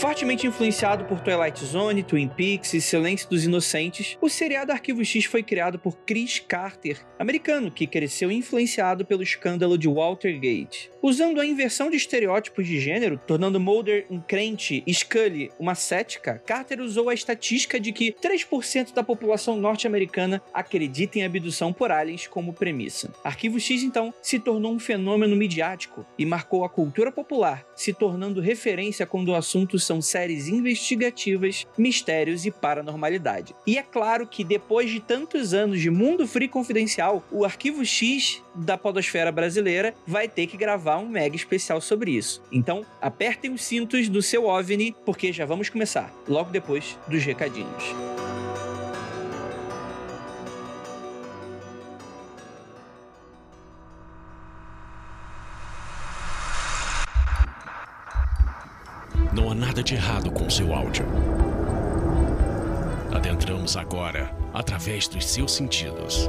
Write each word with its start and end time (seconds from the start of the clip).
Fortemente 0.00 0.46
influenciado 0.46 1.04
por 1.04 1.20
Twilight 1.20 1.62
Zone, 1.62 2.02
Twin 2.02 2.26
Peaks 2.26 2.72
e 2.72 2.80
Silêncio 2.80 3.28
dos 3.28 3.44
Inocentes, 3.44 4.16
o 4.18 4.30
seriado 4.30 4.72
Arquivo 4.72 5.04
X 5.04 5.26
foi 5.26 5.42
criado 5.42 5.78
por 5.78 5.94
Chris 6.06 6.38
Carter, 6.38 7.06
americano 7.18 7.70
que 7.70 7.86
cresceu 7.86 8.32
influenciado 8.32 9.04
pelo 9.04 9.22
escândalo 9.22 9.76
de 9.76 9.86
Watergate. 9.86 10.90
Usando 11.02 11.40
a 11.40 11.46
inversão 11.46 11.88
de 11.88 11.96
estereótipos 11.96 12.66
de 12.66 12.78
gênero, 12.78 13.18
tornando 13.26 13.58
Mulder 13.58 14.04
um 14.10 14.20
crente 14.20 14.82
e 14.86 14.92
Scully 14.92 15.50
uma 15.58 15.74
cética, 15.74 16.42
Carter 16.44 16.78
usou 16.78 17.08
a 17.08 17.14
estatística 17.14 17.80
de 17.80 17.90
que 17.90 18.12
3% 18.12 18.92
da 18.92 19.02
população 19.02 19.56
norte-americana 19.56 20.42
acredita 20.52 21.18
em 21.18 21.24
abdução 21.24 21.72
por 21.72 21.90
aliens 21.90 22.26
como 22.26 22.52
premissa. 22.52 23.10
Arquivo 23.24 23.58
X, 23.58 23.82
então, 23.82 24.12
se 24.20 24.38
tornou 24.38 24.74
um 24.74 24.78
fenômeno 24.78 25.34
midiático 25.34 26.04
e 26.18 26.26
marcou 26.26 26.64
a 26.64 26.68
cultura 26.68 27.10
popular, 27.10 27.64
se 27.74 27.94
tornando 27.94 28.42
referência 28.42 29.06
quando 29.06 29.30
o 29.30 29.34
assunto 29.34 29.78
são 29.78 30.02
séries 30.02 30.48
investigativas, 30.48 31.66
mistérios 31.78 32.44
e 32.44 32.50
paranormalidade. 32.50 33.54
E 33.66 33.78
é 33.78 33.82
claro 33.82 34.26
que 34.26 34.44
depois 34.44 34.90
de 34.90 35.00
tantos 35.00 35.54
anos 35.54 35.80
de 35.80 35.88
Mundo 35.88 36.26
Free 36.26 36.48
Confidencial, 36.48 37.24
o 37.32 37.42
Arquivo 37.42 37.86
X 37.86 38.42
da 38.60 38.76
podosfera 38.76 39.32
brasileira 39.32 39.94
vai 40.06 40.28
ter 40.28 40.46
que 40.46 40.56
gravar 40.56 40.98
um 40.98 41.08
mega 41.08 41.34
especial 41.34 41.80
sobre 41.80 42.12
isso. 42.12 42.42
Então, 42.52 42.84
apertem 43.00 43.52
os 43.52 43.62
cintos 43.62 44.08
do 44.08 44.20
seu 44.22 44.46
OVNI, 44.46 44.94
porque 45.04 45.32
já 45.32 45.46
vamos 45.46 45.68
começar, 45.68 46.12
logo 46.28 46.50
depois 46.50 46.98
dos 47.08 47.24
recadinhos. 47.24 47.84
Não 59.32 59.50
há 59.50 59.54
nada 59.54 59.82
de 59.82 59.94
errado 59.94 60.30
com 60.30 60.50
seu 60.50 60.74
áudio. 60.74 61.06
Adentramos 63.14 63.76
agora 63.76 64.34
através 64.52 65.08
dos 65.08 65.24
seus 65.24 65.52
sentidos. 65.52 66.28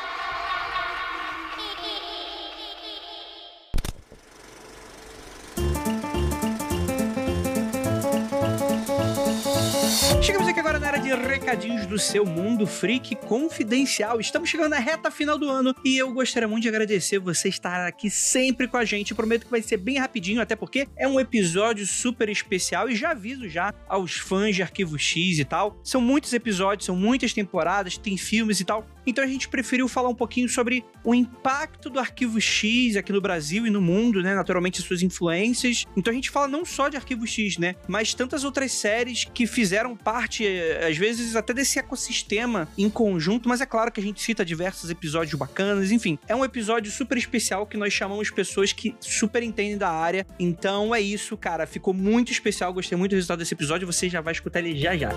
Área 11.51 11.59
de 11.59 11.67
recadinhos 11.67 11.70
do 11.91 11.99
seu 11.99 12.25
mundo 12.25 12.65
freak 12.65 13.17
confidencial. 13.17 14.21
Estamos 14.21 14.49
chegando 14.49 14.69
na 14.69 14.79
reta 14.79 15.11
final 15.11 15.37
do 15.37 15.49
ano 15.49 15.75
e 15.83 15.97
eu 15.97 16.13
gostaria 16.13 16.47
muito 16.47 16.63
de 16.63 16.69
agradecer 16.69 17.19
você 17.19 17.49
estar 17.49 17.85
aqui 17.85 18.09
sempre 18.09 18.65
com 18.65 18.77
a 18.77 18.85
gente. 18.85 19.13
Prometo 19.13 19.43
que 19.43 19.51
vai 19.51 19.61
ser 19.61 19.75
bem 19.75 19.97
rapidinho, 19.97 20.41
até 20.41 20.55
porque 20.55 20.87
é 20.95 21.05
um 21.05 21.19
episódio 21.19 21.85
super 21.85 22.29
especial 22.29 22.89
e 22.89 22.95
já 22.95 23.11
aviso 23.11 23.49
já 23.49 23.73
aos 23.89 24.13
fãs 24.13 24.55
de 24.55 24.61
Arquivo 24.61 24.97
X 24.97 25.37
e 25.37 25.43
tal. 25.43 25.81
São 25.83 25.99
muitos 25.99 26.31
episódios, 26.31 26.85
são 26.85 26.95
muitas 26.95 27.33
temporadas, 27.33 27.97
tem 27.97 28.15
filmes 28.15 28.61
e 28.61 28.63
tal. 28.63 28.87
Então 29.05 29.23
a 29.23 29.27
gente 29.27 29.49
preferiu 29.49 29.87
falar 29.87 30.09
um 30.09 30.15
pouquinho 30.15 30.47
sobre 30.47 30.85
o 31.03 31.13
impacto 31.15 31.89
do 31.89 31.99
Arquivo 31.99 32.39
X 32.39 32.95
aqui 32.95 33.11
no 33.11 33.19
Brasil 33.19 33.65
e 33.65 33.69
no 33.69 33.81
mundo, 33.81 34.21
né? 34.21 34.35
Naturalmente 34.35 34.81
suas 34.81 35.01
influências. 35.01 35.85
Então 35.97 36.11
a 36.11 36.15
gente 36.15 36.29
fala 36.29 36.47
não 36.47 36.63
só 36.63 36.87
de 36.87 36.95
Arquivo 36.95 37.25
X, 37.25 37.57
né? 37.57 37.75
Mas 37.87 38.13
tantas 38.13 38.43
outras 38.43 38.71
séries 38.71 39.25
que 39.25 39.47
fizeram 39.47 39.97
parte, 39.97 40.45
eh, 40.45 40.87
às 40.87 40.97
vezes, 40.97 41.35
até 41.35 41.53
desse 41.53 41.79
ecossistema 41.81 42.67
em 42.77 42.89
conjunto, 42.89 43.49
mas 43.49 43.61
é 43.61 43.65
claro 43.65 43.91
que 43.91 43.99
a 43.99 44.03
gente 44.03 44.21
cita 44.21 44.45
diversos 44.45 44.89
episódios 44.89 45.37
bacanas, 45.37 45.91
enfim. 45.91 46.17
É 46.27 46.35
um 46.35 46.45
episódio 46.45 46.91
super 46.91 47.17
especial 47.17 47.65
que 47.65 47.77
nós 47.77 47.93
chamamos 47.93 48.29
pessoas 48.29 48.71
que 48.71 48.95
super 48.99 49.43
entendem 49.43 49.77
da 49.77 49.89
área. 49.89 50.25
Então 50.39 50.95
é 50.95 51.01
isso, 51.01 51.35
cara. 51.35 51.67
Ficou 51.67 51.93
muito 51.93 52.31
especial, 52.31 52.73
gostei 52.73 52.97
muito 52.97 53.11
do 53.11 53.15
resultado 53.15 53.39
desse 53.39 53.53
episódio. 53.53 53.85
Você 53.85 54.09
já 54.09 54.21
vai 54.21 54.33
escutar 54.33 54.59
ele 54.59 54.79
já 54.79 54.95
já. 54.95 55.11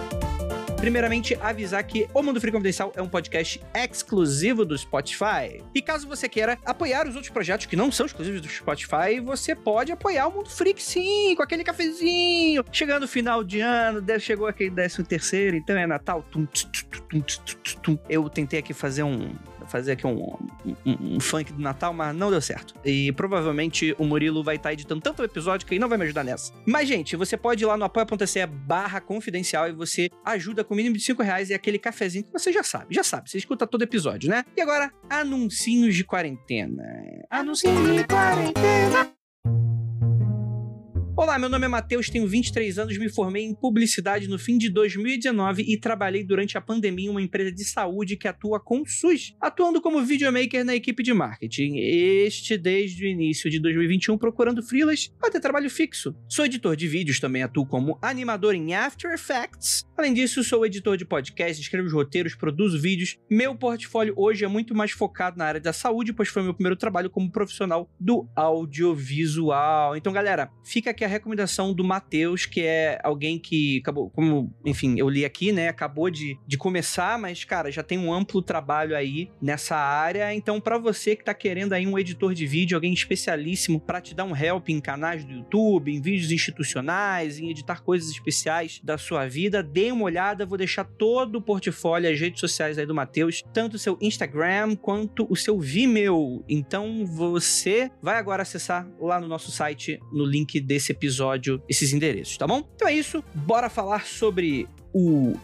Primeiramente, 0.77 1.37
avisar 1.41 1.83
que 1.85 2.07
o 2.12 2.23
Mundo 2.23 2.41
Free 2.41 2.53
Confidencial 2.53 2.93
é 2.95 3.01
um 3.01 3.09
podcast 3.09 3.61
exclusivo 3.75 4.65
do 4.65 4.77
Spotify. 4.77 5.62
E 5.75 5.81
caso 5.81 6.07
você 6.07 6.29
queira 6.29 6.59
apoiar 6.65 7.09
os 7.09 7.15
outros 7.15 7.33
projetos 7.33 7.67
que 7.67 7.77
não 7.77 7.91
são 7.91 8.07
exclusivos 8.07 8.41
do 8.41 8.49
Spotify, 8.49 9.19
você 9.23 9.55
pode 9.55 9.93
apoiar 9.93 10.27
o 10.27 10.33
Mundo 10.33 10.51
Freak 10.51 10.83
sim, 10.83 11.34
com 11.37 11.43
aquele 11.43 11.65
cafezinho. 11.65 12.65
Chegando 12.71 13.05
o 13.05 13.09
final 13.09 13.43
de 13.43 13.61
ano, 13.61 14.03
chegou 14.21 14.47
aquele 14.47 14.71
décimo 14.71 15.07
terceiro, 15.07 15.57
então 15.57 15.77
é 15.77 15.87
Natal. 15.87 16.25
Eu 18.09 18.29
tentei 18.29 18.59
aqui 18.59 18.75
fazer 18.75 19.03
um 19.03 19.34
fazer 19.67 19.93
aqui 19.93 20.07
um, 20.07 20.37
um, 20.65 21.17
um 21.17 21.21
funk 21.21 21.53
do 21.53 21.61
Natal, 21.61 21.93
mas 21.93 22.15
não 22.15 22.31
deu 22.31 22.41
certo. 22.41 22.75
E 22.85 23.13
provavelmente 23.13 23.95
o 23.99 24.05
Murilo 24.05 24.43
vai 24.43 24.57
estar 24.57 24.73
editando 24.73 25.01
tanto 25.01 25.23
episódio 25.23 25.67
que 25.67 25.75
ele 25.75 25.81
não 25.81 25.89
vai 25.89 25.99
me 25.99 26.05
ajudar 26.05 26.25
nessa. 26.25 26.53
Mas, 26.67 26.89
gente, 26.89 27.17
você 27.17 27.37
pode 27.37 27.63
ir 27.63 27.67
lá 27.67 27.77
no 27.77 27.85
apoia.se 27.85 28.47
barra 28.47 29.01
confidencial 29.01 29.69
e 29.69 29.73
você 29.73 30.11
ajuda 30.25 30.65
com 30.65 30.75
o 30.75 30.77
mínimo 30.77 30.97
de 30.97 31.03
5 31.03 31.23
reais 31.23 31.51
e 31.51 31.55
aquele 31.55 31.79
cafezinho 31.79 32.25
que 32.25 32.33
você 32.33 32.53
já 32.53 32.63
sabe. 32.63 32.95
Já 32.95 33.03
sabe, 33.03 33.31
você 33.31 33.39
escuta 33.39 33.67
todo 33.67 33.83
episódio, 33.83 34.29
né? 34.29 34.45
E 34.57 34.61
agora, 34.61 34.93
anuncinhos 35.09 35.95
de 35.95 36.05
quarentena. 36.05 36.85
Anuncinhos 37.31 37.97
de 37.97 38.05
quarentena. 38.05 39.24
Olá, 41.17 41.39
meu 41.39 41.49
nome 41.49 41.65
é 41.65 41.69
Matheus, 41.69 42.11
tenho 42.11 42.27
23 42.27 42.77
anos, 42.77 42.99
me 42.99 43.09
formei 43.09 43.45
em 43.45 43.55
publicidade 43.55 44.27
no 44.27 44.37
fim 44.37 44.59
de 44.59 44.69
2019 44.69 45.63
e 45.63 45.79
trabalhei 45.79 46.25
durante 46.25 46.59
a 46.59 46.61
pandemia 46.61 47.07
em 47.07 47.09
uma 47.09 47.23
empresa 47.23 47.53
de 47.53 47.65
saúde 47.65 48.17
que 48.17 48.27
atua 48.27 48.59
com 48.59 48.85
SUS, 48.85 49.33
atuando 49.41 49.81
como 49.81 50.03
videomaker 50.03 50.65
na 50.65 50.75
equipe 50.75 51.05
de 51.05 51.15
marketing. 51.15 51.77
Este 51.77 52.59
desde 52.59 53.05
o 53.05 53.09
início 53.09 53.49
de 53.49 53.61
2021 53.61 54.19
procurando 54.19 54.61
freelas 54.61 55.07
para 55.21 55.31
ter 55.31 55.39
trabalho 55.39 55.71
fixo. 55.71 56.17
Sou 56.29 56.47
editor 56.47 56.75
de 56.75 56.89
vídeos, 56.89 57.21
também 57.21 57.45
atuo 57.45 57.65
como 57.65 57.97
animador 58.03 58.53
em 58.57 58.75
After 58.75 59.13
Effects. 59.13 59.85
Além 59.97 60.13
disso, 60.13 60.43
sou 60.43 60.67
editor 60.67 60.97
de 60.97 61.05
podcast, 61.05 61.63
escrevo 61.63 61.87
os 61.87 61.93
roteiros, 61.93 62.35
produzo 62.35 62.81
vídeos. 62.81 63.17
Meu 63.31 63.55
portfólio 63.55 64.15
hoje 64.17 64.45
é 64.45 64.49
muito 64.49 64.75
mais 64.75 64.91
focado 64.91 65.39
na 65.39 65.45
área 65.45 65.61
da 65.61 65.73
saúde, 65.73 66.13
pois 66.13 66.29
foi 66.29 66.43
meu 66.43 66.55
primeiro 66.55 66.77
trabalho 66.77 67.09
como 67.09 67.31
profissional 67.31 67.89
do 68.01 68.29
audiovisual. 68.35 69.97
Então, 69.97 70.13
galera, 70.13 70.51
fica 70.65 70.91
aqui 70.91 71.03
a 71.04 71.09
recomendação 71.09 71.72
do 71.72 71.84
Matheus, 71.84 72.47
que 72.47 72.60
é 72.60 72.98
alguém 73.03 73.38
que 73.38 73.78
acabou, 73.78 74.10
como, 74.10 74.53
enfim, 74.65 74.94
eu 74.98 75.09
li 75.09 75.25
aqui, 75.25 75.53
né? 75.53 75.69
Acabou 75.69 76.10
de, 76.10 76.38
de 76.47 76.56
começar, 76.56 77.19
mas, 77.19 77.44
cara, 77.44 77.70
já 77.70 77.82
tem 77.82 77.98
um 77.98 78.12
amplo 78.12 78.42
trabalho 78.42 78.97
aí 78.97 79.31
nessa 79.41 79.76
área. 79.76 80.34
Então, 80.34 80.60
para 80.60 80.78
você 80.78 81.15
que 81.15 81.25
tá 81.25 81.34
querendo 81.34 81.72
aí 81.72 81.87
um 81.87 81.98
editor 81.98 82.34
de 82.34 82.47
vídeo, 82.47 82.76
alguém 82.76 82.92
especialíssimo 82.92 83.81
para 83.81 84.00
te 84.00 84.15
dar 84.15 84.25
um 84.25 84.37
help 84.37 84.69
em 84.69 84.81
canais 84.81 85.25
do 85.25 85.32
YouTube, 85.32 85.92
em 85.92 86.00
vídeos 86.00 86.31
institucionais, 86.31 87.38
em 87.38 87.50
editar 87.50 87.82
coisas 87.82 88.10
especiais 88.10 88.81
da 88.82 88.97
sua 88.97 89.26
vida, 89.26 89.62
dê 89.62 89.92
uma 89.92 90.04
olhada. 90.04 90.47
Vou 90.47 90.59
deixar 90.59 90.84
todo 90.84 91.36
o 91.36 91.42
portfólio, 91.42 92.10
as 92.10 92.19
redes 92.19 92.41
sociais 92.41 92.78
aí 92.78 92.86
do 92.86 92.94
Matheus, 92.94 93.42
tanto 93.53 93.75
o 93.75 93.78
seu 93.78 93.98
Instagram 94.00 94.76
quanto 94.76 95.26
o 95.31 95.36
seu 95.36 95.59
Vimeo. 95.59 96.44
Então, 96.48 97.04
você 97.04 97.91
vai 98.03 98.16
agora 98.16 98.42
acessar 98.42 98.88
lá 98.98 99.21
no 99.21 99.28
nosso 99.28 99.50
site, 99.50 99.98
no 100.12 100.25
link 100.25 100.60
desse 100.60 100.94
episódio, 100.94 101.62
esses 101.69 101.93
endereços, 101.93 102.37
tá 102.37 102.47
bom? 102.47 102.62
Então 102.75 102.88
é 102.88 102.94
isso, 102.94 103.22
bora 103.34 103.69
falar 103.69 104.06
sobre 104.06 104.69
o 104.93 105.37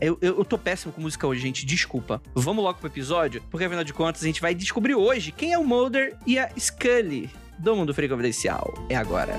eu, 0.00 0.18
eu, 0.20 0.38
eu 0.38 0.44
tô 0.44 0.58
péssimo 0.58 0.92
com 0.92 1.00
música 1.00 1.24
hoje, 1.26 1.40
gente. 1.40 1.64
Desculpa. 1.64 2.20
Vamos 2.34 2.64
logo 2.64 2.78
pro 2.80 2.88
episódio, 2.88 3.40
porque 3.50 3.64
afinal 3.64 3.84
de 3.84 3.92
contas 3.92 4.22
a 4.22 4.26
gente 4.26 4.40
vai 4.40 4.52
descobrir 4.52 4.96
hoje 4.96 5.30
quem 5.30 5.52
é 5.52 5.58
o 5.58 5.64
Mulder 5.64 6.16
e 6.26 6.38
a 6.38 6.50
Scully 6.58 7.30
do 7.56 7.76
Mundo 7.76 7.94
Freak 7.94 8.12
Confidencial. 8.12 8.74
É 8.88 8.96
agora. 8.96 9.38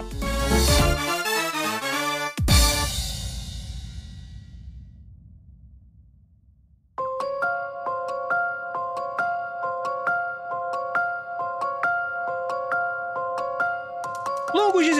Longos 0.49 0.88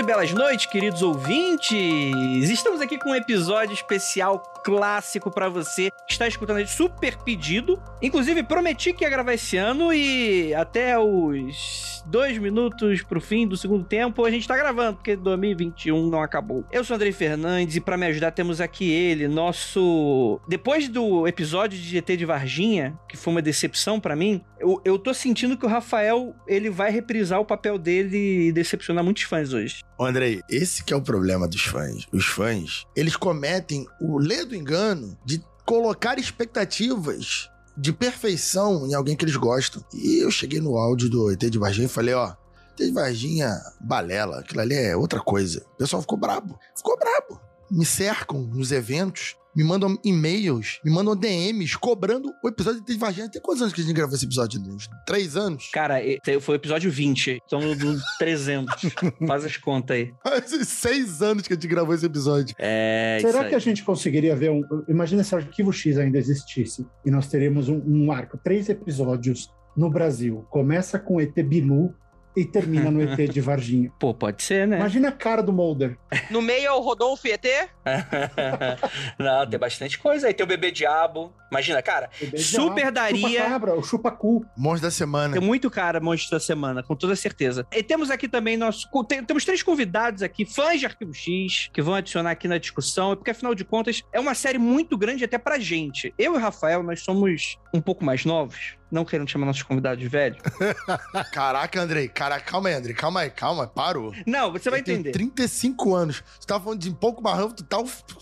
belas 0.09 0.33
noites, 0.33 0.65
queridos 0.65 1.03
ouvintes! 1.03 2.50
Estamos 2.50 2.81
aqui 2.81 2.97
com 2.97 3.11
um 3.11 3.15
episódio 3.15 3.75
especial 3.75 4.39
clássico 4.63 5.29
para 5.29 5.47
você 5.50 5.91
que 6.07 6.13
está 6.13 6.27
escutando 6.27 6.57
a 6.57 6.59
gente, 6.61 6.71
super 6.71 7.15
pedido. 7.17 7.79
Inclusive, 8.01 8.41
prometi 8.41 8.91
que 8.91 9.03
ia 9.03 9.09
gravar 9.11 9.35
esse 9.35 9.56
ano 9.56 9.94
e 9.94 10.51
até 10.56 10.97
os 10.97 11.99
dois 12.09 12.38
minutos 12.38 13.01
pro 13.03 13.21
fim 13.21 13.47
do 13.47 13.56
segundo 13.56 13.85
tempo 13.85 14.25
a 14.25 14.31
gente 14.31 14.47
tá 14.47 14.57
gravando, 14.57 14.95
porque 14.95 15.15
2021 15.15 16.09
não 16.09 16.21
acabou. 16.21 16.65
Eu 16.71 16.83
sou 16.83 16.95
Andrei 16.95 17.11
Fernandes 17.11 17.75
e 17.75 17.81
para 17.81 17.97
me 17.97 18.07
ajudar 18.07 18.31
temos 18.31 18.59
aqui 18.59 18.89
ele, 18.89 19.27
nosso... 19.27 20.39
Depois 20.47 20.89
do 20.89 21.27
episódio 21.27 21.77
de 21.77 21.85
GT 21.85 22.17
de 22.17 22.25
Varginha, 22.25 22.97
que 23.07 23.15
foi 23.15 23.31
uma 23.31 23.41
decepção 23.41 24.00
para 24.00 24.15
mim, 24.15 24.41
eu, 24.59 24.81
eu 24.83 24.97
tô 24.97 25.13
sentindo 25.13 25.57
que 25.57 25.65
o 25.65 25.69
Rafael, 25.69 26.35
ele 26.47 26.69
vai 26.69 26.91
reprisar 26.91 27.39
o 27.39 27.45
papel 27.45 27.77
dele 27.77 28.47
e 28.47 28.51
decepcionar 28.51 29.03
muitos 29.03 29.23
fãs 29.23 29.53
hoje. 29.53 29.83
Andrei, 30.00 30.41
esse 30.50 30.83
que 30.83 30.94
é 30.94 30.97
o 30.97 31.01
problema 31.01 31.47
dos 31.47 31.62
fãs. 31.62 32.07
Os 32.12 32.25
fãs, 32.25 32.85
eles 32.95 33.15
cometem 33.15 33.85
o 34.01 34.17
ledo 34.17 34.55
engano 34.55 35.17
de 35.23 35.41
colocar 35.65 36.17
expectativas 36.17 37.50
de 37.79 37.93
perfeição 37.93 38.85
em 38.85 38.93
alguém 38.93 39.15
que 39.15 39.23
eles 39.23 39.37
gostam. 39.37 39.81
E 39.93 40.21
eu 40.21 40.29
cheguei 40.29 40.59
no 40.59 40.77
áudio 40.77 41.09
do 41.09 41.31
ET 41.31 41.39
de 41.39 41.57
Varginha 41.57 41.85
e 41.85 41.89
falei, 41.89 42.13
ó, 42.13 42.33
ET 42.71 42.77
de 42.77 42.91
Varginha, 42.91 43.57
balela, 43.79 44.39
aquilo 44.39 44.59
ali 44.59 44.75
é 44.75 44.95
outra 44.97 45.21
coisa. 45.21 45.65
O 45.73 45.77
pessoal 45.77 46.01
ficou 46.01 46.17
brabo. 46.17 46.59
Ficou 46.75 46.97
brabo. 46.97 47.39
Me 47.71 47.85
cercam 47.85 48.41
nos 48.41 48.73
eventos 48.73 49.37
me 49.56 49.63
mandam 49.63 49.98
e-mails, 50.04 50.80
me 50.84 50.92
mandam 50.92 51.16
DMs 51.16 51.78
cobrando 51.78 52.31
o 52.44 52.48
episódio 52.48 52.84
de 52.84 52.98
Varginha. 52.98 53.30
Tem 53.30 53.42
quantos 53.42 53.62
anos 53.62 53.74
que 53.74 53.81
a 53.81 53.84
gente 53.84 53.94
gravou 53.94 54.16
esse 54.16 54.25
episódio? 54.25 54.62
Uns 54.62 54.90
três 55.06 55.36
anos? 55.36 55.69
Cara, 55.74 55.96
foi 56.42 56.56
o 56.56 56.57
episódio 56.57 56.92
20. 56.92 57.42
Então, 57.46 57.60
do 57.75 57.98
300. 58.18 58.94
Faz 59.28 59.46
as 59.46 59.57
contas 59.57 59.98
aí. 59.98 60.13
Faz 60.24 60.68
seis 60.68 61.22
anos 61.22 61.48
que 61.48 61.54
a 61.54 61.56
gente 61.56 61.68
gravou 61.68 61.94
esse 61.94 62.06
episódio. 62.06 62.56
É, 62.60 63.18
Será 63.22 63.48
que 63.48 63.56
a 63.56 63.60
gente 63.60 63.84
conseguiria 63.84 64.36
ver 64.36 64.51
um... 64.51 64.62
Imagina 64.88 65.24
se 65.24 65.34
o 65.34 65.38
Arquivo 65.38 65.72
X 65.74 65.98
ainda 65.98 66.18
existisse 66.18 66.86
e 67.06 67.12
nós 67.12 67.28
teríamos 67.28 67.69
um, 67.69 67.81
um 67.86 68.12
arco, 68.12 68.38
três 68.38 68.69
episódios 68.69 69.50
no 69.75 69.90
Brasil. 69.90 70.46
Começa 70.50 71.00
com 71.00 71.19
ET 71.19 71.34
Bilu, 71.44 71.94
e 72.39 72.45
termina 72.45 72.89
no 72.89 73.01
ET 73.01 73.30
de 73.30 73.41
Varginha. 73.41 73.91
Pô, 74.00 74.13
pode 74.13 74.41
ser, 74.44 74.65
né? 74.65 74.77
Imagina 74.77 75.09
a 75.09 75.12
cara 75.12 75.44
do 75.44 75.51
Mulder. 75.51 75.97
No 76.31 76.41
meio 76.41 76.68
é 76.68 76.71
o 76.71 76.80
Rodolfo 76.80 77.27
ET? 77.27 77.45
Não, 79.19 79.50
tem 79.50 79.59
bastante 79.59 80.00
coisa 80.00 80.27
aí. 80.27 80.33
Tem 80.33 80.44
o 80.44 80.47
Bebê 80.47 80.71
Diabo. 80.71 81.33
Imagina, 81.51 81.81
cara, 81.81 82.09
super 82.38 82.91
daria... 82.91 83.27
Chupa 83.27 83.50
cabra, 83.50 83.75
o 83.75 83.83
chupa 83.83 84.12
cu. 84.12 84.45
Monstro 84.56 84.88
da 84.88 84.91
semana. 84.91 85.33
Tem 85.33 85.41
muito 85.41 85.69
cara 85.69 86.00
monstro 86.00 86.31
da 86.31 86.39
semana, 86.39 86.83
com 86.83 86.95
toda 86.95 87.15
certeza. 87.15 87.65
E 87.71 87.83
temos 87.83 88.09
aqui 88.09 88.27
também 88.27 88.56
nosso... 88.56 88.88
Tem, 89.07 89.24
temos 89.24 89.44
três 89.44 89.63
convidados 89.63 90.21
aqui, 90.21 90.45
fãs 90.45 90.80
de 90.80 90.86
Arquivo 90.86 91.13
X, 91.13 91.69
que 91.74 91.81
vão 91.81 91.95
adicionar 91.95 92.31
aqui 92.31 92.47
na 92.47 92.57
discussão, 92.57 93.15
porque 93.15 93.31
afinal 93.31 93.56
de 93.56 93.65
contas 93.65 94.03
é 94.13 94.19
uma 94.19 94.36
série 94.36 94.59
muito 94.59 94.97
grande 94.97 95.25
até 95.25 95.38
pra 95.38 95.59
gente. 95.59 96.13
Eu 96.18 96.36
e 96.36 96.38
o 96.38 96.39
Rafael, 96.39 96.83
nós 96.83 97.01
somos 97.01 97.57
um 97.74 97.81
pouco 97.81 98.06
mais 98.06 98.24
novos, 98.25 98.77
não 98.91 99.06
querendo 99.06 99.30
chamar 99.30 99.45
nossos 99.45 99.63
convidados 99.63 100.00
de 100.00 100.07
velho. 100.07 100.38
Caraca, 101.31 101.81
Andrei. 101.81 102.07
Caraca, 102.07 102.44
calma 102.44 102.69
aí, 102.69 102.75
Andrei. 102.75 102.95
Calma 102.95 103.21
aí, 103.21 103.30
calma. 103.30 103.68
Parou. 103.68 104.13
Não, 104.25 104.51
você 104.51 104.69
vai 104.69 104.80
entender. 104.80 105.12
35 105.12 105.95
anos. 105.95 106.24
Você 106.39 106.47
tava 106.47 106.63
falando 106.63 106.80
de 106.80 106.89
um 106.89 106.94
pouco 106.94 107.21
mais 107.21 107.53
tu 107.53 107.63
tá... 107.63 107.77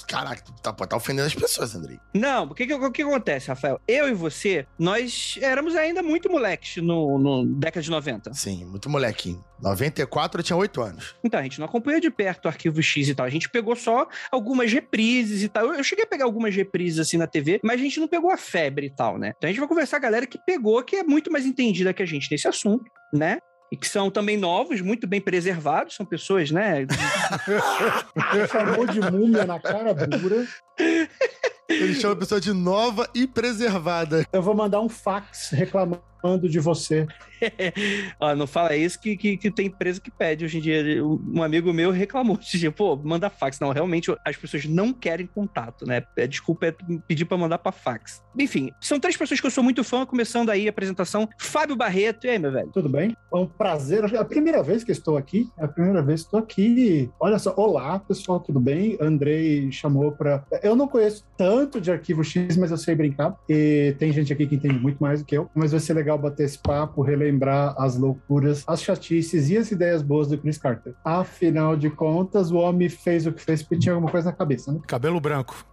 Caraca, 0.08 0.42
tu 0.42 0.54
tá, 0.62 0.74
tá 0.74 0.96
ofendendo 0.96 1.28
as 1.28 1.36
pessoas, 1.36 1.76
Andrei. 1.76 2.00
Não, 2.14 2.46
o 2.46 2.54
que, 2.54 2.66
que, 2.66 2.92
que 2.92 3.02
acontece, 3.02 3.48
Rafael? 3.50 3.80
Eu 3.88 4.08
e 4.08 4.14
você, 4.14 4.66
nós 4.78 5.38
éramos 5.42 5.76
ainda 5.76 6.02
muito 6.02 6.30
moleques 6.30 6.84
no, 6.84 7.18
no 7.18 7.46
década 7.46 7.82
de 7.82 7.90
90. 7.90 8.34
Sim, 8.34 8.66
muito 8.66 8.90
molequinho. 8.90 9.44
94 9.62 10.40
eu 10.40 10.44
tinha 10.44 10.58
8 10.58 10.82
anos. 10.82 11.16
Então, 11.24 11.40
a 11.40 11.44
gente 11.44 11.60
não 11.60 11.66
acompanha 11.66 12.00
de 12.00 12.10
perto 12.10 12.46
o 12.46 12.48
Arquivo 12.48 12.82
X 12.82 13.08
e 13.08 13.16
tal. 13.16 13.26
A 13.26 13.30
gente 13.30 13.50
pegou 13.50 13.76
só 13.76 14.08
algumas 14.32 14.72
reprises 14.72 15.44
e 15.44 15.50
tal. 15.50 15.66
Eu, 15.66 15.74
eu 15.76 15.84
cheguei 15.84 16.06
a 16.06 16.08
pegar 16.08 16.26
algumas 16.26 16.56
reprises 16.56 17.00
assim 17.00 17.18
na 17.18 17.28
TV, 17.28 17.60
mas 17.64 17.80
a 17.80 17.84
gente 17.84 18.00
não 18.00 18.08
pegou 18.08 18.32
a 18.32 18.38
febre 18.38 18.88
e 18.88 18.90
tal, 18.90 19.18
né? 19.18 19.34
Então 19.38 19.48
a 19.48 19.52
gente 19.52 19.60
vai 19.60 19.68
conversar 19.68 20.00
com 20.00 20.06
a 20.06 20.10
galera 20.10 20.28
que 20.28 20.38
pegou, 20.38 20.84
que 20.84 20.98
é 20.98 21.04
muito 21.04 21.32
mais 21.32 21.46
entendida 21.46 21.94
que 21.94 22.04
a 22.04 22.06
gente 22.06 22.32
nesse 22.32 22.48
assunto, 22.48 22.86
né? 23.14 23.40
e 23.72 23.76
que 23.76 23.88
são 23.88 24.10
também 24.10 24.38
novos, 24.38 24.82
muito 24.82 25.06
bem 25.06 25.20
preservados, 25.20 25.96
são 25.96 26.06
pessoas, 26.06 26.52
né? 26.52 26.88
Chamou 28.50 28.88
de 28.88 29.00
múmia 29.12 29.46
na 29.46 29.60
cara 29.60 29.94
dura. 29.94 30.48
Ele 31.70 31.96
chama 31.96 32.14
a 32.14 32.18
pessoa 32.18 32.40
de 32.40 32.54
nova 32.54 33.10
e 33.14 33.28
preservada. 33.28 34.26
Eu 34.32 34.42
vou 34.42 34.56
mandar 34.56 34.80
um 34.80 34.88
fax 34.88 35.50
reclamando 35.50 36.02
de 36.36 36.60
você. 36.60 37.08
Ó, 38.20 38.36
não 38.36 38.48
fala 38.48 38.76
isso 38.76 39.00
que, 39.00 39.16
que, 39.16 39.38
que, 39.38 39.52
tem 39.52 39.68
empresa 39.68 40.02
que 40.02 40.10
pede 40.10 40.44
hoje 40.44 40.58
em 40.58 40.62
dia. 40.62 41.04
Um 41.06 41.44
amigo 41.44 41.72
meu 41.72 41.92
reclamou, 41.92 42.38
tipo, 42.38 42.72
pô, 42.76 42.96
manda 42.96 43.30
fax. 43.30 43.60
Não, 43.60 43.72
realmente 43.72 44.14
as 44.26 44.36
pessoas 44.36 44.66
não 44.66 44.92
querem 44.92 45.28
contato, 45.28 45.86
né? 45.86 46.04
É, 46.16 46.28
desculpa 46.28 46.68
é 46.68 46.76
pedir 47.08 47.26
para 47.26 47.38
mandar 47.38 47.60
para 47.60 47.72
fax. 47.72 48.22
Enfim, 48.38 48.72
são 48.82 49.00
três 49.00 49.16
pessoas 49.16 49.40
que 49.40 49.46
eu 49.46 49.52
sou 49.52 49.64
muito 49.64 49.84
fã, 49.84 50.06
começando 50.06 50.50
aí 50.50 50.68
a 50.68 50.70
apresentação. 50.70 51.30
Fábio 51.38 51.76
Barreto, 51.76 52.26
e 52.26 52.30
aí, 52.30 52.40
meu 52.40 52.52
velho? 52.52 52.70
Tudo 52.72 52.90
bem? 52.90 53.16
É 53.34 53.38
um 53.38 53.46
prazer. 53.46 54.04
É 54.14 54.18
a 54.18 54.26
primeira 54.26 54.64
vez 54.64 54.84
que 54.84 54.92
estou 54.92 55.18
aqui. 55.18 55.50
É 55.58 55.66
a 55.66 55.68
primeira 55.68 56.02
vez 56.02 56.22
que 56.22 56.28
estou 56.28 56.40
aqui. 56.40 57.10
Olha 57.20 57.40
só, 57.40 57.54
olá, 57.56 58.00
pessoal, 58.00 58.40
tudo 58.40 58.60
bem? 58.60 58.98
Andrei 59.00 59.72
chamou 59.72 60.12
para. 60.12 60.44
Eu 60.64 60.76
não 60.76 60.88
conheço 60.88 61.26
tanto 61.38 61.80
de 61.80 61.92
arquivo 61.92 62.24
X, 62.24 62.58
mas 62.58 62.72
eu 62.72 62.78
sei 62.78 62.96
brincar. 62.96 63.36
E 63.50 63.96
tem 63.98 64.12
gente 64.12 64.32
aqui 64.34 64.48
que 64.48 64.56
entende 64.56 64.80
muito 64.80 65.00
mais 65.00 65.20
do 65.20 65.26
que 65.26 65.38
eu. 65.38 65.50
Mas 65.54 65.72
vai 65.72 65.80
ser 65.80 65.94
legal 65.94 66.17
bater 66.18 66.46
esse 66.46 66.58
papo, 66.58 67.02
relembrar 67.02 67.76
as 67.78 67.98
loucuras, 67.98 68.64
as 68.68 68.82
chatices 68.82 69.50
e 69.50 69.58
as 69.58 69.72
ideias 69.72 70.02
boas 70.02 70.28
do 70.28 70.38
Chris 70.38 70.58
Carter. 70.58 70.94
Afinal 71.04 71.76
de 71.76 71.90
contas, 71.90 72.52
o 72.52 72.58
homem 72.58 72.90
fez 72.90 73.26
o 73.26 73.32
que 73.32 73.42
fez 73.42 73.62
porque 73.62 73.78
tinha 73.78 73.94
alguma 73.94 74.12
coisa 74.12 74.30
na 74.30 74.36
cabeça, 74.36 74.72
né? 74.72 74.80
Cabelo 74.88 75.20
branco. 75.20 75.66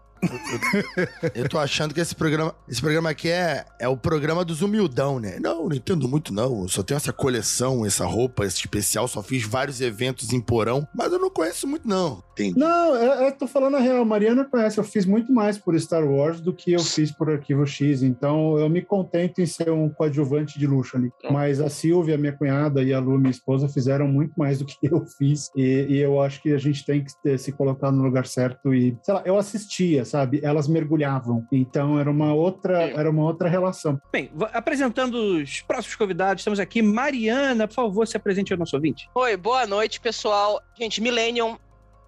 Eu 1.35 1.49
tô 1.49 1.58
achando 1.58 1.94
que 1.94 2.00
esse 2.00 2.14
programa, 2.14 2.55
esse 2.69 2.81
programa 2.81 3.11
aqui 3.11 3.29
é, 3.29 3.64
é 3.79 3.88
o 3.88 3.96
programa 3.96 4.44
dos 4.44 4.62
humildão, 4.62 5.19
né? 5.19 5.38
Não, 5.41 5.69
não 5.69 5.76
entendo 5.76 6.08
muito 6.08 6.32
não. 6.32 6.62
Eu 6.62 6.69
só 6.69 6.82
tenho 6.82 6.96
essa 6.96 7.12
coleção, 7.12 7.85
essa 7.85 8.06
roupa, 8.06 8.44
esse 8.44 8.56
especial, 8.56 9.06
só 9.08 9.23
fiz 9.23 9.44
vários 9.44 9.81
eventos 9.81 10.32
em 10.32 10.41
porão, 10.41 10.87
mas 10.94 11.12
eu 11.12 11.19
não 11.19 11.31
conheço 11.31 11.67
muito 11.67 11.87
não. 11.87 12.23
Entendi. 12.34 12.58
Não, 12.58 12.96
eu, 12.96 13.26
eu 13.26 13.32
tô 13.32 13.46
falando 13.46 13.76
a 13.76 13.81
real. 13.81 14.02
A 14.02 14.04
Mariana 14.04 14.44
conhece, 14.44 14.78
eu 14.78 14.84
fiz 14.84 15.06
muito 15.06 15.32
mais 15.32 15.56
por 15.56 15.78
Star 15.78 16.04
Wars 16.04 16.40
do 16.40 16.52
que 16.52 16.72
eu 16.72 16.81
fiz 16.81 17.12
por 17.12 17.31
Arquivo 17.31 17.64
X, 17.64 18.02
então 18.02 18.58
eu 18.58 18.69
me 18.69 18.82
contento 18.82 19.40
em 19.40 19.46
ser 19.46 19.70
um 19.70 19.88
coadjuvante 19.88 20.58
de 20.58 20.66
luxo 20.66 20.96
ali. 20.96 21.10
Mas 21.31 21.60
a 21.60 21.70
Silvia, 21.70 22.19
minha 22.19 22.32
cunhada, 22.32 22.82
e 22.82 22.92
a 22.92 22.98
Lu, 22.98 23.19
minha 23.19 23.31
esposa, 23.31 23.69
fizeram 23.69 24.08
muito 24.08 24.32
mais 24.36 24.58
do 24.58 24.66
que 24.66 24.76
eu 24.82 25.04
fiz, 25.06 25.50
e, 25.56 25.86
e 25.88 25.98
eu 25.98 26.20
acho 26.20 26.42
que 26.42 26.52
a 26.52 26.58
gente 26.58 26.84
tem 26.84 27.04
que 27.04 27.12
ter, 27.22 27.38
se 27.38 27.52
colocar 27.52 27.92
no 27.92 28.02
lugar 28.02 28.26
certo 28.26 28.75
e, 28.75 28.96
sei 29.02 29.14
lá, 29.14 29.22
eu 29.25 29.38
assistia, 29.38 30.04
sabe? 30.04 30.40
Elas 30.42 30.66
mergulhavam. 30.66 31.46
Então 31.52 31.98
era 31.98 32.10
uma 32.10 32.34
outra, 32.34 32.82
era 32.90 33.08
uma 33.08 33.22
outra 33.22 33.48
relação. 33.48 34.00
Bem, 34.12 34.31
apresentando 34.52 35.14
os 35.14 35.60
próximos 35.62 35.96
convidados, 35.96 36.40
estamos 36.40 36.58
aqui. 36.58 36.82
Mariana, 36.82 37.69
por 37.69 37.75
favor, 37.75 38.06
se 38.06 38.16
apresente 38.16 38.52
ao 38.52 38.58
nosso 38.58 38.75
ouvinte. 38.75 39.08
Oi, 39.14 39.36
boa 39.36 39.66
noite, 39.66 40.00
pessoal. 40.00 40.60
Gente, 40.76 41.00
Millennium 41.00 41.56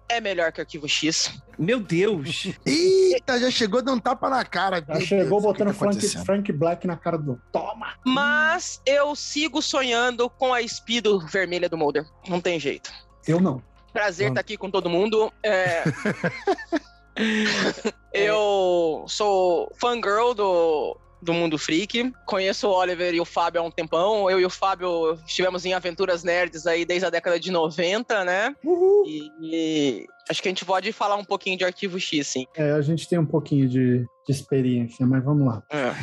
é 0.09 0.21
melhor 0.21 0.51
que 0.51 0.61
Arquivo 0.61 0.87
X. 0.87 1.31
Meu 1.57 1.79
Deus! 1.79 2.47
Eita, 2.65 3.39
já 3.39 3.51
chegou 3.51 3.81
dando 3.81 3.97
um 3.97 3.99
tapa 3.99 4.29
na 4.29 4.43
cara. 4.45 4.83
Já 4.87 4.99
chegou 4.99 5.41
Deus, 5.41 5.43
botando 5.43 5.73
que 5.73 5.79
tá 5.79 5.79
Frank, 5.79 6.25
Frank 6.25 6.51
Black 6.53 6.87
na 6.87 6.95
cara 6.95 7.17
do. 7.17 7.41
Toma! 7.51 7.93
Mas 8.05 8.81
eu 8.85 9.15
sigo 9.15 9.61
sonhando 9.61 10.29
com 10.29 10.53
a 10.53 10.65
Speedo 10.67 11.19
vermelha 11.19 11.69
do 11.69 11.77
Mulder. 11.77 12.05
Não 12.27 12.39
tem 12.39 12.59
jeito. 12.59 12.91
Eu 13.27 13.39
não. 13.39 13.61
Prazer 13.91 14.27
estar 14.27 14.35
tá 14.35 14.41
aqui 14.41 14.57
com 14.57 14.69
todo 14.69 14.89
mundo. 14.89 15.31
É... 15.43 15.83
eu 18.13 19.05
sou 19.07 19.71
fangirl 19.79 20.33
do, 20.33 20.97
do 21.21 21.33
Mundo 21.33 21.57
Freak. 21.57 22.11
Conheço 22.25 22.67
o 22.67 22.71
Oliver 22.73 23.13
e 23.13 23.21
o 23.21 23.25
Fábio 23.25 23.61
há 23.61 23.63
um 23.63 23.71
tempão. 23.71 24.29
Eu 24.29 24.39
e 24.39 24.45
o 24.45 24.49
Fábio 24.49 25.17
estivemos 25.25 25.65
em 25.65 25.73
aventuras 25.73 26.23
nerds 26.23 26.65
aí 26.67 26.85
desde 26.85 27.05
a 27.05 27.09
década 27.09 27.39
de 27.39 27.51
90, 27.51 28.23
né? 28.23 28.55
Uhul. 28.63 29.03
E, 29.07 29.31
e 29.41 30.07
acho 30.29 30.41
que 30.41 30.47
a 30.47 30.51
gente 30.51 30.65
pode 30.65 30.91
falar 30.91 31.15
um 31.15 31.25
pouquinho 31.25 31.57
de 31.57 31.65
Arquivo 31.65 31.99
X, 31.99 32.27
sim. 32.27 32.45
É, 32.55 32.71
a 32.71 32.81
gente 32.81 33.07
tem 33.07 33.17
um 33.17 33.25
pouquinho 33.25 33.67
de, 33.67 34.05
de 34.27 34.33
experiência, 34.33 35.07
mas 35.07 35.23
vamos 35.23 35.47
lá. 35.47 35.63
É. 35.69 35.93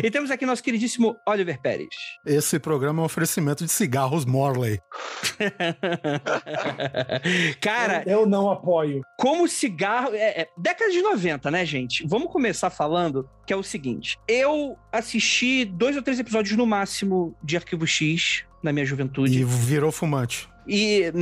e 0.06 0.10
temos 0.10 0.30
aqui 0.30 0.46
nosso 0.46 0.62
queridíssimo 0.62 1.16
Oliver 1.26 1.60
Pérez. 1.60 1.88
Esse 2.24 2.60
programa 2.60 3.00
é 3.00 3.02
um 3.02 3.06
oferecimento 3.06 3.64
de 3.64 3.72
cigarros 3.72 4.24
Morley. 4.24 4.78
Cara, 7.60 8.04
eu, 8.06 8.20
eu, 8.20 8.26
não 8.26 8.50
apoio. 8.50 9.02
Como 9.18 9.48
cigarro. 9.48 10.14
É, 10.14 10.42
é, 10.42 10.48
década 10.56 10.92
de 10.92 11.02
90, 11.02 11.50
né, 11.50 11.66
gente? 11.66 12.06
Vamos 12.06 12.30
começar 12.30 12.70
falando 12.70 13.28
que 13.44 13.52
é 13.52 13.56
o 13.56 13.62
seguinte: 13.62 14.16
eu 14.28 14.78
assisti 14.92 15.64
dois 15.64 15.96
ou 15.96 16.02
três 16.02 16.20
episódios 16.20 16.56
no 16.56 16.66
máximo 16.66 17.36
de 17.42 17.56
Arquivo 17.56 17.86
X 17.86 18.44
na 18.62 18.72
minha 18.72 18.86
juventude. 18.86 19.40
E 19.40 19.44
virou 19.44 19.90
fumante. 19.90 20.48
E. 20.66 21.12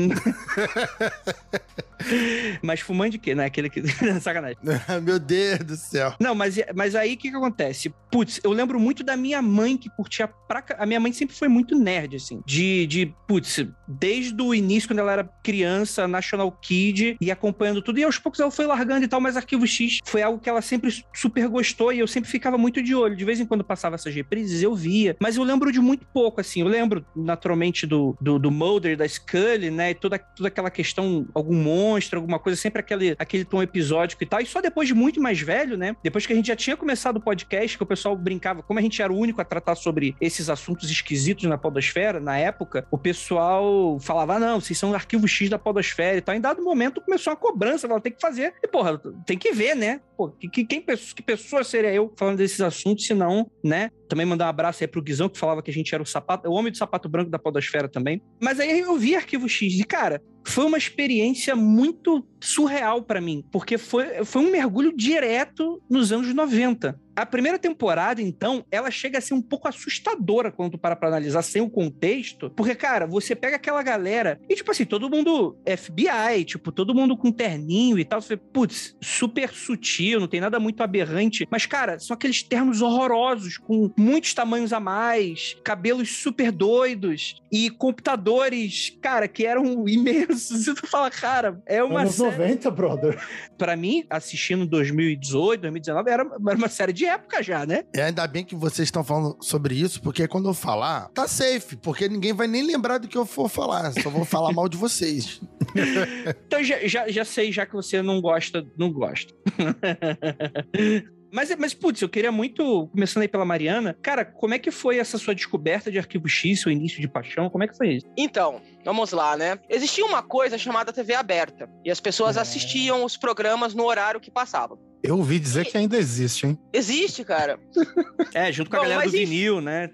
mas 2.63 2.81
fumando 2.81 3.13
de 3.13 3.19
quê? 3.19 3.35
Não 3.35 3.43
é 3.45 3.47
aquele 3.47 3.69
que. 3.69 3.83
Sacanagem. 4.21 4.59
Meu 5.03 5.19
Deus 5.19 5.59
do 5.61 5.77
céu. 5.77 6.15
Não, 6.21 6.35
mas, 6.35 6.57
mas 6.75 6.95
aí 6.95 7.15
o 7.15 7.17
que, 7.17 7.31
que 7.31 7.37
acontece? 7.37 7.93
Putz, 8.11 8.41
eu 8.43 8.53
lembro 8.53 8.79
muito 8.79 9.03
da 9.03 9.17
minha 9.17 9.41
mãe 9.41 9.77
que 9.77 9.89
curtia 9.91 10.29
pra. 10.29 10.63
A 10.79 10.87
minha 10.87 11.01
mãe 11.01 11.13
sempre 11.13 11.35
foi 11.35 11.49
muito 11.49 11.79
nerd, 11.79 12.17
assim. 12.17 12.43
De, 12.47 12.87
de, 12.87 13.15
putz, 13.27 13.67
desde 13.89 14.41
o 14.41 14.55
início, 14.55 14.89
quando 14.89 15.01
ela 15.01 15.13
era 15.13 15.25
criança, 15.43 16.07
National 16.07 16.53
Kid, 16.53 17.17
e 17.21 17.31
acompanhando 17.31 17.83
tudo. 17.83 17.99
E 17.99 18.05
aos 18.05 18.19
poucos 18.19 18.41
ela 18.41 18.51
foi 18.51 18.67
largando 18.67 19.05
e 19.05 19.09
tal, 19.09 19.21
mas 19.21 19.37
Arquivo 19.37 19.67
X 19.67 20.01
foi 20.05 20.23
algo 20.23 20.39
que 20.39 20.49
ela 20.49 20.63
sempre 20.63 21.05
super 21.15 21.49
gostou 21.49 21.93
e 21.93 21.99
eu 21.99 22.07
sempre 22.07 22.31
ficava 22.31 22.59
muito 22.59 22.83
de 22.83 22.95
olho. 22.95 23.17
De 23.17 23.25
vez 23.25 23.41
em 23.41 23.47
quando 23.47 23.65
passava 23.65 23.95
essas 23.95 24.15
reprises, 24.15 24.63
eu 24.63 24.75
via. 24.75 25.17
Mas 25.21 25.37
eu 25.37 25.43
lembro 25.43 25.73
de 25.73 25.81
muito 25.81 26.07
pouco, 26.07 26.41
assim. 26.41 26.61
Eu 26.61 26.69
lembro, 26.69 27.05
naturalmente, 27.15 27.87
do, 27.87 28.17
do, 28.21 28.39
do 28.39 28.51
Mulder, 28.51 28.97
da 28.97 29.07
Scully, 29.33 29.71
né? 29.71 29.91
E 29.91 29.95
toda, 29.95 30.19
toda 30.19 30.49
aquela 30.49 30.71
questão, 30.71 31.27
algum 31.33 31.55
monstro, 31.55 32.19
alguma 32.19 32.39
coisa, 32.39 32.61
sempre 32.61 32.81
aquele, 32.81 33.17
aquele 33.19 33.45
tom 33.45 33.63
episódico 33.63 34.23
e 34.23 34.27
tal. 34.27 34.41
E 34.41 34.47
só 34.47 34.61
depois 34.61 34.87
de 34.87 34.95
muito 34.95 35.21
mais 35.21 35.41
velho, 35.41 35.77
né? 35.77 35.97
Depois 36.03 36.27
que 36.27 36.33
a 36.33 36.37
gente 36.37 36.47
já 36.47 36.57
tinha 36.57 36.77
começado 36.77 37.17
o 37.17 37.21
podcast, 37.21 37.77
que 37.77 37.83
o 37.83 37.87
pessoal 37.87 38.15
brincava, 38.15 38.63
como 38.63 38.79
a 38.79 38.83
gente 38.83 39.01
era 39.01 39.13
o 39.13 39.17
único 39.17 39.41
a 39.41 39.45
tratar 39.45 39.75
sobre 39.75 40.15
esses 40.21 40.51
assuntos 40.51 40.91
esquisitos 40.91 41.45
na 41.45 41.57
podosfera, 41.57 42.21
na 42.21 42.37
época, 42.37 42.87
o 42.91 42.99
pessoal 42.99 43.99
falava, 44.01 44.35
ah, 44.35 44.39
não, 44.39 44.61
vocês 44.61 44.79
são 44.79 44.95
arquivo 44.95 45.27
X 45.27 45.49
da 45.49 45.59
podosfera 45.59 46.19
e 46.19 46.21
tal. 46.21 46.35
Em 46.35 46.41
dado 46.41 46.63
momento 46.63 47.01
começou 47.01 47.33
uma 47.33 47.39
cobrança, 47.39 47.87
ela 47.87 48.01
tem 48.01 48.13
que 48.13 48.21
fazer. 48.21 48.55
E, 48.63 48.69
porra, 48.69 49.01
tem 49.25 49.39
que 49.39 49.53
ver, 49.53 49.75
né? 49.75 50.01
Pô, 50.17 50.29
que, 50.29 50.49
que, 50.49 50.65
quem, 50.65 50.83
que 50.83 51.23
pessoa 51.23 51.65
seria 51.65 51.93
eu 51.93 52.13
falando 52.17 52.37
desses 52.37 52.61
assuntos, 52.61 53.07
se 53.07 53.15
não, 53.15 53.51
né? 53.65 53.91
Também 54.13 54.27
mandar 54.27 54.45
um 54.45 54.49
abraço 54.51 54.85
aí 54.85 54.87
pro 54.87 55.01
Guizão, 55.01 55.27
que 55.27 55.39
falava 55.39 55.63
que 55.63 55.71
a 55.71 55.73
gente 55.73 55.95
era 55.95 56.03
o 56.03 56.07
sapato, 56.07 56.47
o 56.47 56.53
homem 56.53 56.71
do 56.71 56.77
sapato 56.77 57.09
branco 57.09 57.31
da 57.31 57.39
podosfera 57.39 57.89
também. 57.89 58.21
Mas 58.39 58.61
aí 58.61 58.81
eu 58.81 58.95
vi 58.99 59.17
Arquivo 59.17 59.49
X 59.49 59.81
e, 59.81 59.85
cara, 59.85 60.21
foi 60.47 60.67
uma 60.67 60.77
experiência 60.77 61.57
muito 61.57 62.23
surreal 62.39 63.03
pra 63.03 63.23
mim, 63.23 63.43
porque 63.51 63.79
foi, 63.79 64.23
foi 64.23 64.43
um 64.43 64.51
mergulho 64.51 64.95
direto 64.95 65.81
nos 65.89 66.13
anos 66.13 66.35
90. 66.35 67.01
A 67.15 67.27
primeira 67.27 67.59
temporada, 67.59 68.23
então, 68.23 68.65
ela 68.71 68.91
chega 68.91 69.19
a 69.19 69.21
ser 69.21 69.35
um 69.35 69.43
pouco 69.43 69.69
assustadora 69.69 70.51
quando 70.51 70.73
tu 70.73 70.79
para 70.79 70.97
pra 70.97 71.09
analisar 71.09 71.43
sem 71.43 71.61
o 71.61 71.69
contexto, 71.69 72.51
porque, 72.51 72.75
cara, 72.75 73.07
você 73.07 73.37
pega 73.37 73.57
aquela 73.57 73.83
galera 73.83 74.41
e, 74.49 74.55
tipo 74.55 74.71
assim, 74.71 74.85
todo 74.85 75.11
mundo 75.11 75.59
FBI, 75.67 76.45
tipo, 76.45 76.73
todo 76.73 76.95
mundo 76.95 77.17
com 77.17 77.31
terninho 77.31 77.99
e 77.99 78.05
tal, 78.05 78.21
você, 78.21 78.37
putz, 78.37 78.97
super 79.01 79.53
sutil, 79.53 80.21
não 80.21 80.29
tem 80.29 80.41
nada 80.41 80.59
muito 80.59 80.83
aberrante, 80.83 81.47
mas, 81.51 81.67
cara, 81.67 81.99
são 81.99 82.15
aqueles 82.15 82.43
ternos 82.43 82.81
horrorosos, 82.81 83.59
com 83.59 83.93
muitos 83.99 84.33
tamanhos 84.33 84.73
a 84.73 84.81
mais, 84.81 85.57
cabelos 85.63 86.17
super 86.17 86.51
doidos 86.51 87.43
e 87.51 87.69
computadores, 87.69 88.97
cara, 89.03 89.29
que 89.29 89.45
eram 89.45 89.85
imensos. 89.87 90.67
E 90.67 90.75
tu 90.75 90.87
fala, 90.87 91.11
cara, 91.11 91.61
é 91.67 91.83
uma 91.85 92.01
Anos 92.01 92.15
série... 92.15 92.31
90, 92.31 92.71
brother. 92.71 93.23
Pra 93.59 93.77
mim, 93.77 94.07
assistindo 94.09 94.67
2018, 94.67 95.61
2019, 95.61 96.11
era, 96.11 96.23
era 96.23 96.57
uma 96.57 96.69
série 96.69 96.93
de 96.93 97.02
época 97.07 97.43
já, 97.43 97.67
né? 97.67 97.85
E 97.95 98.01
ainda 98.01 98.27
bem 98.27 98.45
que 98.45 98.55
vocês 98.55 98.89
estão 98.89 99.05
falando 99.05 99.37
sobre 99.41 99.75
isso, 99.75 100.01
porque 100.03 100.27
quando 100.29 100.49
eu 100.49 100.55
falar, 100.55 101.09
tá 101.09 101.27
safe, 101.29 101.77
porque 101.77 102.09
ninguém 102.09 102.33
vai 102.33 102.47
nem 102.47 102.63
lembrar 102.63 102.99
do 102.99 103.09
que 103.09 103.17
eu 103.17 103.27
for 103.27 103.49
falar, 103.49 103.93
só 103.93 104.11
vou 104.11 104.25
falar 104.25 104.53
mal 104.53 104.69
de 104.69 104.77
vocês. 104.77 105.41
Então 106.47 106.63
já, 106.63 106.87
já, 106.87 107.09
já 107.09 107.25
sei, 107.25 107.51
já 107.51 107.65
que 107.65 107.73
você 107.73 108.03
não 108.03 108.21
gosta, 108.21 108.67
não 108.77 108.93
gosta. 108.93 109.33
Mas, 111.33 111.55
mas, 111.57 111.73
putz, 111.73 112.03
eu 112.03 112.09
queria 112.09 112.31
muito, 112.31 112.89
começando 112.89 113.23
aí 113.23 113.29
pela 113.29 113.45
Mariana, 113.45 113.97
cara, 114.03 114.23
como 114.25 114.53
é 114.53 114.59
que 114.59 114.71
foi 114.71 114.99
essa 114.99 115.17
sua 115.17 115.35
descoberta 115.35 115.91
de 115.91 115.99
Arquivo 115.99 116.29
X, 116.29 116.61
seu 116.61 116.71
início 116.71 117.01
de 117.01 117.09
paixão? 117.09 117.49
Como 117.49 117.65
é 117.65 117.69
que 117.69 117.77
foi 117.77 117.95
isso? 117.95 118.07
Então, 118.19 118.61
vamos 118.85 119.13
lá, 119.13 119.35
né? 119.37 119.59
Existia 119.69 120.05
uma 120.05 120.23
coisa 120.23 120.59
chamada 120.59 120.93
TV 120.93 121.15
aberta. 121.15 121.71
E 121.85 121.91
as 121.91 122.01
pessoas 122.01 122.37
É. 122.37 122.41
assistiam 122.41 123.03
os 123.05 123.17
programas 123.17 123.73
no 123.75 123.85
horário 123.85 124.21
que 124.21 124.31
passavam. 124.31 124.79
Eu 125.03 125.17
ouvi 125.17 125.39
dizer 125.41 125.65
que 125.65 125.77
ainda 125.77 125.97
existe, 125.97 126.47
hein? 126.47 126.59
Existe, 126.73 127.25
cara. 127.25 127.59
É, 128.35 128.51
junto 128.51 128.71
com 128.71 128.77
a 128.77 128.79
Bom, 128.81 128.85
galera 128.89 129.03
do 129.03 129.15
enfim. 129.15 129.27
vinil, 129.27 129.61
né? 129.61 129.91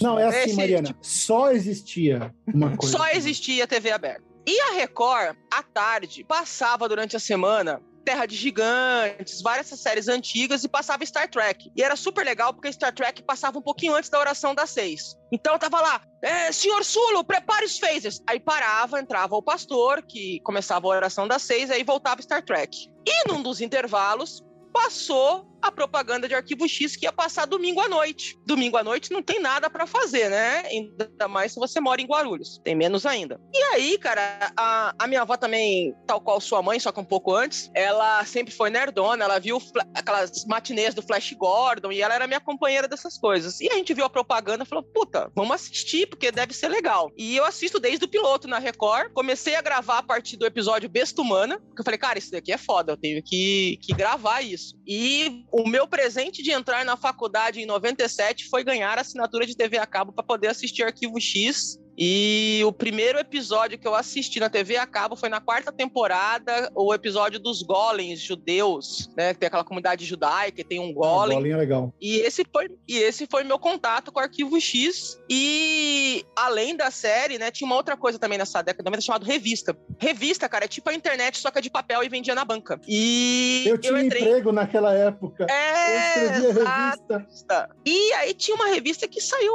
Não, 0.00 0.18
é 0.18 0.26
assim, 0.26 0.38
Esse, 0.50 0.56
Mariana. 0.56 0.86
tipo- 0.88 0.98
Só 1.02 1.52
existia 1.52 2.34
uma 2.52 2.76
coisa. 2.76 2.96
Só 2.98 3.08
existia 3.10 3.64
TV 3.66 3.92
aberta. 3.92 4.24
E 4.44 4.60
a 4.60 4.72
Record, 4.74 5.36
à 5.52 5.62
tarde, 5.62 6.24
passava 6.24 6.88
durante 6.88 7.14
a 7.16 7.20
semana 7.20 7.80
Terra 8.06 8.24
de 8.24 8.36
Gigantes, 8.36 9.42
várias 9.42 9.66
séries 9.66 10.06
antigas 10.06 10.62
e 10.62 10.68
passava 10.68 11.04
Star 11.04 11.28
Trek. 11.28 11.72
E 11.74 11.82
era 11.82 11.96
super 11.96 12.24
legal 12.24 12.54
porque 12.54 12.72
Star 12.72 12.94
Trek 12.94 13.20
passava 13.24 13.58
um 13.58 13.62
pouquinho 13.62 13.96
antes 13.96 14.08
da 14.08 14.20
oração 14.20 14.54
das 14.54 14.70
seis. 14.70 15.16
Então 15.32 15.58
tava 15.58 15.80
lá, 15.80 16.00
é, 16.22 16.52
senhor 16.52 16.84
Sulo, 16.84 17.24
prepare 17.24 17.64
os 17.64 17.80
phasers. 17.80 18.22
Aí 18.24 18.38
parava, 18.38 19.00
entrava 19.00 19.34
o 19.34 19.42
pastor, 19.42 20.02
que 20.02 20.38
começava 20.44 20.86
a 20.86 20.90
oração 20.90 21.26
das 21.26 21.42
seis, 21.42 21.68
aí 21.68 21.82
voltava 21.82 22.22
Star 22.22 22.44
Trek. 22.44 22.88
E 23.04 23.28
num 23.28 23.42
dos 23.42 23.60
intervalos, 23.60 24.40
passou 24.72 25.55
a 25.66 25.72
propaganda 25.72 26.28
de 26.28 26.34
Arquivo 26.34 26.68
X 26.68 26.96
que 26.96 27.06
ia 27.06 27.12
passar 27.12 27.46
domingo 27.46 27.80
à 27.80 27.88
noite. 27.88 28.38
Domingo 28.46 28.76
à 28.76 28.84
noite 28.84 29.12
não 29.12 29.22
tem 29.22 29.40
nada 29.40 29.68
pra 29.68 29.86
fazer, 29.86 30.30
né? 30.30 30.62
Ainda 30.66 31.28
mais 31.28 31.52
se 31.52 31.58
você 31.58 31.80
mora 31.80 32.00
em 32.00 32.06
Guarulhos. 32.06 32.60
Tem 32.64 32.74
menos 32.74 33.04
ainda. 33.04 33.40
E 33.52 33.62
aí, 33.74 33.98
cara, 33.98 34.52
a, 34.56 34.94
a 34.98 35.06
minha 35.06 35.22
avó 35.22 35.36
também, 35.36 35.94
tal 36.06 36.20
qual 36.20 36.40
sua 36.40 36.62
mãe, 36.62 36.78
só 36.78 36.92
que 36.92 37.00
um 37.00 37.04
pouco 37.04 37.34
antes, 37.34 37.70
ela 37.74 38.24
sempre 38.24 38.52
foi 38.52 38.70
nerdona, 38.70 39.24
ela 39.24 39.38
viu 39.38 39.60
aquelas 39.94 40.44
matinês 40.46 40.94
do 40.94 41.02
Flash 41.02 41.32
Gordon 41.32 41.92
e 41.92 42.02
ela 42.02 42.14
era 42.14 42.26
minha 42.26 42.40
companheira 42.40 42.88
dessas 42.88 43.18
coisas. 43.18 43.60
E 43.60 43.68
a 43.70 43.74
gente 43.74 43.94
viu 43.94 44.04
a 44.04 44.10
propaganda 44.10 44.64
e 44.64 44.66
falou, 44.66 44.84
puta, 44.84 45.30
vamos 45.34 45.52
assistir, 45.52 46.06
porque 46.06 46.30
deve 46.30 46.54
ser 46.54 46.68
legal. 46.68 47.10
E 47.16 47.36
eu 47.36 47.44
assisto 47.44 47.80
desde 47.80 48.04
o 48.04 48.08
piloto 48.08 48.48
na 48.48 48.58
Record, 48.58 49.12
comecei 49.12 49.54
a 49.56 49.62
gravar 49.62 49.98
a 49.98 50.02
partir 50.02 50.36
do 50.36 50.46
episódio 50.46 50.88
Besta 50.88 51.20
Humana, 51.20 51.58
porque 51.58 51.80
eu 51.80 51.84
falei, 51.84 51.98
cara, 51.98 52.18
isso 52.18 52.30
daqui 52.30 52.52
é 52.52 52.58
foda, 52.58 52.92
eu 52.92 52.96
tenho 52.96 53.22
que, 53.22 53.78
que 53.82 53.94
gravar 53.94 54.40
isso. 54.42 54.76
E 54.86 55.44
o 55.58 55.66
meu 55.66 55.88
presente 55.88 56.42
de 56.42 56.50
entrar 56.50 56.84
na 56.84 56.96
faculdade 56.96 57.60
em 57.60 57.66
97 57.66 58.48
foi 58.48 58.62
ganhar 58.62 58.98
assinatura 58.98 59.46
de 59.46 59.56
TV 59.56 59.78
a 59.78 59.86
cabo 59.86 60.12
para 60.12 60.22
poder 60.22 60.48
assistir 60.48 60.82
Arquivo 60.82 61.18
X. 61.18 61.78
E 61.98 62.62
o 62.66 62.72
primeiro 62.72 63.18
episódio 63.18 63.78
que 63.78 63.86
eu 63.88 63.94
assisti 63.94 64.38
na 64.38 64.50
TV 64.50 64.76
a 64.76 64.86
cabo 64.86 65.16
foi 65.16 65.28
na 65.28 65.40
quarta 65.40 65.72
temporada, 65.72 66.70
o 66.74 66.92
episódio 66.92 67.40
dos 67.40 67.62
golems 67.62 68.20
judeus, 68.20 69.08
né? 69.16 69.32
Que 69.32 69.40
tem 69.40 69.46
aquela 69.46 69.64
comunidade 69.64 70.04
judaica, 70.04 70.60
e 70.60 70.64
tem 70.64 70.78
um 70.78 70.90
Ah, 70.90 70.94
golem. 70.94 71.38
bolinha 71.38 71.56
legal. 71.56 71.94
E 72.00 72.16
esse 72.18 72.44
foi 72.52 72.68
e 72.86 72.98
esse 72.98 73.26
foi 73.30 73.44
meu 73.44 73.58
contato 73.58 74.12
com 74.12 74.20
o 74.20 74.22
Arquivo 74.22 74.60
X. 74.60 75.18
E 75.30 76.24
além 76.36 76.76
da 76.76 76.90
série, 76.90 77.38
né, 77.38 77.50
tinha 77.50 77.66
uma 77.66 77.76
outra 77.76 77.96
coisa 77.96 78.18
também 78.18 78.36
nessa 78.38 78.60
década 78.62 78.84
90 78.90 79.00
chamada 79.02 79.24
revista. 79.26 79.76
Revista, 79.98 80.48
cara, 80.48 80.66
é 80.66 80.68
tipo 80.68 80.90
a 80.90 80.94
internet, 80.94 81.38
só 81.38 81.50
que 81.50 81.58
é 81.58 81.62
de 81.62 81.70
papel 81.70 82.02
e 82.04 82.08
vendia 82.08 82.34
na 82.34 82.44
banca. 82.44 82.78
E 82.86 83.64
Eu 83.66 83.78
tinha 83.78 84.00
entrei. 84.00 84.22
emprego 84.22 84.52
naquela 84.52 84.92
época. 84.92 85.46
eu 85.48 85.54
É, 85.54 86.08
escrevia 86.08 86.48
exato. 86.50 86.66
revista. 87.14 87.18
revista. 87.18 87.70
E 87.86 88.12
aí 88.14 88.34
tinha 88.34 88.54
uma 88.54 88.66
revista 88.68 89.08
que 89.08 89.20
saiu. 89.20 89.54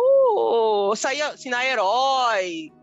saía 0.96 1.28
assim 1.28 1.50
na 1.50 1.64
Herói. 1.66 2.31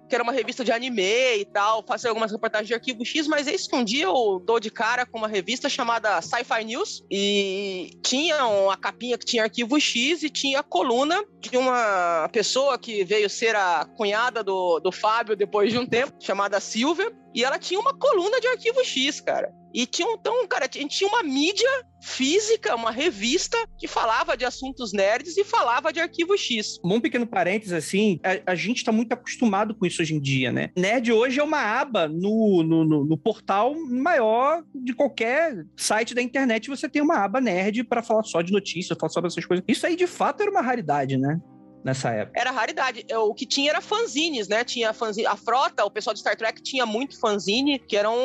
Que 0.08 0.14
era 0.14 0.24
uma 0.24 0.32
revista 0.32 0.64
de 0.64 0.72
anime 0.72 1.02
e 1.36 1.44
tal, 1.44 1.84
fazia 1.86 2.08
algumas 2.08 2.32
reportagens 2.32 2.66
de 2.66 2.72
arquivo 2.72 3.04
X, 3.04 3.26
mas 3.26 3.46
eis 3.46 3.66
que 3.66 3.76
um 3.76 3.84
dia 3.84 4.04
eu 4.04 4.42
dou 4.42 4.58
de 4.58 4.70
cara 4.70 5.04
com 5.04 5.18
uma 5.18 5.28
revista 5.28 5.68
chamada 5.68 6.22
Sci-Fi 6.22 6.64
News 6.64 7.04
e 7.10 7.90
tinha 8.02 8.46
uma 8.46 8.74
capinha 8.74 9.18
que 9.18 9.26
tinha 9.26 9.42
arquivo 9.42 9.78
X 9.78 10.22
e 10.22 10.30
tinha 10.30 10.60
a 10.60 10.62
coluna 10.62 11.22
de 11.38 11.58
uma 11.58 12.26
pessoa 12.32 12.78
que 12.78 13.04
veio 13.04 13.28
ser 13.28 13.54
a 13.54 13.84
cunhada 13.98 14.42
do, 14.42 14.80
do 14.80 14.90
Fábio 14.90 15.36
depois 15.36 15.70
de 15.70 15.78
um 15.78 15.86
tempo, 15.86 16.14
chamada 16.20 16.58
Silvia, 16.58 17.12
e 17.38 17.44
ela 17.44 17.58
tinha 17.58 17.78
uma 17.78 17.96
coluna 17.96 18.40
de 18.40 18.46
arquivo 18.48 18.84
X, 18.84 19.20
cara. 19.20 19.52
E 19.72 19.86
tinha, 19.86 20.10
então, 20.12 20.46
cara, 20.48 20.64
a 20.68 20.78
gente 20.78 20.96
tinha 20.96 21.08
uma 21.08 21.22
mídia 21.22 21.68
física, 22.02 22.74
uma 22.74 22.90
revista 22.90 23.56
que 23.78 23.86
falava 23.86 24.36
de 24.36 24.44
assuntos 24.44 24.92
nerds 24.92 25.36
e 25.36 25.44
falava 25.44 25.92
de 25.92 26.00
arquivo 26.00 26.36
X. 26.36 26.78
Um 26.84 27.00
pequeno 27.00 27.26
parênteses, 27.26 27.72
assim, 27.74 28.18
a, 28.24 28.52
a 28.52 28.54
gente 28.54 28.82
tá 28.84 28.90
muito 28.90 29.12
acostumado 29.12 29.74
com 29.74 29.84
isso 29.86 30.00
hoje 30.00 30.14
em 30.14 30.20
dia, 30.20 30.50
né? 30.50 30.70
Nerd 30.76 31.12
hoje 31.12 31.38
é 31.38 31.42
uma 31.42 31.60
aba 31.60 32.08
no, 32.08 32.62
no, 32.62 32.84
no- 32.84 33.04
no 33.04 33.18
portal 33.18 33.74
maior 33.74 34.62
de 34.74 34.94
qualquer 34.94 35.64
site 35.76 36.14
da 36.14 36.22
internet. 36.22 36.68
Você 36.68 36.88
tem 36.88 37.02
uma 37.02 37.22
aba 37.22 37.40
nerd 37.40 37.84
para 37.84 38.02
falar 38.02 38.22
só 38.24 38.40
de 38.40 38.52
notícias, 38.52 38.96
falar 38.98 39.10
sobre 39.10 39.28
essas 39.28 39.44
coisas. 39.44 39.64
Isso 39.68 39.86
aí, 39.86 39.94
de 39.96 40.06
fato, 40.06 40.40
era 40.40 40.50
uma 40.50 40.62
raridade, 40.62 41.16
né? 41.18 41.38
Nessa 41.84 42.10
época. 42.10 42.38
Era 42.38 42.50
raridade. 42.50 43.04
É, 43.08 43.18
O 43.18 43.34
que 43.34 43.46
tinha 43.46 43.70
era 43.70 43.80
fanzines, 43.80 44.48
né? 44.48 44.64
Tinha 44.64 44.92
fanzine. 44.92 45.26
A 45.26 45.36
frota, 45.36 45.84
o 45.84 45.90
pessoal 45.90 46.14
de 46.14 46.20
Star 46.20 46.36
Trek 46.36 46.62
tinha 46.62 46.84
muito 46.84 47.18
fanzine, 47.18 47.78
que 47.78 47.96
eram 47.96 48.16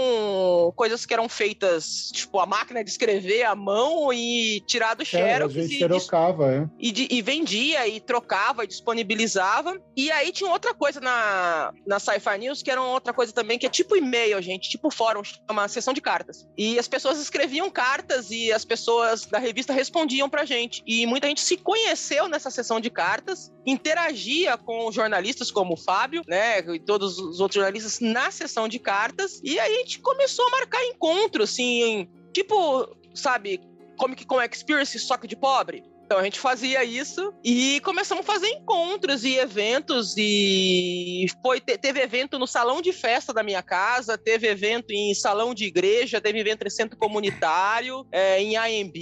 coisas 0.76 1.06
que 1.06 1.14
eram 1.14 1.30
feitas, 1.30 2.10
tipo, 2.12 2.40
a 2.40 2.46
máquina 2.46 2.84
de 2.84 2.90
escrever 2.90 3.44
à 3.44 3.56
mão 3.56 4.12
e 4.12 4.62
tirar 4.66 4.96
do 4.96 5.04
É, 5.04 5.04
a 5.04 5.06
xerox 5.06 5.54
gente 5.54 5.76
e, 5.76 5.78
xerocava, 5.78 6.54
é. 6.54 6.68
e, 6.80 7.18
e 7.18 7.22
vendia 7.22 7.88
e 7.88 8.00
trocava 8.00 8.64
e 8.64 8.68
disponibilizava. 8.68 9.80
E 9.96 10.12
aí 10.12 10.32
tinha 10.32 10.50
outra 10.50 10.74
coisa 10.74 11.00
na, 11.00 11.72
na 11.86 12.00
Sci-Fi 12.00 12.38
News, 12.40 12.62
que 12.62 12.72
era 12.72 12.82
outra 12.82 13.14
coisa 13.14 13.32
também, 13.32 13.60
que 13.60 13.66
é 13.66 13.70
tipo 13.70 13.96
e-mail, 13.96 14.42
gente, 14.42 14.70
tipo 14.70 14.90
fórum, 14.92 15.22
uma 15.50 15.68
sessão 15.68 15.94
de 15.94 16.02
cartas. 16.02 16.48
E 16.58 16.80
as 16.80 16.88
pessoas 16.88 17.20
escreviam 17.20 17.70
cartas 17.70 18.32
e 18.32 18.52
as 18.52 18.66
pessoas 18.66 19.26
da 19.26 19.40
revista 19.40 19.74
respondiam 19.74 20.30
pra 20.30 20.46
gente. 20.46 20.82
E 20.86 21.06
muita 21.06 21.28
gente 21.28 21.42
se 21.42 21.58
conheceu 21.58 22.28
nessa 22.28 22.50
sessão 22.50 22.80
de 22.80 22.90
cartas 22.90 23.43
interagia 23.66 24.58
com 24.58 24.92
jornalistas 24.92 25.52
como 25.52 25.74
o 25.74 25.78
Fábio, 25.78 26.22
né, 26.28 26.60
e 26.60 26.80
todos 26.80 27.18
os 27.18 27.40
outros 27.40 27.56
jornalistas 27.56 28.00
na 28.00 28.30
sessão 28.32 28.68
de 28.68 28.80
cartas, 28.80 29.40
e 29.44 29.60
aí 29.60 29.76
a 29.76 29.78
gente 29.80 30.00
começou 30.00 30.46
a 30.48 30.52
marcar 30.52 30.84
encontros, 30.86 31.52
assim, 31.52 32.08
tipo, 32.34 32.88
sabe, 33.14 33.62
Comic 33.98 34.26
Con 34.26 34.42
Experience, 34.42 34.98
só 35.00 35.18
que 35.18 35.28
de 35.28 35.36
pobre. 35.36 35.84
Então 36.06 36.20
a 36.20 36.24
gente 36.24 36.40
fazia 36.40 36.84
isso 36.84 37.34
e 37.44 37.80
começamos 37.80 38.28
a 38.28 38.32
fazer 38.32 38.48
encontros 38.50 39.24
e 39.24 39.38
eventos 39.38 40.16
e 40.18 41.26
foi 41.42 41.60
teve 41.60 42.02
evento 42.02 42.38
no 42.38 42.46
salão 42.46 42.82
de 42.82 42.92
festa 42.92 43.34
da 43.34 43.42
minha 43.42 43.64
casa, 43.64 44.18
teve 44.18 44.48
evento 44.48 44.92
em 44.92 45.16
salão 45.16 45.54
de 45.54 45.66
igreja, 45.66 46.22
teve 46.22 46.40
evento 46.40 46.68
em 46.68 46.70
centro 46.70 46.98
comunitário, 46.98 48.06
é, 48.12 48.42
em 48.42 48.58
AMB 48.58 48.96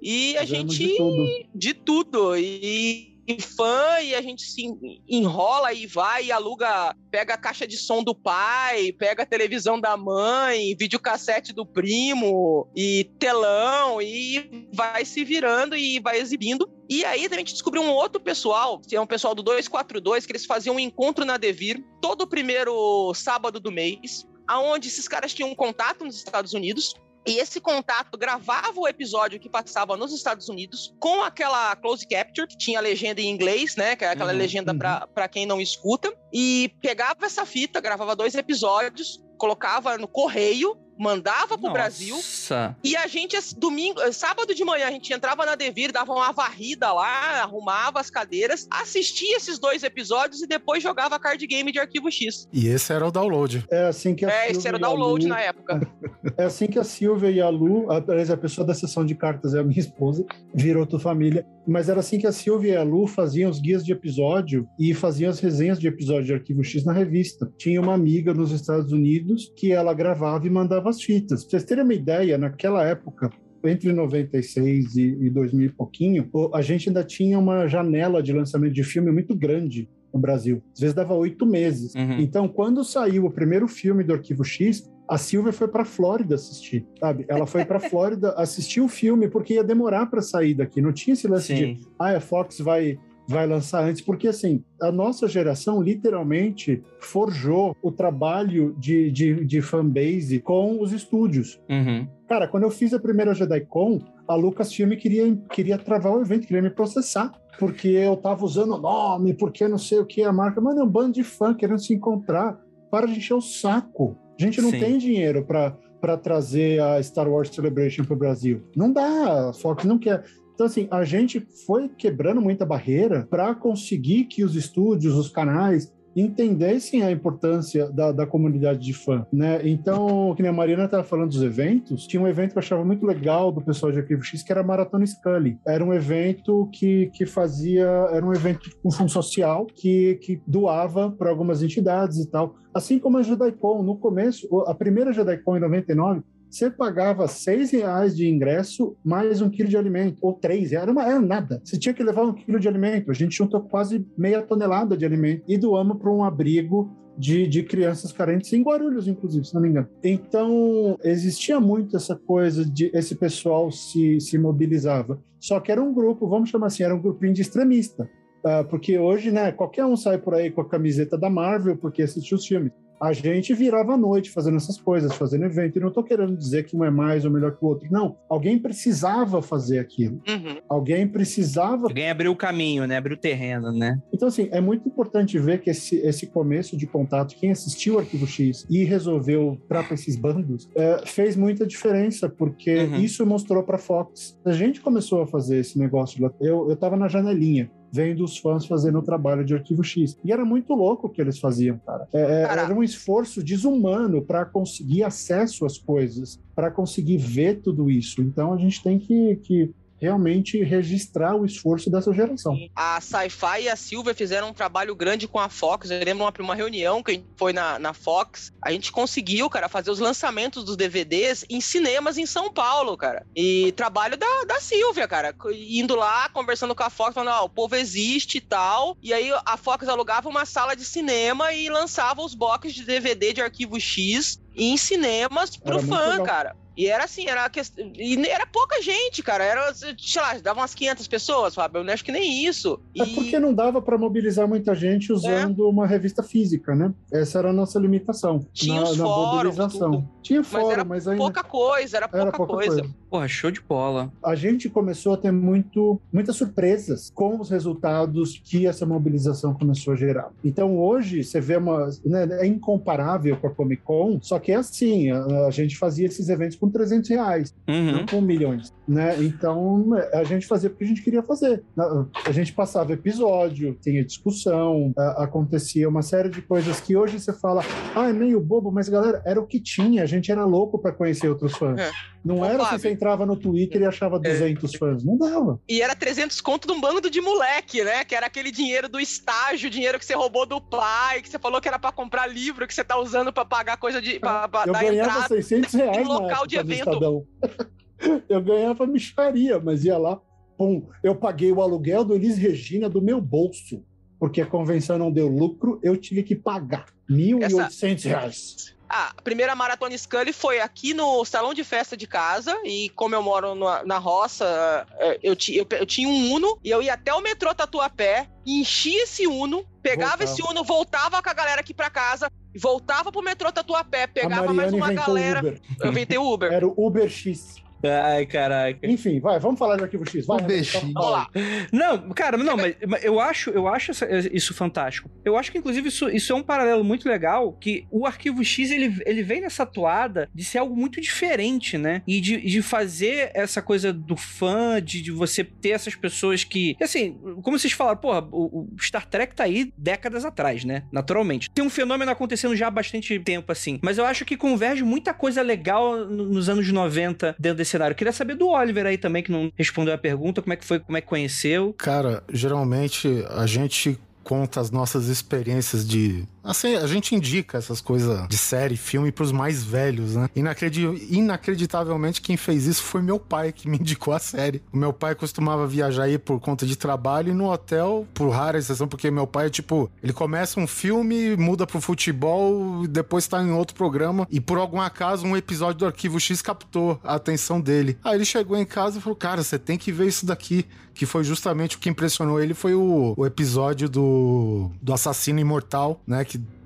e 0.00 0.36
a 0.38 0.44
gente 0.44 0.76
de 0.76 0.96
tudo. 0.96 1.26
de 1.54 1.74
tudo 1.74 2.36
e 2.36 3.11
fã 3.40 4.00
e 4.00 4.14
a 4.14 4.22
gente 4.22 4.42
se 4.42 4.62
enrola 5.08 5.72
e 5.72 5.86
vai 5.86 6.26
e 6.26 6.32
aluga, 6.32 6.94
pega 7.10 7.34
a 7.34 7.38
caixa 7.38 7.66
de 7.66 7.76
som 7.76 8.02
do 8.02 8.14
pai, 8.14 8.92
pega 8.92 9.22
a 9.22 9.26
televisão 9.26 9.80
da 9.80 9.96
mãe, 9.96 10.74
videocassete 10.76 11.52
do 11.52 11.64
primo 11.64 12.68
e 12.74 13.04
telão 13.18 14.02
e 14.02 14.68
vai 14.72 15.04
se 15.04 15.24
virando 15.24 15.76
e 15.76 16.00
vai 16.00 16.18
exibindo. 16.18 16.68
E 16.88 17.04
aí 17.04 17.26
a 17.26 17.36
gente 17.36 17.52
descobriu 17.52 17.82
um 17.82 17.90
outro 17.90 18.20
pessoal, 18.20 18.80
que 18.80 18.96
é 18.96 19.00
um 19.00 19.06
pessoal 19.06 19.34
do 19.34 19.42
242, 19.42 20.26
que 20.26 20.32
eles 20.32 20.44
faziam 20.44 20.76
um 20.76 20.80
encontro 20.80 21.24
na 21.24 21.36
Devir 21.36 21.82
todo 22.00 22.26
primeiro 22.26 23.12
sábado 23.14 23.60
do 23.60 23.70
mês, 23.70 24.26
aonde 24.46 24.88
esses 24.88 25.06
caras 25.06 25.32
tinham 25.32 25.50
um 25.50 25.54
contato 25.54 26.04
nos 26.04 26.16
Estados 26.16 26.52
Unidos 26.52 26.94
e 27.26 27.38
esse 27.38 27.60
contato 27.60 28.18
gravava 28.18 28.80
o 28.80 28.88
episódio 28.88 29.38
que 29.38 29.48
passava 29.48 29.96
nos 29.96 30.12
Estados 30.12 30.48
Unidos 30.48 30.92
com 30.98 31.22
aquela 31.22 31.74
close 31.76 32.06
capture, 32.06 32.48
que 32.48 32.56
tinha 32.58 32.80
legenda 32.80 33.20
em 33.20 33.28
inglês, 33.30 33.76
né? 33.76 33.94
Que 33.94 34.04
é 34.04 34.08
aquela 34.08 34.32
Uhum, 34.32 34.38
legenda 34.38 34.74
para 34.74 35.28
quem 35.28 35.46
não 35.46 35.60
escuta. 35.60 36.12
E 36.32 36.74
pegava 36.80 37.26
essa 37.26 37.46
fita, 37.46 37.80
gravava 37.80 38.16
dois 38.16 38.34
episódios, 38.34 39.22
colocava 39.38 39.96
no 39.98 40.08
correio, 40.08 40.76
mandava 41.02 41.58
pro 41.58 41.72
Brasil. 41.72 42.14
Nossa. 42.14 42.76
E 42.84 42.96
a 42.96 43.06
gente, 43.06 43.36
domingo, 43.56 44.00
eh, 44.00 44.12
sábado 44.12 44.54
de 44.54 44.64
manhã, 44.64 44.86
a 44.86 44.90
gente 44.90 45.12
entrava 45.12 45.44
na 45.44 45.56
Devir, 45.56 45.90
dava 45.92 46.12
uma 46.12 46.30
varrida 46.32 46.92
lá, 46.92 47.42
arrumava 47.42 47.98
as 48.00 48.08
cadeiras, 48.08 48.66
assistia 48.70 49.36
esses 49.36 49.58
dois 49.58 49.82
episódios 49.82 50.42
e 50.42 50.46
depois 50.46 50.82
jogava 50.82 51.18
card 51.18 51.44
game 51.46 51.72
de 51.72 51.80
arquivo 51.80 52.10
X. 52.10 52.48
E 52.52 52.68
esse 52.68 52.92
era 52.92 53.06
o 53.06 53.10
download. 53.10 53.64
É 53.70 53.86
assim 53.86 54.14
que 54.14 54.24
a 54.24 54.30
É, 54.30 54.50
esse 54.50 54.60
Silvia 54.62 54.68
era 54.68 54.76
o 54.76 54.80
e 54.80 54.84
a 54.84 54.88
download 54.88 55.24
Lu- 55.24 55.28
na 55.28 55.40
época. 55.40 55.80
É 56.36 56.44
assim 56.44 56.66
que 56.66 56.78
a 56.78 56.84
Silvia 56.84 57.30
e 57.30 57.40
a 57.40 57.48
Lu, 57.48 57.90
a, 57.90 57.96
a 57.98 58.36
pessoa 58.36 58.66
da 58.66 58.72
sessão 58.74 59.04
de 59.04 59.14
cartas 59.14 59.54
é 59.54 59.58
a 59.58 59.62
minha 59.62 59.78
esposa, 59.78 60.24
virou 60.54 60.86
tua 60.86 61.00
família. 61.00 61.44
Mas 61.66 61.88
era 61.88 62.00
assim 62.00 62.18
que 62.18 62.26
a 62.26 62.32
Silvia 62.32 62.72
e 62.72 62.76
a 62.76 62.82
Lu 62.82 63.06
faziam 63.06 63.50
os 63.50 63.60
guias 63.60 63.84
de 63.84 63.92
episódio 63.92 64.66
e 64.78 64.92
faziam 64.94 65.30
as 65.30 65.38
resenhas 65.38 65.78
de 65.78 65.86
episódio 65.86 66.24
de 66.24 66.34
Arquivo 66.34 66.64
X 66.64 66.84
na 66.84 66.92
revista. 66.92 67.50
Tinha 67.56 67.80
uma 67.80 67.94
amiga 67.94 68.34
nos 68.34 68.50
Estados 68.50 68.92
Unidos 68.92 69.52
que 69.56 69.72
ela 69.72 69.94
gravava 69.94 70.46
e 70.46 70.50
mandava 70.50 70.90
as 70.90 71.00
fitas. 71.00 71.42
Pra 71.42 71.50
vocês 71.50 71.64
terem 71.64 71.84
uma 71.84 71.94
ideia, 71.94 72.36
naquela 72.36 72.84
época, 72.84 73.30
entre 73.64 73.92
96 73.92 74.96
e, 74.96 75.02
e 75.26 75.30
2000 75.30 75.66
e 75.66 75.72
pouquinho, 75.72 76.30
a 76.52 76.62
gente 76.62 76.88
ainda 76.88 77.04
tinha 77.04 77.38
uma 77.38 77.66
janela 77.68 78.22
de 78.22 78.32
lançamento 78.32 78.72
de 78.72 78.82
filme 78.82 79.10
muito 79.12 79.34
grande 79.34 79.88
no 80.12 80.20
Brasil. 80.20 80.62
Às 80.74 80.80
vezes 80.80 80.94
dava 80.94 81.14
oito 81.14 81.46
meses. 81.46 81.94
Uhum. 81.94 82.18
Então, 82.18 82.48
quando 82.48 82.84
saiu 82.84 83.24
o 83.24 83.30
primeiro 83.30 83.66
filme 83.68 84.04
do 84.04 84.12
Arquivo 84.12 84.44
X, 84.44 84.90
a 85.12 85.18
Silvia 85.18 85.52
foi 85.52 85.68
para 85.68 85.84
Flórida 85.84 86.36
assistir, 86.36 86.86
sabe? 86.98 87.26
Ela 87.28 87.46
foi 87.46 87.66
para 87.66 87.78
Flórida 87.90 88.30
assistir 88.30 88.80
o 88.80 88.88
filme 88.88 89.28
porque 89.28 89.54
ia 89.54 89.62
demorar 89.62 90.06
para 90.06 90.22
sair 90.22 90.54
daqui. 90.54 90.80
Não 90.80 90.90
tinha 90.90 91.12
esse 91.12 91.28
lance 91.28 91.52
de, 91.52 91.60
Sim. 91.60 91.86
ah, 91.98 92.16
a 92.16 92.20
Fox 92.20 92.58
vai 92.60 92.98
vai 93.28 93.46
lançar 93.46 93.84
antes, 93.84 94.02
porque 94.02 94.26
assim, 94.26 94.64
a 94.80 94.90
nossa 94.90 95.28
geração 95.28 95.80
literalmente 95.80 96.82
forjou 96.98 97.76
o 97.80 97.92
trabalho 97.92 98.74
de, 98.78 99.12
de, 99.12 99.44
de 99.44 99.60
fanbase 99.60 100.40
com 100.40 100.80
os 100.80 100.92
estúdios. 100.92 101.60
Uhum. 101.68 102.08
Cara, 102.28 102.48
quando 102.48 102.64
eu 102.64 102.70
fiz 102.70 102.92
a 102.92 102.98
primeira 102.98 103.32
JediCon, 103.32 104.00
a 104.26 104.34
Lucasfilm 104.34 104.96
queria, 104.96 105.36
queria 105.50 105.78
travar 105.78 106.14
o 106.14 106.22
evento, 106.22 106.46
queria 106.46 106.62
me 106.62 106.70
processar, 106.70 107.32
porque 107.58 107.88
eu 107.88 108.16
tava 108.16 108.44
usando 108.44 108.74
o 108.74 108.80
nome, 108.80 109.34
porque 109.34 109.68
não 109.68 109.78
sei 109.78 109.98
o 109.98 110.06
que, 110.06 110.24
a 110.24 110.32
marca. 110.32 110.60
Mano, 110.60 110.80
é 110.80 110.84
um 110.84 110.88
bando 110.88 111.12
de 111.12 111.22
fã 111.22 111.54
querendo 111.54 111.78
se 111.78 111.94
encontrar. 111.94 112.58
Para 112.90 113.06
de 113.06 113.16
encher 113.16 113.34
o 113.34 113.40
saco. 113.40 114.18
A 114.38 114.42
gente 114.42 114.60
não 114.60 114.70
Sim. 114.70 114.80
tem 114.80 114.98
dinheiro 114.98 115.44
para 115.44 115.76
para 116.02 116.16
trazer 116.16 116.82
a 116.82 117.00
Star 117.00 117.30
Wars 117.30 117.48
Celebration 117.54 118.04
para 118.04 118.14
o 118.14 118.18
Brasil. 118.18 118.60
Não 118.74 118.92
dá, 118.92 119.50
a 119.50 119.52
Fox 119.52 119.84
não 119.84 120.00
quer. 120.00 120.24
Então, 120.52 120.66
assim, 120.66 120.88
a 120.90 121.04
gente 121.04 121.40
foi 121.64 121.88
quebrando 121.88 122.40
muita 122.40 122.66
barreira 122.66 123.24
para 123.30 123.54
conseguir 123.54 124.24
que 124.24 124.42
os 124.42 124.56
estúdios, 124.56 125.14
os 125.14 125.28
canais, 125.28 125.94
entendessem 126.14 127.02
a 127.02 127.10
importância 127.10 127.90
da, 127.90 128.12
da 128.12 128.26
comunidade 128.26 128.80
de 128.80 128.92
fã, 128.92 129.26
né? 129.32 129.60
Então, 129.68 130.34
que 130.34 130.42
nem 130.42 130.50
a 130.50 130.54
Marina 130.54 130.84
estava 130.84 131.04
falando 131.04 131.30
dos 131.30 131.42
eventos, 131.42 132.06
tinha 132.06 132.22
um 132.22 132.28
evento 132.28 132.52
que 132.52 132.58
eu 132.58 132.62
achava 132.62 132.84
muito 132.84 133.06
legal 133.06 133.50
do 133.50 133.60
pessoal 133.60 133.92
de 133.92 133.98
Arquivo 133.98 134.22
X, 134.22 134.42
que 134.42 134.52
era 134.52 134.60
a 134.60 134.64
Maratona 134.64 135.06
Scully. 135.06 135.58
Era 135.66 135.84
um 135.84 135.92
evento 135.92 136.68
que, 136.72 137.10
que 137.14 137.26
fazia... 137.26 137.86
Era 138.12 138.24
um 138.24 138.32
evento 138.32 138.70
com 138.82 138.90
fundo 138.90 139.10
social 139.10 139.66
que, 139.66 140.16
que 140.22 140.40
doava 140.46 141.10
para 141.10 141.30
algumas 141.30 141.62
entidades 141.62 142.18
e 142.18 142.30
tal. 142.30 142.56
Assim 142.74 142.98
como 142.98 143.18
a 143.18 143.22
JediCon, 143.22 143.82
no 143.82 143.96
começo, 143.96 144.48
a 144.66 144.74
primeira 144.74 145.12
JediCon 145.12 145.56
em 145.56 145.60
99, 145.60 146.22
você 146.52 146.70
pagava 146.70 147.26
seis 147.26 147.70
reais 147.70 148.14
de 148.14 148.28
ingresso 148.28 148.94
mais 149.02 149.40
um 149.40 149.48
quilo 149.48 149.70
de 149.70 149.76
alimento, 149.76 150.18
ou 150.20 150.34
três, 150.34 150.72
era, 150.72 150.92
uma, 150.92 151.02
era 151.02 151.18
nada. 151.18 151.62
Você 151.64 151.78
tinha 151.78 151.94
que 151.94 152.02
levar 152.02 152.24
um 152.24 152.34
quilo 152.34 152.60
de 152.60 152.68
alimento. 152.68 153.10
A 153.10 153.14
gente 153.14 153.34
juntou 153.34 153.62
quase 153.62 154.06
meia 154.18 154.42
tonelada 154.42 154.94
de 154.94 155.06
alimento 155.06 155.44
e 155.48 155.56
doamos 155.56 155.96
para 155.96 156.12
um 156.12 156.22
abrigo 156.22 156.94
de, 157.16 157.46
de 157.46 157.62
crianças 157.62 158.12
carentes, 158.12 158.52
em 158.52 158.62
Guarulhos, 158.62 159.08
inclusive, 159.08 159.46
se 159.46 159.54
não 159.54 159.62
me 159.62 159.68
engano. 159.68 159.88
Então, 160.04 160.98
existia 161.02 161.58
muito 161.58 161.96
essa 161.96 162.16
coisa 162.16 162.64
de 162.64 162.90
esse 162.92 163.14
pessoal 163.14 163.70
se, 163.70 164.20
se 164.20 164.36
mobilizava. 164.36 165.22
Só 165.40 165.58
que 165.58 165.72
era 165.72 165.82
um 165.82 165.92
grupo, 165.92 166.28
vamos 166.28 166.50
chamar 166.50 166.66
assim, 166.66 166.82
era 166.82 166.94
um 166.94 167.00
grupinho 167.00 167.32
de 167.32 167.40
extremista. 167.40 168.08
Ah, 168.44 168.64
porque 168.64 168.98
hoje, 168.98 169.30
né, 169.30 169.52
qualquer 169.52 169.84
um 169.84 169.96
sai 169.96 170.18
por 170.18 170.34
aí 170.34 170.50
com 170.50 170.60
a 170.60 170.68
camiseta 170.68 171.16
da 171.16 171.30
Marvel 171.30 171.76
porque 171.76 172.02
assistiu 172.02 172.36
os 172.36 172.46
filmes. 172.46 172.72
A 173.02 173.12
gente 173.12 173.52
virava 173.52 173.94
à 173.94 173.96
noite 173.96 174.30
fazendo 174.30 174.56
essas 174.56 174.80
coisas, 174.80 175.12
fazendo 175.14 175.44
evento. 175.44 175.76
E 175.76 175.80
não 175.80 175.88
estou 175.88 176.04
querendo 176.04 176.36
dizer 176.36 176.64
que 176.64 176.76
um 176.76 176.84
é 176.84 176.90
mais 176.90 177.24
ou 177.24 177.30
melhor 177.32 177.56
que 177.56 177.64
o 177.64 177.68
outro. 177.68 177.88
Não. 177.90 178.16
Alguém 178.28 178.58
precisava 178.58 179.42
fazer 179.42 179.80
aquilo. 179.80 180.20
Uhum. 180.28 180.58
Alguém 180.68 181.08
precisava. 181.08 181.88
Alguém 181.88 182.08
abriu 182.08 182.30
o 182.30 182.36
caminho, 182.36 182.86
né? 182.86 182.96
Abriu 182.96 183.16
o 183.16 183.20
terreno, 183.20 183.72
né? 183.72 184.00
Então, 184.12 184.28
assim, 184.28 184.48
é 184.52 184.60
muito 184.60 184.86
importante 184.88 185.38
ver 185.38 185.60
que 185.60 185.70
esse, 185.70 185.96
esse 185.96 186.26
começo 186.28 186.76
de 186.76 186.86
contato, 186.86 187.34
quem 187.36 187.50
assistiu 187.50 187.96
o 187.96 187.98
Arquivo 187.98 188.26
X 188.26 188.66
e 188.70 188.84
resolveu 188.84 189.60
para 189.68 189.84
esses 189.92 190.14
bandos, 190.16 190.68
é, 190.76 191.02
fez 191.04 191.36
muita 191.36 191.66
diferença, 191.66 192.28
porque 192.28 192.72
Uhum. 192.72 192.96
isso 192.96 193.26
mostrou 193.26 193.62
para 193.62 193.78
Fox. 193.78 194.38
A 194.44 194.52
gente 194.52 194.80
começou 194.80 195.22
a 195.22 195.26
fazer 195.26 195.58
esse 195.58 195.78
negócio 195.78 196.22
lá. 196.22 196.30
Eu, 196.40 196.68
eu 196.70 196.76
tava 196.76 196.96
na 196.96 197.08
janelinha. 197.08 197.70
Vendo 197.92 198.24
os 198.24 198.38
fãs 198.38 198.64
fazendo 198.66 198.98
o 198.98 199.02
trabalho 199.02 199.44
de 199.44 199.54
Arquivo 199.54 199.84
X. 199.84 200.18
E 200.24 200.32
era 200.32 200.44
muito 200.44 200.72
louco 200.72 201.06
o 201.06 201.10
que 201.10 201.20
eles 201.20 201.38
faziam, 201.38 201.78
cara. 201.84 202.08
É, 202.12 202.20
é, 202.20 202.42
era 202.44 202.74
um 202.74 202.82
esforço 202.82 203.42
desumano 203.42 204.22
para 204.22 204.44
conseguir 204.46 205.02
acesso 205.02 205.66
às 205.66 205.76
coisas, 205.76 206.40
para 206.54 206.70
conseguir 206.70 207.18
ver 207.18 207.60
tudo 207.60 207.90
isso. 207.90 208.22
Então 208.22 208.52
a 208.52 208.56
gente 208.56 208.82
tem 208.82 208.98
que, 208.98 209.36
que 209.42 209.70
realmente 210.02 210.60
registrar 210.64 211.36
o 211.36 211.46
esforço 211.46 211.88
dessa 211.88 212.12
geração. 212.12 212.58
A 212.74 213.00
Sci-Fi 213.00 213.62
e 213.62 213.68
a 213.68 213.76
Silver 213.76 214.12
fizeram 214.16 214.48
um 214.48 214.52
trabalho 214.52 214.96
grande 214.96 215.28
com 215.28 215.38
a 215.38 215.48
Fox. 215.48 215.92
Eu 215.92 216.04
lembro 216.04 216.24
uma, 216.24 216.32
uma 216.40 216.54
reunião 216.56 217.04
que 217.04 217.12
a 217.12 217.14
gente 217.14 217.26
foi 217.36 217.52
na, 217.52 217.78
na 217.78 217.94
Fox. 217.94 218.52
A 218.60 218.72
gente 218.72 218.90
conseguiu, 218.90 219.48
cara, 219.48 219.68
fazer 219.68 219.92
os 219.92 220.00
lançamentos 220.00 220.64
dos 220.64 220.76
DVDs 220.76 221.44
em 221.48 221.60
cinemas 221.60 222.18
em 222.18 222.26
São 222.26 222.52
Paulo, 222.52 222.96
cara. 222.96 223.24
E 223.36 223.70
trabalho 223.76 224.16
da, 224.16 224.44
da 224.44 224.58
Silvia, 224.58 225.06
cara. 225.06 225.32
Indo 225.52 225.94
lá, 225.94 226.28
conversando 226.30 226.74
com 226.74 226.82
a 226.82 226.90
Fox, 226.90 227.14
falando, 227.14 227.36
ó, 227.36 227.44
o 227.44 227.48
povo 227.48 227.76
existe 227.76 228.38
e 228.38 228.40
tal. 228.40 228.96
E 229.00 229.14
aí 229.14 229.30
a 229.46 229.56
Fox 229.56 229.86
alugava 229.88 230.28
uma 230.28 230.44
sala 230.44 230.74
de 230.74 230.84
cinema 230.84 231.52
e 231.52 231.70
lançava 231.70 232.22
os 232.22 232.34
boxes 232.34 232.74
de 232.74 232.84
DVD 232.84 233.32
de 233.32 233.40
arquivo 233.40 233.78
X 233.78 234.42
em 234.56 234.76
cinemas 234.76 235.56
pro 235.56 235.80
fã, 235.80 236.08
legal. 236.08 236.26
cara. 236.26 236.61
E 236.76 236.86
era 236.86 237.04
assim, 237.04 237.26
era 237.28 237.48
quest... 237.50 237.74
e 237.78 238.16
era 238.28 238.46
pouca 238.46 238.80
gente, 238.82 239.22
cara. 239.22 239.44
Era, 239.44 239.74
sei 239.74 239.94
lá, 240.16 240.34
dava 240.38 240.60
umas 240.60 240.74
500 240.74 241.06
pessoas, 241.06 241.54
Fábio. 241.54 241.82
Eu 241.82 241.92
acho 241.92 242.04
que 242.04 242.12
nem 242.12 242.46
isso. 242.46 242.80
É 242.98 243.02
E- 243.04 243.14
porque 243.14 243.38
não 243.38 243.52
dava 243.52 243.82
para 243.82 243.98
mobilizar 243.98 244.48
muita 244.48 244.74
gente 244.74 245.12
usando 245.12 245.68
uma 245.68 245.86
revista 245.86 246.22
física, 246.22 246.74
né? 246.74 246.92
Essa 247.12 247.40
era 247.40 247.50
a 247.50 247.52
nossa 247.52 247.78
limitação 247.78 248.46
Tinha 248.52 248.80
na, 248.80 248.88
os 248.90 248.96
na 248.96 249.04
fóruns, 249.04 249.56
mobilização. 249.56 249.90
tudo. 249.90 250.08
Tinha 250.22 250.40
Mas 250.40 250.48
fórum, 250.48 250.70
era 250.70 250.84
mas 250.84 251.06
ainda 251.08 251.22
pouca 251.22 251.42
coisa, 251.44 251.96
era 251.98 252.08
pouca, 252.08 252.22
era 252.22 252.32
pouca 252.32 252.52
coisa. 252.54 252.80
coisa. 252.82 252.94
Porra, 253.12 253.28
show 253.28 253.50
de 253.50 253.60
bola. 253.60 254.10
A 254.24 254.34
gente 254.34 254.70
começou 254.70 255.12
a 255.12 255.16
ter 255.18 255.30
muito, 255.30 256.00
muitas 256.10 256.34
surpresas 256.34 257.12
com 257.14 257.38
os 257.38 257.50
resultados 257.50 258.40
que 258.42 258.66
essa 258.66 258.86
mobilização 258.86 259.52
começou 259.52 259.92
a 259.92 259.96
gerar. 259.96 260.30
Então 260.42 260.78
hoje 260.78 261.22
você 261.22 261.38
vê 261.38 261.56
uma. 261.58 261.90
Né, 262.06 262.26
é 262.40 262.46
incomparável 262.46 263.36
com 263.36 263.46
a 263.48 263.50
Comic 263.50 263.82
Con, 263.82 264.18
só 264.22 264.38
que 264.38 264.50
é 264.50 264.54
assim: 264.54 265.10
a, 265.10 265.46
a 265.46 265.50
gente 265.50 265.76
fazia 265.76 266.06
esses 266.06 266.30
eventos 266.30 266.56
com 266.56 266.70
300 266.70 267.10
reais, 267.10 267.54
Uhum. 267.68 267.92
não 267.92 268.06
com 268.06 268.22
milhões. 268.22 268.72
Né? 268.88 269.22
Então 269.22 269.90
a 270.14 270.24
gente 270.24 270.46
fazia 270.46 270.70
porque 270.70 270.84
a 270.84 270.86
gente 270.88 271.02
queria 271.02 271.22
fazer. 271.22 271.62
A- 271.78 272.06
A 272.24 272.32
gente 272.32 272.52
passava 272.54 272.94
episódio, 272.94 273.76
tinha 273.82 274.02
discussão, 274.02 274.90
a- 274.96 275.24
acontecia 275.24 275.86
uma 275.86 276.00
série 276.00 276.30
de 276.30 276.40
coisas 276.40 276.80
que 276.80 276.96
hoje 276.96 277.20
você 277.20 277.32
fala, 277.32 277.62
ah, 277.94 278.08
é 278.08 278.12
meio 278.14 278.40
bobo, 278.40 278.72
mas 278.72 278.88
galera, 278.88 279.20
era 279.26 279.38
o 279.38 279.46
que 279.46 279.60
tinha. 279.60 280.02
A 280.02 280.06
gente 280.06 280.32
era 280.32 280.46
louco 280.46 280.78
para 280.78 280.92
conhecer 280.92 281.28
outros 281.28 281.52
fãs. 281.54 281.78
É. 281.78 281.90
Não 282.24 282.40
Ô, 282.40 282.44
era 282.44 282.58
Fábio. 282.58 282.66
assim, 282.66 282.78
você 282.78 282.90
entrava 282.90 283.26
no 283.26 283.36
Twitter 283.36 283.80
e 283.80 283.84
achava 283.84 284.18
200 284.18 284.74
fãs. 284.76 285.04
Não 285.04 285.16
dava. 285.16 285.60
E 285.68 285.82
era 285.82 285.94
300 285.94 286.40
conto 286.40 286.66
de 286.68 286.72
um 286.72 286.80
bando 286.80 287.10
de 287.10 287.20
moleque, 287.20 287.82
né? 287.82 288.04
Que 288.04 288.14
era 288.14 288.26
aquele 288.26 288.52
dinheiro 288.52 288.88
do 288.88 289.00
estágio, 289.00 289.68
dinheiro 289.68 289.98
que 289.98 290.04
você 290.04 290.14
roubou 290.14 290.46
do 290.46 290.60
pai, 290.60 291.20
que 291.20 291.28
você 291.28 291.38
falou 291.38 291.60
que 291.60 291.68
era 291.68 291.78
pra 291.78 291.90
comprar 291.90 292.26
livro, 292.28 292.66
que 292.66 292.74
você 292.74 292.84
tá 292.84 292.96
usando 292.98 293.32
pra 293.32 293.44
pagar 293.44 293.76
coisa 293.76 294.00
de. 294.00 294.20
pra, 294.20 294.46
pra 294.46 294.64
Eu 294.66 294.72
dar 294.72 294.82
ganhava 294.82 295.10
entrada. 295.10 295.28
600 295.28 295.74
reais 295.74 296.08
na 296.08 296.18
local 296.18 296.46
de 296.46 296.56
no 296.56 296.62
evento. 296.62 297.26
Eu 298.28 298.42
ganhava 298.42 298.84
micharia, 298.84 299.60
mas 299.60 299.84
ia 299.84 299.96
lá, 299.96 300.20
pum, 300.58 300.88
eu 301.04 301.14
paguei 301.14 301.52
o 301.52 301.62
aluguel 301.62 302.04
do 302.04 302.14
Elis 302.14 302.36
Regina 302.36 302.88
do 302.88 303.00
meu 303.00 303.20
bolso, 303.20 303.84
porque 304.18 304.40
a 304.40 304.46
convenção 304.46 304.98
não 304.98 305.12
deu 305.12 305.28
lucro, 305.28 305.78
eu 305.84 305.96
tive 305.96 306.24
que 306.24 306.34
pagar 306.34 306.86
1.800 307.08 308.04
reais. 308.04 308.74
Ah, 308.94 309.10
a 309.16 309.22
primeira 309.22 309.54
maratona 309.54 309.96
Scully 309.96 310.34
foi 310.34 310.60
aqui 310.60 310.92
no 310.92 311.24
salão 311.24 311.54
de 311.54 311.64
festa 311.64 311.96
de 311.96 312.06
casa. 312.06 312.54
E 312.62 312.90
como 312.90 313.14
eu 313.14 313.22
moro 313.22 313.54
na, 313.54 313.82
na 313.84 313.96
roça, 313.98 314.86
eh, 314.98 315.18
eu, 315.22 315.34
ti- 315.34 315.56
eu, 315.56 315.66
eu 315.70 315.86
tinha 315.86 316.06
um 316.06 316.32
Uno 316.34 316.58
e 316.62 316.68
eu 316.68 316.82
ia 316.82 316.92
até 316.92 317.12
o 317.14 317.22
metrô 317.22 317.54
Tatuapé, 317.54 318.28
enchia 318.46 319.04
esse 319.04 319.26
Uno, 319.26 319.64
pegava 319.82 320.18
Voltava. 320.18 320.24
esse 320.24 320.42
Uno, 320.42 320.62
voltava 320.62 321.22
com 321.22 321.30
a 321.30 321.32
galera 321.32 321.60
aqui 321.62 321.72
pra 321.72 321.88
casa, 321.88 322.30
voltava 322.54 323.10
pro 323.10 323.22
metrô 323.22 323.50
Tatuapé, 323.50 324.06
pegava 324.06 324.52
mais 324.52 324.72
uma 324.74 324.92
galera. 324.92 325.40
Eu 325.80 325.88
inventei 325.88 326.18
o 326.18 326.30
Uber. 326.30 326.52
Era 326.52 326.66
o 326.68 326.74
Uber 326.76 327.08
X. 327.08 327.61
Ai, 327.84 328.26
caraca. 328.26 328.78
Enfim, 328.86 329.20
vai, 329.20 329.38
vamos 329.38 329.58
falar 329.58 329.76
de 329.76 329.84
Arquivo 329.84 330.08
X. 330.08 330.26
Vai. 330.26 330.38
Vamos 330.40 330.94
lá. 331.10 331.28
Não, 331.72 332.10
cara, 332.10 332.36
não, 332.36 332.56
mas, 332.56 332.76
mas 332.86 333.04
eu 333.04 333.18
acho, 333.20 333.50
eu 333.50 333.66
acho 333.68 333.90
essa- 333.90 334.08
isso 334.32 334.54
fantástico. 334.54 335.10
Eu 335.24 335.36
acho 335.36 335.50
que, 335.50 335.58
inclusive, 335.58 335.88
isso, 335.88 336.08
isso 336.08 336.32
é 336.32 336.36
um 336.36 336.42
paralelo 336.42 336.84
muito 336.84 337.08
legal, 337.08 337.52
que 337.52 337.86
o 337.90 338.06
Arquivo 338.06 338.44
X, 338.44 338.70
ele, 338.70 339.00
ele 339.06 339.22
vem 339.22 339.40
nessa 339.40 339.64
toada 339.66 340.28
de 340.34 340.44
ser 340.44 340.58
algo 340.58 340.76
muito 340.76 341.00
diferente, 341.00 341.76
né? 341.78 342.02
E 342.06 342.20
de, 342.20 342.40
de 342.40 342.62
fazer 342.62 343.30
essa 343.34 343.60
coisa 343.62 343.92
do 343.92 344.16
fã, 344.16 344.80
de, 344.82 345.00
de 345.02 345.10
você 345.10 345.42
ter 345.44 345.70
essas 345.70 345.94
pessoas 345.94 346.44
que... 346.44 346.76
Assim, 346.80 347.16
como 347.42 347.58
vocês 347.58 347.72
falaram, 347.72 347.98
porra, 347.98 348.26
o, 348.30 348.68
o 348.72 348.76
Star 348.80 349.06
Trek 349.06 349.34
tá 349.34 349.44
aí 349.44 349.72
décadas 349.76 350.24
atrás, 350.24 350.64
né? 350.64 350.84
Naturalmente. 350.92 351.50
Tem 351.50 351.64
um 351.64 351.70
fenômeno 351.70 352.10
acontecendo 352.10 352.54
já 352.56 352.68
há 352.68 352.70
bastante 352.70 353.18
tempo, 353.20 353.50
assim. 353.52 353.78
Mas 353.82 353.98
eu 353.98 354.04
acho 354.04 354.24
que 354.24 354.36
converge 354.36 354.82
muita 354.84 355.12
coisa 355.14 355.42
legal 355.42 356.04
no- 356.06 356.26
nos 356.26 356.48
anos 356.48 356.68
90 356.70 357.34
dentro 357.38 357.58
desse 357.58 357.71
cenário. 357.72 357.92
Eu 357.92 357.96
queria 357.96 358.12
saber 358.12 358.34
do 358.34 358.48
Oliver 358.48 358.86
aí 358.86 358.96
também, 358.96 359.22
que 359.22 359.32
não 359.32 359.52
respondeu 359.56 359.94
a 359.94 359.98
pergunta, 359.98 360.40
como 360.40 360.52
é 360.52 360.56
que 360.56 360.64
foi, 360.64 360.78
como 360.78 360.96
é 360.96 361.00
que 361.00 361.06
conheceu. 361.06 361.74
Cara, 361.76 362.22
geralmente 362.32 363.24
a 363.30 363.46
gente 363.46 363.98
conta 364.22 364.60
as 364.60 364.70
nossas 364.70 365.08
experiências 365.08 365.86
de. 365.86 366.24
Assim, 366.44 366.74
a 366.74 366.86
gente 366.86 367.14
indica 367.14 367.58
essas 367.58 367.80
coisas 367.80 368.26
de 368.28 368.36
série, 368.36 368.76
filme 368.76 369.12
pros 369.12 369.30
mais 369.32 369.62
velhos, 369.62 370.16
né? 370.16 370.28
Inacredi- 370.34 371.06
Inacreditavelmente, 371.10 372.20
quem 372.20 372.36
fez 372.36 372.66
isso 372.66 372.82
foi 372.82 373.02
meu 373.02 373.18
pai, 373.18 373.52
que 373.52 373.68
me 373.68 373.78
indicou 373.82 374.12
a 374.14 374.18
série. 374.18 374.62
O 374.72 374.76
meu 374.76 374.92
pai 374.92 375.14
costumava 375.14 375.66
viajar 375.66 376.04
aí 376.04 376.18
por 376.18 376.40
conta 376.40 376.66
de 376.66 376.76
trabalho 376.76 377.30
e 377.30 377.34
no 377.34 377.50
hotel, 377.50 378.06
por 378.14 378.30
rara 378.30 378.58
exceção, 378.58 378.88
porque 378.88 379.10
meu 379.10 379.26
pai, 379.26 379.50
tipo, 379.50 379.90
ele 380.02 380.12
começa 380.12 380.58
um 380.58 380.66
filme, 380.66 381.36
muda 381.36 381.66
pro 381.66 381.80
futebol, 381.80 382.86
depois 382.88 383.26
tá 383.26 383.42
em 383.42 383.50
outro 383.52 383.74
programa, 383.76 384.26
e 384.30 384.40
por 384.40 384.58
algum 384.58 384.80
acaso 384.80 385.26
um 385.26 385.36
episódio 385.36 385.78
do 385.80 385.86
Arquivo 385.86 386.18
X 386.20 386.42
captou 386.42 387.00
a 387.04 387.14
atenção 387.14 387.60
dele. 387.60 387.96
Aí 388.04 388.16
ele 388.16 388.24
chegou 388.24 388.56
em 388.56 388.64
casa 388.64 388.98
e 388.98 389.02
falou: 389.02 389.16
Cara, 389.16 389.42
você 389.42 389.58
tem 389.58 389.78
que 389.78 389.92
ver 389.92 390.06
isso 390.08 390.26
daqui. 390.26 390.66
Que 390.94 391.06
foi 391.06 391.24
justamente 391.24 391.76
o 391.76 391.78
que 391.78 391.88
impressionou 391.88 392.38
ele, 392.38 392.52
foi 392.52 392.74
o, 392.74 393.14
o 393.16 393.24
episódio 393.24 393.88
do, 393.88 394.70
do 394.82 394.92
assassino 394.92 395.40
imortal, 395.40 396.02
né? 396.06 396.22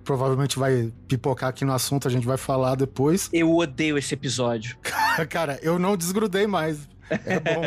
Provavelmente 0.07 0.57
vai 0.57 0.93
pipocar 1.09 1.51
aqui 1.51 1.65
no 1.65 1.73
assunto, 1.73 2.07
a 2.07 2.11
gente 2.11 2.25
vai 2.25 2.37
falar 2.37 2.77
depois. 2.77 3.29
Eu 3.33 3.55
odeio 3.57 3.99
esse 3.99 4.15
episódio. 4.15 4.79
Cara, 5.29 5.59
eu 5.63 5.81
não 5.81 5.97
desgrudei 5.97 6.47
mais. 6.47 6.89
É 7.11 7.41
bom. 7.41 7.63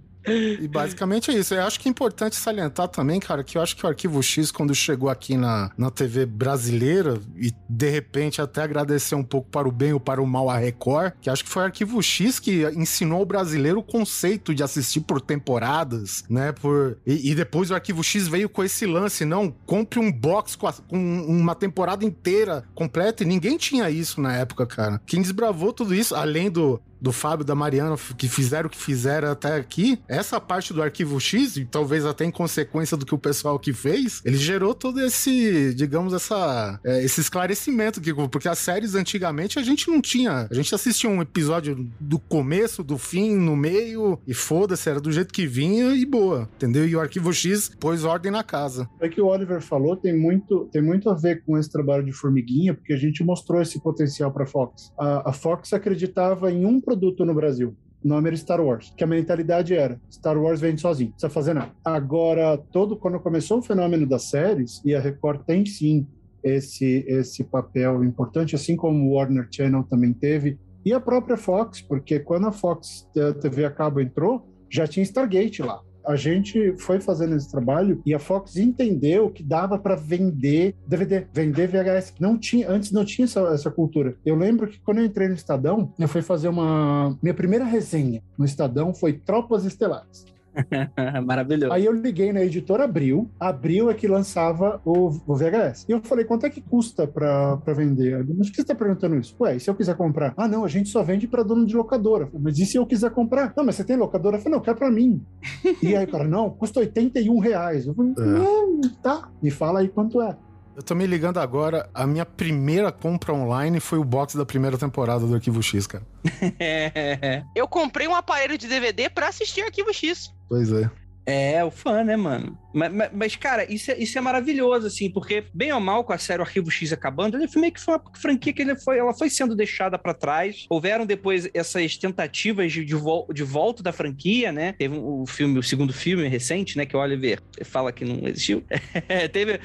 E 0.26 0.66
basicamente 0.68 1.30
é 1.30 1.34
isso. 1.34 1.54
Eu 1.54 1.62
acho 1.62 1.78
que 1.78 1.88
é 1.88 1.90
importante 1.90 2.36
salientar 2.36 2.88
também, 2.88 3.20
cara, 3.20 3.44
que 3.44 3.56
eu 3.58 3.62
acho 3.62 3.76
que 3.76 3.84
o 3.84 3.88
Arquivo 3.88 4.22
X, 4.22 4.50
quando 4.50 4.74
chegou 4.74 5.08
aqui 5.08 5.36
na, 5.36 5.70
na 5.76 5.90
TV 5.90 6.26
brasileira, 6.26 7.20
e 7.36 7.52
de 7.68 7.90
repente 7.90 8.40
até 8.40 8.62
agradecer 8.62 9.14
um 9.14 9.22
pouco 9.24 9.48
para 9.50 9.68
o 9.68 9.72
bem 9.72 9.92
ou 9.92 10.00
para 10.00 10.20
o 10.22 10.26
mal 10.26 10.50
a 10.50 10.56
Record, 10.56 11.12
que 11.20 11.30
acho 11.30 11.44
que 11.44 11.50
foi 11.50 11.62
o 11.62 11.66
Arquivo 11.66 12.02
X 12.02 12.38
que 12.38 12.64
ensinou 12.76 13.22
o 13.22 13.26
brasileiro 13.26 13.78
o 13.78 13.82
conceito 13.82 14.54
de 14.54 14.62
assistir 14.62 15.00
por 15.00 15.20
temporadas, 15.20 16.24
né? 16.28 16.52
Por... 16.52 16.98
E, 17.06 17.30
e 17.30 17.34
depois 17.34 17.70
o 17.70 17.74
Arquivo 17.74 18.02
X 18.02 18.26
veio 18.28 18.48
com 18.48 18.62
esse 18.64 18.86
lance, 18.86 19.24
não, 19.24 19.50
compre 19.64 19.98
um 19.98 20.10
box 20.12 20.56
com, 20.56 20.66
a- 20.66 20.72
com 20.72 20.96
uma 20.98 21.54
temporada 21.54 22.04
inteira 22.04 22.64
completa, 22.74 23.22
e 23.22 23.26
ninguém 23.26 23.56
tinha 23.56 23.88
isso 23.90 24.20
na 24.20 24.34
época, 24.36 24.66
cara. 24.66 25.00
Quem 25.06 25.22
desbravou 25.22 25.72
tudo 25.72 25.94
isso, 25.94 26.14
além 26.14 26.50
do, 26.50 26.80
do 27.00 27.12
Fábio 27.12 27.44
da 27.44 27.54
Mariana, 27.54 27.96
que 28.16 28.28
fizeram 28.28 28.66
o 28.66 28.70
que 28.70 28.78
fizeram 28.78 29.30
até 29.30 29.56
aqui, 29.56 29.98
essa 30.08 30.40
parte 30.40 30.72
do 30.72 30.82
arquivo 30.82 31.20
X, 31.20 31.56
e 31.56 31.64
talvez 31.64 32.04
até 32.04 32.24
em 32.24 32.30
consequência 32.30 32.96
do 32.96 33.06
que 33.06 33.14
o 33.14 33.18
pessoal 33.18 33.56
aqui 33.56 33.72
fez, 33.72 34.22
ele 34.24 34.36
gerou 34.36 34.74
todo 34.74 35.00
esse, 35.00 35.74
digamos, 35.74 36.12
essa, 36.12 36.80
é, 36.84 37.04
esse 37.04 37.20
esclarecimento, 37.20 38.00
que, 38.00 38.12
porque 38.28 38.48
as 38.48 38.58
séries 38.58 38.94
antigamente 38.94 39.58
a 39.58 39.62
gente 39.62 39.88
não 39.88 40.00
tinha. 40.00 40.46
A 40.50 40.54
gente 40.54 40.74
assistia 40.74 41.08
um 41.10 41.22
episódio 41.22 41.88
do 42.00 42.18
começo, 42.18 42.82
do 42.82 42.98
fim, 42.98 43.36
no 43.36 43.56
meio, 43.56 44.18
e 44.26 44.34
foda-se, 44.34 44.88
era 44.88 45.00
do 45.00 45.12
jeito 45.12 45.32
que 45.32 45.46
vinha 45.46 45.94
e 45.94 46.04
boa, 46.04 46.48
entendeu? 46.56 46.86
E 46.86 46.96
o 46.96 47.00
arquivo 47.00 47.32
X 47.32 47.70
pôs 47.78 48.04
ordem 48.04 48.30
na 48.30 48.42
casa. 48.42 48.88
É 49.00 49.08
que 49.08 49.20
o 49.20 49.26
Oliver 49.26 49.60
falou 49.60 49.96
tem 49.96 50.16
muito, 50.16 50.68
tem 50.72 50.82
muito 50.82 51.08
a 51.10 51.14
ver 51.14 51.42
com 51.44 51.56
esse 51.58 51.70
trabalho 51.70 52.04
de 52.04 52.12
formiguinha, 52.12 52.74
porque 52.74 52.92
a 52.92 52.96
gente 52.96 53.24
mostrou 53.24 53.60
esse 53.60 53.80
potencial 53.80 54.30
para 54.30 54.46
Fox. 54.46 54.92
A, 54.98 55.30
a 55.30 55.32
Fox 55.32 55.72
acreditava 55.72 56.50
em 56.50 56.64
um 56.64 56.80
produto 56.86 57.24
no 57.24 57.34
Brasil. 57.34 57.76
O 58.04 58.08
nome 58.08 58.28
era 58.28 58.36
Star 58.36 58.60
Wars, 58.60 58.94
que 58.96 59.02
a 59.02 59.06
mentalidade 59.06 59.74
era 59.74 60.00
Star 60.10 60.40
Wars 60.40 60.60
vende 60.60 60.80
sozinho, 60.80 61.08
não 61.08 61.14
precisa 61.14 61.30
fazer 61.30 61.54
nada. 61.54 61.72
Agora, 61.84 62.56
todo 62.70 62.96
quando 62.96 63.18
começou 63.18 63.58
o 63.58 63.62
fenômeno 63.62 64.06
das 64.06 64.30
séries, 64.30 64.80
e 64.84 64.94
a 64.94 65.00
Record 65.00 65.42
tem 65.44 65.66
sim 65.66 66.06
esse, 66.42 67.04
esse 67.08 67.42
papel 67.42 68.04
importante, 68.04 68.54
assim 68.54 68.76
como 68.76 69.04
o 69.04 69.14
Warner 69.14 69.48
Channel 69.50 69.82
também 69.82 70.12
teve, 70.12 70.56
e 70.84 70.92
a 70.92 71.00
própria 71.00 71.36
Fox, 71.36 71.82
porque 71.82 72.20
quando 72.20 72.46
a 72.46 72.52
Fox 72.52 73.08
a 73.18 73.34
TV 73.34 73.64
a 73.64 73.70
cabo 73.70 74.00
entrou, 74.00 74.46
já 74.70 74.86
tinha 74.86 75.02
Stargate 75.02 75.62
lá 75.62 75.80
a 76.06 76.16
gente 76.16 76.74
foi 76.78 77.00
fazendo 77.00 77.34
esse 77.34 77.50
trabalho 77.50 78.00
e 78.06 78.14
a 78.14 78.18
Fox 78.18 78.56
entendeu 78.56 79.30
que 79.30 79.42
dava 79.42 79.78
para 79.78 79.96
vender 79.96 80.74
DVD, 80.86 81.26
vender 81.32 81.66
VHS. 81.66 82.14
Não 82.20 82.38
tinha, 82.38 82.70
antes 82.70 82.92
não 82.92 83.04
tinha 83.04 83.24
essa, 83.24 83.40
essa, 83.48 83.70
cultura. 83.70 84.16
Eu 84.24 84.36
lembro 84.36 84.68
que 84.68 84.78
quando 84.80 84.98
eu 84.98 85.04
entrei 85.04 85.28
no 85.28 85.34
Estadão, 85.34 85.92
eu 85.98 86.08
fui 86.08 86.22
fazer 86.22 86.48
uma 86.48 87.16
minha 87.20 87.34
primeira 87.34 87.64
resenha 87.64 88.22
no 88.38 88.44
Estadão 88.44 88.94
foi 88.94 89.14
Tropas 89.14 89.64
Estelares. 89.64 90.24
Maravilhoso. 91.24 91.72
Aí 91.72 91.84
eu 91.84 91.92
liguei 91.92 92.32
na 92.32 92.42
editora 92.42 92.84
Abril, 92.84 93.30
Abril 93.38 93.90
é 93.90 93.94
que 93.94 94.06
lançava 94.06 94.80
o, 94.84 95.08
o 95.26 95.34
VHS. 95.34 95.86
E 95.88 95.92
eu 95.92 96.00
falei, 96.02 96.24
quanto 96.24 96.46
é 96.46 96.50
que 96.50 96.60
custa 96.60 97.06
pra, 97.06 97.56
pra 97.58 97.74
vender? 97.74 98.24
Mas 98.36 98.48
por 98.48 98.56
que 98.56 98.62
você 98.62 98.64
tá 98.64 98.74
perguntando 98.74 99.16
isso? 99.16 99.34
Ué, 99.40 99.56
e 99.56 99.60
se 99.60 99.68
eu 99.68 99.74
quiser 99.74 99.96
comprar? 99.96 100.34
Ah, 100.36 100.48
não, 100.48 100.64
a 100.64 100.68
gente 100.68 100.88
só 100.88 101.02
vende 101.02 101.26
pra 101.26 101.42
dono 101.42 101.66
de 101.66 101.76
locadora. 101.76 102.28
Mas 102.38 102.58
e 102.58 102.66
se 102.66 102.76
eu 102.76 102.86
quiser 102.86 103.10
comprar? 103.10 103.52
Não, 103.56 103.64
mas 103.64 103.76
você 103.76 103.84
tem 103.84 103.96
locadora? 103.96 104.36
Eu 104.36 104.40
falei, 104.40 104.58
não, 104.58 104.64
quer 104.64 104.74
pra 104.74 104.90
mim. 104.90 105.22
e 105.82 105.94
aí 105.94 106.04
o 106.04 106.08
cara, 106.08 106.24
não, 106.24 106.50
custa 106.50 106.80
81 106.80 107.38
reais. 107.38 107.86
Eu 107.86 107.94
falei, 107.94 108.12
é. 108.12 108.88
tá, 109.02 109.28
me 109.42 109.50
fala 109.50 109.80
aí 109.80 109.88
quanto 109.88 110.20
é. 110.20 110.36
Eu 110.76 110.82
tô 110.82 110.94
me 110.94 111.06
ligando 111.06 111.38
agora, 111.38 111.88
a 111.94 112.06
minha 112.06 112.26
primeira 112.26 112.92
compra 112.92 113.32
online 113.32 113.80
foi 113.80 113.98
o 113.98 114.04
box 114.04 114.36
da 114.36 114.44
primeira 114.44 114.76
temporada 114.76 115.26
do 115.26 115.34
Arquivo 115.34 115.62
X, 115.62 115.86
cara. 115.86 116.04
Eu 117.56 117.66
comprei 117.66 118.06
um 118.06 118.14
aparelho 118.14 118.58
de 118.58 118.68
DVD 118.68 119.08
pra 119.08 119.28
assistir 119.28 119.62
Arquivo 119.62 119.90
X. 119.94 120.35
Pois 120.48 120.72
é. 120.72 120.90
É, 121.28 121.64
o 121.64 121.72
fã, 121.72 122.04
né, 122.04 122.14
mano? 122.14 122.56
Mas, 122.72 122.92
mas, 122.92 123.10
mas, 123.12 123.36
cara, 123.36 123.70
isso 123.70 123.90
é, 123.90 123.98
isso 123.98 124.16
é 124.16 124.20
maravilhoso, 124.20 124.86
assim, 124.86 125.10
porque, 125.10 125.42
bem 125.52 125.72
ou 125.72 125.80
mal, 125.80 126.04
com 126.04 126.12
a 126.12 126.18
série 126.18 126.40
Arquivo 126.40 126.70
X 126.70 126.92
acabando, 126.92 127.36
ele 127.36 127.48
foi 127.48 127.62
meio 127.62 127.72
que 127.72 127.80
foi 127.80 127.94
uma 127.94 128.02
franquia 128.14 128.52
que 128.52 128.62
ele 128.62 128.76
foi, 128.76 128.98
ela 128.98 129.12
foi 129.12 129.28
sendo 129.28 129.56
deixada 129.56 129.98
para 129.98 130.14
trás. 130.14 130.66
Houveram 130.70 131.04
depois 131.04 131.50
essas 131.52 131.96
tentativas 131.96 132.72
de, 132.72 132.84
de, 132.84 132.94
vol 132.94 133.26
de 133.34 133.42
volta 133.42 133.82
da 133.82 133.92
franquia, 133.92 134.52
né? 134.52 134.72
Teve 134.74 134.96
o 134.96 135.22
um, 135.22 135.26
filme, 135.26 135.58
o 135.58 135.64
segundo 135.64 135.92
filme 135.92 136.28
recente, 136.28 136.76
né? 136.76 136.86
Que 136.86 136.96
o 136.96 137.00
Oliver 137.00 137.42
fala 137.64 137.90
que 137.90 138.04
não 138.04 138.28
existiu. 138.28 138.62
teve, 139.32 139.58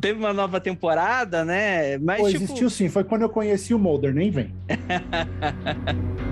teve 0.00 0.16
uma 0.16 0.32
nova 0.32 0.60
temporada, 0.60 1.44
né? 1.44 1.98
Mas, 1.98 2.20
Pô, 2.20 2.28
tipo... 2.28 2.44
existiu 2.44 2.70
sim, 2.70 2.88
foi 2.88 3.02
quando 3.02 3.22
eu 3.22 3.28
conheci 3.28 3.74
o 3.74 3.80
Mulder, 3.80 4.14
nem 4.14 4.30
vem. 4.30 4.54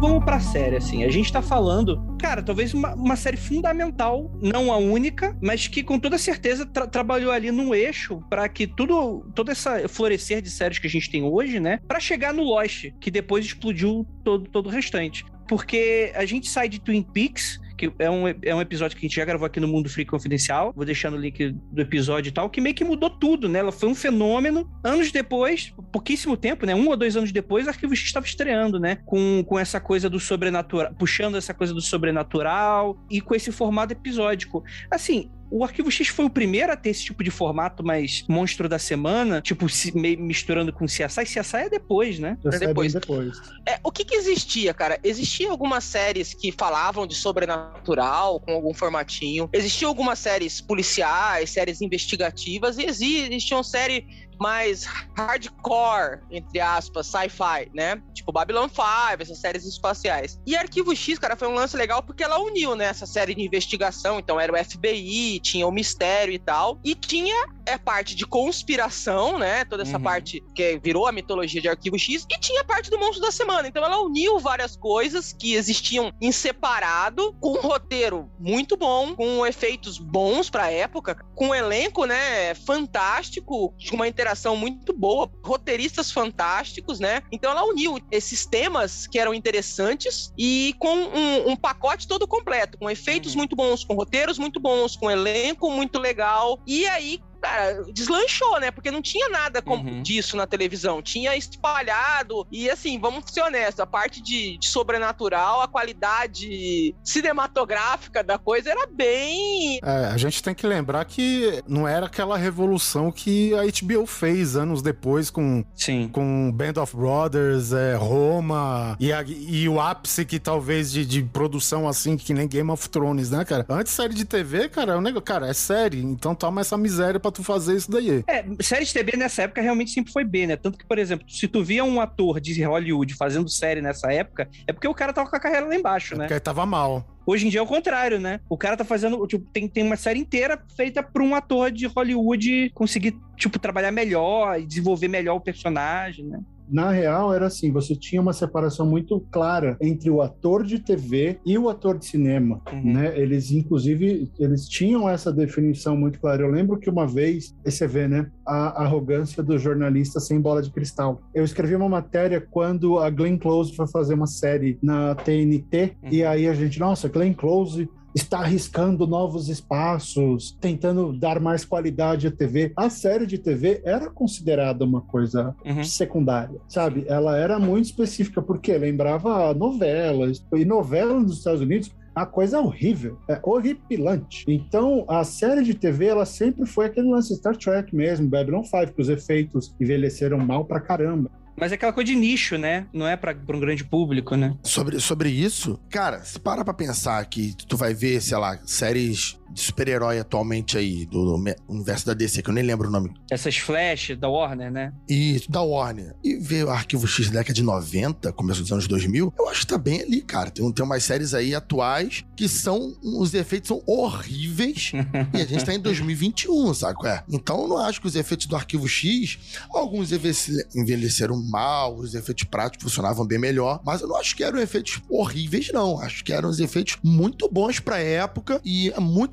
vamos 0.00 0.24
pra 0.24 0.40
série, 0.40 0.76
assim. 0.76 1.04
A 1.04 1.10
gente 1.10 1.30
tá 1.30 1.42
falando, 1.42 2.16
cara, 2.18 2.42
talvez 2.42 2.72
uma, 2.72 2.94
uma 2.94 3.16
série 3.16 3.36
fundamental, 3.36 4.32
não 4.40 4.72
a 4.72 4.78
única, 4.78 5.36
mas 5.42 5.68
que 5.68 5.82
com 5.82 5.98
toda 5.98 6.16
certeza 6.16 6.64
tra 6.64 6.86
trabalhou 6.86 7.30
ali 7.30 7.50
num 7.50 7.74
eixo 7.74 8.22
para 8.30 8.48
que 8.48 8.66
tudo, 8.66 9.30
todo 9.34 9.50
essa 9.50 9.86
florescer 9.88 10.40
de 10.40 10.50
séries 10.50 10.78
que 10.78 10.86
a 10.86 10.90
gente 10.90 11.10
tem 11.10 11.22
hoje, 11.22 11.60
né, 11.60 11.78
para 11.86 12.00
chegar 12.00 12.32
no 12.32 12.42
Lost, 12.42 12.90
que 12.98 13.10
depois 13.10 13.44
explodiu 13.44 14.06
todo, 14.24 14.48
todo 14.48 14.66
o 14.66 14.70
restante. 14.70 15.24
Porque 15.46 16.12
a 16.14 16.24
gente 16.24 16.48
sai 16.48 16.68
de 16.68 16.80
Twin 16.80 17.02
Peaks 17.02 17.60
que 17.80 17.90
é 17.98 18.10
um, 18.10 18.28
é 18.28 18.54
um 18.54 18.60
episódio 18.60 18.94
que 18.94 19.06
a 19.06 19.08
gente 19.08 19.16
já 19.16 19.24
gravou 19.24 19.46
aqui 19.46 19.58
no 19.58 19.66
Mundo 19.66 19.88
Free 19.88 20.04
Confidencial. 20.04 20.72
Vou 20.76 20.84
deixar 20.84 21.10
no 21.10 21.16
link 21.16 21.52
do 21.72 21.80
episódio 21.80 22.28
e 22.28 22.32
tal, 22.32 22.50
que 22.50 22.60
meio 22.60 22.74
que 22.74 22.84
mudou 22.84 23.08
tudo, 23.08 23.48
né? 23.48 23.60
Ela 23.60 23.72
foi 23.72 23.88
um 23.88 23.94
fenômeno. 23.94 24.70
Anos 24.84 25.10
depois, 25.10 25.72
pouquíssimo 25.90 26.36
tempo, 26.36 26.66
né? 26.66 26.74
Um 26.74 26.88
ou 26.88 26.96
dois 26.96 27.16
anos 27.16 27.32
depois, 27.32 27.66
Arquivo 27.66 27.96
X 27.96 28.06
estava 28.06 28.26
estreando, 28.26 28.78
né? 28.78 28.96
Com, 29.06 29.42
com 29.46 29.58
essa 29.58 29.80
coisa 29.80 30.10
do 30.10 30.20
sobrenatural, 30.20 30.94
puxando 30.94 31.36
essa 31.36 31.54
coisa 31.54 31.72
do 31.72 31.80
sobrenatural 31.80 32.98
e 33.10 33.20
com 33.22 33.34
esse 33.34 33.50
formato 33.50 33.94
episódico. 33.94 34.62
Assim, 34.90 35.30
o 35.50 35.64
Arquivo 35.64 35.90
X 35.90 36.08
foi 36.08 36.24
o 36.24 36.30
primeiro 36.30 36.72
a 36.72 36.76
ter 36.76 36.90
esse 36.90 37.04
tipo 37.04 37.24
de 37.24 37.30
formato 37.30 37.82
mais 37.84 38.24
monstro 38.28 38.68
da 38.68 38.78
semana, 38.78 39.40
tipo, 39.40 39.68
se, 39.68 39.96
meio 39.96 40.20
misturando 40.20 40.72
com 40.72 40.86
CSI. 40.86 41.24
CSI 41.24 41.56
é 41.56 41.68
depois, 41.68 42.18
né? 42.18 42.38
É 42.52 42.58
depois. 42.58 42.92
depois. 42.92 43.36
É, 43.66 43.78
o 43.82 43.90
que 43.90 44.04
que 44.04 44.14
existia, 44.14 44.72
cara? 44.72 44.98
Existia 45.02 45.50
algumas 45.50 45.84
séries 45.84 46.32
que 46.34 46.52
falavam 46.52 47.06
de 47.06 47.14
sobrenatural, 47.14 48.40
com 48.40 48.52
algum 48.52 48.72
formatinho. 48.72 49.48
Existiam 49.52 49.88
algumas 49.88 50.18
séries 50.18 50.60
policiais, 50.60 51.50
séries 51.50 51.80
investigativas, 51.80 52.78
e 52.78 52.84
exi- 52.84 53.22
existiam 53.22 53.62
séries 53.62 54.04
mais 54.40 54.86
hardcore, 55.16 56.20
entre 56.30 56.58
aspas, 56.60 57.06
sci-fi, 57.06 57.70
né? 57.74 58.02
Tipo 58.14 58.32
Babylon 58.32 58.68
5, 58.68 58.82
essas 59.20 59.38
séries 59.38 59.66
espaciais. 59.66 60.40
E 60.46 60.56
Arquivo 60.56 60.96
X, 60.96 61.18
cara, 61.18 61.36
foi 61.36 61.48
um 61.48 61.54
lance 61.54 61.76
legal 61.76 62.02
porque 62.02 62.24
ela 62.24 62.38
uniu, 62.38 62.74
né, 62.74 62.86
essa 62.86 63.06
série 63.06 63.34
de 63.34 63.42
investigação. 63.42 64.18
Então 64.18 64.40
era 64.40 64.52
o 64.52 64.64
FBI, 64.64 65.40
tinha 65.40 65.66
o 65.66 65.70
mistério 65.70 66.32
e 66.32 66.38
tal. 66.38 66.80
E 66.82 66.94
tinha 66.94 67.46
é 67.70 67.78
parte 67.78 68.14
de 68.14 68.26
conspiração, 68.26 69.38
né? 69.38 69.64
Toda 69.64 69.82
essa 69.82 69.96
Uhum. 69.96 70.02
parte 70.02 70.42
que 70.54 70.78
virou 70.82 71.06
a 71.06 71.12
mitologia 71.12 71.60
de 71.60 71.68
Arquivo 71.68 71.98
X. 71.98 72.24
E 72.30 72.38
tinha 72.40 72.60
a 72.62 72.64
parte 72.64 72.90
do 72.90 72.98
monstro 72.98 73.20
da 73.20 73.30
semana. 73.30 73.66
Então 73.68 73.84
ela 73.84 74.00
uniu 74.02 74.38
várias 74.38 74.76
coisas 74.76 75.32
que 75.32 75.54
existiam 75.54 76.12
em 76.20 76.32
separado, 76.32 77.34
com 77.40 77.52
um 77.58 77.60
roteiro 77.60 78.28
muito 78.38 78.76
bom, 78.76 79.14
com 79.14 79.46
efeitos 79.46 79.98
bons 79.98 80.50
pra 80.50 80.70
época, 80.70 81.16
com 81.34 81.48
um 81.48 81.54
elenco, 81.54 82.04
né, 82.04 82.54
fantástico, 82.54 83.74
com 83.88 83.96
uma 83.96 84.08
interação 84.08 84.56
muito 84.56 84.92
boa, 84.96 85.30
roteiristas 85.44 86.10
fantásticos, 86.10 87.00
né? 87.00 87.22
Então 87.32 87.50
ela 87.50 87.64
uniu 87.64 87.98
esses 88.10 88.46
temas 88.46 89.06
que 89.06 89.18
eram 89.18 89.32
interessantes 89.34 90.30
e 90.38 90.74
com 90.78 90.94
um, 90.94 91.50
um 91.50 91.56
pacote 91.56 92.06
todo 92.06 92.26
completo, 92.26 92.78
com 92.78 92.90
efeitos 92.90 93.32
Uhum. 93.32 93.38
muito 93.38 93.56
bons, 93.56 93.84
com 93.84 93.94
roteiros 93.94 94.38
muito 94.38 94.60
bons, 94.60 94.96
com 94.96 95.10
elenco 95.10 95.70
muito 95.70 95.98
legal. 95.98 96.58
E 96.66 96.86
aí 96.86 97.18
cara, 97.40 97.84
deslanchou, 97.92 98.60
né? 98.60 98.70
Porque 98.70 98.90
não 98.90 99.02
tinha 99.02 99.28
nada 99.28 99.60
como 99.62 99.88
Uhum. 99.90 100.02
disso 100.02 100.36
na 100.36 100.46
televisão. 100.46 101.02
Tinha 101.02 101.36
espalhado. 101.36 102.46
E 102.50 102.68
assim, 102.70 102.98
vamos 102.98 103.24
ser 103.32 103.42
honestos, 103.42 103.80
a 103.80 103.86
parte 103.86 104.22
de, 104.22 104.58
de 104.58 104.68
sobrenatural, 104.68 105.62
a 105.62 105.68
qualidade 105.68 106.94
cinematográfica 107.04 108.22
da 108.22 108.38
coisa 108.38 108.70
era 108.70 108.86
bem. 108.86 109.78
É, 109.82 110.06
a 110.06 110.16
gente 110.16 110.42
tem 110.42 110.54
que 110.54 110.66
lembrar 110.66 111.04
que 111.04 111.62
não 111.66 111.86
era 111.86 112.06
aquela 112.06 112.36
revolução 112.36 113.10
que 113.10 113.52
a 113.54 113.62
HBO 113.64 114.06
fez 114.06 114.56
anos 114.56 114.82
depois 114.82 115.30
com, 115.30 115.64
Sim. 115.74 116.08
com 116.12 116.50
Band 116.52 116.80
of 116.80 116.96
Brothers, 116.96 117.72
é, 117.72 117.94
Roma 117.94 118.96
e, 119.00 119.12
a- 119.12 119.24
e 119.26 119.68
o 119.68 119.80
ápice 119.80 120.24
que 120.24 120.38
talvez 120.38 120.90
de, 120.92 121.04
de 121.06 121.22
produção 121.22 121.88
assim, 121.88 122.16
que 122.16 122.34
nem 122.34 122.46
Game 122.48 122.70
of 122.70 122.88
Thrones, 122.88 123.30
né, 123.30 123.44
cara? 123.44 123.64
Antes 123.68 123.92
série 123.92 124.14
de 124.14 124.24
TV, 124.24 124.68
cara, 124.68 124.92
é 124.94 124.96
um 124.96 125.00
negócio, 125.00 125.22
cara, 125.24 125.48
é 125.48 125.52
série, 125.54 126.02
então 126.02 126.34
toma 126.34 126.60
essa 126.60 126.76
miséria 126.76 127.18
pra 127.20 127.29
tu 127.32 127.42
fazer 127.44 127.76
isso 127.76 127.90
daí. 127.90 128.22
É, 128.26 128.44
série 128.60 128.84
de 128.84 128.92
TV 128.92 129.16
nessa 129.16 129.42
época 129.42 129.60
realmente 129.60 129.90
sempre 129.90 130.12
foi 130.12 130.24
B, 130.24 130.46
né? 130.46 130.56
Tanto 130.56 130.78
que, 130.78 130.86
por 130.86 130.98
exemplo, 130.98 131.24
se 131.28 131.46
tu 131.48 131.62
via 131.64 131.84
um 131.84 132.00
ator 132.00 132.40
de 132.40 132.62
Hollywood 132.62 133.14
fazendo 133.14 133.48
série 133.48 133.80
nessa 133.80 134.12
época, 134.12 134.48
é 134.66 134.72
porque 134.72 134.88
o 134.88 134.94
cara 134.94 135.12
tava 135.12 135.28
com 135.28 135.36
a 135.36 135.40
carreira 135.40 135.66
lá 135.66 135.74
embaixo, 135.74 136.14
É 136.14 136.18
né? 136.18 136.24
porque 136.24 136.34
aí 136.34 136.40
tava 136.40 136.64
mal. 136.66 137.06
Hoje 137.26 137.46
em 137.46 137.50
dia 137.50 137.60
é 137.60 137.62
o 137.62 137.66
contrário, 137.66 138.18
né? 138.18 138.40
O 138.48 138.56
cara 138.56 138.76
tá 138.76 138.84
fazendo, 138.84 139.24
tipo, 139.26 139.44
tem, 139.52 139.68
tem 139.68 139.84
uma 139.84 139.96
série 139.96 140.18
inteira 140.18 140.60
feita 140.76 141.02
pra 141.02 141.22
um 141.22 141.34
ator 141.34 141.70
de 141.70 141.86
Hollywood 141.86 142.70
conseguir, 142.74 143.14
tipo, 143.36 143.58
trabalhar 143.58 143.92
melhor 143.92 144.58
e 144.58 144.66
desenvolver 144.66 145.06
melhor 145.08 145.36
o 145.36 145.40
personagem, 145.40 146.24
né? 146.24 146.40
Na 146.70 146.90
real, 146.90 147.32
era 147.34 147.46
assim: 147.46 147.70
você 147.72 147.94
tinha 147.94 148.20
uma 148.20 148.32
separação 148.32 148.86
muito 148.86 149.20
clara 149.30 149.76
entre 149.80 150.10
o 150.10 150.22
ator 150.22 150.62
de 150.64 150.78
TV 150.78 151.38
e 151.44 151.58
o 151.58 151.68
ator 151.68 151.98
de 151.98 152.06
cinema. 152.06 152.60
Uhum. 152.72 152.92
Né? 152.94 153.18
Eles, 153.18 153.50
inclusive, 153.50 154.30
eles 154.38 154.68
tinham 154.68 155.08
essa 155.08 155.32
definição 155.32 155.96
muito 155.96 156.20
clara. 156.20 156.42
Eu 156.42 156.50
lembro 156.50 156.78
que 156.78 156.88
uma 156.90 157.06
vez, 157.06 157.54
você 157.64 157.86
vê, 157.86 158.06
né, 158.08 158.30
a 158.46 158.82
arrogância 158.84 159.42
do 159.42 159.58
jornalista 159.58 160.20
sem 160.20 160.40
bola 160.40 160.62
de 160.62 160.70
cristal. 160.70 161.20
Eu 161.34 161.44
escrevi 161.44 161.74
uma 161.74 161.88
matéria 161.88 162.40
quando 162.40 162.98
a 162.98 163.10
Glenn 163.10 163.38
Close 163.38 163.74
foi 163.74 163.86
fazer 163.86 164.14
uma 164.14 164.26
série 164.26 164.78
na 164.82 165.14
TNT, 165.14 165.96
Uhum. 166.02 166.08
e 166.12 166.24
aí 166.24 166.46
a 166.46 166.52
gente, 166.54 166.78
nossa, 166.78 167.08
Glenn 167.08 167.32
Close 167.32 167.88
está 168.14 168.38
arriscando 168.40 169.06
novos 169.06 169.48
espaços, 169.48 170.56
tentando 170.60 171.12
dar 171.12 171.40
mais 171.40 171.64
qualidade 171.64 172.26
à 172.26 172.30
TV. 172.30 172.72
A 172.76 172.90
série 172.90 173.26
de 173.26 173.38
TV 173.38 173.80
era 173.84 174.10
considerada 174.10 174.84
uma 174.84 175.00
coisa 175.00 175.54
Uhum. 175.64 175.84
secundária, 175.84 176.60
sabe? 176.68 177.04
Ela 177.08 177.36
era 177.36 177.58
muito 177.58 177.86
específica 177.86 178.42
porque 178.42 178.76
lembrava 178.76 179.52
novelas 179.54 180.44
e 180.54 180.64
novela 180.64 181.18
nos 181.20 181.38
Estados 181.38 181.60
Unidos 181.60 181.90
a 182.12 182.26
coisa 182.26 182.56
é 182.56 182.60
horrível, 182.60 183.16
é 183.28 183.38
horripilante. 183.42 184.44
Então, 184.48 185.04
a 185.08 185.22
série 185.22 185.62
de 185.62 185.74
TV, 185.74 186.06
ela 186.06 186.26
sempre 186.26 186.66
foi 186.66 186.86
aquele 186.86 187.08
lance 187.08 187.34
Star 187.36 187.56
Trek 187.56 187.94
mesmo, 187.94 188.28
Babylon 188.28 188.64
5, 188.64 188.92
que 188.94 189.00
os 189.00 189.08
efeitos 189.08 189.74
envelheceram 189.80 190.36
mal 190.38 190.64
pra 190.64 190.80
caramba. 190.80 191.30
Mas 191.60 191.72
é 191.72 191.74
aquela 191.74 191.92
coisa 191.92 192.06
de 192.06 192.16
nicho, 192.16 192.56
né? 192.56 192.86
Não 192.90 193.06
é 193.06 193.16
pra 193.16 193.36
um 193.54 193.60
grande 193.60 193.84
público, 193.84 194.34
né? 194.34 194.56
Sobre, 194.62 194.98
sobre 194.98 195.28
isso, 195.28 195.78
cara, 195.90 196.24
se 196.24 196.38
para 196.38 196.64
pra 196.64 196.72
pensar 196.72 197.22
que 197.26 197.54
tu 197.68 197.76
vai 197.76 197.92
ver, 197.92 198.22
sei 198.22 198.38
lá, 198.38 198.58
séries 198.64 199.38
de 199.52 199.60
super-herói 199.60 200.18
atualmente 200.18 200.76
aí, 200.78 201.06
do 201.06 201.36
me- 201.38 201.56
universo 201.68 202.06
da 202.06 202.14
DC, 202.14 202.42
que 202.42 202.50
eu 202.50 202.54
nem 202.54 202.64
lembro 202.64 202.88
o 202.88 202.90
nome. 202.90 203.12
Essas 203.30 203.56
flash 203.56 204.12
da 204.18 204.28
Warner, 204.28 204.70
né? 204.70 204.92
E 205.08 205.42
da 205.48 205.62
Warner. 205.62 206.14
E 206.22 206.36
ver 206.36 206.64
o 206.64 206.70
Arquivo 206.70 207.06
X 207.06 207.26
da 207.30 207.38
década 207.40 207.54
de 207.54 207.62
90, 207.62 208.32
começo 208.32 208.60
dos 208.62 208.72
anos 208.72 208.86
2000, 208.86 209.32
eu 209.38 209.48
acho 209.48 209.60
que 209.60 209.66
tá 209.66 209.78
bem 209.78 210.02
ali, 210.02 210.20
cara. 210.22 210.50
Tem, 210.50 210.70
tem 210.72 210.84
umas 210.84 211.02
séries 211.02 211.34
aí 211.34 211.54
atuais 211.54 212.24
que 212.36 212.48
são. 212.48 212.94
Os 213.02 213.34
efeitos 213.34 213.68
são 213.68 213.82
horríveis. 213.86 214.92
e 215.34 215.40
a 215.40 215.44
gente 215.46 215.64
tá 215.64 215.74
em 215.74 215.80
2021, 215.80 216.72
sabe? 216.74 216.94
qual 216.94 217.12
é? 217.12 217.24
Então 217.30 217.62
eu 217.62 217.68
não 217.68 217.78
acho 217.78 218.00
que 218.00 218.06
os 218.06 218.14
efeitos 218.16 218.46
do 218.46 218.56
Arquivo 218.56 218.88
X, 218.88 219.38
alguns 219.72 220.12
envelhece- 220.12 220.66
envelheceram 220.74 221.36
mal, 221.50 221.96
os 221.96 222.14
efeitos 222.14 222.44
práticos 222.44 222.84
funcionavam 222.84 223.26
bem 223.26 223.38
melhor, 223.38 223.80
mas 223.84 224.00
eu 224.00 224.08
não 224.08 224.16
acho 224.16 224.34
que 224.36 224.44
eram 224.44 224.58
efeitos 224.60 225.00
horríveis, 225.08 225.70
não. 225.72 226.00
Acho 226.00 226.24
que 226.24 226.32
eram 226.32 226.48
os 226.48 226.60
efeitos 226.60 226.96
muito 227.02 227.48
bons 227.50 227.80
pra 227.80 227.98
época 227.98 228.60
e 228.64 228.92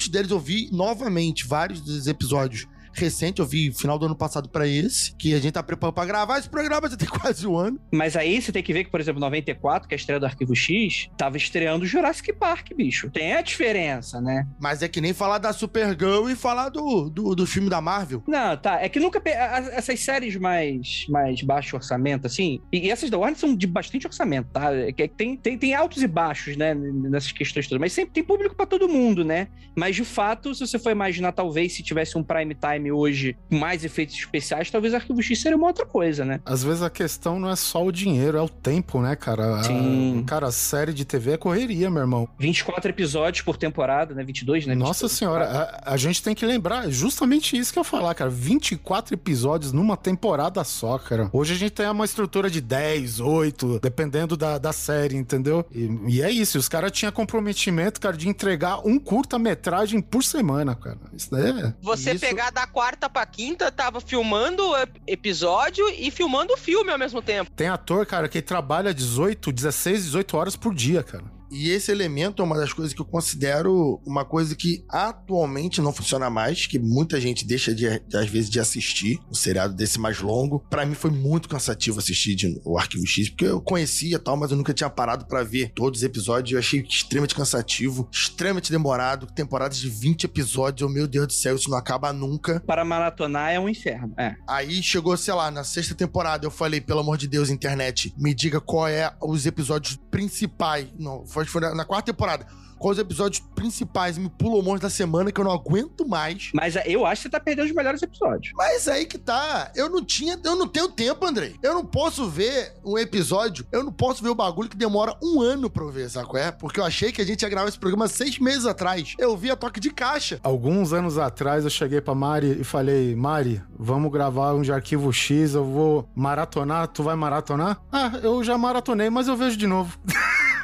deles 0.09 0.31
eu 0.31 0.39
vi 0.39 0.69
novamente, 0.71 1.45
vários 1.45 1.81
dos 1.81 2.07
episódios 2.07 2.67
recente, 2.99 3.39
eu 3.39 3.45
vi 3.45 3.71
final 3.71 3.97
do 3.97 4.05
ano 4.05 4.15
passado 4.15 4.49
pra 4.49 4.67
esse, 4.67 5.15
que 5.15 5.33
a 5.33 5.39
gente 5.39 5.53
tá 5.53 5.63
preparando 5.63 5.93
pra 5.95 6.05
gravar 6.05 6.39
esse 6.39 6.49
programa, 6.49 6.89
já 6.89 6.97
tem 6.97 7.07
quase 7.09 7.45
um 7.47 7.55
ano. 7.57 7.79
Mas 7.91 8.15
aí 8.15 8.41
você 8.41 8.51
tem 8.51 8.63
que 8.63 8.73
ver 8.73 8.83
que, 8.83 8.91
por 8.91 8.99
exemplo, 8.99 9.19
94, 9.19 9.87
que 9.87 9.93
é 9.93 9.97
a 9.97 9.99
estreia 9.99 10.19
do 10.19 10.25
Arquivo 10.25 10.55
X, 10.55 11.09
tava 11.17 11.37
estreando 11.37 11.85
Jurassic 11.85 12.33
Park, 12.33 12.73
bicho. 12.75 13.09
Tem 13.09 13.33
a 13.33 13.41
diferença, 13.41 14.19
né? 14.21 14.47
Mas 14.59 14.81
é 14.81 14.87
que 14.87 15.01
nem 15.01 15.13
falar 15.13 15.37
da 15.37 15.53
Supergirl 15.53 16.29
e 16.29 16.35
falar 16.35 16.69
do, 16.69 17.09
do, 17.09 17.35
do 17.35 17.45
filme 17.45 17.69
da 17.69 17.81
Marvel. 17.81 18.23
Não, 18.27 18.55
tá. 18.57 18.81
É 18.81 18.89
que 18.89 18.99
nunca. 18.99 19.19
pe- 19.21 19.31
Essas 19.31 19.99
séries 19.99 20.35
mais, 20.35 21.05
mais 21.09 21.41
baixo 21.41 21.75
orçamento, 21.75 22.27
assim. 22.27 22.59
E, 22.71 22.89
essas 22.89 23.09
da 23.09 23.17
Warner 23.17 23.37
são 23.39 23.55
de 23.55 23.67
bastante 23.67 24.07
orçamento, 24.07 24.49
tá? 24.51 24.73
É 24.73 24.91
que 24.91 25.07
tem, 25.07 25.35
tem, 25.37 25.57
tem 25.57 25.73
altos 25.75 26.01
e 26.03 26.07
baixos, 26.07 26.55
né? 26.57 26.73
Nessas 26.73 27.31
questões 27.31 27.67
todas. 27.67 27.79
Mas 27.79 27.93
sempre 27.93 28.13
tem 28.13 28.23
público 28.23 28.55
pra 28.55 28.65
todo 28.65 28.87
mundo, 28.87 29.23
né? 29.23 29.47
Mas 29.75 29.95
de 29.95 30.03
fato, 30.03 30.53
se 30.55 30.65
você 30.65 30.79
for 30.79 30.91
imaginar, 30.91 31.31
talvez 31.31 31.73
se 31.75 31.83
tivesse 31.83 32.17
um 32.17 32.23
prime 32.23 32.55
time 32.55 32.86
hoje 32.91 33.35
mais 33.49 33.83
efeitos 33.83 34.15
especiais, 34.15 34.69
talvez 34.71 34.93
Arquivo 34.93 35.21
X 35.21 35.41
seria 35.41 35.57
uma 35.57 35.67
outra 35.67 35.85
coisa, 35.85 36.23
né? 36.25 36.39
Às 36.45 36.63
vezes 36.63 36.81
a 36.81 36.89
questão 36.89 37.39
não 37.39 37.49
é 37.49 37.55
só 37.55 37.83
o 37.85 37.91
dinheiro, 37.91 38.37
é 38.37 38.41
o 38.41 38.49
tempo, 38.49 39.01
né, 39.01 39.15
cara? 39.15 39.59
A- 39.59 39.63
Sim. 39.63 40.23
cara, 40.27 40.47
a 40.47 40.51
série 40.51 40.93
de 40.93 41.05
TV 41.05 41.31
é 41.33 41.37
correria, 41.37 41.89
meu 41.89 42.01
irmão. 42.01 42.27
24 42.39 42.89
episódios 42.89 43.43
por 43.43 43.57
temporada, 43.57 44.13
né? 44.13 44.23
22, 44.23 44.65
né? 44.65 44.75
Nossa 44.75 45.07
22, 45.07 45.11
senhora, 45.11 45.45
a, 45.83 45.93
a 45.93 45.97
gente 45.97 46.21
tem 46.23 46.33
que 46.35 46.45
lembrar 46.45 46.89
justamente 46.89 47.57
isso 47.57 47.71
que 47.73 47.79
eu 47.79 47.81
ia 47.81 47.85
falar, 47.89 48.13
cara. 48.15 48.29
24 48.29 49.13
episódios 49.13 49.71
numa 49.71 49.95
temporada 49.97 50.63
só, 50.63 50.97
cara. 50.97 51.29
Hoje 51.33 51.53
a 51.53 51.57
gente 51.57 51.71
tem 51.71 51.87
uma 51.89 52.05
estrutura 52.05 52.49
de 52.49 52.61
10, 52.61 53.19
8, 53.19 53.79
dependendo 53.81 54.35
da, 54.37 54.57
da 54.57 54.73
série, 54.73 55.15
entendeu? 55.15 55.65
E, 55.73 55.89
e 56.07 56.21
é 56.21 56.31
isso, 56.31 56.57
os 56.57 56.67
caras 56.69 56.91
tinham 56.91 57.11
comprometimento, 57.11 57.99
cara, 57.99 58.15
de 58.17 58.27
entregar 58.29 58.79
um 58.85 58.99
curta-metragem 58.99 60.01
por 60.01 60.23
semana, 60.23 60.75
cara. 60.75 60.97
Isso 61.13 61.29
daí 61.31 61.49
é. 61.51 61.73
Você 61.81 62.11
Isso- 62.11 62.19
pegar 62.25 62.51
da 62.51 62.65
quarta 62.77 63.09
pra 63.09 63.25
quinta, 63.25 63.71
tava 63.71 63.99
filmando 63.99 64.61
episódio 65.07 65.83
e 65.97 66.11
filmando 66.11 66.53
o 66.53 66.57
filme 66.57 66.91
ao 66.91 66.99
mesmo 66.99 67.23
tempo. 67.23 67.49
Tem 67.49 67.69
ator, 67.69 68.05
cara, 68.05 68.29
que 68.29 68.39
trabalha 68.39 68.93
18, 68.93 69.51
16, 69.51 70.03
18 70.03 70.37
horas 70.37 70.55
por 70.55 70.75
dia, 70.75 71.01
cara. 71.01 71.36
E 71.51 71.69
esse 71.69 71.91
elemento 71.91 72.41
é 72.41 72.45
uma 72.45 72.57
das 72.57 72.73
coisas 72.73 72.93
que 72.93 73.01
eu 73.01 73.05
considero 73.05 74.01
uma 74.05 74.25
coisa 74.25 74.55
que 74.55 74.83
atualmente 74.89 75.81
não 75.81 75.93
funciona 75.93 76.29
mais, 76.29 76.65
que 76.67 76.77
muita 76.79 77.19
gente 77.19 77.45
deixa 77.45 77.73
de, 77.73 77.87
às 77.87 78.27
vezes 78.29 78.49
de 78.49 78.59
assistir 78.59 79.19
um 79.29 79.33
seriado 79.33 79.73
desse 79.73 79.99
mais 79.99 80.19
longo. 80.21 80.59
Pra 80.69 80.85
mim 80.85 80.93
foi 80.93 81.11
muito 81.11 81.47
cansativo 81.49 81.99
assistir 81.99 82.35
de- 82.35 82.59
o 82.65 82.77
Arquivo 82.77 83.05
X, 83.05 83.29
porque 83.29 83.45
eu 83.45 83.61
conhecia 83.61 84.19
tal, 84.19 84.35
mas 84.37 84.51
eu 84.51 84.57
nunca 84.57 84.73
tinha 84.73 84.89
parado 84.89 85.25
pra 85.25 85.43
ver 85.43 85.71
todos 85.73 85.99
os 85.99 86.03
episódios. 86.03 86.51
Eu 86.53 86.59
achei 86.59 86.81
extremamente 86.81 87.35
cansativo, 87.35 88.07
extremamente 88.11 88.71
demorado, 88.71 89.27
temporadas 89.27 89.77
de 89.77 89.89
20 89.89 90.25
episódios. 90.25 90.81
Eu, 90.81 90.89
meu 90.93 91.07
Deus 91.07 91.27
do 91.27 91.33
céu, 91.33 91.55
isso 91.55 91.69
não 91.69 91.77
acaba 91.77 92.11
nunca. 92.13 92.59
Para 92.61 92.83
maratonar 92.85 93.51
é 93.51 93.59
um 93.59 93.69
inferno. 93.69 94.13
É. 94.17 94.35
Aí 94.47 94.81
chegou, 94.83 95.15
sei 95.17 95.33
lá, 95.33 95.49
na 95.51 95.63
sexta 95.63 95.95
temporada, 95.95 96.45
eu 96.45 96.51
falei, 96.51 96.81
pelo 96.81 96.99
amor 96.99 97.17
de 97.17 97.27
Deus, 97.27 97.49
internet, 97.49 98.13
me 98.17 98.33
diga 98.33 98.59
qual 98.59 98.87
é 98.87 99.13
os 99.21 99.45
episódios 99.45 99.97
principais. 100.11 100.87
Não, 100.97 101.25
foi, 101.37 101.45
foi 101.45 101.61
na, 101.61 101.75
na 101.75 101.85
quarta 101.85 102.11
temporada. 102.11 102.47
Quais 102.79 102.97
os 102.97 103.01
episódios 103.01 103.43
principais? 103.55 104.17
Me 104.17 104.29
pula 104.29 104.59
o 104.59 104.61
monte 104.61 104.81
da 104.83 104.89
semana 104.89 105.31
que 105.31 105.41
eu 105.41 105.45
não 105.45 105.51
aguento 105.51 106.07
mais. 106.07 106.51
Mas 106.53 106.75
é, 106.75 106.83
eu 106.85 107.05
acho 107.05 107.23
que 107.23 107.23
você 107.23 107.31
tá 107.31 107.39
perdendo 107.39 107.65
os 107.65 107.73
melhores 107.73 108.01
episódios. 108.03 108.53
Mas 108.55 108.87
aí 108.87 109.05
que 109.05 109.17
tá. 109.17 109.71
Eu 109.75 109.89
não 109.89 110.03
tinha, 110.03 110.39
eu 110.43 110.55
não 110.55 110.67
tenho 110.67 110.87
tempo, 110.87 111.25
Andrei. 111.25 111.55
Eu 111.63 111.73
não 111.73 111.83
posso 111.83 112.29
ver 112.29 112.73
um 112.85 112.97
episódio, 112.97 113.65
eu 113.71 113.83
não 113.83 113.91
posso 113.91 114.23
ver 114.23 114.29
o 114.29 114.35
bagulho 114.35 114.69
que 114.69 114.77
demora 114.77 115.15
um 115.23 115.41
ano 115.41 115.69
pra 115.69 115.83
eu 115.83 115.89
ver, 115.89 116.09
sabe 116.09 116.27
qual 116.27 116.41
é? 116.41 116.51
Porque 116.51 116.79
eu 116.79 116.85
achei 116.85 117.11
que 117.11 117.21
a 117.21 117.25
gente 117.25 117.41
ia 117.41 117.49
gravar 117.49 117.67
esse 117.67 117.79
programa 117.79 118.07
seis 118.07 118.37
meses 118.37 118.65
atrás. 118.65 119.15
Eu 119.17 119.35
vi 119.35 119.49
a 119.49 119.55
toque 119.55 119.79
de 119.79 119.89
caixa. 119.89 120.39
Alguns 120.43 120.93
anos 120.93 121.17
atrás 121.17 121.63
eu 121.63 121.69
cheguei 121.71 121.99
pra 121.99 122.13
Mari 122.13 122.61
e 122.61 122.63
falei: 122.63 123.15
Mari, 123.15 123.61
vamos 123.77 124.11
gravar 124.11 124.53
um 124.53 124.61
de 124.61 124.71
arquivo 124.71 125.11
X, 125.11 125.55
eu 125.55 125.65
vou 125.65 126.07
maratonar, 126.15 126.87
tu 126.87 127.01
vai 127.01 127.15
maratonar? 127.15 127.81
Ah, 127.91 128.11
eu 128.21 128.43
já 128.43 128.57
maratonei, 128.57 129.09
mas 129.09 129.27
eu 129.27 129.35
vejo 129.35 129.57
de 129.57 129.65
novo. 129.65 129.97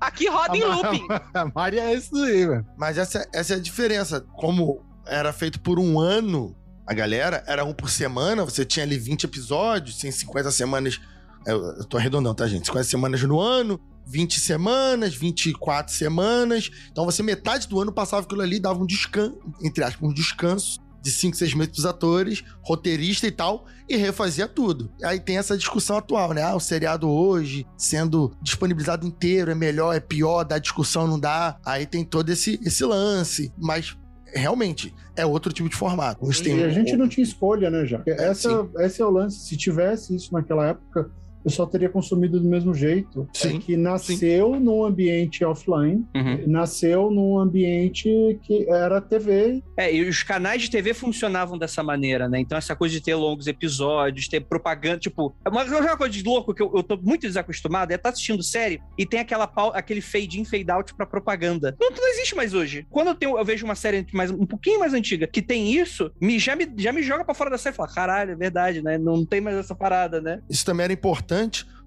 Aqui 0.00 0.28
roda 0.28 0.56
em 0.56 0.64
looping. 0.64 1.06
A 1.34 1.50
Mari 1.54 1.78
é 1.78 1.94
isso 1.94 2.16
aí, 2.16 2.46
velho. 2.46 2.66
Mas 2.76 2.98
essa, 2.98 3.26
essa 3.32 3.54
é 3.54 3.56
a 3.56 3.60
diferença. 3.60 4.20
Como 4.36 4.84
era 5.06 5.32
feito 5.32 5.60
por 5.60 5.78
um 5.78 5.98
ano, 6.00 6.56
a 6.86 6.94
galera, 6.94 7.42
era 7.46 7.64
um 7.64 7.72
por 7.72 7.90
semana, 7.90 8.44
você 8.44 8.64
tinha 8.64 8.84
ali 8.84 8.98
20 8.98 9.24
episódios, 9.24 9.98
tem 9.98 10.10
50 10.10 10.50
semanas. 10.50 11.00
Eu, 11.46 11.62
eu 11.62 11.84
tô 11.84 11.96
arredondando, 11.96 12.34
tá, 12.34 12.46
gente? 12.46 12.66
50 12.66 12.84
semanas 12.84 13.22
no 13.22 13.40
ano, 13.40 13.80
20 14.06 14.40
semanas, 14.40 15.14
24 15.14 15.92
semanas. 15.92 16.70
Então 16.90 17.04
você, 17.04 17.22
metade 17.22 17.68
do 17.68 17.80
ano, 17.80 17.92
passava 17.92 18.24
aquilo 18.24 18.42
ali, 18.42 18.60
dava 18.60 18.80
um 18.80 18.86
descanso, 18.86 19.38
entre 19.62 19.84
aspas, 19.84 20.08
um 20.08 20.12
descanso 20.12 20.80
de 21.06 21.12
5, 21.12 21.36
6 21.36 21.54
meses 21.54 21.72
pros 21.72 21.86
atores, 21.86 22.42
roteirista 22.62 23.28
e 23.28 23.30
tal, 23.30 23.64
e 23.88 23.96
refazia 23.96 24.48
tudo. 24.48 24.90
Aí 25.04 25.20
tem 25.20 25.38
essa 25.38 25.56
discussão 25.56 25.96
atual, 25.96 26.32
né? 26.32 26.42
Ah, 26.42 26.56
o 26.56 26.60
seriado 26.60 27.08
hoje 27.08 27.64
sendo 27.76 28.36
disponibilizado 28.42 29.06
inteiro 29.06 29.52
é 29.52 29.54
melhor, 29.54 29.94
é 29.94 30.00
pior, 30.00 30.42
dá 30.42 30.58
discussão, 30.58 31.06
não 31.06 31.18
dá. 31.18 31.56
Aí 31.64 31.86
tem 31.86 32.04
todo 32.04 32.28
esse, 32.30 32.58
esse 32.64 32.84
lance. 32.84 33.52
Mas 33.56 33.96
realmente 34.34 34.92
é 35.14 35.24
outro 35.24 35.52
tipo 35.52 35.68
de 35.68 35.76
formato. 35.76 36.28
E 36.44 36.64
a 36.64 36.70
gente 36.70 36.96
não 36.96 37.08
tinha 37.08 37.22
escolha, 37.22 37.70
né, 37.70 37.86
já? 37.86 38.02
Essa, 38.06 38.62
sim. 38.62 38.70
esse 38.80 39.00
é 39.00 39.04
o 39.04 39.10
lance. 39.10 39.46
Se 39.46 39.56
tivesse 39.56 40.14
isso 40.16 40.32
naquela 40.32 40.66
época, 40.66 41.08
eu 41.46 41.50
só 41.50 41.64
teria 41.64 41.88
consumido 41.88 42.40
do 42.40 42.48
mesmo 42.48 42.74
jeito. 42.74 43.26
Sim, 43.32 43.56
É 43.56 43.58
que 43.60 43.76
nasceu 43.76 44.58
num 44.58 44.84
ambiente 44.84 45.44
offline, 45.44 46.04
Uhum. 46.14 46.42
nasceu 46.48 47.08
num 47.10 47.38
ambiente 47.38 48.08
que 48.42 48.68
era 48.68 49.00
TV. 49.00 49.62
É, 49.76 49.94
e 49.94 50.08
os 50.08 50.22
canais 50.24 50.62
de 50.62 50.70
TV 50.70 50.92
funcionavam 50.92 51.56
dessa 51.56 51.82
maneira, 51.82 52.28
né? 52.28 52.40
Então, 52.40 52.58
essa 52.58 52.74
coisa 52.74 52.94
de 52.94 53.00
ter 53.00 53.14
longos 53.14 53.46
episódios, 53.46 54.26
ter 54.28 54.40
propaganda, 54.40 54.98
tipo, 54.98 55.34
é 55.44 55.48
uma, 55.48 55.62
uma 55.64 55.96
coisa 55.96 56.12
de 56.12 56.22
louco 56.24 56.52
que 56.52 56.62
eu, 56.62 56.72
eu 56.74 56.82
tô 56.82 56.96
muito 56.96 57.22
desacostumado 57.22 57.92
é 57.92 57.96
estar 57.96 58.08
assistindo 58.10 58.42
série 58.42 58.80
e 58.98 59.06
tem 59.06 59.20
aquela 59.20 59.46
pau- 59.46 59.72
aquele 59.74 60.00
fade 60.00 60.40
in, 60.40 60.44
fade 60.44 60.70
out 60.70 60.94
pra 60.94 61.06
propaganda. 61.06 61.76
Não, 61.80 61.90
não 61.90 62.08
existe 62.10 62.34
mais 62.34 62.54
hoje. 62.54 62.84
Quando 62.90 63.08
eu, 63.08 63.14
tenho, 63.14 63.38
eu 63.38 63.44
vejo 63.44 63.64
uma 63.64 63.74
série 63.76 64.04
mais, 64.12 64.30
um 64.32 64.44
pouquinho 64.46 64.80
mais 64.80 64.92
antiga 64.92 65.26
que 65.28 65.40
tem 65.40 65.72
isso, 65.72 66.10
me, 66.20 66.38
já, 66.40 66.56
me, 66.56 66.66
já 66.76 66.92
me 66.92 67.02
joga 67.02 67.24
pra 67.24 67.34
fora 67.34 67.50
da 67.50 67.58
série 67.58 67.74
e 67.74 67.76
fala: 67.76 67.88
caralho, 67.88 68.32
é 68.32 68.36
verdade, 68.36 68.82
né? 68.82 68.98
Não 68.98 69.24
tem 69.24 69.40
mais 69.40 69.56
essa 69.56 69.74
parada, 69.76 70.20
né? 70.20 70.40
Isso 70.50 70.64
também 70.64 70.84
era 70.84 70.92
importante 70.92 71.35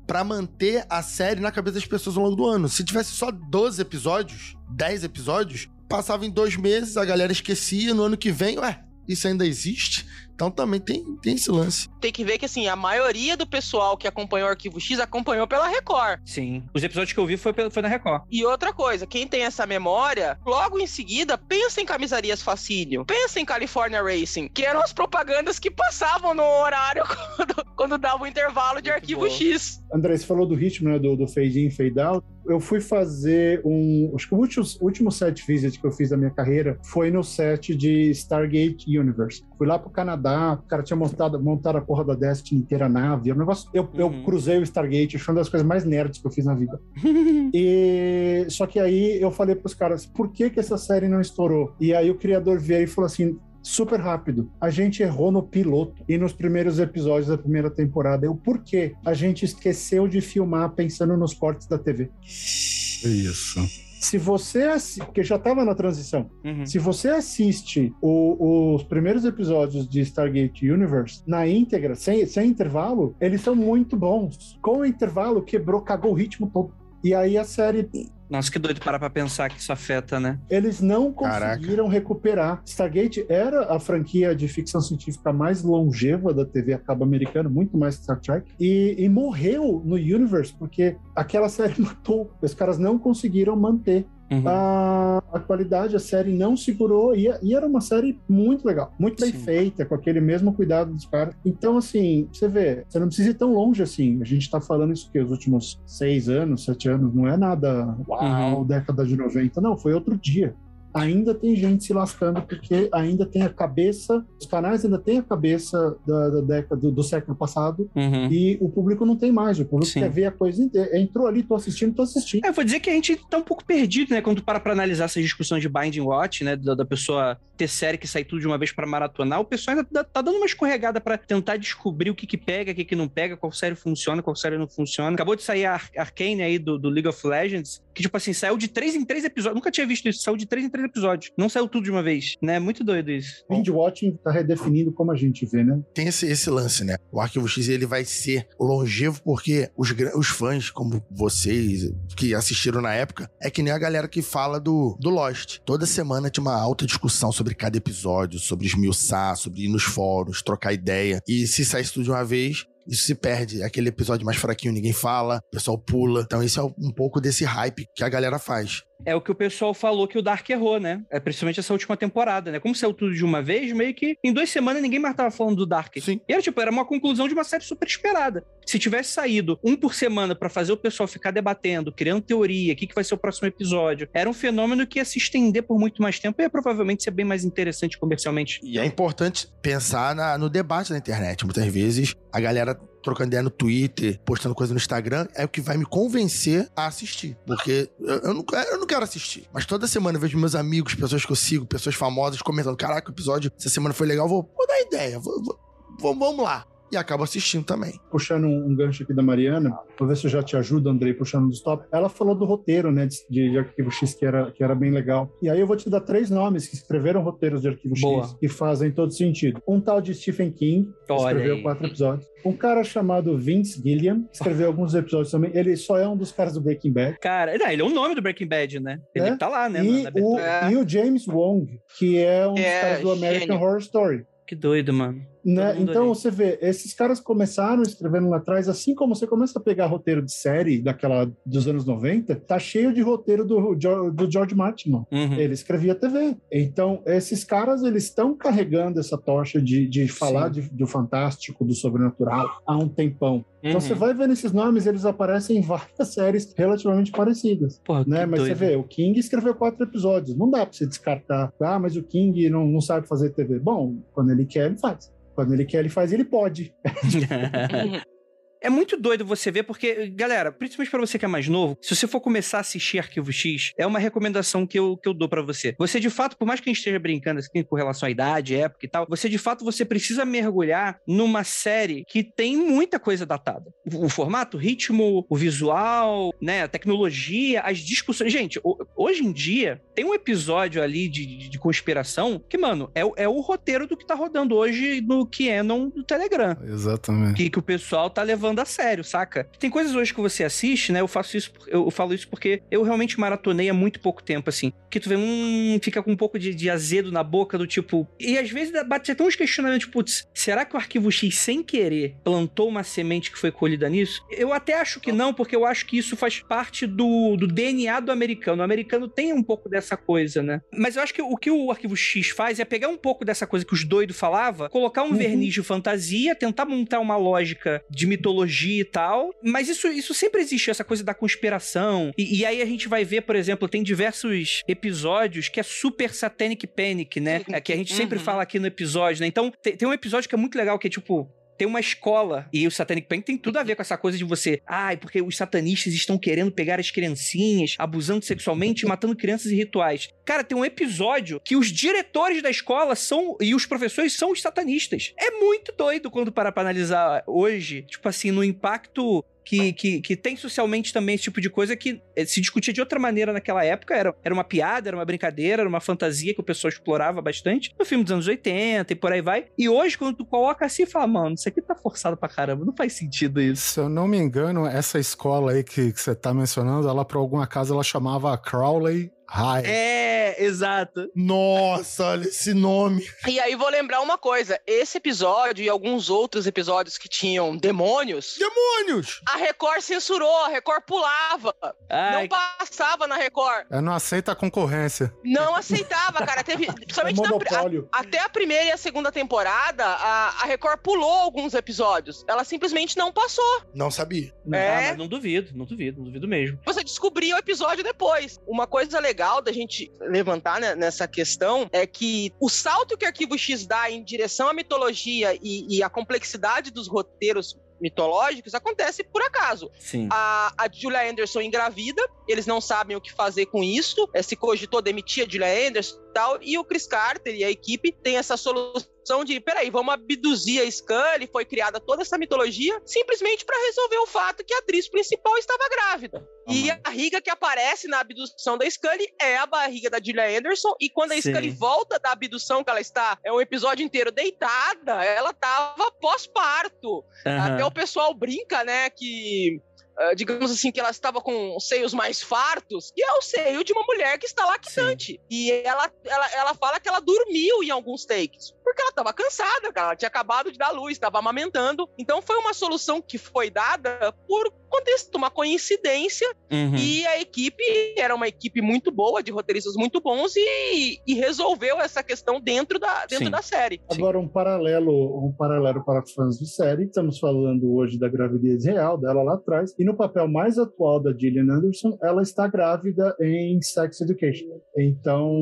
pra 0.08 0.24
manter 0.24 0.86
a 0.90 1.04
série 1.04 1.40
na 1.40 1.52
cabeça 1.52 1.76
das 1.76 1.86
pessoas 1.86 2.18
ao 2.18 2.24
longo 2.24 2.36
do 2.36 2.46
ano. 2.46 2.68
Se 2.68 2.84
tivesse 2.84 3.12
só 3.12 3.32
12 3.32 3.82
episódios, 3.82 4.56
10 4.72 5.04
episódios, 5.04 5.70
passava 5.88 6.26
em 6.26 6.32
dois 6.32 6.56
meses, 6.56 6.98
a 6.98 7.06
galera 7.06 7.32
esquecia, 7.32 7.94
no 7.94 8.04
ano 8.04 8.18
que 8.18 8.32
vem, 8.32 8.58
ué, 8.58 8.84
isso 9.08 9.28
ainda 9.28 9.46
existe? 9.46 10.08
Então 10.40 10.50
também 10.50 10.80
tem, 10.80 11.04
tem 11.22 11.36
esse 11.36 11.52
lance. 11.52 11.90
Tem 12.00 12.14
que 12.14 12.24
ver 12.24 12.38
que, 12.38 12.46
assim, 12.46 12.70
a 12.70 12.76
maioria 12.76 13.36
do 13.36 13.46
pessoal 13.46 13.98
que 13.98 14.08
acompanhou 14.08 14.48
o 14.48 14.52
Arquivo 14.52 14.80
X 14.80 14.98
acompanhou 14.98 15.46
pela 15.46 15.68
Record. 15.68 16.22
Sim. 16.24 16.64
Os 16.74 16.82
episódios 16.82 17.12
que 17.12 17.20
eu 17.20 17.26
vi 17.26 17.36
foi, 17.36 17.52
pela- 17.52 17.70
foi 17.70 17.82
na 17.82 17.90
Record. 17.90 18.22
E 18.32 18.46
outra 18.46 18.72
coisa, 18.72 19.06
quem 19.06 19.28
tem 19.28 19.42
essa 19.44 19.66
memória, 19.66 20.40
logo 20.46 20.80
em 20.80 20.88
seguida, 20.88 21.38
pensa 21.38 21.82
em 21.82 21.86
camisarias 21.86 22.42
Facínio, 22.42 23.04
pensa 23.04 23.38
em 23.38 23.44
California 23.44 24.02
Racing, 24.02 24.48
que 24.48 24.64
eram 24.64 24.80
as 24.82 24.94
propagandas 24.94 25.60
que 25.60 25.70
passavam 25.70 26.34
no 26.34 26.44
horário 26.44 27.04
quando, 27.36 27.66
quando 27.76 27.98
dava 27.98 28.24
o 28.24 28.28
intervalo 28.28 28.82
de 28.82 28.90
Muito 28.90 29.02
Arquivo 29.02 29.22
bom. 29.28 29.30
X. 29.30 29.84
André, 29.94 30.16
você 30.16 30.26
falou 30.26 30.46
do 30.48 30.56
ritmo, 30.56 30.88
né? 30.88 30.98
Do, 30.98 31.18
do 31.18 31.28
fade 31.28 31.66
in, 31.66 31.70
fade 31.70 32.00
out. 32.00 32.26
Eu 32.50 32.60
fui 32.60 32.82
fazer 32.82 33.62
um. 33.64 34.12
Acho 34.16 34.28
que 34.28 34.34
o 34.36 34.38
último, 34.38 34.66
último 34.82 35.12
set 35.12 35.46
visit 35.46 35.80
que 35.80 35.86
eu 35.86 35.92
fiz 35.92 36.10
da 36.10 36.18
minha 36.18 36.32
carreira 36.32 36.78
foi 36.84 37.12
no 37.12 37.24
set 37.24 37.76
de 37.76 38.10
Stargate 38.12 38.98
Universe. 38.98 39.44
Fui 39.58 39.68
lá 39.68 39.78
pro 39.78 39.90
Canadá, 39.90 40.54
o 40.54 40.68
cara 40.68 40.82
tinha 40.84 40.98
montado, 40.98 41.40
montado 41.42 41.78
a 41.78 41.82
porra 41.82 42.04
da 42.04 42.16
Destiny 42.16 42.62
inteira 42.62 42.88
a 42.88 42.90
nave. 42.90 43.32
Um 43.32 43.36
negócio. 43.38 43.70
Eu, 43.74 43.88
eu 43.94 44.08
Uhum. 44.08 44.24
cruzei 44.24 44.58
o 44.58 44.64
Stargate, 44.64 45.18
foi 45.20 45.34
uma 45.34 45.42
das 45.42 45.50
coisas 45.50 45.68
mais 45.68 45.86
nerds 45.86 46.20
que 46.20 46.26
eu 46.28 46.32
fiz 46.32 46.46
na 46.46 46.56
vida. 46.56 46.80
E 47.54 48.46
só 48.50 48.66
que 48.68 48.80
aí 48.80 49.22
eu 49.22 49.32
falei 49.32 49.56
pros 49.56 49.74
caras, 49.74 50.06
por 50.06 50.32
que 50.32 50.50
que 50.50 50.60
essa 50.60 50.78
série 50.78 51.08
não 51.08 51.20
estourou? 51.22 51.74
E 51.80 51.94
aí 51.94 52.10
o 52.10 52.16
criador 52.16 52.60
veio 52.60 52.84
e 52.84 52.88
falou 52.88 53.06
assim, 53.08 53.38
super 53.62 54.00
rápido. 54.00 54.52
A 54.60 54.70
gente 54.70 55.04
errou 55.04 55.32
no 55.32 55.44
piloto 55.44 56.04
e 56.08 56.18
nos 56.18 56.34
primeiros 56.34 56.80
episódios 56.80 57.28
da 57.28 57.38
primeira 57.38 57.70
temporada. 57.70 58.26
Eu, 58.26 58.36
por 58.36 58.64
quê? 58.64 58.94
A 59.06 59.14
gente 59.14 59.44
esqueceu 59.46 60.08
de 60.08 60.22
filmar 60.22 60.70
pensando 60.72 61.16
nos 61.18 61.34
cortes 61.34 61.68
da 61.68 61.78
TV. 61.78 62.10
Isso. 62.24 63.60
Se 64.00 64.18
você 64.18 64.64
assi- 64.64 65.00
porque 65.02 65.22
já 65.24 65.36
estava 65.36 65.66
na 65.66 65.76
transição. 65.76 66.30
Uhum. 66.46 66.66
Se 66.66 66.80
você 66.80 67.10
assiste 67.10 67.94
o- 68.02 68.76
os 68.76 68.84
primeiros 68.84 69.26
episódios 69.26 69.88
de 69.90 70.00
Stargate 70.02 70.72
Universe 70.72 71.22
na 71.28 71.46
íntegra, 71.46 71.96
sem, 71.96 72.26
sem 72.26 72.50
intervalo, 72.50 73.14
eles 73.20 73.42
são 73.42 73.54
muito 73.56 73.98
bons. 73.98 74.58
Com 74.62 74.78
o 74.80 74.86
intervalo, 74.86 75.42
quebrou, 75.42 75.82
cagou 75.82 76.12
o 76.12 76.16
ritmo 76.16 76.50
todo. 76.50 76.72
E 77.04 77.14
aí 77.14 77.38
a 77.38 77.44
série 77.44 77.90
Nossa, 78.30 78.52
que 78.52 78.60
doido 78.60 78.80
parar 78.80 79.00
pra 79.00 79.10
pensar 79.10 79.50
que 79.50 79.60
isso 79.60 79.72
afeta, 79.72 80.20
né? 80.20 80.40
Eles 80.50 80.80
não 80.82 81.12
Caraca. 81.12 81.58
conseguiram 81.58 81.88
recuperar. 81.88 82.62
Stargate 82.64 83.26
era 83.28 83.74
a 83.74 83.80
franquia 83.80 84.36
de 84.36 84.48
ficção 84.48 84.80
científica 84.80 85.34
mais 85.34 85.64
longeva 85.64 86.34
da 86.34 86.46
TV 86.46 86.74
a 86.74 86.78
cabo 86.78 87.04
americana, 87.04 87.50
muito 87.50 87.76
mais 87.78 87.96
que 87.96 88.04
Star 88.04 88.20
Trek, 88.20 88.52
e, 88.60 88.96
e 88.98 89.10
morreu 89.10 89.82
no 89.84 89.96
Universe, 89.96 90.54
porque 90.58 90.96
aquela 91.16 91.50
série 91.50 91.74
matou. 91.82 92.32
Os 92.42 92.54
caras 92.54 92.78
não 92.78 93.00
conseguiram 93.00 93.56
manter 93.56 94.06
Uhum. 94.32 94.44
a, 94.48 95.24
a 95.34 95.40
qualidade, 95.40 95.96
a 95.96 96.00
série 96.00 96.32
não 96.34 96.56
segurou, 96.56 97.16
e, 97.16 97.28
e 97.42 97.56
era 97.56 97.66
uma 97.66 97.82
série 97.82 98.20
muito 98.30 98.66
legal, 98.66 98.94
muito 99.00 99.22
bem 99.22 99.32
Sim. 99.32 99.40
feita, 99.40 99.86
com 99.86 99.96
aquele 99.96 100.22
mesmo 100.22 100.54
cuidado 100.54 100.94
dos 100.94 101.06
caras. 101.06 101.34
Então, 101.44 101.78
assim, 101.78 102.28
você 102.32 102.48
vê, 102.48 102.86
você 102.88 103.00
não 103.00 103.08
precisa 103.08 103.30
ir 103.32 103.34
tão 103.34 103.54
longe 103.54 103.82
assim. 103.82 104.22
A 104.22 104.26
gente 104.26 104.50
tá 104.50 104.62
falando 104.62 104.94
isso 104.94 105.12
que 105.12 105.20
os 105.20 105.32
últimos 105.32 105.82
seis 105.86 106.30
anos, 106.30 106.66
sete 106.66 106.88
anos, 106.90 107.14
não 107.14 107.28
é 107.28 107.36
nada, 107.38 107.98
uau, 108.08 108.60
Uhum. 108.60 108.66
década 108.66 109.06
de 109.06 109.16
90, 109.16 109.60
não, 109.62 109.78
foi 109.78 109.94
outro 109.94 110.16
dia. 110.18 110.54
Ainda 111.02 111.34
tem 111.34 111.56
gente 111.56 111.84
se 111.84 111.94
lascando 111.94 112.42
porque 112.42 112.90
ainda 112.94 113.26
tem 113.26 113.42
a 113.44 113.50
cabeça, 113.50 114.26
os 114.40 114.46
canais 114.48 114.84
ainda 114.84 114.98
têm 114.98 115.18
a 115.20 115.24
cabeça 115.24 115.96
da, 116.06 116.30
da 116.30 116.42
década 116.42 116.80
do, 116.82 116.92
do 116.92 117.04
século 117.04 117.36
passado 117.38 117.90
Uhum. 117.96 118.32
e 118.32 118.58
o 118.62 118.70
público 118.70 119.06
não 119.06 119.16
tem 119.16 119.32
mais. 119.32 119.60
O 119.60 119.66
público 119.66 119.92
Sim. 119.92 120.02
quer 120.02 120.10
ver 120.10 120.26
a 120.26 120.32
coisa 120.32 120.62
inteira. 120.64 120.98
Entrou 121.00 121.28
ali, 121.28 121.44
tô 121.44 121.56
assistindo, 121.56 121.94
tô 121.96 122.02
assistindo. 122.02 122.46
É, 122.46 122.50
eu 122.50 122.54
vou 122.54 122.64
dizer 122.64 122.80
que 122.80 122.90
a 122.90 122.94
gente 122.94 123.16
tá 123.30 123.38
um 123.38 123.44
pouco 123.44 123.64
perdido, 123.66 124.14
né? 124.14 124.22
Quando 124.22 124.44
para 124.44 124.60
pra 124.60 124.74
analisar 124.74 125.06
essas 125.06 125.24
discussões 125.24 125.62
de 125.62 125.70
Binding 125.70 126.02
Watch, 126.02 126.44
né? 126.44 126.56
Da, 126.56 126.76
da 126.76 126.86
pessoa 126.86 127.38
ter 127.60 127.68
série 127.68 127.98
que 127.98 128.08
sai 128.08 128.24
tudo 128.24 128.40
de 128.40 128.48
uma 128.48 128.58
vez 128.58 128.72
pra 128.72 128.88
maratonar, 128.88 129.42
o 129.42 129.46
pessoal 129.46 129.76
ainda 129.78 130.04
tá 130.06 130.22
dando 130.22 130.38
uma 130.38 130.46
escorregada 130.46 131.02
pra 131.02 131.18
tentar 131.18 131.58
descobrir 131.58 132.10
o 132.10 132.16
que 132.16 132.26
que 132.26 132.38
pega, 132.38 132.72
o 132.72 132.76
que 132.76 132.86
que 132.86 132.96
não 132.96 133.08
pega, 133.10 133.36
qual 133.36 133.52
série 133.52 133.76
funciona, 133.76 134.24
qual 134.24 134.34
série 134.36 134.58
não 134.58 134.68
funciona. 134.68 135.14
Acabou 135.14 135.36
de 135.36 135.44
sair 135.44 135.66
a 135.66 135.74
Ar- 135.74 135.92
Arcane 135.98 136.42
aí 136.42 136.58
do, 136.58 136.80
do 136.80 136.88
League 136.90 137.08
of 137.10 137.28
Legends, 137.28 137.82
que 137.94 138.02
tipo 138.02 138.16
assim, 138.16 138.32
saiu 138.32 138.56
de 138.58 138.70
três 138.70 138.96
em 138.96 139.04
três 139.04 139.26
episódios. 139.26 139.56
Nunca 139.56 139.70
tinha 139.70 139.86
visto 139.86 140.08
isso, 140.08 140.22
saiu 140.22 140.38
de 140.38 140.46
três 140.46 140.66
em 140.66 140.70
três 140.70 140.86
episódios. 140.86 141.32
Não 141.38 141.50
saiu 141.50 141.68
tudo 141.68 141.84
de 141.84 141.92
uma 141.92 142.02
vez, 142.02 142.36
né? 142.42 142.60
Muito 142.60 142.82
doido 142.82 143.12
isso. 143.12 143.44
Binge 143.50 143.70
watching 143.72 144.18
tá 144.24 144.32
redefinindo 144.32 144.94
como 144.94 145.12
a 145.12 145.16
gente 145.18 145.46
vê, 145.46 145.62
né? 145.64 145.82
Tem 145.94 146.08
esse, 146.08 146.26
esse 146.28 146.50
lance, 146.50 146.86
né? 146.86 146.96
O 147.12 147.20
Arquivo 147.20 147.48
X 147.48 147.68
ele 147.68 147.86
vai 147.86 148.06
ser 148.06 148.48
longevo 148.58 149.22
porque 149.22 149.70
os, 149.76 149.94
os 150.16 150.28
fãs, 150.28 150.70
como 150.70 151.04
vocês 151.12 151.92
que 152.16 152.34
assistiram 152.34 152.82
na 152.82 152.94
época, 152.94 153.30
é 153.42 153.50
que 153.50 153.62
nem 153.62 153.74
a 153.74 153.78
galera 153.78 154.08
que 154.08 154.22
fala 154.22 154.60
do, 154.60 154.96
do 155.00 155.10
Lost. 155.10 155.60
Toda 155.66 155.86
semana 155.86 156.30
tinha 156.30 156.42
uma 156.42 156.56
alta 156.60 156.86
discussão 156.86 157.32
sobre 157.32 157.49
sobre 157.50 157.56
cada 157.56 157.78
episódio, 157.78 158.40
sobre 158.40 158.68
esmiuçar, 158.68 159.36
sobre 159.36 159.64
ir 159.64 159.70
nos 159.70 159.84
fóruns, 159.84 160.42
trocar 160.42 160.74
ideia. 160.74 161.22
E 161.28 161.48
se 161.48 161.66
saísse 161.66 161.94
tudo 161.94 162.04
de 162.04 162.12
uma 162.12 162.24
vez, 162.24 162.66
isso 162.88 163.04
se 163.04 163.16
perde. 163.16 163.64
Aquele 163.64 163.90
episódio 163.90 164.26
mais 164.26 164.38
fraquinho, 164.38 164.74
ninguém 164.74 164.94
fala, 164.94 165.42
o 165.48 165.52
pessoal 165.52 165.78
pula. 165.78 166.22
Então, 166.22 166.44
isso 166.44 166.60
é 166.60 166.64
um 166.64 166.92
pouco 166.92 167.20
desse 167.20 167.44
hype 167.44 167.88
que 167.96 168.04
a 168.04 168.10
galera 168.10 168.38
faz. 168.38 168.84
É 169.06 169.16
o 169.16 169.22
que 169.22 169.32
o 169.32 169.36
pessoal 169.36 169.74
falou 169.74 170.08
que 170.08 170.18
o 170.18 170.22
Dark 170.22 170.48
errou, 170.50 170.80
né? 170.80 171.02
É 171.10 171.20
principalmente 171.20 171.60
essa 171.60 171.72
última 171.74 171.96
temporada, 171.96 172.52
né? 172.52 172.60
Como 172.60 172.76
saiu 172.76 172.94
tudo 172.94 173.14
de 173.14 173.24
uma 173.24 173.42
vez, 173.42 173.72
meio 173.72 173.94
que 173.94 174.18
em 174.24 174.34
duas 174.34 174.50
semanas 174.50 174.82
ninguém 174.82 175.00
mais 175.00 175.16
tava 175.16 175.32
falando 175.32 175.56
do 175.58 175.66
Dark. 175.66 175.96
Sim. 176.02 176.20
E 176.28 176.34
era 176.34 176.42
tipo, 176.42 176.60
era 176.60 176.70
uma 176.70 176.86
conclusão 176.86 177.28
de 177.28 177.34
uma 177.34 177.44
série 177.44 177.64
super 177.64 177.88
esperada. 177.88 178.44
Se 178.66 178.78
tivesse 178.78 179.12
saído 179.14 179.58
um 179.64 179.76
por 179.76 179.94
semana 179.94 180.36
pra 180.36 180.50
fazer 180.50 180.74
o 180.74 180.78
pessoal 180.78 181.08
ficar 181.08 181.32
debatendo, 181.32 181.92
criando 181.94 182.22
teoria, 182.22 182.74
o 182.74 182.76
que, 182.76 182.86
que 182.88 182.94
vai 182.96 183.04
ser 183.04 183.14
o 183.14 183.18
próximo 183.18 183.48
episódio, 183.48 184.08
era 184.14 184.30
um 184.30 184.34
fenômeno 184.34 184.86
que 184.86 185.00
ia 185.00 185.06
se 185.06 185.18
estender 185.18 185.64
por 185.64 185.80
muito 185.80 186.02
mais 186.02 186.20
tempo 186.20 186.42
e 186.42 186.44
ia 186.44 186.50
provavelmente 186.50 187.04
ser 187.04 187.12
bem 187.12 187.26
mais 187.26 187.44
interessante 187.46 187.98
comercialmente. 187.98 188.60
E 188.64 188.78
é 188.78 188.86
importante 188.86 189.48
pensar 189.62 190.14
na- 190.14 190.38
no 190.38 190.50
debate 190.50 190.92
na 190.92 190.98
internet. 190.98 191.46
Muitas 191.46 191.66
vezes 191.68 192.14
a 192.32 192.40
galera 192.40 192.76
trocando 193.02 193.30
ideia 193.30 193.44
no 193.44 193.50
Twitter, 193.50 194.20
postando 194.26 194.54
coisa 194.56 194.74
no 194.74 194.78
Instagram, 194.78 195.28
é 195.36 195.46
o 195.46 195.50
que 195.50 195.62
vai 195.62 195.78
me 195.78 195.86
convencer 195.86 196.70
a 196.76 196.88
assistir. 196.88 197.38
Porque 197.46 197.90
eu, 198.00 198.16
eu 198.20 198.34
não, 198.34 198.46
eu 198.72 198.78
não 198.80 198.86
quero 198.88 199.04
assistir. 199.04 199.48
Mas 199.54 199.66
toda 199.66 199.88
semana 199.88 200.18
eu 200.18 200.22
vejo 200.22 200.38
meus 200.38 200.56
amigos, 200.56 200.96
pessoas 200.96 201.26
que 201.26 201.32
eu 201.32 201.36
sigo, 201.36 201.66
pessoas 201.66 201.96
famosas 201.96 202.42
comentando: 202.42 202.76
caraca, 202.78 203.10
o 203.10 203.14
episódio 203.14 203.52
essa 203.58 203.70
semana 203.70 203.94
foi 203.94 204.08
legal, 204.08 204.28
vou, 204.28 204.50
vou 204.56 204.68
dar 204.68 204.80
ideia, 204.82 205.20
vou- 205.20 205.42
vou- 205.44 206.16
vamos 206.16 206.44
lá. 206.44 206.66
E 206.92 206.98
acabo 206.98 207.24
assistindo 207.24 207.64
também. 207.64 207.94
puxando 208.12 208.46
um, 208.48 208.76
gancho 208.76 209.04
aqui 209.04 209.14
da 209.14 209.22
Mariana, 209.22 209.78
vou 209.98 210.08
ver 210.08 210.18
se 210.18 210.26
eu 210.26 210.30
já 210.32 210.42
te 210.42 210.58
ajudo, 210.58 210.90
Andrei, 210.90 211.14
puxando 211.14 211.48
dos 211.48 211.62
top. 211.62 211.86
Ela 211.92 212.10
falou 212.10 212.34
do 212.36 212.46
roteiro, 212.46 212.92
né, 212.92 213.08
de, 213.08 213.50
de 213.52 213.58
Arquivo 213.58 213.92
X, 213.92 214.14
que 214.16 214.26
era, 214.26 214.52
que 214.52 214.64
era 214.64 214.74
bem 214.74 214.92
legal. 214.92 215.32
E 215.42 215.50
aí 215.50 215.60
eu 215.60 215.68
vou 215.68 215.76
te 215.76 215.90
dar 215.90 216.02
três 216.02 216.30
nomes 216.30 216.68
que 216.68 216.76
escreveram 216.76 217.22
roteiros 217.22 217.62
de 217.62 217.68
Arquivo 217.68 217.94
Boa. 218.02 218.24
X 218.24 218.34
que 218.40 218.48
fazem 218.48 218.92
todo 218.92 219.12
sentido. 219.14 219.62
Um 219.68 219.80
tal 219.80 220.02
de 220.02 220.14
Stephen 220.16 220.52
King, 220.52 220.90
que 221.06 221.12
Olha 221.14 221.28
escreveu 221.34 221.56
aí. 221.58 221.62
quatro 221.62 221.86
episódios. 221.88 222.28
Um 222.46 222.54
cara 222.54 222.84
chamado 222.84 223.38
Vince 223.38 223.82
Gilliam, 223.82 224.22
que 224.24 224.36
escreveu 224.36 224.68
alguns 224.68 224.96
episódios 224.96 225.30
também. 225.32 225.52
Ele 225.54 225.76
só 225.76 225.98
é 225.98 226.08
um 226.08 226.16
dos 226.18 226.32
caras 226.32 226.54
do 226.54 226.62
Breaking 226.62 226.92
Bad. 226.94 227.20
Cara, 227.20 227.58
não, 227.58 227.68
ele 227.70 227.82
é 227.82 227.86
o 227.86 227.90
nome 227.90 228.16
do 228.16 228.22
Breaking 228.22 228.48
Bad, 228.48 228.80
né? 228.80 229.00
Ele 229.14 229.28
É? 229.30 229.36
tá 229.36 229.48
lá, 229.48 229.68
né? 229.70 229.80
na- 229.80 229.86
E 229.86 229.92
na 229.92 229.98
o, 230.04 230.08
abertura. 230.08 230.44
É. 230.44 230.72
e 230.72 230.78
o 230.78 230.88
James 230.88 231.28
Wong, 231.28 231.80
que 231.98 232.18
é 232.18 232.48
um 232.48 232.54
dos 232.56 232.64
É, 232.64 232.82
caras 232.82 233.02
do 233.02 233.12
American 233.12 233.48
gênio. 233.48 233.62
Horror 233.62 233.78
Story. 233.80 234.26
Que 234.48 234.56
doido, 234.56 234.92
mano. 234.92 235.22
Né? 235.44 235.76
Então 235.80 236.02
ali. 236.04 236.10
você 236.10 236.30
vê, 236.30 236.58
esses 236.62 236.94
caras 236.94 237.20
começaram 237.20 237.82
escrevendo 237.82 238.30
lá 238.30 238.38
atrás, 238.38 238.68
assim 238.68 238.94
como 238.94 239.16
você 239.16 239.26
começa 239.26 239.58
a 239.58 239.62
pegar 239.62 239.86
roteiro 239.88 240.22
de 240.22 240.34
série 240.34 240.82
daquela 240.82 241.32
dos 241.46 241.68
anos 241.68 241.86
90, 241.86 242.36
tá 242.36 242.60
cheio 242.60 242.94
de 242.94 243.02
roteiro 243.02 243.46
do, 243.46 243.76
do 243.76 244.32
George 244.32 244.56
Martin. 244.56 244.92
Uhum. 245.12 245.34
Ele 245.34 245.54
escrevia 245.54 245.96
TV. 245.96 246.36
Então, 246.52 247.02
esses 247.06 247.44
caras, 247.44 247.84
eles 247.84 248.04
estão 248.06 248.36
carregando 248.36 249.00
essa 249.00 249.18
tocha 249.18 249.62
de, 249.62 249.88
de 249.88 250.08
falar 250.08 250.50
de- 250.50 250.70
do 250.72 250.86
fantástico, 250.88 251.64
do 251.64 251.74
sobrenatural, 251.74 252.48
há 252.66 252.78
um 252.78 252.88
tempão. 252.88 253.46
Então, 253.62 253.74
Uhum. 253.74 253.80
você 253.82 253.94
vai 253.94 254.14
vendo 254.14 254.32
esses 254.34 254.52
nomes, 254.54 254.86
eles 254.88 255.06
aparecem 255.06 255.58
em 255.58 255.62
várias 255.62 256.14
séries 256.14 256.54
relativamente 256.56 257.12
parecidas. 257.12 257.82
Porra, 257.86 258.04
Né? 258.08 258.26
Mas 258.26 258.40
doido. 258.42 258.58
você 258.58 258.66
vê, 258.66 258.76
o 258.76 258.84
King 258.84 259.20
escreveu 259.20 259.54
quatro 259.54 259.84
episódios. 259.84 260.36
Não 260.38 260.50
dá 260.50 260.66
pra 260.66 260.74
você 260.74 260.86
descartar. 260.86 261.52
Ah, 261.62 261.78
mas 261.80 261.96
o 261.96 262.04
King 262.04 262.50
não, 262.50 262.66
não 262.66 262.80
sabe 262.82 263.08
fazer 263.08 263.30
TV. 263.32 263.60
Bom, 263.60 263.98
quando 264.14 264.32
ele 264.32 264.46
quer, 264.46 264.66
ele 264.68 264.78
faz. 264.78 265.12
Quando 265.40 265.54
ele 265.54 265.64
quer, 265.64 265.78
ele 265.78 265.88
faz, 265.88 266.12
ele 266.12 266.26
pode. 266.26 266.76
É 268.62 268.70
muito 268.70 268.98
doido 268.98 269.26
você 269.26 269.50
ver, 269.52 269.64
porque, 269.64 270.08
galera, 270.10 270.52
principalmente 270.52 270.92
pra 270.92 271.00
você 271.00 271.18
que 271.18 271.26
é 271.26 271.28
mais 271.28 271.48
novo, 271.48 271.78
se 271.82 271.96
você 271.96 272.08
for 272.08 272.20
começar 272.20 272.58
a 272.58 272.62
assistir 272.62 273.00
Arquivo 273.00 273.32
X, 273.32 273.72
é 273.78 273.86
uma 273.88 274.00
recomendação 274.00 274.66
que 274.68 274.78
eu, 274.78 274.98
que 274.98 275.08
eu 275.08 275.14
dou 275.14 275.30
pra 275.30 275.42
você. 275.42 275.76
Você, 275.80 276.00
de 276.00 276.10
fato, 276.10 276.38
por 276.38 276.46
mais 276.46 276.60
que 276.60 276.70
a 276.70 276.72
gente 276.72 276.80
esteja 276.80 277.00
brincando 277.00 277.40
assim, 277.40 277.64
com 277.64 277.76
relação 277.76 278.08
à 278.08 278.10
idade, 278.12 278.56
época 278.56 278.86
e 278.86 278.90
tal, 278.90 279.06
você, 279.10 279.30
de 279.30 279.38
fato, 279.38 279.64
você 279.64 279.86
precisa 279.86 280.26
mergulhar 280.26 281.00
numa 281.08 281.44
série 281.44 282.04
que 282.08 282.24
tem 282.24 282.58
muita 282.58 283.00
coisa 283.00 283.26
datada. 283.26 283.66
O, 283.94 284.06
o 284.06 284.10
formato, 284.10 284.58
o 284.58 284.60
ritmo, 284.60 285.26
o 285.30 285.36
visual, 285.38 286.34
né, 286.42 286.64
a 286.64 286.68
tecnologia, 286.68 287.62
as 287.62 287.80
discussões. 287.80 288.32
Gente, 288.34 288.60
o- 288.64 288.78
hoje 288.96 289.24
em 289.24 289.32
dia, 289.32 289.82
tem 289.96 290.04
um 290.06 290.14
episódio 290.14 290.82
ali 290.82 291.08
de, 291.08 291.26
de, 291.26 291.50
de 291.50 291.60
conspiração 291.60 292.44
que, 292.50 292.58
mano, 292.58 292.92
é, 292.94 293.06
o- 293.06 293.14
é 293.16 293.28
o 293.28 293.40
roteiro 293.40 293.88
do 293.88 293.96
que 293.96 294.06
tá 294.06 294.16
rodando 294.16 294.56
hoje 294.56 295.02
no 295.02 295.26
Canon 295.26 295.90
do 295.90 296.04
Telegram 296.04 296.58
Exatamente. 296.64 297.36
que, 297.38 297.50
que 297.50 297.60
o 297.60 297.62
pessoal 297.62 298.10
tá 298.10 298.22
levando 298.24 298.49
a 298.58 298.66
sério, 298.66 299.04
saca? 299.04 299.48
Tem 299.60 299.70
coisas 299.70 299.94
hoje 299.96 300.14
que 300.14 300.22
você 300.22 300.44
assiste, 300.44 300.92
né? 300.92 301.02
Eu 301.02 301.08
faço 301.08 301.38
isso, 301.38 301.52
eu 301.68 301.92
falo 301.92 302.14
isso 302.14 302.28
porque 302.28 302.62
eu 302.72 302.82
realmente 302.82 303.20
maratonei 303.20 303.70
há 303.70 303.74
muito 303.74 304.00
pouco 304.00 304.24
tempo, 304.24 304.50
assim. 304.50 304.72
Que 304.90 305.00
tu 305.00 305.10
vê, 305.10 305.16
hum, 305.16 305.78
fica 305.82 306.02
com 306.02 306.12
um 306.12 306.18
pouco 306.18 306.40
de, 306.40 306.54
de 306.56 306.70
azedo 306.70 307.12
na 307.12 307.24
boca, 307.24 307.58
do 307.58 307.68
tipo. 307.68 308.08
E 308.20 308.38
às 308.38 308.50
vezes 308.50 308.72
bate 308.88 309.12
até 309.12 309.24
uns 309.24 309.36
questionamentos, 309.36 309.88
putz, 309.88 310.28
será 310.34 310.66
que 310.66 310.76
o 310.76 310.78
arquivo 310.80 311.12
X, 311.12 311.38
sem 311.38 311.62
querer, 311.62 312.16
plantou 312.24 312.68
uma 312.68 312.84
semente 312.84 313.32
que 313.32 313.38
foi 313.38 313.52
colhida 313.52 313.88
nisso? 313.90 314.24
Eu 314.32 314.54
até 314.54 314.80
acho 314.80 315.00
que 315.00 315.12
não, 315.12 315.34
porque 315.34 315.56
eu 315.56 315.66
acho 315.66 315.86
que 315.86 315.98
isso 315.98 316.16
faz 316.16 316.40
parte 316.40 316.88
do, 316.88 317.36
do 317.38 317.48
DNA 317.48 318.00
do 318.00 318.12
americano. 318.12 318.62
O 318.62 318.66
americano 318.66 319.08
tem 319.08 319.34
um 319.34 319.44
pouco 319.44 319.70
dessa 319.70 319.96
coisa, 319.98 320.42
né? 320.42 320.62
Mas 320.74 320.96
eu 320.96 321.04
acho 321.04 321.14
que 321.14 321.22
o 321.22 321.36
que 321.38 321.52
o 321.52 321.70
arquivo 321.72 321.96
X 321.96 322.30
faz 322.30 322.60
é 322.60 322.66
pegar 322.66 322.88
um 322.88 322.98
pouco 322.98 323.24
dessa 323.26 323.46
coisa 323.46 323.66
que 323.66 323.74
os 323.74 323.84
doidos 323.84 324.18
falavam, 324.18 324.70
colocar 324.70 325.04
um 325.04 325.10
Uhum. 325.10 325.16
verniz 325.18 325.54
de 325.54 325.62
fantasia, 325.64 326.36
tentar 326.36 326.66
montar 326.66 327.00
uma 327.00 327.18
lógica 327.18 327.84
de 327.90 328.06
mitologia 328.08 328.39
e 328.46 328.84
tal. 328.86 329.32
Mas 329.44 329.68
isso, 329.70 329.88
isso 329.88 330.14
sempre 330.14 330.42
existe, 330.42 330.70
essa 330.70 330.84
coisa 330.84 331.04
da 331.04 331.14
conspiração. 331.14 332.12
E, 332.18 332.40
e 332.40 332.46
aí 332.46 332.62
a 332.62 332.66
gente 332.66 332.88
vai 332.88 333.04
ver, 333.04 333.22
por 333.22 333.36
exemplo, 333.36 333.68
tem 333.68 333.84
diversos 333.84 334.62
episódios 334.68 335.50
que 335.50 335.60
é 335.60 335.64
super 335.64 336.14
satanic 336.14 336.66
panic, 336.68 337.20
né? 337.20 337.42
É, 337.52 337.62
que 337.62 337.74
a 337.74 337.76
gente 337.76 337.94
sempre 337.94 338.18
Uhum. 338.18 338.24
fala 338.24 338.44
aqui 338.44 338.60
no 338.60 338.68
episódio, 338.68 339.22
né? 339.22 339.28
Então, 339.28 339.52
tem, 339.62 339.76
tem 339.76 339.88
um 339.88 339.94
episódio 339.94 340.28
que 340.28 340.36
é 340.36 340.38
muito 340.38 340.58
legal, 340.58 340.78
que 340.80 340.88
é 340.88 340.90
tipo, 340.90 341.30
tem 341.60 341.68
uma 341.68 341.82
escola 341.82 342.48
e 342.54 342.66
o 342.66 342.72
Satanic 342.72 343.06
Panic 343.06 343.26
tem 343.26 343.38
tudo 343.38 343.58
a 343.58 343.64
ver 343.64 343.76
com 343.76 343.82
essa 343.82 343.98
coisa 343.98 344.18
de 344.18 344.24
você, 344.24 344.62
ai, 344.66 344.96
porque 344.96 345.22
os 345.22 345.36
satanistas 345.36 345.94
estão 345.94 346.18
querendo 346.18 346.50
pegar 346.50 346.80
as 346.80 346.90
criancinhas, 346.90 347.76
abusando 347.78 348.24
sexualmente, 348.24 348.86
matando 348.86 349.14
crianças 349.14 349.52
e 349.52 349.56
rituais. 349.56 350.08
Cara, 350.24 350.42
tem 350.42 350.58
um 350.58 350.64
episódio 350.64 351.42
que 351.44 351.58
os 351.58 351.68
diretores 351.68 352.42
da 352.42 352.50
escola 352.50 352.96
são 352.96 353.36
e 353.42 353.54
os 353.54 353.66
professores 353.66 354.14
são 354.14 354.32
os 354.32 354.42
satanistas. 354.42 355.14
É 355.18 355.32
muito 355.32 355.74
doido 355.78 356.10
quando 356.10 356.32
parar 356.32 356.54
pra 356.54 356.64
analisar 356.64 357.24
hoje, 357.28 357.82
tipo 357.82 358.08
assim, 358.08 358.32
no 358.32 358.42
impacto 358.42 359.26
que, 359.50 359.74
que, 359.74 360.02
que 360.02 360.16
tem 360.16 360.36
socialmente 360.36 360.94
também 360.94 361.16
esse 361.16 361.24
tipo 361.24 361.42
de 361.42 361.50
coisa 361.50 361.76
que 361.76 362.00
eh, 362.16 362.24
se 362.24 362.40
discutia 362.40 362.72
de 362.72 362.80
outra 362.80 363.00
maneira 363.00 363.34
naquela 363.34 363.66
época. 363.66 363.96
Era, 363.96 364.16
era 364.24 364.32
uma 364.32 364.44
piada, 364.44 364.88
era 364.88 364.96
uma 364.96 365.04
brincadeira, 365.04 365.64
era 365.64 365.70
uma 365.70 365.80
fantasia 365.80 366.36
que 366.36 366.40
o 366.40 366.44
pessoal 366.44 366.70
explorava 366.70 367.20
bastante 367.20 367.74
no 367.78 367.84
filme 367.84 368.04
dos 368.04 368.14
anos 368.14 368.28
80 368.28 368.94
e 368.94 368.96
por 368.96 369.12
aí 369.12 369.24
vai. 369.24 369.48
E 369.58 369.68
hoje, 369.68 369.98
quando 369.98 370.18
tu 370.18 370.24
coloca 370.26 370.68
assim, 370.68 370.86
fala, 370.86 371.08
mano, 371.08 371.34
isso 371.34 371.50
aqui 371.50 371.64
tá 371.64 371.74
forçado 371.74 372.16
pra 372.16 372.30
caramba, 372.30 372.64
não 372.64 372.76
faz 372.76 372.94
sentido 372.94 373.42
isso. 373.42 373.74
Se 373.74 373.80
eu 373.80 373.90
não 373.90 374.08
me 374.08 374.18
engano, 374.18 374.68
essa 374.68 375.00
escola 375.00 375.54
aí 375.54 375.64
que, 375.64 375.92
você 375.96 376.14
tá 376.14 376.32
mencionando, 376.32 376.88
ela 376.88 377.04
por 377.04 377.18
algum 377.18 377.40
acaso 377.40 377.74
ela 377.74 377.84
chamava 377.84 378.38
Crowley 378.38 379.12
High. 379.32 379.64
É, 379.66 380.44
exato. 380.44 381.10
Nossa, 381.16 382.04
olha 382.06 382.28
esse 382.28 382.54
nome. 382.54 383.08
E 383.28 383.40
aí 383.40 383.56
vou 383.56 383.70
lembrar 383.70 384.02
uma 384.02 384.18
coisa: 384.18 384.60
esse 384.66 384.98
episódio 384.98 385.64
e 385.64 385.70
alguns 385.70 386.10
outros 386.10 386.48
episódios 386.48 386.98
que 386.98 387.08
tinham 387.08 387.56
demônios, 387.56 388.38
Demônios! 388.40 389.22
a 389.28 389.38
Record 389.38 389.82
censurou, 389.82 390.46
a 390.46 390.48
Record 390.50 390.84
pulava. 390.86 391.56
Ai, 391.90 392.22
Não 392.24 392.28
passava 392.28 393.06
na 393.08 393.18
Record. 393.18 393.68
Ela 393.70 393.82
não 393.82 393.94
aceita 393.94 394.32
a 394.32 394.36
concorrência. 394.36 395.14
Não 395.24 395.56
aceitava, 395.56 396.26
cara. 396.26 396.44
Teve, 396.44 396.66
É 396.70 396.74
principalmente 396.74 397.22
na, 397.22 397.38
pri- 397.38 397.56
a- 397.92 398.00
até 398.00 398.20
a 398.20 398.30
primeira 398.30 398.64
e 398.66 398.72
a 398.72 398.78
segunda 398.78 399.12
temporada, 399.12 399.86
a, 399.86 400.42
a 400.42 400.46
Record 400.46 400.80
pulou 400.82 401.10
alguns 401.12 401.54
episódios. 401.54 402.26
Ela 402.28 402.44
simplesmente 402.44 402.98
não 402.98 403.12
passou. 403.12 403.62
Não 403.76 403.92
sabia. 403.92 404.34
ah, 404.52 404.58
é. 404.58 404.88
mas 404.90 404.98
não 404.98 405.08
duvido, 405.08 405.52
não 405.56 405.66
duvido, 405.66 405.98
não 406.00 406.06
duvido 406.06 406.28
mesmo. 406.28 406.60
Você 406.66 406.84
descobriu 406.84 407.36
o 407.36 407.40
episódio 407.40 407.84
depois. 407.84 408.40
Uma 408.48 408.66
coisa 408.66 409.00
legal 409.00 409.19
da 409.20 409.52
gente 409.52 409.92
levantar 410.00 410.62
né, 410.62 410.76
nessa 410.76 411.08
questão 411.08 411.70
é 411.72 411.86
que 411.86 412.34
o 412.40 412.50
salto 412.50 412.98
que 412.98 413.06
o 413.06 413.08
Arquivo 413.08 413.38
X 413.38 413.68
dá 413.68 413.92
em 413.92 414.04
direção 414.04 414.48
à 414.48 414.54
mitologia 414.54 415.38
e, 415.42 415.78
e 415.78 415.84
a 415.84 415.90
complexidade 415.90 416.72
dos 416.72 416.88
roteiros 416.88 417.58
mitológicos 417.82 418.54
acontece 418.54 419.04
por 419.04 419.22
acaso. 419.22 419.70
Sim. 419.80 420.08
A, 420.12 420.54
a 420.58 420.70
Julia 420.72 421.10
Anderson 421.10 421.42
engravida, 421.42 422.02
eles 422.28 422.46
não 422.46 422.62
sabem 422.62 422.96
o 422.96 423.02
que 423.02 423.12
fazer 423.12 423.46
com 423.48 423.64
isso, 423.64 424.10
é, 424.14 424.22
se 424.22 424.36
cogitou 424.36 424.82
demitir 424.82 425.26
a 425.26 425.30
Julia 425.30 425.68
Anderson 425.68 425.98
e 425.98 426.14
tal, 426.14 426.38
e 426.42 426.58
o 426.58 426.64
Chris 426.64 426.88
Carter 426.88 427.36
e 427.36 427.44
a 427.44 427.50
equipe 427.50 427.92
tem 427.92 428.18
essa 428.18 428.38
solução 428.38 428.90
de, 429.26 429.40
peraí, 429.40 429.70
vamos 429.70 429.94
abduzir 429.94 430.62
a 430.62 430.72
Scully, 430.72 431.28
foi 431.32 431.44
criada 431.44 431.80
toda 431.80 432.02
essa 432.02 432.18
mitologia, 432.18 432.82
simplesmente 432.86 433.44
para 433.44 433.58
resolver 433.66 433.98
o 433.98 434.06
fato 434.06 434.44
que 434.44 434.54
a 434.54 434.60
atriz 434.60 434.88
principal 434.88 435.38
estava 435.38 435.68
grávida. 435.70 436.28
E 436.48 436.70
a 436.70 436.78
barriga 436.78 437.22
que 437.22 437.30
aparece 437.30 437.88
na 437.88 438.00
abdução 438.00 438.58
da 438.58 438.70
Scully 438.70 439.08
é 439.20 439.38
a 439.38 439.46
barriga 439.46 439.90
da 439.90 440.00
Julia 440.00 440.38
Anderson, 440.38 440.74
e 440.80 440.90
quando 440.90 441.12
a 441.12 441.16
Sim. 441.16 441.32
Scully 441.32 441.50
volta 441.50 442.00
da 442.00 442.12
abdução 442.12 442.64
que 442.64 442.70
ela 442.70 442.82
está, 442.82 443.18
é 443.24 443.32
um 443.32 443.42
episódio 443.42 443.84
inteiro 443.84 444.12
deitada, 444.12 445.04
ela 445.04 445.34
tava 445.34 445.92
pós-parto. 446.00 447.04
Aham. 447.26 447.54
Até 447.54 447.66
o 447.66 447.72
pessoal 447.72 448.14
brinca, 448.14 448.64
né, 448.64 448.90
que 448.90 449.62
uh, 450.00 450.16
digamos 450.16 450.50
assim, 450.52 450.72
que 450.72 450.80
ela 450.80 450.90
estava 450.90 451.22
com 451.22 451.60
seios 451.60 451.94
mais 451.94 452.22
fartos, 452.22 452.92
e 452.96 453.04
é 453.04 453.12
o 453.14 453.22
seio 453.22 453.64
de 453.64 453.74
uma 453.74 453.84
mulher 453.84 454.18
que 454.18 454.26
está 454.26 454.46
lactante. 454.46 455.14
Sim. 455.14 455.20
E 455.30 455.52
ela, 455.52 455.92
ela, 456.06 456.32
ela 456.32 456.54
fala 456.56 456.80
que 456.80 456.88
ela 456.88 457.00
dormiu 457.00 457.64
em 457.64 457.70
alguns 457.70 458.06
takes 458.06 458.54
porque 458.70 458.82
ela 458.82 458.90
estava 458.90 459.14
cansada, 459.14 459.72
ela 459.76 459.96
tinha 459.96 460.08
acabado 460.08 460.52
de 460.52 460.58
dar 460.58 460.70
luz, 460.72 460.94
estava 460.94 461.18
amamentando. 461.18 461.90
Então 461.98 462.22
foi 462.22 462.38
uma 462.38 462.54
solução 462.54 463.02
que 463.02 463.18
foi 463.18 463.50
dada 463.50 464.14
por 464.28 464.52
contexto, 464.70 465.16
uma 465.16 465.32
coincidência. 465.32 466.28
Uhum. 466.52 466.76
E 466.76 467.06
a 467.08 467.20
equipe 467.20 467.64
era 467.98 468.14
uma 468.14 468.28
equipe 468.28 468.62
muito 468.62 468.92
boa, 468.92 469.24
de 469.24 469.32
roteiristas 469.32 469.74
muito 469.76 470.00
bons, 470.00 470.36
e, 470.36 471.02
e 471.08 471.16
resolveu 471.16 471.80
essa 471.82 472.04
questão 472.04 472.40
dentro 472.40 472.78
da, 472.78 473.08
dentro 473.08 473.30
da 473.32 473.42
série. 473.42 473.82
Agora, 473.90 474.20
um 474.20 474.28
paralelo, 474.28 475.26
um 475.26 475.32
paralelo 475.32 475.84
para 475.84 476.04
fãs 476.06 476.38
de 476.38 476.48
série. 476.48 476.84
Estamos 476.84 477.18
falando 477.18 477.74
hoje 477.74 477.98
da 477.98 478.08
gravidez 478.08 478.66
real 478.66 478.98
dela 479.00 479.24
lá 479.24 479.34
atrás. 479.34 479.74
E 479.80 479.84
no 479.84 479.98
papel 479.98 480.28
mais 480.28 480.60
atual 480.60 481.00
da 481.00 481.12
Gillian 481.12 481.52
Anderson, 481.52 481.98
ela 482.04 482.22
está 482.22 482.48
grávida 482.48 483.16
em 483.20 483.60
Sex 483.62 484.02
Education. 484.02 484.62
Então, 484.78 485.34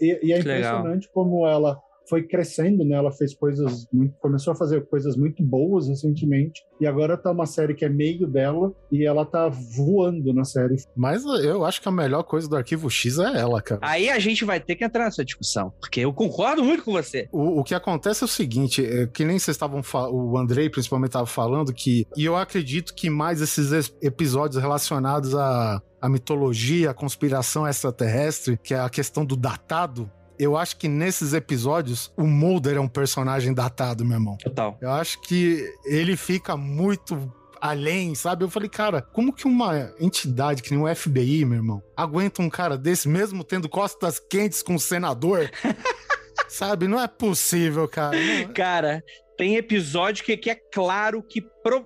e, 0.00 0.18
e 0.26 0.32
é 0.32 0.40
impressionante 0.40 1.08
como 1.12 1.46
ela 1.46 1.78
foi 2.08 2.22
crescendo, 2.22 2.84
né? 2.84 2.96
Ela 2.96 3.12
fez 3.12 3.34
coisas, 3.34 3.86
muito, 3.92 4.14
começou 4.18 4.52
a 4.52 4.56
fazer 4.56 4.86
coisas 4.86 5.16
muito 5.16 5.42
boas 5.42 5.88
recentemente 5.88 6.62
e 6.80 6.86
agora 6.86 7.16
tá 7.16 7.30
uma 7.30 7.46
série 7.46 7.74
que 7.74 7.84
é 7.84 7.88
meio 7.88 8.26
dela 8.26 8.72
e 8.90 9.04
ela 9.04 9.24
tá 9.24 9.48
voando 9.48 10.32
na 10.32 10.44
série. 10.44 10.76
Mas 10.96 11.24
eu 11.24 11.64
acho 11.64 11.80
que 11.80 11.88
a 11.88 11.92
melhor 11.92 12.22
coisa 12.24 12.48
do 12.48 12.56
Arquivo 12.56 12.90
X 12.90 13.18
é 13.18 13.38
ela, 13.38 13.62
cara. 13.62 13.80
Aí 13.82 14.10
a 14.10 14.18
gente 14.18 14.44
vai 14.44 14.60
ter 14.60 14.76
que 14.76 14.84
entrar 14.84 15.04
nessa 15.04 15.24
discussão, 15.24 15.72
porque 15.80 16.00
eu 16.00 16.12
concordo 16.12 16.62
muito 16.64 16.84
com 16.84 16.92
você. 16.92 17.28
O, 17.32 17.60
o 17.60 17.64
que 17.64 17.74
acontece 17.74 18.22
é 18.22 18.26
o 18.26 18.28
seguinte, 18.28 18.84
é, 18.84 19.06
que 19.06 19.24
nem 19.24 19.38
vocês 19.38 19.54
estavam, 19.54 19.82
o 20.10 20.36
Andrei 20.36 20.68
principalmente 20.68 21.10
estava 21.10 21.26
falando 21.26 21.72
que, 21.72 22.06
e 22.16 22.24
eu 22.24 22.36
acredito 22.36 22.94
que 22.94 23.08
mais 23.08 23.40
esses 23.40 23.94
episódios 24.02 24.60
relacionados 24.60 25.34
à 25.34 25.80
a 26.04 26.08
mitologia, 26.08 26.90
a 26.90 26.94
conspiração 26.94 27.66
extraterrestre, 27.66 28.58
que 28.62 28.74
é 28.74 28.78
a 28.78 28.90
questão 28.90 29.24
do 29.24 29.34
datado, 29.34 30.10
eu 30.38 30.56
acho 30.56 30.76
que 30.76 30.88
nesses 30.88 31.32
episódios 31.32 32.12
o 32.16 32.24
Mulder 32.24 32.76
é 32.76 32.80
um 32.80 32.88
personagem 32.88 33.52
datado, 33.52 34.04
meu 34.04 34.16
irmão. 34.16 34.36
Total. 34.38 34.76
Eu 34.80 34.90
acho 34.90 35.20
que 35.20 35.64
ele 35.84 36.16
fica 36.16 36.56
muito 36.56 37.32
além, 37.60 38.14
sabe? 38.14 38.44
Eu 38.44 38.50
falei, 38.50 38.68
cara, 38.68 39.00
como 39.00 39.32
que 39.32 39.46
uma 39.46 39.92
entidade 39.98 40.62
que 40.62 40.70
nem 40.74 40.84
o 40.84 40.94
FBI, 40.94 41.44
meu 41.44 41.58
irmão, 41.58 41.82
aguenta 41.96 42.42
um 42.42 42.50
cara 42.50 42.76
desse, 42.76 43.08
mesmo 43.08 43.42
tendo 43.42 43.68
costas 43.68 44.18
quentes 44.18 44.62
com 44.62 44.74
o 44.74 44.80
senador? 44.80 45.50
sabe? 46.48 46.86
Não 46.88 47.00
é 47.00 47.08
possível, 47.08 47.88
cara. 47.88 48.16
Não... 48.16 48.52
Cara, 48.52 49.02
tem 49.36 49.56
episódio 49.56 50.24
que, 50.24 50.36
que 50.36 50.50
é 50.50 50.54
claro 50.54 51.22
que 51.22 51.44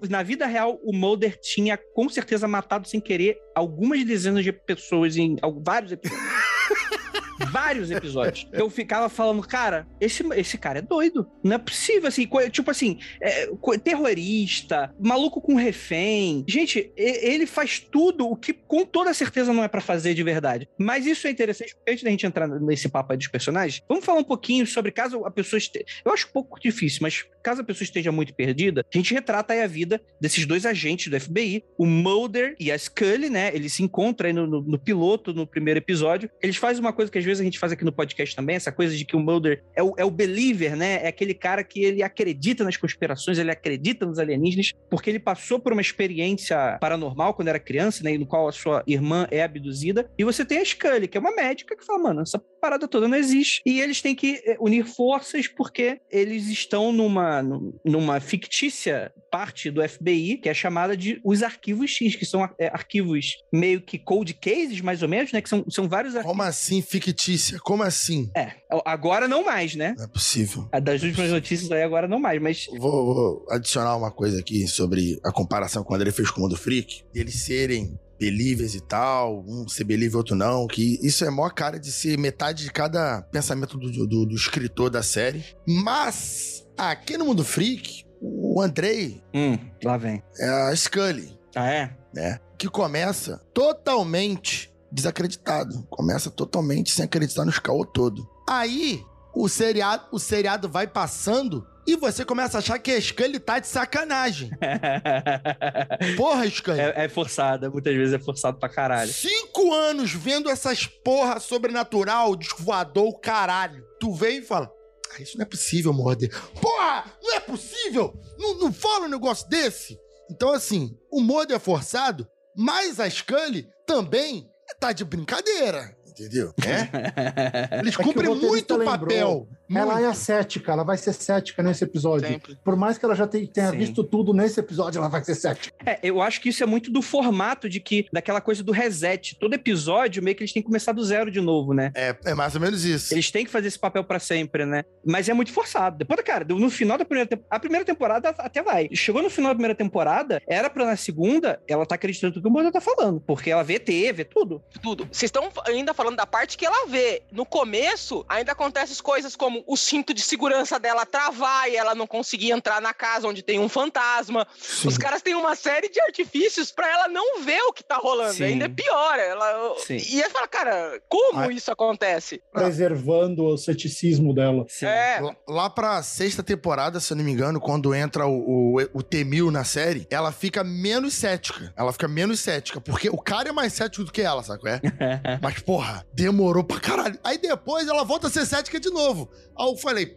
na 0.09 0.23
vida 0.23 0.47
real 0.47 0.79
o 0.83 0.93
Mulder 0.93 1.39
tinha 1.41 1.79
com 1.95 2.09
certeza 2.09 2.47
matado 2.47 2.89
sem 2.89 3.01
querer 3.01 3.39
algumas 3.55 4.05
dezenas 4.05 4.45
de 4.45 4.53
pessoas 4.53 5.17
em 5.17 5.37
vários 5.63 5.93
episódios. 5.93 6.29
vários 7.47 7.91
episódios. 7.91 8.47
Eu 8.53 8.69
ficava 8.71 9.09
falando, 9.09 9.43
cara, 9.43 9.87
esse, 10.01 10.23
esse 10.35 10.59
cara 10.59 10.79
é 10.79 10.83
doido. 10.83 11.27
Não 11.43 11.57
é 11.57 11.59
possível, 11.59 12.09
assim, 12.09 12.29
tipo 12.51 12.71
assim, 12.71 12.99
é, 13.21 13.49
terrorista, 13.83 14.95
maluco 14.99 15.41
com 15.41 15.55
refém. 15.55 16.45
Gente, 16.49 16.93
ele 16.97 17.47
faz 17.47 17.79
tudo 17.79 18.29
o 18.29 18.37
que 18.37 18.53
com 18.53 18.85
toda 18.85 19.15
certeza 19.15 19.53
não 19.53 19.65
é 19.65 19.69
para 19.69 19.81
fazer 19.81 20.15
de 20.15 20.23
verdade. 20.23 20.69
Mas 20.79 21.07
isso 21.07 21.27
é 21.27 21.31
interessante, 21.31 21.75
porque 21.75 21.91
antes 21.91 22.05
da 22.05 22.11
gente 22.11 22.27
entrar 22.27 22.49
nesse 22.49 22.89
papo 22.89 23.13
aí 23.13 23.19
dos 23.19 23.29
personagens, 23.29 23.83
vamos 23.89 24.05
falar 24.05 24.21
um 24.21 24.25
pouquinho 24.25 24.67
sobre 24.67 24.91
caso 24.91 25.25
a 25.25 25.31
pessoa 25.31 25.59
esteja. 25.59 25.87
Eu 26.05 26.13
acho 26.13 26.29
um 26.29 26.33
pouco 26.33 26.61
difícil, 26.61 27.01
mas 27.03 27.25
caso 27.43 27.63
a 27.63 27.65
pessoa 27.65 27.85
esteja 27.85 28.13
muito 28.13 28.35
perdida, 28.35 28.85
a 28.93 28.97
gente 28.97 29.15
retrata 29.15 29.53
aí 29.53 29.63
a 29.63 29.67
vida 29.67 30.01
desses 30.21 30.45
dois 30.45 30.67
agentes 30.67 31.09
do 31.11 31.19
FBI, 31.19 31.65
o 31.79 31.87
Mulder 31.87 32.55
e 32.59 32.71
a 32.71 32.79
Scully, 32.79 33.31
né? 33.31 33.51
Eles 33.55 33.73
se 33.73 33.83
encontram 33.83 34.29
aí 34.29 34.33
no, 34.33 34.47
no, 34.47 34.61
no 34.61 34.79
piloto, 34.79 35.33
no 35.33 35.47
primeiro 35.47 35.79
episódio. 35.79 36.31
Eles 36.43 36.57
fazem 36.57 36.81
uma 36.81 36.93
coisa 36.93 37.11
que 37.11 37.19
às 37.19 37.25
vezes 37.29 37.41
a 37.41 37.45
gente 37.45 37.59
faz 37.59 37.73
aqui 37.73 37.85
no 37.85 37.93
podcast 37.93 38.35
também, 38.35 38.57
essa 38.57 38.73
coisa 38.73 38.97
de 38.97 39.05
que 39.05 39.15
o 39.15 39.21
Mulder 39.21 39.63
é 39.77 39.83
o, 39.83 39.95
é 39.97 40.05
o 40.05 40.11
believer, 40.11 40.75
né? 40.77 41.05
É 41.05 41.09
aquele 41.09 41.35
cara 41.35 41.63
que 41.63 41.85
ele 41.85 42.03
acredita 42.03 42.65
nas 42.65 42.77
conspirações, 42.77 43.39
ele 43.39 43.51
acredita 43.51 44.07
nos 44.07 44.19
alienígenas, 44.19 44.73
porque 44.91 45.11
ele 45.11 45.21
passou 45.21 45.61
por 45.61 45.73
uma 45.73 45.83
experiência 45.83 46.79
paranormal 46.81 47.35
quando 47.35 47.49
era 47.49 47.59
criança, 47.61 48.03
né? 48.03 48.17
No 48.17 48.27
qual 48.27 48.49
a 48.49 48.53
sua 48.53 48.83
irmã 48.87 49.29
é 49.31 49.43
abduzida. 49.43 50.11
E 50.19 50.25
você 50.25 50.45
tem 50.45 50.59
a 50.59 50.65
Scully, 50.65 51.07
que 51.07 51.17
é 51.17 51.21
uma 51.21 51.35
médica 51.35 51.77
que 51.77 51.85
fala, 51.85 52.03
mano, 52.03 52.23
essa 52.23 52.43
parada 52.61 52.89
toda 52.89 53.07
não 53.07 53.17
existe. 53.17 53.61
E 53.65 53.81
eles 53.81 54.01
têm 54.01 54.15
que 54.15 54.41
eh, 54.45 54.57
unir 54.59 54.85
forças 54.85 55.47
porque 55.47 56.01
eles 56.11 56.49
estão 56.49 56.93
numa, 56.93 57.43
numa 57.85 58.21
fictícia 58.21 59.13
parte 59.31 59.71
do 59.71 59.87
FBI, 59.87 60.39
que 60.39 60.49
é 60.49 60.55
chamada 60.55 60.97
de 60.97 61.21
os 61.25 61.43
arquivos 61.43 61.91
X, 61.91 62.17
que 62.17 62.25
são 62.25 62.49
é, 62.59 62.69
arquivos 62.69 63.37
meio 63.53 63.81
que 63.81 63.99
cold 63.99 64.33
cases, 64.35 64.81
mais 64.81 65.03
ou 65.03 65.09
menos, 65.09 65.33
né? 65.33 65.41
Que 65.41 65.49
são, 65.49 65.65
são 65.69 65.89
vários 65.89 66.15
arquivos. 66.15 66.37
Como 66.37 66.43
assim 66.43 66.83
fictícia? 66.83 67.18
Como 67.63 67.83
assim? 67.83 68.31
É, 68.37 68.53
agora 68.85 69.27
não 69.27 69.45
mais, 69.45 69.75
né? 69.75 69.95
Não 69.97 70.05
é 70.05 70.09
possível. 70.09 70.69
A 70.73 70.79
das 70.79 71.03
últimas 71.03 71.31
notícias 71.31 71.71
aí 71.71 71.83
agora 71.83 72.07
não 72.07 72.19
mais, 72.19 72.41
mas. 72.41 72.67
Vou, 72.79 73.15
vou 73.15 73.47
adicionar 73.51 73.97
uma 73.97 74.11
coisa 74.11 74.41
aqui 74.41 74.67
sobre 74.69 75.19
a 75.25 75.33
comparação 75.33 75.85
que 75.85 75.93
o 75.93 75.95
André 75.95 76.11
fez 76.13 76.31
com 76.31 76.41
o 76.41 76.43
Mundo 76.45 76.57
Freak. 76.57 77.03
Eles 77.15 77.35
serem 77.43 77.99
believers 78.19 78.75
e 78.75 78.81
tal, 78.81 79.45
um 79.47 79.69
ser 79.69 79.85
believer, 79.85 80.17
outro 80.17 80.35
não, 80.35 80.67
que 80.67 80.99
isso 81.01 81.25
é 81.25 81.31
maior 81.31 81.51
cara 81.51 81.79
de 81.79 81.93
ser 81.93 82.19
metade 82.19 82.65
de 82.65 82.73
cada 82.73 83.23
pensamento 83.23 83.79
do, 83.79 84.07
do, 84.07 84.27
do 84.27 84.35
escritor 84.35 84.91
da 84.91 85.03
série. 85.03 85.45
Mas, 85.67 86.67
aqui 86.77 87.17
no 87.17 87.27
Mundo 87.27 87.45
Freak, 87.45 88.05
o 88.21 88.61
Andrei... 88.61 89.23
Hum, 89.33 89.57
lá 89.85 89.97
vem. 89.97 90.23
É 90.39 90.49
a 90.49 90.75
Scully. 90.75 91.39
Ah, 91.55 91.71
é? 91.71 91.97
Né? 92.13 92.41
Que 92.59 92.69
começa 92.69 93.41
totalmente 93.55 94.73
desacreditado. 94.91 95.87
Começa 95.91 96.31
totalmente 96.31 96.93
sem 96.93 97.05
acreditar 97.05 97.45
no 97.45 97.53
caô 97.53 97.85
todo. 97.85 98.29
Aí, 98.49 99.05
o 99.35 99.49
seriado, 99.49 100.07
o 100.11 100.19
seriado 100.19 100.69
vai 100.69 100.87
passando 100.87 101.67
e 101.87 101.97
você 101.97 102.25
começa 102.25 102.59
a 102.59 102.61
achar 102.61 102.79
que 102.79 102.91
a 102.91 103.01
Scully 103.01 103.39
tá 103.39 103.59
de 103.59 103.67
sacanagem. 103.67 104.51
porra, 106.17 106.49
Scully. 106.51 106.81
É, 106.81 107.05
é 107.05 107.09
forçada, 107.09 107.71
muitas 107.71 107.95
vezes 107.95 108.15
é 108.15 108.19
forçado 108.19 108.59
pra 108.59 108.69
caralho. 108.69 109.13
Cinco 109.13 109.73
anos 109.73 110.13
vendo 110.13 110.51
essas 110.51 110.87
porra 110.87 111.41
sobrenatural, 111.41 112.37
desvoador, 112.37 113.19
caralho. 113.21 113.83
Tu 113.99 114.13
vem 114.13 114.39
e 114.39 114.43
fala, 114.43 114.71
ah, 115.15 115.23
isso 115.23 115.39
não 115.39 115.43
é 115.43 115.47
possível, 115.47 115.93
morder. 115.93 116.31
Porra, 116.61 117.05
não 117.23 117.35
é 117.35 117.41
possível! 117.41 118.15
Não, 118.39 118.59
não 118.59 118.73
fala 118.73 119.07
um 119.07 119.11
negócio 119.11 119.49
desse! 119.49 119.99
Então, 120.31 120.53
assim, 120.53 120.97
o 121.11 121.21
Morder 121.21 121.57
é 121.57 121.61
forçado, 121.61 122.29
mas 122.55 123.01
a 123.01 123.09
Scully 123.09 123.67
também 123.87 124.49
tá 124.79 124.93
de 124.93 125.05
brincadeira 125.05 125.97
entendeu? 126.21 126.53
É? 126.67 127.79
Eles 127.79 127.99
é 127.99 128.03
cumprem 128.03 128.35
muito 128.35 128.75
o 128.75 128.85
papel. 128.85 129.47
Ela 129.49 129.58
muito. 129.69 130.05
é 130.05 130.15
cética, 130.15 130.73
ela 130.73 130.85
vai 130.85 130.97
ser 130.97 131.13
cética 131.13 131.63
nesse 131.63 131.85
episódio. 131.85 132.29
Sempre. 132.29 132.59
Por 132.65 132.77
mais 132.77 132.99
que 132.99 133.05
ela 133.05 133.15
já 133.15 133.27
tenha 133.27 133.71
Sim. 133.71 133.79
visto 133.79 134.03
tudo 134.03 134.33
nesse 134.35 134.59
episódio, 134.59 134.99
ela 134.99 135.09
vai 135.09 135.23
ser 135.23 135.35
cética. 135.35 135.75
É, 135.85 135.99
eu 136.03 136.21
acho 136.21 136.41
que 136.41 136.49
isso 136.49 136.63
é 136.63 136.67
muito 136.67 136.91
do 136.91 137.01
formato 137.01 137.69
de 137.69 137.81
que, 137.81 138.07
daquela 138.13 138.41
coisa 138.41 138.63
do 138.63 138.73
reset. 138.73 139.37
Todo 139.39 139.55
episódio, 139.55 140.23
meio 140.23 140.37
que 140.37 140.43
eles 140.43 140.53
têm 140.53 140.63
que 140.63 140.67
começar 140.67 140.93
do 140.93 141.05
zero 141.05 141.31
de 141.31 141.41
novo, 141.41 141.73
né? 141.73 141.93
É, 141.95 142.17
é 142.25 142.35
mais 142.35 142.55
ou 142.55 142.61
menos 142.61 142.85
isso. 142.85 143.15
Eles 143.15 143.31
têm 143.31 143.45
que 143.45 143.51
fazer 143.51 143.69
esse 143.69 143.79
papel 143.79 144.03
para 144.03 144.19
sempre, 144.19 144.67
né? 144.67 144.85
Mas 145.05 145.29
é 145.29 145.33
muito 145.33 145.53
forçado. 145.53 145.99
Depois, 145.99 146.21
cara, 146.23 146.45
no 146.45 146.71
final 146.71 146.99
da 146.99 147.05
primeira 147.05 147.29
temporada, 147.29 147.49
a 147.51 147.61
primeira 147.61 147.85
temporada 147.85 148.29
até 148.31 148.63
vai. 148.63 148.89
Chegou 148.93 149.23
no 149.23 149.31
final 149.31 149.51
da 149.51 149.55
primeira 149.55 149.75
temporada, 149.75 150.43
era 150.49 150.69
pra 150.69 150.85
na 150.85 150.97
segunda, 150.97 151.61
ela 151.69 151.87
tá 151.87 151.95
acreditando 151.95 152.35
tudo 152.35 152.43
que 152.43 152.49
o 152.49 152.53
Moza 152.53 152.73
tá 152.73 152.81
falando. 152.81 153.21
Porque 153.21 153.51
ela 153.51 153.63
vê 153.63 153.79
TV, 153.79 154.13
vê 154.13 154.25
tudo. 154.25 154.63
Tudo. 154.83 155.09
Vocês 155.11 155.29
estão 155.29 155.49
ainda 155.67 155.95
falando 155.95 156.09
falando 156.09 156.17
da 156.17 156.27
parte 156.27 156.57
que 156.57 156.65
ela 156.65 156.87
vê. 156.87 157.23
No 157.31 157.45
começo, 157.45 158.25
ainda 158.29 158.53
acontecem 158.53 158.97
coisas 159.03 159.37
como 159.37 159.58
o 159.67 159.77
cinto 159.77 160.13
de 160.13 160.23
segurança 160.23 160.79
dela 160.79 161.07
travar 161.07 161.71
e 161.71 161.77
ela 161.77 161.95
não 161.95 162.07
conseguir 162.07 162.51
entrar 162.51 162.81
na 162.81 162.93
casa 162.93 163.27
onde 163.29 163.43
tem 163.43 163.59
um 163.59 163.69
fantasma. 163.69 164.47
Sim. 164.59 164.89
Os 164.89 164.99
caras 164.99 165.23
têm 165.23 165.35
uma 165.35 165.55
série 165.55 165.89
de 165.89 166.01
artifícios 166.01 166.71
para 166.71 166.89
ela 166.89 167.09
não 167.09 167.43
ver 167.43 167.61
o 167.63 167.73
que 167.73 167.83
tá 167.83 167.97
rolando. 167.97 168.35
Sim. 168.35 168.45
Ainda 168.45 168.65
é 168.67 168.69
pior. 168.69 169.19
Ela... 169.19 169.75
Sim. 169.79 169.99
E 170.11 170.23
aí 170.23 170.31
fala, 170.31 170.49
cara, 170.49 171.01
como 171.09 171.41
ah. 171.41 171.53
isso 171.53 171.71
acontece? 171.71 172.43
Preservando 172.53 173.45
o 173.45 173.57
ceticismo 173.57 174.35
dela. 174.35 174.67
É. 174.83 175.21
Lá 175.47 175.69
pra 175.71 176.03
sexta 176.03 176.43
temporada, 176.43 177.01
se 177.01 177.13
eu 177.13 177.17
não 177.17 177.25
me 177.25 177.33
engano, 177.33 177.61
quando 177.61 177.95
entra 177.95 178.27
o, 178.27 178.77
o, 178.77 178.81
o 178.95 179.03
Temil 179.03 179.51
na 179.51 179.65
série, 179.65 180.07
ela 180.11 180.33
fica 180.33 180.63
menos 180.65 181.15
cética. 181.15 181.73
Ela 181.77 181.93
fica 181.93 182.09
menos 182.09 182.41
cética, 182.41 182.81
porque 182.81 183.09
o 183.09 183.19
cara 183.19 183.49
é 183.49 183.53
mais 183.53 183.73
cético 183.73 184.05
do 184.05 184.13
que 184.13 184.23
ela, 184.23 184.43
sabe? 184.43 184.63
É? 184.69 184.81
Mas, 185.43 185.61
porra, 185.61 186.07
demorou 186.13 186.65
pra 186.65 186.81
caralho. 186.81 187.19
Aí 187.23 187.39
depois 187.39 187.89
ela 187.89 188.05
volta 188.05 188.27
a 188.27 188.31
ser 188.31 188.47
cética 188.47 188.79
de 188.81 188.91
novo. 188.91 189.31
Aí 189.59 189.67
eu 189.67 189.77
falei, 189.77 190.17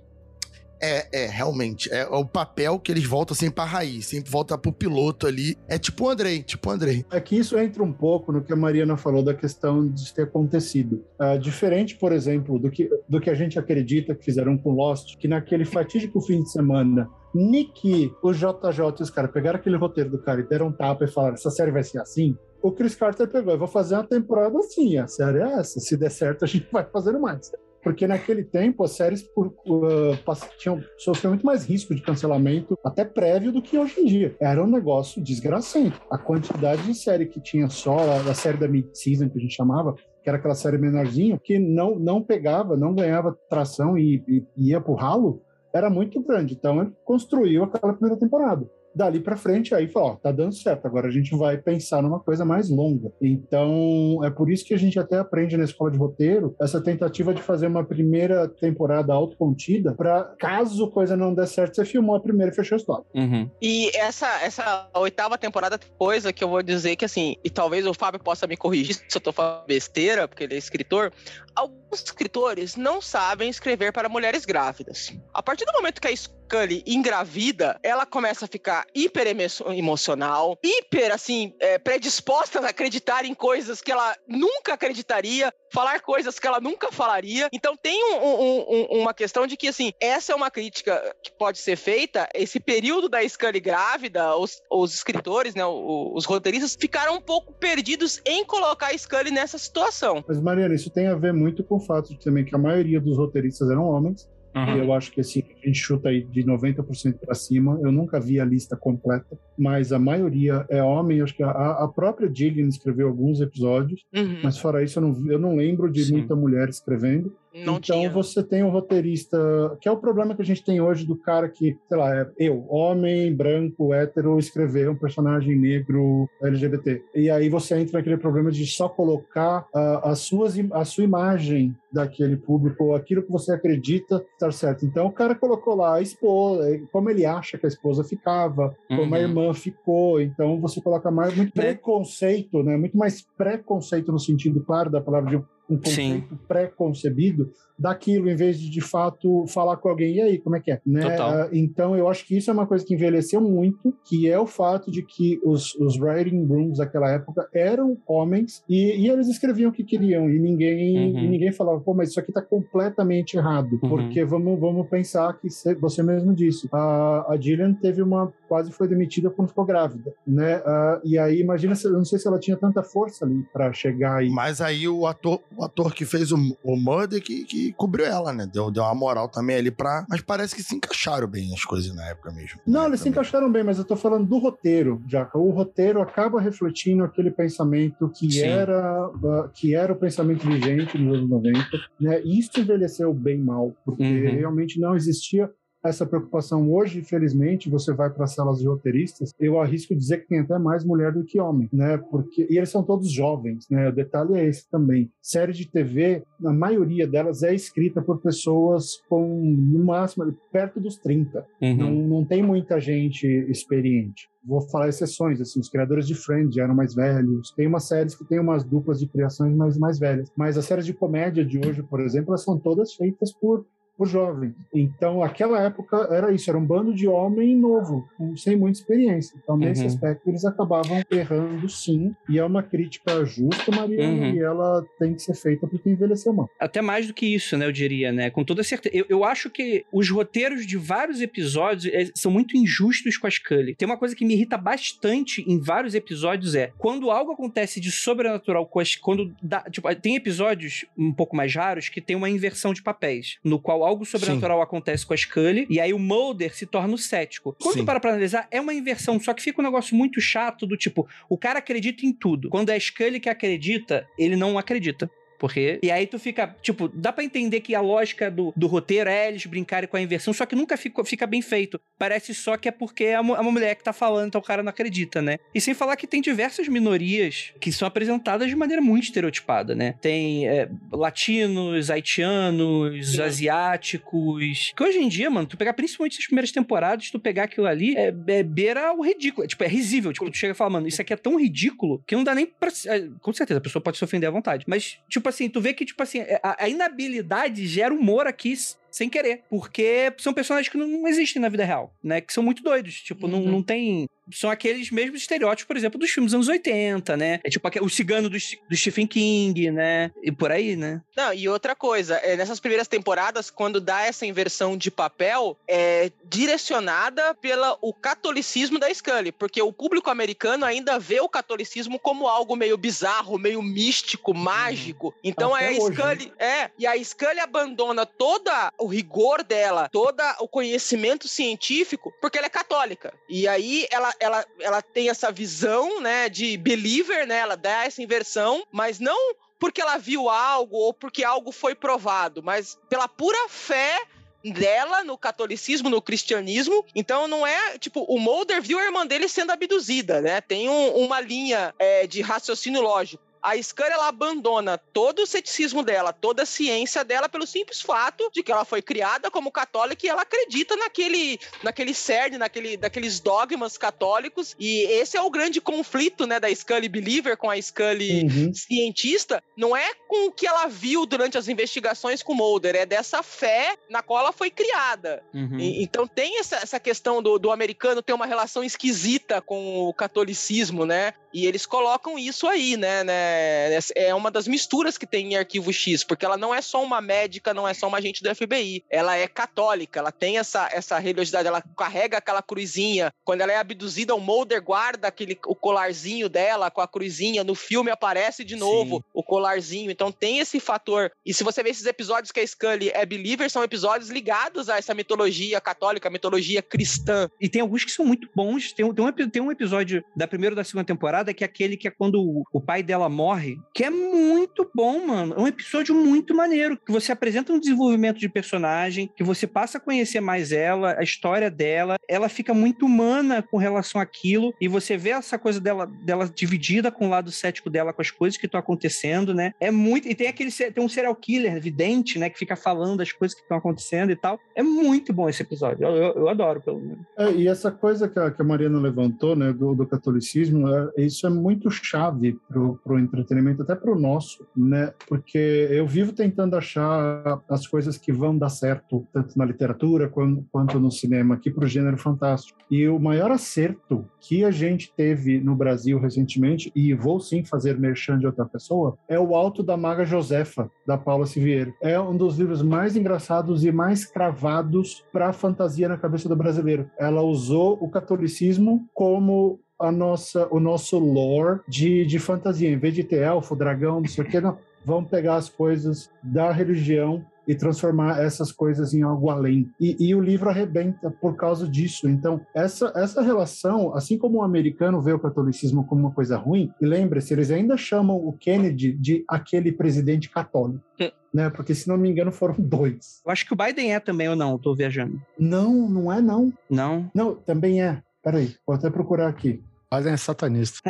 É, 0.83 1.25
é, 1.25 1.27
realmente. 1.27 1.93
É 1.93 2.07
o 2.07 2.25
papel 2.25 2.79
que 2.79 2.91
eles 2.91 3.05
voltam 3.05 3.35
sempre 3.35 3.55
pra 3.55 3.65
raiz, 3.65 4.07
sempre 4.07 4.31
volta 4.31 4.57
pro 4.57 4.73
piloto 4.73 5.27
ali. 5.27 5.55
É 5.67 5.77
tipo 5.77 6.05
o 6.05 6.09
Andrei, 6.09 6.41
tipo 6.41 6.69
o 6.69 6.71
Andrei. 6.71 7.05
É 7.11 7.21
que 7.21 7.37
isso 7.37 7.55
entra 7.59 7.83
um 7.83 7.93
pouco 7.93 8.31
no 8.31 8.41
que 8.41 8.51
a 8.51 8.55
Mariana 8.55 8.97
falou 8.97 9.21
da 9.21 9.33
questão 9.33 9.87
de 9.87 10.11
ter 10.11 10.23
acontecido. 10.23 11.05
Uh, 11.19 11.37
diferente, 11.37 11.95
por 11.97 12.11
exemplo, 12.11 12.57
do 12.57 12.71
que, 12.71 12.89
do 13.07 13.21
que 13.21 13.29
a 13.29 13.35
gente 13.35 13.59
acredita 13.59 14.15
que 14.15 14.25
fizeram 14.25 14.57
com 14.57 14.71
Lost, 14.71 15.17
que 15.17 15.27
naquele 15.27 15.65
fatídico 15.65 16.19
fim 16.19 16.41
de 16.41 16.51
semana 16.51 17.07
Nick, 17.33 18.13
o 18.21 18.33
JJ 18.33 18.99
e 18.99 19.03
os 19.03 19.09
caras 19.09 19.31
pegaram 19.31 19.57
aquele 19.57 19.77
roteiro 19.77 20.09
do 20.09 20.19
cara 20.19 20.41
e 20.41 20.47
deram 20.47 20.67
um 20.67 20.71
tapa 20.71 21.05
e 21.05 21.07
falaram: 21.07 21.35
essa 21.35 21.49
série 21.49 21.71
vai 21.71 21.83
ser 21.83 21.99
assim. 21.99 22.35
O 22.61 22.71
Chris 22.71 22.93
Carter 22.93 23.27
pegou, 23.27 23.53
eu 23.53 23.59
vou 23.59 23.67
fazer 23.67 23.95
uma 23.95 24.03
temporada 24.03 24.57
assim, 24.59 24.97
a 24.97 25.07
série 25.07 25.39
é 25.39 25.59
essa. 25.59 25.79
Se 25.79 25.97
der 25.97 26.11
certo, 26.11 26.43
a 26.43 26.47
gente 26.47 26.67
vai 26.71 26.85
fazendo 26.85 27.19
mais. 27.19 27.51
Porque 27.83 28.07
naquele 28.07 28.43
tempo 28.43 28.83
as 28.83 28.91
séries 28.91 29.23
por, 29.23 29.47
uh, 29.47 30.17
tinham 30.57 30.83
sofrido 30.97 31.29
muito 31.29 31.45
mais 31.45 31.65
risco 31.65 31.95
de 31.95 32.01
cancelamento, 32.01 32.77
até 32.83 33.03
prévio, 33.03 33.51
do 33.51 33.61
que 33.61 33.77
hoje 33.77 33.99
em 33.99 34.05
dia. 34.05 34.35
Era 34.39 34.63
um 34.63 34.67
negócio 34.67 35.21
desgracento. 35.21 35.99
A 36.09 36.17
quantidade 36.17 36.83
de 36.83 36.93
série 36.93 37.25
que 37.25 37.41
tinha 37.41 37.67
só, 37.69 37.97
a 38.29 38.33
série 38.33 38.57
da 38.57 38.67
mid-season 38.67 39.29
que 39.29 39.37
a 39.37 39.41
gente 39.41 39.55
chamava, 39.55 39.95
que 40.23 40.29
era 40.29 40.37
aquela 40.37 40.55
série 40.55 40.77
menorzinha, 40.77 41.39
que 41.43 41.57
não, 41.57 41.97
não 41.97 42.21
pegava, 42.21 42.77
não 42.77 42.93
ganhava 42.93 43.37
tração 43.49 43.97
e, 43.97 44.23
e 44.27 44.69
ia 44.69 44.79
pro 44.79 44.93
ralo, 44.93 45.41
era 45.73 45.89
muito 45.89 46.21
grande. 46.21 46.53
Então 46.53 46.81
ele 46.81 46.93
construiu 47.03 47.63
aquela 47.63 47.93
primeira 47.93 48.19
temporada 48.19 48.67
dali 48.93 49.19
para 49.19 49.37
frente, 49.37 49.73
aí 49.73 49.87
falou, 49.87 50.11
ó, 50.11 50.15
tá 50.15 50.31
dando 50.31 50.53
certo, 50.53 50.85
agora 50.85 51.07
a 51.07 51.11
gente 51.11 51.35
vai 51.35 51.57
pensar 51.57 52.01
numa 52.01 52.19
coisa 52.19 52.45
mais 52.45 52.69
longa. 52.69 53.11
Então, 53.21 54.19
é 54.23 54.29
por 54.29 54.49
isso 54.49 54.65
que 54.65 54.73
a 54.73 54.77
gente 54.77 54.99
até 54.99 55.17
aprende 55.17 55.57
na 55.57 55.63
escola 55.63 55.91
de 55.91 55.97
roteiro 55.97 56.55
essa 56.59 56.81
tentativa 56.81 57.33
de 57.33 57.41
fazer 57.41 57.67
uma 57.67 57.83
primeira 57.83 58.47
temporada 58.47 59.13
autocontida 59.13 59.93
para 59.93 60.23
caso 60.37 60.89
coisa 60.89 61.15
não 61.15 61.33
der 61.33 61.47
certo, 61.47 61.75
você 61.75 61.85
filmou 61.85 62.15
a 62.15 62.19
primeira 62.19 62.51
e 62.51 62.55
fechou 62.55 62.75
a 62.75 62.79
história. 62.79 63.05
Uhum. 63.13 63.49
E 63.61 63.95
essa, 63.95 64.27
essa 64.43 64.89
oitava 64.95 65.37
temporada, 65.37 65.79
coisa 65.97 66.33
que 66.33 66.43
eu 66.43 66.49
vou 66.49 66.61
dizer 66.61 66.95
que 66.95 67.05
assim, 67.05 67.35
e 67.43 67.49
talvez 67.49 67.85
o 67.85 67.93
Fábio 67.93 68.19
possa 68.19 68.47
me 68.47 68.57
corrigir 68.57 68.95
se 68.95 69.17
eu 69.17 69.21
tô 69.21 69.31
falando 69.31 69.65
besteira, 69.65 70.27
porque 70.27 70.43
ele 70.43 70.55
é 70.55 70.57
escritor, 70.57 71.11
alguns 71.55 72.03
escritores 72.03 72.75
não 72.75 73.01
sabem 73.01 73.49
escrever 73.49 73.91
para 73.91 74.09
mulheres 74.09 74.45
grávidas. 74.45 75.13
A 75.33 75.43
partir 75.43 75.65
do 75.65 75.73
momento 75.73 76.01
que 76.01 76.07
a 76.07 76.15
Scully 76.15 76.83
engravida, 76.85 77.79
ela 77.81 78.05
começa 78.05 78.45
a 78.45 78.47
ficar 78.47 78.85
hiper 78.93 79.27
emocional, 79.27 80.57
hiper, 80.63 81.13
assim, 81.13 81.53
é, 81.59 81.77
predisposta 81.77 82.59
a 82.59 82.69
acreditar 82.69 83.23
em 83.23 83.33
coisas 83.33 83.81
que 83.81 83.91
ela 83.91 84.15
nunca 84.27 84.73
acreditaria, 84.73 85.53
falar 85.71 86.01
coisas 86.01 86.37
que 86.37 86.45
ela 86.45 86.59
nunca 86.59 86.91
falaria. 86.91 87.47
Então 87.53 87.77
tem 87.77 88.03
um, 88.03 88.17
um, 88.17 88.65
um, 88.69 89.01
uma 89.01 89.13
questão 89.13 89.47
de 89.47 89.55
que, 89.55 89.69
assim, 89.69 89.93
essa 89.99 90.33
é 90.33 90.35
uma 90.35 90.51
crítica 90.51 91.15
que 91.23 91.31
pode 91.31 91.57
ser 91.57 91.77
feita. 91.77 92.27
Esse 92.33 92.59
período 92.59 93.07
da 93.07 93.27
Scully 93.27 93.61
grávida, 93.61 94.35
os, 94.35 94.61
os 94.69 94.93
escritores, 94.93 95.55
né, 95.55 95.65
os, 95.65 96.11
os 96.13 96.25
roteiristas, 96.25 96.77
ficaram 96.79 97.15
um 97.15 97.21
pouco 97.21 97.53
perdidos 97.53 98.21
em 98.25 98.43
colocar 98.43 98.87
a 98.87 98.97
Scully 98.97 99.31
nessa 99.31 99.57
situação. 99.57 100.23
Mas, 100.27 100.41
Mariana, 100.41 100.75
isso 100.75 100.89
tem 100.89 101.07
a 101.07 101.15
ver 101.15 101.33
muito 101.41 101.63
com 101.63 101.75
o 101.75 101.79
fato 101.79 102.09
de 102.09 102.19
também 102.19 102.45
que 102.45 102.55
a 102.55 102.59
maioria 102.59 103.01
dos 103.01 103.17
roteiristas 103.17 103.69
eram 103.69 103.85
homens. 103.85 104.29
Uhum. 104.55 104.77
Eu 104.77 104.93
acho 104.93 105.11
que 105.11 105.21
assim, 105.21 105.43
a 105.63 105.67
gente 105.67 105.79
chuta 105.79 106.09
aí 106.09 106.23
de 106.23 106.43
90% 106.43 107.19
para 107.19 107.33
cima. 107.33 107.79
Eu 107.81 107.91
nunca 107.91 108.19
vi 108.19 108.39
a 108.39 108.45
lista 108.45 108.75
completa, 108.75 109.37
mas 109.57 109.93
a 109.93 109.99
maioria 109.99 110.65
é 110.69 110.83
homem. 110.83 111.19
Eu 111.19 111.23
acho 111.23 111.35
que 111.35 111.43
a, 111.43 111.49
a 111.49 111.87
própria 111.87 112.29
Gillian 112.33 112.67
escreveu 112.67 113.07
alguns 113.07 113.39
episódios, 113.39 114.05
uhum. 114.13 114.39
mas 114.43 114.57
fora 114.57 114.83
isso, 114.83 114.99
eu 114.99 115.03
não, 115.03 115.31
eu 115.31 115.39
não 115.39 115.55
lembro 115.55 115.89
de 115.89 116.03
Sim. 116.03 116.13
muita 116.13 116.35
mulher 116.35 116.67
escrevendo. 116.69 117.33
Não 117.53 117.77
então 117.77 117.99
tinha. 117.99 118.09
você 118.09 118.41
tem 118.41 118.63
um 118.63 118.69
roteirista, 118.69 119.37
que 119.81 119.87
é 119.87 119.91
o 119.91 119.97
problema 119.97 120.33
que 120.33 120.41
a 120.41 120.45
gente 120.45 120.63
tem 120.63 120.79
hoje 120.79 121.05
do 121.05 121.15
cara 121.15 121.49
que, 121.49 121.77
sei 121.87 121.97
lá, 121.97 122.15
é 122.15 122.29
eu, 122.37 122.65
homem, 122.69 123.33
branco, 123.33 123.93
hétero, 123.93 124.39
escrever 124.39 124.89
um 124.89 124.95
personagem 124.95 125.55
negro 125.55 126.29
LGBT. 126.41 127.03
E 127.13 127.29
aí 127.29 127.49
você 127.49 127.75
entra 127.77 127.99
naquele 127.99 128.17
problema 128.17 128.51
de 128.51 128.65
só 128.65 128.87
colocar 128.87 129.67
uh, 129.75 130.07
as 130.07 130.19
suas, 130.19 130.55
a 130.71 130.85
sua 130.85 131.03
imagem 131.03 131.75
daquele 131.91 132.37
público, 132.37 132.85
ou 132.85 132.95
aquilo 132.95 133.23
que 133.23 133.31
você 133.31 133.53
acredita 133.53 134.23
estar 134.33 134.51
certo. 134.51 134.85
Então 134.85 135.07
o 135.07 135.11
cara 135.11 135.35
colocou 135.35 135.75
lá 135.75 135.95
a 135.95 136.01
esposa, 136.01 136.79
como 136.91 137.09
ele 137.09 137.25
acha 137.25 137.57
que 137.57 137.65
a 137.65 137.69
esposa 137.69 138.03
ficava, 138.03 138.75
uhum. 138.89 138.97
como 138.97 139.15
a 139.15 139.17
uhum. 139.17 139.23
irmã 139.23 139.53
ficou. 139.53 140.21
Então 140.21 140.59
você 140.59 140.81
coloca 140.81 141.11
mais 141.11 141.35
muito 141.35 141.55
né? 141.55 141.63
preconceito, 141.63 142.63
né? 142.63 142.77
Muito 142.77 142.97
mais 142.97 143.25
preconceito 143.37 144.11
no 144.11 144.19
sentido 144.19 144.61
claro 144.61 144.89
da 144.89 145.01
palavra 145.01 145.29
de 145.29 145.37
um 145.37 145.77
conceito 145.77 146.37
pré-concebido 146.47 147.51
daquilo, 147.81 148.29
em 148.29 148.35
vez 148.35 148.59
de 148.59 148.69
de 148.69 148.81
fato 148.81 149.45
falar 149.47 149.77
com 149.77 149.89
alguém, 149.89 150.15
e 150.15 150.21
aí, 150.21 150.37
como 150.37 150.55
é 150.55 150.59
que 150.59 150.71
é? 150.71 150.79
Né? 150.85 151.17
Uh, 151.17 151.49
então, 151.51 151.95
eu 151.95 152.07
acho 152.07 152.25
que 152.27 152.37
isso 152.37 152.51
é 152.51 152.53
uma 152.53 152.67
coisa 152.67 152.85
que 152.85 152.93
envelheceu 152.93 153.41
muito, 153.41 153.93
que 154.05 154.29
é 154.29 154.39
o 154.39 154.45
fato 154.45 154.91
de 154.91 155.01
que 155.01 155.41
os, 155.43 155.73
os 155.75 155.99
writing 155.99 156.45
rooms 156.45 156.77
daquela 156.77 157.09
época 157.09 157.49
eram 157.53 157.97
homens 158.05 158.63
e, 158.69 158.97
e 158.97 159.09
eles 159.09 159.27
escreviam 159.27 159.71
o 159.71 159.73
que 159.73 159.83
queriam, 159.83 160.29
e 160.29 160.37
ninguém, 160.37 161.11
uhum. 161.11 161.19
e 161.19 161.27
ninguém 161.27 161.51
falava, 161.51 161.80
pô, 161.81 161.93
mas 161.93 162.09
isso 162.09 162.19
aqui 162.19 162.31
está 162.31 162.41
completamente 162.41 163.35
errado, 163.37 163.79
uhum. 163.81 163.89
porque 163.89 164.23
vamos, 164.23 164.59
vamos 164.59 164.87
pensar 164.87 165.33
que 165.39 165.47
você 165.79 166.03
mesmo 166.03 166.33
disse, 166.33 166.67
a, 166.71 167.25
a 167.29 167.37
Gillian 167.37 167.73
teve 167.73 168.01
uma, 168.01 168.31
quase 168.47 168.71
foi 168.71 168.87
demitida 168.87 169.29
quando 169.29 169.49
ficou 169.49 169.65
grávida, 169.65 170.13
né? 170.25 170.57
Uh, 170.59 171.01
e 171.03 171.17
aí, 171.17 171.39
imagina, 171.39 171.73
eu 171.83 171.93
não 171.93 172.05
sei 172.05 172.19
se 172.19 172.27
ela 172.27 172.39
tinha 172.39 172.57
tanta 172.57 172.83
força 172.83 173.25
ali 173.25 173.45
para 173.53 173.71
chegar 173.73 174.17
aí. 174.17 174.29
Mas 174.29 174.61
aí 174.61 174.87
o 174.87 175.07
ator, 175.07 175.41
o 175.55 175.63
ator 175.63 175.93
que 175.93 176.05
fez 176.05 176.31
o, 176.31 176.37
o 176.63 176.75
Murder 176.75 177.21
que, 177.21 177.43
que 177.45 177.73
cobriu 177.73 178.05
ela, 178.05 178.33
né? 178.33 178.47
Deu, 178.51 178.71
deu 178.71 178.83
uma 178.83 178.95
moral 178.95 179.27
também 179.27 179.55
ali 179.55 179.71
pra. 179.71 180.05
Mas 180.09 180.21
parece 180.21 180.55
que 180.55 180.63
se 180.63 180.75
encaixaram 180.75 181.27
bem 181.27 181.53
as 181.53 181.63
coisas 181.63 181.93
na 181.95 182.05
época 182.09 182.31
mesmo. 182.31 182.59
Não, 182.65 182.87
eles 182.87 182.99
se 182.99 183.09
encaixaram 183.09 183.51
bem, 183.51 183.63
mas 183.63 183.77
eu 183.77 183.85
tô 183.85 183.95
falando 183.95 184.27
do 184.27 184.37
roteiro, 184.37 185.01
Jaca. 185.07 185.37
O 185.37 185.51
roteiro 185.51 186.01
acaba 186.01 186.39
refletindo 186.39 187.03
aquele 187.03 187.31
pensamento 187.31 188.09
que 188.09 188.41
era 188.41 189.07
uh, 189.07 189.49
que 189.53 189.75
era 189.75 189.93
o 189.93 189.95
pensamento 189.95 190.45
vigente 190.45 190.97
nos 190.97 191.17
anos 191.17 191.29
90, 191.29 191.70
né? 191.99 192.21
E 192.23 192.39
isso 192.39 192.59
envelheceu 192.59 193.13
bem 193.13 193.37
mal, 193.37 193.75
porque 193.85 194.03
uhum. 194.03 194.35
realmente 194.35 194.79
não 194.79 194.95
existia 194.95 195.49
essa 195.83 196.05
preocupação 196.05 196.71
hoje, 196.71 196.99
infelizmente, 196.99 197.69
você 197.69 197.93
vai 197.93 198.09
para 198.09 198.27
celas 198.27 198.59
de 198.59 198.67
roteiristas, 198.67 199.33
eu 199.39 199.59
arrisco 199.59 199.95
dizer 199.95 200.19
que 200.19 200.27
tem 200.27 200.39
até 200.39 200.57
mais 200.59 200.83
mulher 200.83 201.11
do 201.11 201.23
que 201.23 201.39
homem, 201.39 201.69
né? 201.73 201.97
Porque 201.97 202.47
e 202.49 202.57
eles 202.57 202.69
são 202.69 202.83
todos 202.83 203.11
jovens, 203.11 203.67
né? 203.69 203.89
O 203.89 203.93
detalhe 203.93 204.35
é 204.35 204.47
esse 204.47 204.69
também. 204.69 205.09
Série 205.21 205.53
de 205.53 205.67
TV, 205.67 206.23
a 206.45 206.53
maioria 206.53 207.07
delas 207.07 207.43
é 207.43 207.53
escrita 207.53 208.01
por 208.01 208.19
pessoas 208.19 209.01
com 209.09 209.41
no 209.41 209.83
máximo 209.83 210.31
perto 210.51 210.79
dos 210.79 210.97
30. 210.97 211.45
Uhum. 211.61 211.77
Não, 211.77 211.91
não 211.91 212.25
tem 212.25 212.43
muita 212.43 212.79
gente 212.79 213.25
experiente 213.49 214.31
vou 214.43 214.61
falar 214.61 214.89
exceções, 214.89 215.39
assim, 215.39 215.59
os 215.59 215.69
criadores 215.69 216.07
de 216.07 216.15
Friends 216.15 216.55
já 216.55 216.63
eram 216.63 216.75
mais 216.75 216.95
velhos, 216.95 217.51
tem 217.51 217.67
umas 217.67 217.83
séries 217.87 218.15
que 218.15 218.25
tem 218.25 218.39
umas 218.39 218.63
duplas 218.63 218.99
de 218.99 219.07
criações 219.07 219.55
mais, 219.55 219.77
mais 219.77 219.99
velhas, 219.99 220.31
mas 220.35 220.57
as 220.57 220.65
séries 220.65 220.85
de 220.85 220.93
comédia 220.93 221.45
de 221.45 221.59
hoje, 221.59 221.83
por 221.83 221.99
exemplo, 222.01 222.31
elas 222.31 222.43
são 222.43 222.57
todas 222.57 222.93
feitas 222.93 223.31
por 223.31 223.65
por 224.01 224.07
jovem. 224.07 224.55
Então, 224.73 225.21
aquela 225.21 225.61
época 225.61 226.07
era 226.09 226.31
isso, 226.31 226.49
era 226.49 226.57
um 226.57 226.65
bando 226.65 226.91
de 226.91 227.07
homem 227.07 227.55
novo, 227.55 228.09
sem 228.35 228.55
muita 228.55 228.79
experiência. 228.79 229.37
Então, 229.37 229.55
nesse 229.55 229.81
uhum. 229.81 229.87
aspecto, 229.89 230.27
eles 230.27 230.43
acabavam 230.43 231.03
errando 231.11 231.69
sim, 231.69 232.15
e 232.27 232.39
é 232.39 232.43
uma 232.43 232.63
crítica 232.63 233.23
justa, 233.23 233.69
Maria, 233.69 234.03
uhum. 234.03 234.33
e 234.33 234.39
ela 234.39 234.83
tem 234.97 235.13
que 235.13 235.21
ser 235.21 235.35
feita 235.35 235.67
porque 235.67 235.87
envelheceu 235.87 236.33
mal. 236.33 236.49
Até 236.59 236.81
mais 236.81 237.05
do 237.05 237.13
que 237.13 237.27
isso, 237.27 237.55
né, 237.55 237.67
eu 237.67 237.71
diria, 237.71 238.11
né? 238.11 238.31
Com 238.31 238.43
toda 238.43 238.63
certeza. 238.63 238.95
Eu, 238.95 239.05
eu 239.07 239.23
acho 239.23 239.51
que 239.51 239.85
os 239.93 240.09
roteiros 240.09 240.65
de 240.65 240.77
vários 240.77 241.21
episódios 241.21 241.93
é, 241.93 242.09
são 242.15 242.31
muito 242.31 242.57
injustos 242.57 243.17
com 243.17 243.27
a 243.27 243.29
Scully. 243.29 243.75
Tem 243.75 243.85
uma 243.85 243.97
coisa 243.97 244.15
que 244.15 244.25
me 244.25 244.33
irrita 244.33 244.57
bastante 244.57 245.45
em 245.47 245.59
vários 245.59 245.93
episódios 245.93 246.55
é 246.55 246.71
quando 246.79 247.11
algo 247.11 247.33
acontece 247.33 247.79
de 247.79 247.91
sobrenatural 247.91 248.65
com 248.65 248.79
as, 248.79 248.95
quando 248.95 249.31
dá, 249.43 249.61
tipo, 249.69 249.93
tem 249.93 250.15
episódios 250.15 250.85
um 250.97 251.13
pouco 251.13 251.35
mais 251.35 251.53
raros 251.53 251.87
que 251.87 252.01
tem 252.01 252.15
uma 252.15 252.31
inversão 252.31 252.73
de 252.73 252.81
papéis, 252.81 253.37
no 253.43 253.59
qual 253.59 253.90
algo 253.91 254.05
sobrenatural 254.05 254.57
Sim. 254.57 254.63
acontece 254.63 255.05
com 255.05 255.13
a 255.13 255.17
Scully, 255.17 255.67
e 255.69 255.79
aí 255.79 255.93
o 255.93 255.99
Mulder 255.99 256.55
se 256.55 256.65
torna 256.65 256.93
o 256.93 256.97
cético. 256.97 257.55
Quando 257.61 257.75
Sim. 257.75 257.85
para 257.85 257.99
pra 257.99 258.11
analisar, 258.11 258.47
é 258.49 258.59
uma 258.59 258.73
inversão, 258.73 259.19
só 259.19 259.33
que 259.33 259.43
fica 259.43 259.61
um 259.61 259.63
negócio 259.63 259.95
muito 259.95 260.19
chato 260.19 260.65
do 260.65 260.75
tipo, 260.75 261.07
o 261.29 261.37
cara 261.37 261.59
acredita 261.59 262.05
em 262.05 262.13
tudo. 262.13 262.49
Quando 262.49 262.69
é 262.69 262.75
a 262.75 262.79
Scully 262.79 263.19
que 263.19 263.29
acredita, 263.29 264.07
ele 264.17 264.35
não 264.35 264.57
acredita. 264.57 265.09
Porque. 265.41 265.79
E 265.81 265.89
aí 265.89 266.05
tu 266.05 266.19
fica, 266.19 266.55
tipo, 266.61 266.87
dá 266.87 267.11
para 267.11 267.23
entender 267.23 267.61
que 267.61 267.73
a 267.73 267.81
lógica 267.81 268.29
do, 268.29 268.53
do 268.55 268.67
roteiro 268.67 269.09
é 269.09 269.27
eles 269.27 269.47
brincarem 269.47 269.89
com 269.89 269.97
a 269.97 270.01
inversão, 270.01 270.31
só 270.31 270.45
que 270.45 270.55
nunca 270.55 270.77
fica, 270.77 271.03
fica 271.03 271.25
bem 271.25 271.41
feito. 271.41 271.81
Parece 271.97 272.31
só 272.35 272.55
que 272.57 272.67
é 272.67 272.71
porque 272.71 273.05
é 273.05 273.19
uma, 273.19 273.37
é 273.37 273.39
uma 273.39 273.51
mulher 273.51 273.73
que 273.73 273.83
tá 273.83 273.91
falando, 273.91 274.27
então 274.27 274.39
o 274.39 274.43
cara 274.43 274.61
não 274.61 274.69
acredita, 274.69 275.19
né? 275.19 275.39
E 275.55 275.59
sem 275.59 275.73
falar 275.73 275.95
que 275.95 276.05
tem 276.05 276.21
diversas 276.21 276.67
minorias 276.67 277.53
que 277.59 277.71
são 277.71 277.87
apresentadas 277.87 278.49
de 278.49 278.55
maneira 278.55 278.83
muito 278.83 279.05
estereotipada, 279.05 279.73
né? 279.73 279.95
Tem 279.99 280.47
é, 280.47 280.69
latinos, 280.91 281.89
haitianos, 281.89 283.13
Sim. 283.13 283.21
asiáticos. 283.23 284.73
Que 284.77 284.83
hoje 284.83 284.99
em 284.99 285.09
dia, 285.09 285.31
mano, 285.31 285.47
tu 285.47 285.57
pegar 285.57 285.73
principalmente 285.73 286.19
as 286.19 286.25
primeiras 286.27 286.51
temporadas, 286.51 287.09
tu 287.09 287.19
pegar 287.19 287.45
aquilo 287.45 287.65
ali, 287.65 287.95
é, 287.97 288.13
é 288.27 288.43
beira 288.43 288.93
o 288.93 289.01
ridículo. 289.01 289.45
É, 289.45 289.47
tipo, 289.47 289.63
é 289.63 289.67
risível. 289.67 290.13
Tipo, 290.13 290.29
tu 290.29 290.37
chega 290.37 290.53
e 290.53 290.55
fala, 290.55 290.69
mano, 290.69 290.87
isso 290.87 291.01
aqui 291.01 291.11
é 291.13 291.17
tão 291.17 291.35
ridículo 291.39 292.03
que 292.05 292.15
não 292.15 292.23
dá 292.23 292.35
nem 292.35 292.45
pra. 292.45 292.69
É, 292.85 293.09
com 293.19 293.33
certeza, 293.33 293.57
a 293.57 293.61
pessoa 293.61 293.81
pode 293.81 293.97
se 293.97 294.03
ofender 294.03 294.29
à 294.29 294.31
vontade. 294.31 294.65
Mas, 294.67 294.99
tipo 295.09 295.30
assim, 295.31 295.49
tu 295.49 295.59
vê 295.59 295.73
que, 295.73 295.83
tipo 295.83 296.01
assim, 296.03 296.21
a, 296.43 296.65
a 296.65 296.69
inabilidade 296.69 297.65
gera 297.65 297.93
humor 297.93 298.27
aqui 298.27 298.53
sem 298.91 299.09
querer. 299.09 299.43
Porque 299.49 300.13
são 300.17 300.33
personagens 300.33 300.69
que 300.69 300.77
não 300.77 301.07
existem 301.07 301.41
na 301.41 301.49
vida 301.49 301.65
real, 301.65 301.93
né? 302.03 302.21
Que 302.21 302.33
são 302.33 302.43
muito 302.43 302.61
doidos. 302.61 303.01
Tipo, 303.01 303.25
uhum. 303.25 303.31
não, 303.31 303.41
não 303.41 303.63
tem 303.63 304.07
são 304.31 304.49
aqueles 304.49 304.91
mesmos 304.91 305.21
estereótipos, 305.21 305.65
por 305.65 305.77
exemplo, 305.77 305.99
dos 305.99 306.09
filmes 306.09 306.31
dos 306.31 306.35
anos 306.35 306.47
80, 306.47 307.17
né? 307.17 307.39
É 307.43 307.49
tipo 307.49 307.67
o 307.81 307.89
cigano 307.89 308.29
do, 308.29 308.37
do 308.37 308.75
Stephen 308.75 309.07
King, 309.07 309.71
né? 309.71 310.11
E 310.21 310.31
por 310.31 310.51
aí, 310.51 310.75
né? 310.75 311.01
Não, 311.15 311.33
e 311.33 311.47
outra 311.49 311.75
coisa, 311.75 312.15
é, 312.17 312.35
nessas 312.35 312.59
primeiras 312.59 312.87
temporadas, 312.87 313.49
quando 313.49 313.81
dá 313.81 314.01
essa 314.03 314.25
inversão 314.25 314.77
de 314.77 314.89
papel, 314.89 315.57
é 315.67 316.11
direcionada 316.25 317.33
pelo 317.35 317.77
catolicismo 318.01 318.79
da 318.79 318.93
Scully, 318.93 319.31
porque 319.31 319.61
o 319.61 319.73
público 319.73 320.09
americano 320.09 320.65
ainda 320.65 320.99
vê 320.99 321.19
o 321.19 321.29
catolicismo 321.29 321.99
como 321.99 322.27
algo 322.27 322.55
meio 322.55 322.77
bizarro, 322.77 323.37
meio 323.37 323.61
místico, 323.61 324.33
mágico. 324.33 325.07
Uhum. 325.07 325.13
Então 325.23 325.55
Até 325.55 325.67
a 325.67 325.71
hoje, 325.71 325.95
Scully, 325.95 326.25
né? 326.39 326.61
é, 326.63 326.71
e 326.77 326.87
a 326.87 327.03
Scully 327.03 327.39
abandona 327.39 328.05
todo 328.05 328.49
o 328.81 328.87
rigor 328.87 329.43
dela, 329.43 329.87
todo 329.89 330.21
o 330.39 330.47
conhecimento 330.47 331.27
científico, 331.27 332.13
porque 332.19 332.37
ela 332.37 332.47
é 332.47 332.49
católica. 332.49 333.13
E 333.29 333.47
aí 333.47 333.87
ela 333.91 334.11
ela, 334.19 334.45
ela 334.59 334.81
tem 334.81 335.09
essa 335.09 335.31
visão, 335.31 336.01
né, 336.01 336.27
de 336.27 336.57
believer, 336.57 337.27
né? 337.27 337.37
Ela 337.37 337.55
dá 337.55 337.85
essa 337.85 338.01
inversão, 338.01 338.65
mas 338.71 338.99
não 338.99 339.35
porque 339.59 339.81
ela 339.81 339.97
viu 339.97 340.27
algo 340.27 340.75
ou 340.75 340.93
porque 340.93 341.23
algo 341.23 341.51
foi 341.51 341.75
provado, 341.75 342.41
mas 342.41 342.79
pela 342.89 343.07
pura 343.07 343.47
fé 343.47 343.99
dela 344.43 345.03
no 345.03 345.15
catolicismo, 345.15 345.87
no 345.87 346.01
cristianismo. 346.01 346.83
Então 346.95 347.27
não 347.27 347.45
é 347.45 347.77
tipo 347.77 348.01
o 348.01 348.19
Mulder 348.19 348.61
viu 348.61 348.79
a 348.79 348.83
irmã 348.83 349.05
dele 349.05 349.27
sendo 349.29 349.51
abduzida, 349.51 350.19
né? 350.19 350.41
Tem 350.41 350.67
um, 350.67 350.95
uma 350.95 351.19
linha 351.21 351.75
é, 351.77 352.07
de 352.07 352.21
raciocínio 352.21 352.81
lógico 352.81 353.30
a 353.41 353.61
Scully 353.61 353.91
ela 353.91 354.07
abandona 354.07 354.77
todo 354.77 355.23
o 355.23 355.27
ceticismo 355.27 355.83
dela, 355.83 356.13
toda 356.13 356.43
a 356.43 356.45
ciência 356.45 357.03
dela 357.03 357.27
pelo 357.27 357.47
simples 357.47 357.81
fato 357.81 358.29
de 358.33 358.43
que 358.43 358.51
ela 358.51 358.65
foi 358.65 358.81
criada 358.81 359.31
como 359.31 359.51
católica 359.51 360.05
e 360.05 360.09
ela 360.09 360.21
acredita 360.21 360.75
naquele 360.75 361.39
naquele 361.63 361.93
cerne, 361.93 362.37
naquele 362.37 362.77
daqueles 362.77 363.19
dogmas 363.19 363.77
católicos 363.77 364.55
e 364.59 364.81
esse 364.83 365.17
é 365.17 365.21
o 365.21 365.29
grande 365.29 365.59
conflito, 365.59 366.25
né, 366.27 366.39
da 366.39 366.53
Scully 366.53 366.87
believer 366.87 367.37
com 367.37 367.49
a 367.49 367.59
Scully 367.61 368.23
uhum. 368.23 368.53
cientista, 368.53 369.43
não 369.57 369.75
é 369.75 369.93
com 370.07 370.27
o 370.27 370.31
que 370.31 370.45
ela 370.45 370.67
viu 370.67 371.05
durante 371.05 371.37
as 371.37 371.47
investigações 371.47 372.21
com 372.21 372.33
Mulder, 372.33 372.75
é 372.75 372.85
dessa 372.85 373.23
fé 373.23 373.75
na 373.89 374.01
qual 374.01 374.21
ela 374.21 374.31
foi 374.31 374.49
criada. 374.49 375.23
Uhum. 375.33 375.59
E, 375.59 375.83
então 375.83 376.07
tem 376.07 376.39
essa, 376.39 376.57
essa 376.57 376.79
questão 376.79 377.21
do, 377.21 377.37
do 377.37 377.51
americano 377.51 378.01
ter 378.01 378.13
uma 378.13 378.25
relação 378.25 378.63
esquisita 378.63 379.41
com 379.41 379.79
o 379.87 379.93
catolicismo, 379.93 380.85
né? 380.85 381.13
E 381.33 381.45
eles 381.45 381.65
colocam 381.65 382.17
isso 382.17 382.47
aí, 382.47 382.75
né, 382.77 383.03
né 383.03 383.79
é, 383.95 384.13
uma 384.13 384.29
das 384.29 384.47
misturas 384.47 384.97
que 384.97 385.07
tem 385.07 385.33
em 385.33 385.37
Arquivo 385.37 385.71
X, 385.71 386.03
porque 386.03 386.25
ela 386.25 386.37
não 386.37 386.53
é 386.53 386.61
só 386.61 386.83
uma 386.83 387.01
médica, 387.01 387.53
não 387.53 387.67
é 387.67 387.73
só 387.73 387.87
uma 387.87 387.97
agente 387.97 388.23
do 388.23 388.33
FBI. 388.33 388.83
Ela 388.89 389.15
é 389.17 389.27
católica, 389.27 389.99
ela 389.99 390.11
tem 390.11 390.37
essa, 390.37 390.69
essa 390.71 390.97
religiosidade, 390.99 391.47
ela 391.47 391.61
carrega 391.77 392.17
aquela 392.17 392.41
cruzinha. 392.41 393.13
Quando 393.23 393.41
ela 393.41 393.51
é 393.51 393.57
abduzida, 393.57 394.15
o 394.15 394.19
Mulder 394.19 394.61
guarda 394.61 395.07
aquele, 395.07 395.37
o 395.45 395.55
colarzinho 395.55 396.27
dela 396.27 396.71
com 396.71 396.81
a 396.81 396.87
cruzinha. 396.87 397.43
No 397.43 397.55
filme 397.55 397.91
aparece 397.91 398.43
de 398.43 398.55
novo 398.55 398.97
Sim. 398.97 399.03
o 399.13 399.23
colarzinho. 399.23 399.91
Então 399.91 400.11
tem 400.11 400.39
esse 400.39 400.59
fator. 400.59 401.11
E 401.25 401.33
se 401.33 401.43
você 401.43 401.63
vê 401.63 401.69
esses 401.69 401.85
episódios 401.85 402.31
que 402.31 402.39
a 402.39 402.47
Scully 402.47 402.89
é 402.93 403.05
believer, 403.05 403.49
são 403.49 403.63
episódios 403.63 404.09
ligados 404.09 404.69
a 404.69 404.77
essa 404.77 404.93
mitologia 404.93 405.61
católica, 405.61 406.09
mitologia 406.09 406.61
cristã. 406.61 407.29
E 407.39 407.47
tem 407.47 407.61
alguns 407.61 407.85
que 407.85 407.91
são 407.91 408.05
muito 408.05 408.27
bons. 408.35 408.73
Tem, 408.73 408.91
tem, 408.93 409.05
um, 409.05 409.29
tem 409.29 409.41
um 409.41 409.51
episódio 409.51 410.03
da 410.15 410.27
primeira 410.27 410.53
ou 410.53 410.57
da 410.57 410.63
segunda 410.63 410.85
temporada 410.85 411.20
que 411.33 411.43
é 411.43 411.45
aquele 411.45 411.77
que 411.77 411.87
é 411.87 411.91
quando 411.91 412.45
o, 412.51 412.61
pai 412.61 412.81
dela 412.81 413.09
morre 413.09 413.59
que 413.73 413.83
é 413.83 413.89
muito 413.89 414.69
bom, 414.73 415.05
mano. 415.05 415.35
É 415.35 415.39
um 415.39 415.47
episódio 415.47 415.93
muito 415.95 416.33
maneiro, 416.33 416.77
que 416.77 416.91
você 416.91 417.11
apresenta 417.11 417.53
um 417.53 417.59
desenvolvimento 417.59 418.19
de 418.19 418.29
personagem, 418.29 419.11
que 419.15 419.23
você 419.23 419.45
passa 419.45 419.77
a 419.77 419.81
conhecer 419.81 420.21
mais 420.21 420.51
ela, 420.51 420.95
a 420.97 421.03
história 421.03 421.49
dela, 421.49 421.97
ela 422.07 422.29
fica 422.29 422.53
muito 422.53 422.85
humana 422.85 423.41
com 423.41 423.57
relação 423.57 423.99
àquilo, 423.99 424.53
e 424.59 424.67
você 424.67 424.97
vê 424.97 425.09
essa 425.09 425.37
coisa 425.37 425.59
dela, 425.59 425.85
dela 425.85 426.29
dividida 426.33 426.91
com 426.91 427.07
o 427.07 427.09
lado 427.09 427.31
cético 427.31 427.69
dela, 427.69 427.93
com 427.93 428.01
as 428.01 428.11
coisas 428.11 428.37
que 428.37 428.45
estão 428.45 428.59
acontecendo, 428.59 429.33
né? 429.33 429.53
É 429.59 429.71
muito. 429.71 430.07
E 430.07 430.15
tem 430.15 430.27
aquele. 430.27 430.51
Tem 430.51 430.83
um 430.83 430.89
serial 430.89 431.15
killer 431.15 431.55
evidente, 431.55 432.17
né? 432.17 432.29
Que 432.29 432.39
fica 432.39 432.55
falando 432.55 433.01
as 433.01 433.11
coisas 433.11 433.35
que 433.35 433.41
estão 433.41 433.57
acontecendo 433.57 434.11
e 434.11 434.15
tal. 434.15 434.39
É 434.55 434.63
muito 434.63 435.13
bom 435.13 435.29
esse 435.29 435.41
episódio. 435.41 435.85
Eu, 435.85 435.95
eu, 435.95 436.13
eu 436.13 436.29
adoro, 436.29 436.61
pelo 436.61 436.79
menos. 436.79 437.05
É, 437.17 437.31
e 437.31 437.47
essa 437.47 437.71
coisa 437.71 438.07
que 438.07 438.19
a, 438.19 438.31
que 438.31 438.41
a 438.41 438.45
Mariana 438.45 438.79
levantou, 438.79 439.35
né, 439.35 439.51
do, 439.51 439.73
do 439.73 439.85
catolicismo, 439.85 440.67
é, 440.67 440.91
isso 441.11 441.27
é 441.27 441.29
muito 441.29 441.69
chave 441.69 442.39
pro, 442.47 442.79
pro 442.83 442.99
entretenimento, 442.99 443.61
até 443.61 443.75
para 443.75 443.91
o 443.91 443.99
nosso, 443.99 444.45
né? 444.55 444.93
Porque 445.07 445.67
eu 445.71 445.85
vivo 445.85 446.13
tentando 446.13 446.55
achar 446.55 447.41
as 447.49 447.67
coisas 447.67 447.97
que 447.97 448.11
vão 448.11 448.37
dar 448.37 448.49
certo, 448.49 449.07
tanto 449.13 449.37
na 449.37 449.45
literatura 449.45 450.07
quanto, 450.07 450.45
quanto 450.51 450.79
no 450.79 450.91
cinema, 450.91 451.35
aqui 451.35 451.51
para 451.51 451.65
o 451.65 451.67
gênero 451.67 451.97
fantástico. 451.97 452.59
E 452.69 452.87
o 452.87 452.99
maior 452.99 453.31
acerto 453.31 454.05
que 454.19 454.43
a 454.43 454.51
gente 454.51 454.93
teve 454.95 455.39
no 455.39 455.55
Brasil 455.55 455.99
recentemente, 455.99 456.71
e 456.75 456.93
vou 456.93 457.19
sim 457.19 457.43
fazer 457.43 457.77
merchan 457.79 458.17
de 458.17 458.25
outra 458.25 458.45
pessoa, 458.45 458.97
é 459.07 459.19
o 459.19 459.35
Alto 459.35 459.63
da 459.63 459.75
Maga 459.75 460.05
Josefa, 460.05 460.69
da 460.85 460.97
Paula 460.97 461.25
Siviero. 461.25 461.73
É 461.81 461.99
um 461.99 462.15
dos 462.15 462.37
livros 462.37 462.61
mais 462.61 462.95
engraçados 462.95 463.63
e 463.63 463.71
mais 463.71 464.05
cravados 464.05 465.03
para 465.11 465.29
a 465.29 465.33
fantasia 465.33 465.89
na 465.89 465.97
cabeça 465.97 466.29
do 466.29 466.35
brasileiro. 466.35 466.89
Ela 466.97 467.21
usou 467.21 467.77
o 467.81 467.89
catolicismo 467.89 468.87
como 468.93 469.59
a 469.81 469.91
nossa, 469.91 470.47
o 470.51 470.59
nosso 470.59 470.97
lore 470.99 471.61
de, 471.67 472.05
de 472.05 472.19
fantasia. 472.19 472.69
Em 472.69 472.77
vez 472.77 472.93
de 472.93 473.03
ter 473.03 473.21
elfo, 473.21 473.55
dragão, 473.55 473.99
não 474.01 474.07
sei 474.07 474.23
o 474.23 474.27
que, 474.27 474.39
não. 474.39 474.57
Vamos 474.83 475.09
pegar 475.09 475.35
as 475.35 475.49
coisas 475.49 476.09
da 476.23 476.51
religião 476.51 477.23
e 477.47 477.55
transformar 477.55 478.21
essas 478.21 478.51
coisas 478.51 478.93
em 478.93 479.01
algo 479.01 479.29
além. 479.29 479.69
E, 479.79 479.95
e, 479.99 480.15
o 480.15 480.21
livro 480.21 480.49
arrebenta 480.49 481.09
por 481.09 481.35
causa 481.35 481.67
disso. 481.67 482.07
Então, 482.07 482.41
essa, 482.53 482.91
essa 482.95 483.21
relação, 483.21 483.95
assim 483.95 484.17
como 484.17 484.39
o 484.39 484.43
americano 484.43 485.01
vê 485.01 485.11
o 485.11 485.19
catolicismo 485.19 485.85
como 485.85 486.01
uma 486.01 486.11
coisa 486.11 486.37
ruim, 486.37 486.71
e 486.79 486.85
lembre-se, 486.85 487.33
eles 487.33 487.51
ainda 487.51 487.75
chamam 487.77 488.15
o 488.15 488.33
Kennedy 488.33 488.93
de 488.93 489.23
aquele 489.27 489.71
presidente 489.71 490.29
católico. 490.29 490.83
Hum. 490.99 491.09
Né, 491.33 491.49
porque, 491.49 491.73
se 491.73 491.87
não 491.87 491.97
me 491.97 492.09
engano, 492.09 492.31
foram 492.31 492.55
dois. 492.59 493.21
Eu 493.25 493.31
acho 493.31 493.45
que 493.45 493.53
o 493.53 493.57
Biden 493.57 493.93
é 493.93 493.99
também 493.99 494.27
ou 494.27 494.35
não? 494.35 494.55
Estou 494.55 494.75
viajando. 494.75 495.21
Não, 495.39 495.89
não 495.89 496.11
é 496.11 496.21
não. 496.21 496.53
Não? 496.69 497.09
Não, 497.13 497.35
também 497.35 497.81
é. 497.81 498.01
Peraí, 498.23 498.55
vou 498.65 498.75
até 498.75 498.89
procurar 498.89 499.27
aqui. 499.27 499.63
Biden 499.93 500.13
é 500.13 500.17
satanista. 500.17 500.79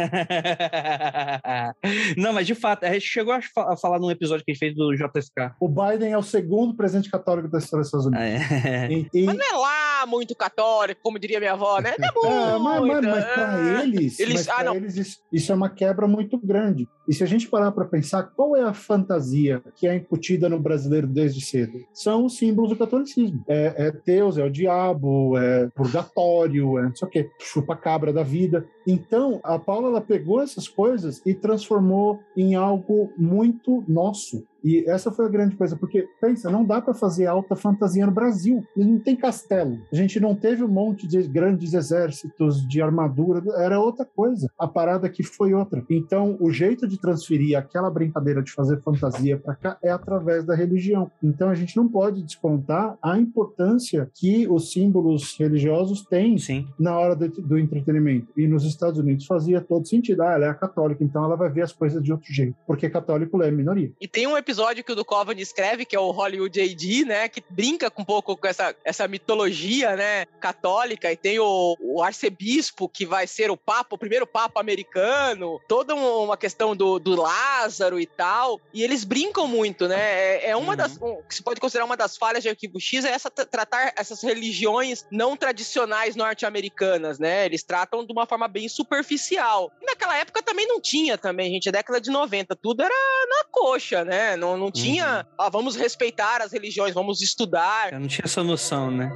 não, 2.16 2.34
mas 2.34 2.46
de 2.46 2.54
fato, 2.54 2.84
a 2.84 2.94
gente 2.94 3.08
chegou 3.08 3.34
a 3.34 3.42
falar 3.76 3.98
num 4.00 4.12
episódio 4.12 4.46
que 4.46 4.52
a 4.52 4.54
gente 4.54 4.60
fez 4.60 4.76
do 4.76 4.94
JSK. 4.94 5.56
O 5.60 5.68
Biden 5.68 6.12
é 6.12 6.18
o 6.18 6.22
segundo 6.22 6.76
presidente 6.76 7.10
católico 7.10 7.48
da 7.48 7.58
história 7.58 7.82
dos 7.82 7.88
Estados 7.88 8.06
Unidos. 8.06 8.24
É. 8.24 8.92
E, 8.92 9.10
e... 9.14 9.26
Mas 9.26 9.38
não 9.38 9.46
é 9.46 9.58
lá 9.58 9.91
muito 10.06 10.36
católico, 10.36 11.02
como 11.04 11.20
diria 11.20 11.40
minha 11.40 11.54
avó, 11.54 11.80
né? 11.80 11.94
Não 11.98 12.08
é, 12.26 12.58
muito. 12.58 12.88
Mas, 12.88 13.06
mas, 13.06 13.06
mas 13.06 13.26
para 13.26 13.84
eles, 13.84 14.20
eles, 14.20 14.48
mas 14.48 14.50
ah, 14.50 14.76
eles 14.76 14.98
isso, 14.98 15.20
isso, 15.32 15.52
é 15.52 15.56
uma 15.56 15.70
quebra 15.70 16.08
muito 16.08 16.38
grande. 16.38 16.88
E 17.08 17.14
se 17.14 17.24
a 17.24 17.28
gente 17.28 17.48
parar 17.48 17.72
para 17.72 17.86
pensar, 17.86 18.24
qual 18.24 18.56
é 18.56 18.64
a 18.64 18.74
fantasia 18.74 19.62
que 19.76 19.88
é 19.88 19.96
incutida 19.96 20.48
no 20.48 20.60
brasileiro 20.60 21.08
desde 21.08 21.42
cedo? 21.42 21.80
São 21.94 22.26
os 22.26 22.38
símbolos 22.38 22.70
do 22.70 22.78
catolicismo. 22.78 23.44
É, 23.48 23.88
é 23.88 23.92
Deus, 23.92 24.38
é 24.38 24.44
o 24.44 24.50
diabo, 24.50 25.38
é 25.38 25.68
purgatório, 25.76 26.78
é 26.80 26.84
não 26.84 26.96
sei 26.96 27.08
o 27.08 27.12
quê, 27.12 27.30
chupa-cabra 27.40 28.14
da 28.14 28.24
vida. 28.24 28.66
Então, 28.86 29.40
a 29.44 29.60
Paula 29.60 29.90
ela 29.90 30.02
pegou 30.02 30.42
essas 30.42 30.68
coisas 30.68 31.22
e 31.26 31.34
transformou 31.34 32.20
em 32.36 32.56
algo 32.56 33.12
muito 33.18 33.84
nosso. 33.88 34.44
E 34.64 34.88
essa 34.90 35.12
foi 35.12 35.26
a 35.26 35.30
grande 35.30 35.56
coisa, 35.56 35.76
porque 35.76 36.08
pensa, 36.20 36.50
não 36.50 36.64
dá 36.64 36.82
para 36.82 36.94
fazer 36.94 37.26
alta 37.26 37.56
fantasia 37.56 38.06
no 38.06 38.12
Brasil. 38.12 38.64
Não 38.76 39.00
tem 39.00 39.16
castelo. 39.16 39.80
A 39.92 39.96
gente 39.96 40.20
não 40.20 40.36
teve 40.36 40.64
um 40.64 40.68
monte 40.68 41.08
de 41.08 41.22
grandes 41.28 41.74
exércitos 41.74 42.68
de 42.68 42.82
armadura, 42.82 43.42
era 43.58 43.80
outra 43.80 44.06
coisa. 44.06 44.50
A 44.58 44.68
parada 44.68 45.08
aqui 45.08 45.24
foi 45.24 45.54
outra. 45.54 45.84
Então, 45.90 46.38
o 46.40 46.52
jeito 46.52 46.88
de 46.88 47.00
transferir 47.00 47.58
aquela 47.58 47.90
brincadeira 47.90 48.42
de 48.42 48.52
fazer 48.52 48.82
fantasia 48.82 49.38
para 49.38 49.56
cá 49.56 49.78
é 49.82 49.90
através 49.90 50.46
da 50.46 50.56
religião. 50.56 51.12
Então, 51.24 51.50
a 51.50 51.56
gente 51.56 51.76
não 51.76 51.88
pode 51.88 52.24
descontar 52.24 52.98
a 53.02 53.18
importância 53.18 54.10
que 54.14 54.48
os 54.48 54.72
símbolos 54.72 55.36
religiosos 55.38 56.04
têm 56.04 56.38
Sim. 56.38 56.68
na 56.80 56.98
hora 56.98 57.16
do, 57.16 57.28
do 57.30 57.58
entretenimento. 57.58 58.28
E 58.38 58.48
nos 58.48 58.64
Estados 58.64 59.00
Unidos 59.00 59.26
fazia 59.26 59.62
todo 59.62 59.88
sentido. 59.88 60.22
Ah, 60.22 60.34
ela 60.34 60.46
é 60.48 60.54
católica, 60.54 61.04
então 61.04 61.24
ela 61.24 61.36
vai 61.36 61.50
ver 61.50 61.64
as 61.64 61.72
coisas 61.72 62.02
de 62.02 62.12
outro 62.12 62.32
jeito, 62.32 62.56
porque 62.68 62.90
católico 62.90 63.42
é 63.42 63.50
minoria. 63.50 63.92
E 64.00 64.08
tem 64.08 64.28
um 64.28 64.38
episódio 64.38 64.51
episódio 64.52 64.84
que 64.84 64.92
o 64.92 64.96
Duchovny 64.96 65.42
escreve, 65.42 65.86
que 65.86 65.96
é 65.96 66.00
o 66.00 66.12
Hollywood 66.12 66.60
AD, 66.60 67.06
né? 67.06 67.30
Que 67.30 67.42
brinca 67.50 67.92
um 67.98 68.04
pouco 68.04 68.36
com 68.36 68.48
essa, 68.48 68.76
essa 68.84 69.08
mitologia, 69.08 69.96
né? 69.96 70.26
Católica. 70.42 71.10
E 71.10 71.16
tem 71.16 71.40
o, 71.40 71.78
o 71.80 72.04
arcebispo, 72.04 72.90
que 72.90 73.06
vai 73.06 73.26
ser 73.26 73.50
o 73.50 73.56
papa, 73.56 73.96
o 73.96 73.98
primeiro 73.98 74.28
papa 74.28 74.60
americano. 74.60 75.60
Toda 75.70 75.96
uma 75.96 76.36
questão 76.36 76.76
do, 76.76 77.00
do 77.00 77.16
Lázaro 77.16 77.98
e 77.98 78.06
tal. 78.06 78.60
E 78.74 78.84
eles 78.84 79.06
brincam 79.06 79.48
muito, 79.48 79.88
né? 79.88 80.00
É, 80.00 80.50
é 80.50 80.56
uma 80.56 80.72
uhum. 80.72 80.78
das... 80.78 80.98
Um, 81.02 81.22
que 81.22 81.36
se 81.36 81.44
pode 81.44 81.62
considerar 81.62 81.86
uma 81.86 81.96
das 81.96 82.18
falhas 82.18 82.44
de 82.44 82.50
Arquivo 82.50 82.80
X 82.80 83.06
é 83.06 83.12
essa 83.12 83.32
tratar 83.32 83.94
essas 83.96 84.22
religiões 84.22 85.06
não 85.10 85.38
tradicionais 85.38 86.16
norte-americanas, 86.16 87.20
né? 87.20 87.46
Eles 87.46 87.64
tratam 87.64 88.06
de 88.06 88.12
uma 88.12 88.26
forma 88.26 88.50
bem 88.50 88.68
superficial. 88.68 89.72
E 89.82 89.86
naquela 89.86 90.18
época 90.18 90.44
também 90.44 90.68
não 90.68 90.82
tinha 90.82 91.18
também, 91.18 91.54
gente. 91.54 91.70
A 91.70 91.72
década 91.72 92.02
de 92.02 92.10
90, 92.10 92.54
tudo 92.58 92.84
era 92.84 92.94
na 93.30 93.46
coxa, 93.50 94.04
né? 94.04 94.36
Não, 94.42 94.58
não 94.58 94.72
tinha, 94.72 95.24
ah, 95.38 95.50
vamos 95.50 95.76
respeitar 95.76 96.42
as 96.42 96.52
religiões, 96.52 96.96
vamos 96.96 97.22
estudar. 97.22 97.94
Eu 97.94 98.00
não 98.00 98.08
tinha 98.08 98.26
essa 98.26 98.44
noção, 98.44 98.90
né? 98.90 99.12